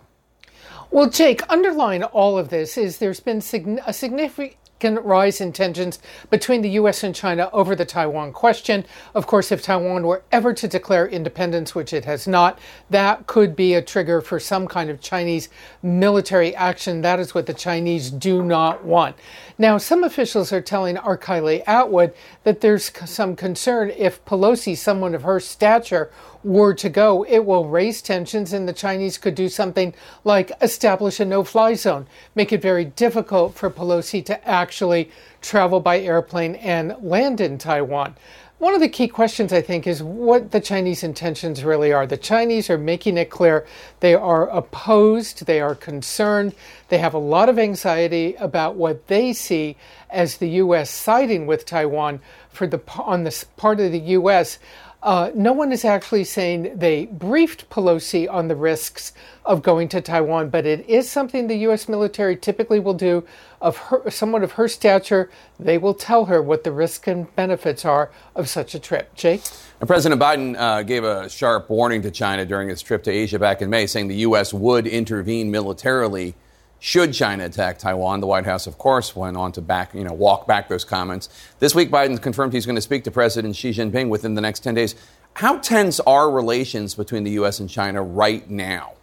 Well, 0.91 1.09
Jake, 1.09 1.43
underlying 1.43 2.03
all 2.03 2.37
of 2.37 2.49
this 2.49 2.77
is 2.77 2.97
there's 2.97 3.21
been 3.21 3.41
a 3.85 3.93
significant 3.93 4.57
significant 4.83 5.07
rise 5.07 5.39
in 5.39 5.53
tensions 5.53 5.97
between 6.29 6.61
the 6.61 6.71
U.S. 6.71 7.03
and 7.03 7.15
China 7.15 7.49
over 7.53 7.73
the 7.73 7.85
Taiwan 7.85 8.33
question. 8.33 8.85
Of 9.15 9.27
course, 9.27 9.49
if 9.49 9.61
Taiwan 9.61 10.03
were 10.05 10.23
ever 10.29 10.53
to 10.53 10.67
declare 10.67 11.07
independence, 11.07 11.73
which 11.73 11.93
it 11.93 12.03
has 12.03 12.27
not, 12.27 12.59
that 12.89 13.25
could 13.25 13.55
be 13.55 13.73
a 13.75 13.81
trigger 13.81 14.19
for 14.19 14.41
some 14.41 14.67
kind 14.67 14.89
of 14.89 14.99
Chinese 14.99 15.47
military 15.81 16.53
action. 16.53 17.01
That 17.01 17.19
is 17.21 17.33
what 17.33 17.45
the 17.45 17.53
Chinese 17.53 18.11
do 18.11 18.43
not 18.43 18.83
want. 18.83 19.15
Now, 19.57 19.77
some 19.77 20.03
officials 20.03 20.51
are 20.51 20.61
telling 20.61 20.97
our 20.97 21.17
Kylie 21.17 21.63
Atwood 21.65 22.13
that 22.43 22.59
there's 22.59 22.91
some 23.05 23.37
concern 23.37 23.89
if 23.95 24.23
Pelosi, 24.25 24.75
someone 24.75 25.15
of 25.15 25.23
her 25.23 25.39
stature, 25.39 26.11
were 26.43 26.73
to 26.73 26.89
go, 26.89 27.23
it 27.23 27.45
will 27.45 27.67
raise 27.67 28.01
tensions, 28.01 28.53
and 28.53 28.67
the 28.67 28.73
Chinese 28.73 29.17
could 29.17 29.35
do 29.35 29.49
something 29.49 29.93
like 30.23 30.51
establish 30.61 31.19
a 31.19 31.25
no 31.25 31.43
fly 31.43 31.73
zone, 31.73 32.07
make 32.35 32.51
it 32.51 32.61
very 32.61 32.85
difficult 32.85 33.55
for 33.55 33.69
Pelosi 33.69 34.23
to 34.25 34.47
actually 34.47 35.09
travel 35.41 35.79
by 35.79 35.99
airplane 35.99 36.55
and 36.55 36.95
land 37.01 37.41
in 37.41 37.57
Taiwan. 37.57 38.15
One 38.63 38.73
of 38.73 38.79
the 38.79 38.87
key 38.87 39.09
questions, 39.09 39.51
I 39.51 39.61
think, 39.61 39.85
is 39.85 40.01
what 40.01 40.51
the 40.51 40.61
Chinese 40.61 41.03
intentions 41.03 41.65
really 41.65 41.91
are. 41.91 42.07
The 42.07 42.15
Chinese 42.15 42.69
are 42.69 42.77
making 42.77 43.17
it 43.17 43.29
clear 43.29 43.67
they 43.99 44.15
are 44.15 44.47
opposed, 44.49 45.45
they 45.45 45.59
are 45.59 45.75
concerned, 45.75 46.55
they 46.87 46.99
have 46.99 47.13
a 47.13 47.17
lot 47.17 47.49
of 47.49 47.59
anxiety 47.59 48.35
about 48.35 48.75
what 48.75 49.07
they 49.07 49.33
see 49.33 49.75
as 50.09 50.37
the 50.37 50.47
U.S. 50.49 50.89
siding 50.89 51.45
with 51.45 51.65
Taiwan 51.65 52.21
for 52.51 52.65
the 52.65 52.79
on 52.99 53.25
the 53.25 53.45
part 53.57 53.81
of 53.81 53.91
the 53.91 53.99
U.S. 53.99 54.59
Uh, 55.03 55.31
no 55.35 55.51
one 55.51 55.73
is 55.73 55.83
actually 55.83 56.23
saying 56.23 56.71
they 56.75 57.07
briefed 57.07 57.69
Pelosi 57.69 58.31
on 58.31 58.47
the 58.47 58.55
risks 58.55 59.11
of 59.45 59.61
going 59.61 59.89
to 59.89 59.99
Taiwan, 59.99 60.49
but 60.49 60.65
it 60.65 60.89
is 60.89 61.11
something 61.11 61.47
the 61.47 61.57
U.S. 61.57 61.89
military 61.89 62.37
typically 62.37 62.79
will 62.79 62.93
do. 62.93 63.25
Of 63.59 63.77
her, 63.77 64.09
someone 64.09 64.43
of 64.43 64.53
her 64.53 64.69
stature, 64.69 65.29
they 65.59 65.77
will 65.77 65.93
tell 65.93 66.25
her 66.25 66.41
what 66.41 66.63
the 66.63 66.71
risks 66.71 67.07
and 67.07 67.33
benefits 67.35 67.83
are 67.83 68.11
of 68.33 68.47
such 68.47 68.75
a 68.75 68.79
trip. 68.79 69.13
Jake? 69.13 69.41
President 69.85 70.21
Biden 70.21 70.57
uh, 70.57 70.83
gave 70.83 71.03
a 71.03 71.29
sharp 71.29 71.69
warning 71.69 72.01
to 72.03 72.11
China 72.11 72.45
during 72.45 72.69
his 72.69 72.81
trip 72.81 73.03
to 73.03 73.11
Asia 73.11 73.37
back 73.37 73.61
in 73.61 73.69
May, 73.69 73.87
saying 73.87 74.07
the 74.07 74.15
U.S. 74.15 74.53
would 74.53 74.87
intervene 74.87 75.51
militarily 75.51 76.35
should 76.83 77.13
China 77.13 77.45
attack 77.45 77.77
Taiwan. 77.77 78.19
The 78.19 78.27
White 78.27 78.43
House, 78.43 78.67
of 78.67 78.77
course, 78.77 79.15
went 79.15 79.37
on 79.37 79.53
to 79.53 79.61
back, 79.61 79.93
you 79.93 80.03
know, 80.03 80.11
walk 80.11 80.45
back 80.45 80.67
those 80.67 80.83
comments. 80.83 81.29
This 81.59 81.73
week, 81.73 81.89
Biden 81.89 82.21
confirmed 82.21 82.51
he's 82.51 82.65
going 82.65 82.75
to 82.75 82.81
speak 82.81 83.05
to 83.05 83.11
President 83.11 83.55
Xi 83.55 83.71
Jinping 83.71 84.09
within 84.09 84.33
the 84.33 84.41
next 84.41 84.59
10 84.65 84.75
days. 84.75 84.93
How 85.35 85.59
tense 85.59 86.01
are 86.01 86.29
relations 86.29 86.93
between 86.93 87.23
the 87.23 87.31
U.S. 87.31 87.61
and 87.61 87.69
China 87.69 88.03
right 88.03 88.49
now? 88.49 88.95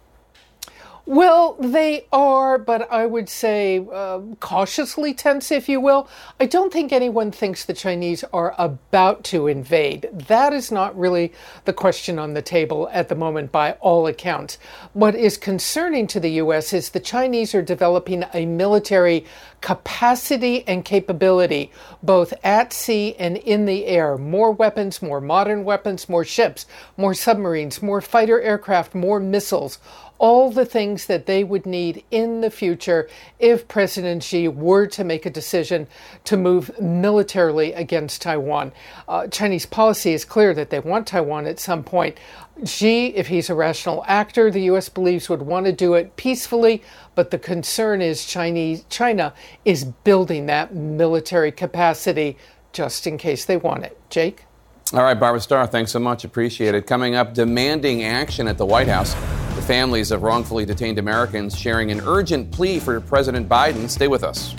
Well, 1.07 1.55
they 1.59 2.05
are, 2.13 2.59
but 2.59 2.89
I 2.91 3.07
would 3.07 3.27
say 3.27 3.83
uh, 3.91 4.19
cautiously 4.39 5.15
tense, 5.15 5.51
if 5.51 5.67
you 5.67 5.81
will. 5.81 6.07
I 6.39 6.45
don't 6.45 6.71
think 6.71 6.93
anyone 6.93 7.31
thinks 7.31 7.65
the 7.65 7.73
Chinese 7.73 8.23
are 8.31 8.53
about 8.59 9.23
to 9.25 9.47
invade. 9.47 10.07
That 10.13 10.53
is 10.53 10.71
not 10.71 10.97
really 10.97 11.33
the 11.65 11.73
question 11.73 12.19
on 12.19 12.35
the 12.35 12.43
table 12.43 12.87
at 12.93 13.09
the 13.09 13.15
moment, 13.15 13.51
by 13.51 13.73
all 13.81 14.05
accounts. 14.05 14.59
What 14.93 15.15
is 15.15 15.37
concerning 15.37 16.05
to 16.07 16.19
the 16.19 16.33
U.S. 16.33 16.71
is 16.71 16.91
the 16.91 16.99
Chinese 16.99 17.55
are 17.55 17.63
developing 17.63 18.23
a 18.35 18.45
military 18.45 19.25
capacity 19.61 20.67
and 20.67 20.85
capability, 20.85 21.71
both 22.03 22.33
at 22.43 22.73
sea 22.73 23.15
and 23.17 23.37
in 23.37 23.65
the 23.65 23.85
air. 23.85 24.17
More 24.17 24.51
weapons, 24.51 25.01
more 25.01 25.21
modern 25.21 25.63
weapons, 25.63 26.07
more 26.07 26.25
ships, 26.25 26.67
more 26.95 27.13
submarines, 27.13 27.81
more 27.81 28.01
fighter 28.01 28.39
aircraft, 28.41 28.93
more 28.93 29.19
missiles 29.19 29.79
all 30.21 30.51
the 30.51 30.65
things 30.65 31.07
that 31.07 31.25
they 31.25 31.43
would 31.43 31.65
need 31.65 32.03
in 32.11 32.41
the 32.41 32.51
future 32.51 33.09
if 33.39 33.67
President 33.67 34.21
Xi 34.21 34.47
were 34.47 34.85
to 34.85 35.03
make 35.03 35.25
a 35.25 35.31
decision 35.31 35.87
to 36.25 36.37
move 36.37 36.79
militarily 36.79 37.73
against 37.73 38.21
Taiwan. 38.21 38.71
Uh, 39.07 39.25
Chinese 39.27 39.65
policy 39.65 40.13
is 40.13 40.23
clear 40.23 40.53
that 40.53 40.69
they 40.69 40.79
want 40.79 41.07
Taiwan 41.07 41.47
at 41.47 41.59
some 41.59 41.83
point. 41.83 42.19
Xi, 42.63 43.07
if 43.07 43.27
he's 43.29 43.49
a 43.49 43.55
rational 43.55 44.03
actor, 44.07 44.51
the 44.51 44.61
U.S. 44.63 44.89
believes 44.89 45.27
would 45.27 45.41
want 45.41 45.65
to 45.65 45.71
do 45.71 45.95
it 45.95 46.15
peacefully, 46.17 46.83
but 47.15 47.31
the 47.31 47.39
concern 47.39 47.99
is 47.99 48.23
Chinese, 48.23 48.85
China 48.89 49.33
is 49.65 49.85
building 49.85 50.45
that 50.45 50.75
military 50.75 51.51
capacity 51.51 52.37
just 52.73 53.07
in 53.07 53.17
case 53.17 53.43
they 53.45 53.57
want 53.57 53.83
it. 53.85 53.99
Jake? 54.11 54.45
All 54.93 55.03
right, 55.03 55.17
Barbara 55.17 55.39
Starr, 55.39 55.67
thanks 55.67 55.89
so 55.89 55.99
much. 55.99 56.25
Appreciate 56.25 56.75
it. 56.75 56.85
Coming 56.85 57.15
up, 57.15 57.33
demanding 57.33 58.03
action 58.03 58.45
at 58.49 58.57
the 58.57 58.65
White 58.65 58.89
House. 58.89 59.13
The 59.55 59.61
families 59.61 60.11
of 60.11 60.21
wrongfully 60.21 60.65
detained 60.65 60.99
Americans 60.99 61.57
sharing 61.57 61.91
an 61.91 62.01
urgent 62.01 62.51
plea 62.51 62.77
for 62.77 62.99
President 62.99 63.47
Biden. 63.47 63.89
Stay 63.89 64.09
with 64.09 64.25
us. 64.25 64.53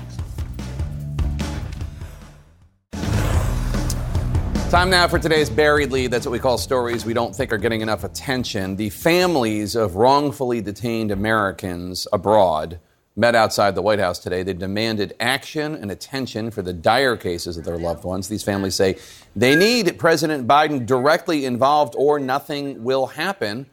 Time 4.70 4.88
now 4.88 5.06
for 5.06 5.18
today's 5.18 5.50
buried 5.50 5.92
lead. 5.92 6.10
That's 6.10 6.24
what 6.24 6.32
we 6.32 6.38
call 6.38 6.56
stories 6.56 7.04
we 7.04 7.12
don't 7.12 7.36
think 7.36 7.52
are 7.52 7.59
getting 7.59 7.82
enough 7.82 8.02
attention. 8.02 8.76
The 8.76 8.88
families 8.88 9.76
of 9.76 9.96
wrongfully 9.96 10.62
detained 10.62 11.10
Americans 11.10 12.09
abroad 12.10 12.80
met 13.14 13.34
outside 13.34 13.74
the 13.74 13.82
White 13.82 13.98
House 13.98 14.18
today. 14.18 14.43
They 14.43 14.55
demanded 14.55 15.14
action 15.20 15.74
and 15.74 15.90
attention 15.90 16.51
for 16.51 16.62
the 16.62 16.72
dire 16.72 17.16
cases 17.16 17.56
of 17.56 17.64
their 17.64 17.78
loved 17.78 18.05
ones. 18.05 18.28
These 18.28 18.43
families 18.43 18.74
say 18.74 18.97
they 19.36 19.55
need 19.55 19.98
President 19.98 20.47
Biden 20.48 20.86
directly 20.86 21.44
involved 21.44 21.94
or 21.97 22.18
nothing 22.18 22.82
will 22.82 23.06
happen. 23.06 23.66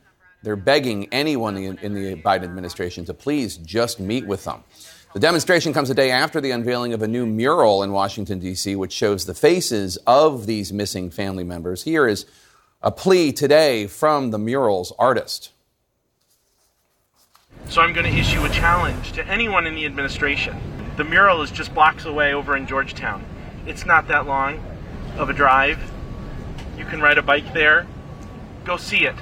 They're 0.44 0.56
begging 0.56 1.08
anyone 1.14 1.58
in 1.58 1.94
the 1.94 2.16
Biden 2.16 2.44
administration 2.44 3.06
to 3.06 3.14
please 3.14 3.58
just 3.58 4.00
meet 4.00 4.26
with 4.26 4.44
them. 4.44 4.64
The 5.14 5.20
demonstration 5.20 5.74
comes 5.74 5.90
a 5.90 5.96
day 5.96 6.12
after 6.12 6.40
the 6.40 6.52
unveiling 6.52 6.94
of 6.94 7.02
a 7.02 7.08
new 7.08 7.26
mural 7.26 7.82
in 7.82 7.92
Washington, 7.92 8.40
D.C., 8.40 8.76
which 8.76 8.94
shows 8.94 9.26
the 9.26 9.34
faces 9.34 9.98
of 10.06 10.46
these 10.46 10.72
missing 10.72 11.10
family 11.10 11.44
members. 11.44 11.84
Here 11.84 12.08
is 12.08 12.26
a 12.82 12.92
plea 12.92 13.32
today 13.32 13.88
from 13.88 14.32
the 14.32 14.38
mural's 14.38 14.94
artist. 15.00 15.52
So 17.68 17.82
I'm 17.82 17.94
going 17.94 18.12
to 18.12 18.20
issue 18.20 18.44
a 18.44 18.50
challenge 18.50 19.12
to 19.14 19.28
anyone 19.28 19.68
in 19.68 19.76
the 19.76 19.86
administration. 19.86 20.58
The 20.98 21.04
mural 21.04 21.42
is 21.42 21.52
just 21.52 21.74
blocks 21.74 22.06
away 22.06 22.34
over 22.34 22.58
in 22.58 22.66
Georgetown. 22.66 23.24
It's 23.68 23.86
not 23.86 24.08
that 24.08 24.26
long 24.26 24.60
of 25.18 25.30
a 25.30 25.34
drive. 25.34 25.80
You 26.78 26.86
can 26.86 27.00
ride 27.00 27.18
a 27.18 27.22
bike 27.22 27.54
there. 27.54 27.86
Go 28.66 28.78
see 28.78 29.06
it 29.06 29.16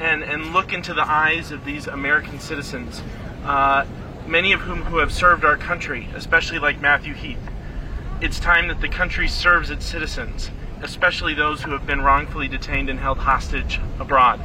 and, 0.00 0.24
and 0.24 0.52
look 0.52 0.72
into 0.72 0.92
the 0.94 1.08
eyes 1.08 1.52
of 1.52 1.64
these 1.64 1.86
American 1.86 2.40
citizens, 2.40 3.02
uh, 3.44 3.86
many 4.26 4.52
of 4.52 4.60
whom 4.60 4.82
who 4.82 4.98
have 4.98 5.12
served 5.12 5.44
our 5.44 5.56
country, 5.56 6.08
especially 6.14 6.58
like 6.58 6.80
Matthew 6.80 7.14
Heath. 7.14 7.38
It's 8.20 8.40
time 8.40 8.68
that 8.68 8.80
the 8.80 8.88
country 8.88 9.28
serves 9.28 9.70
its 9.70 9.84
citizens, 9.84 10.50
especially 10.82 11.34
those 11.34 11.62
who 11.62 11.70
have 11.70 11.86
been 11.86 12.00
wrongfully 12.00 12.48
detained 12.48 12.90
and 12.90 12.98
held 12.98 13.18
hostage 13.18 13.80
abroad. 14.00 14.40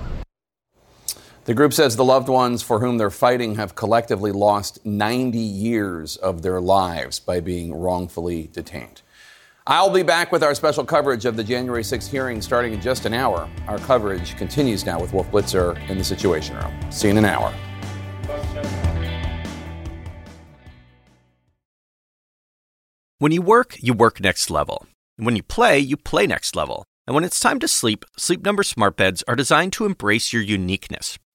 The 1.48 1.54
group 1.54 1.72
says 1.72 1.96
the 1.96 2.04
loved 2.04 2.28
ones 2.28 2.62
for 2.62 2.82
whom 2.82 2.98
they're 2.98 3.10
fighting 3.10 3.56
have 3.56 3.74
collectively 3.74 4.34
lost 4.34 4.86
90 4.86 5.38
years 5.38 6.18
of 6.18 6.42
their 6.42 6.60
lives 6.60 7.22
by 7.22 7.40
being 7.40 7.74
wrongfully 7.74 8.50
detained. 8.52 9.02
I'll 9.66 9.90
be 9.90 10.04
back 10.04 10.34
with 10.34 10.44
our 10.44 10.54
special 10.56 10.84
coverage 10.84 11.24
of 11.24 11.38
the 11.38 11.46
January 11.46 11.84
6th 11.84 12.10
hearing 12.10 12.42
starting 12.42 12.74
in 12.74 12.82
just 12.82 13.06
an 13.06 13.14
hour. 13.14 13.50
Our 13.66 13.78
coverage 13.78 14.36
continues 14.36 14.86
now 14.86 15.00
with 15.00 15.14
Wolf 15.14 15.32
Blitzer 15.32 15.80
in 15.90 15.98
the 15.98 16.04
Situation 16.04 16.58
Room. 16.58 16.92
See 16.92 17.08
you 17.08 17.12
in 17.12 17.18
an 17.18 17.24
hour. 17.24 17.54
When 23.20 23.32
you 23.32 23.42
work, 23.42 23.78
you 23.82 23.94
work 23.94 24.20
next 24.20 24.50
level. 24.50 24.86
When 25.16 25.38
you 25.38 25.44
play, 25.44 25.80
you 25.80 25.96
play 25.96 26.28
next 26.28 26.58
level. 26.58 26.84
And 27.08 27.16
when 27.16 27.24
it's 27.24 27.40
time 27.40 27.60
to 27.60 27.70
sleep, 27.70 28.04
Sleep 28.18 28.44
Number 28.44 28.64
smart 28.64 28.98
beds 28.98 29.24
are 29.30 29.36
designed 29.38 29.72
to 29.74 29.86
embrace 29.86 30.34
your 30.34 30.42
uniqueness, 30.42 31.18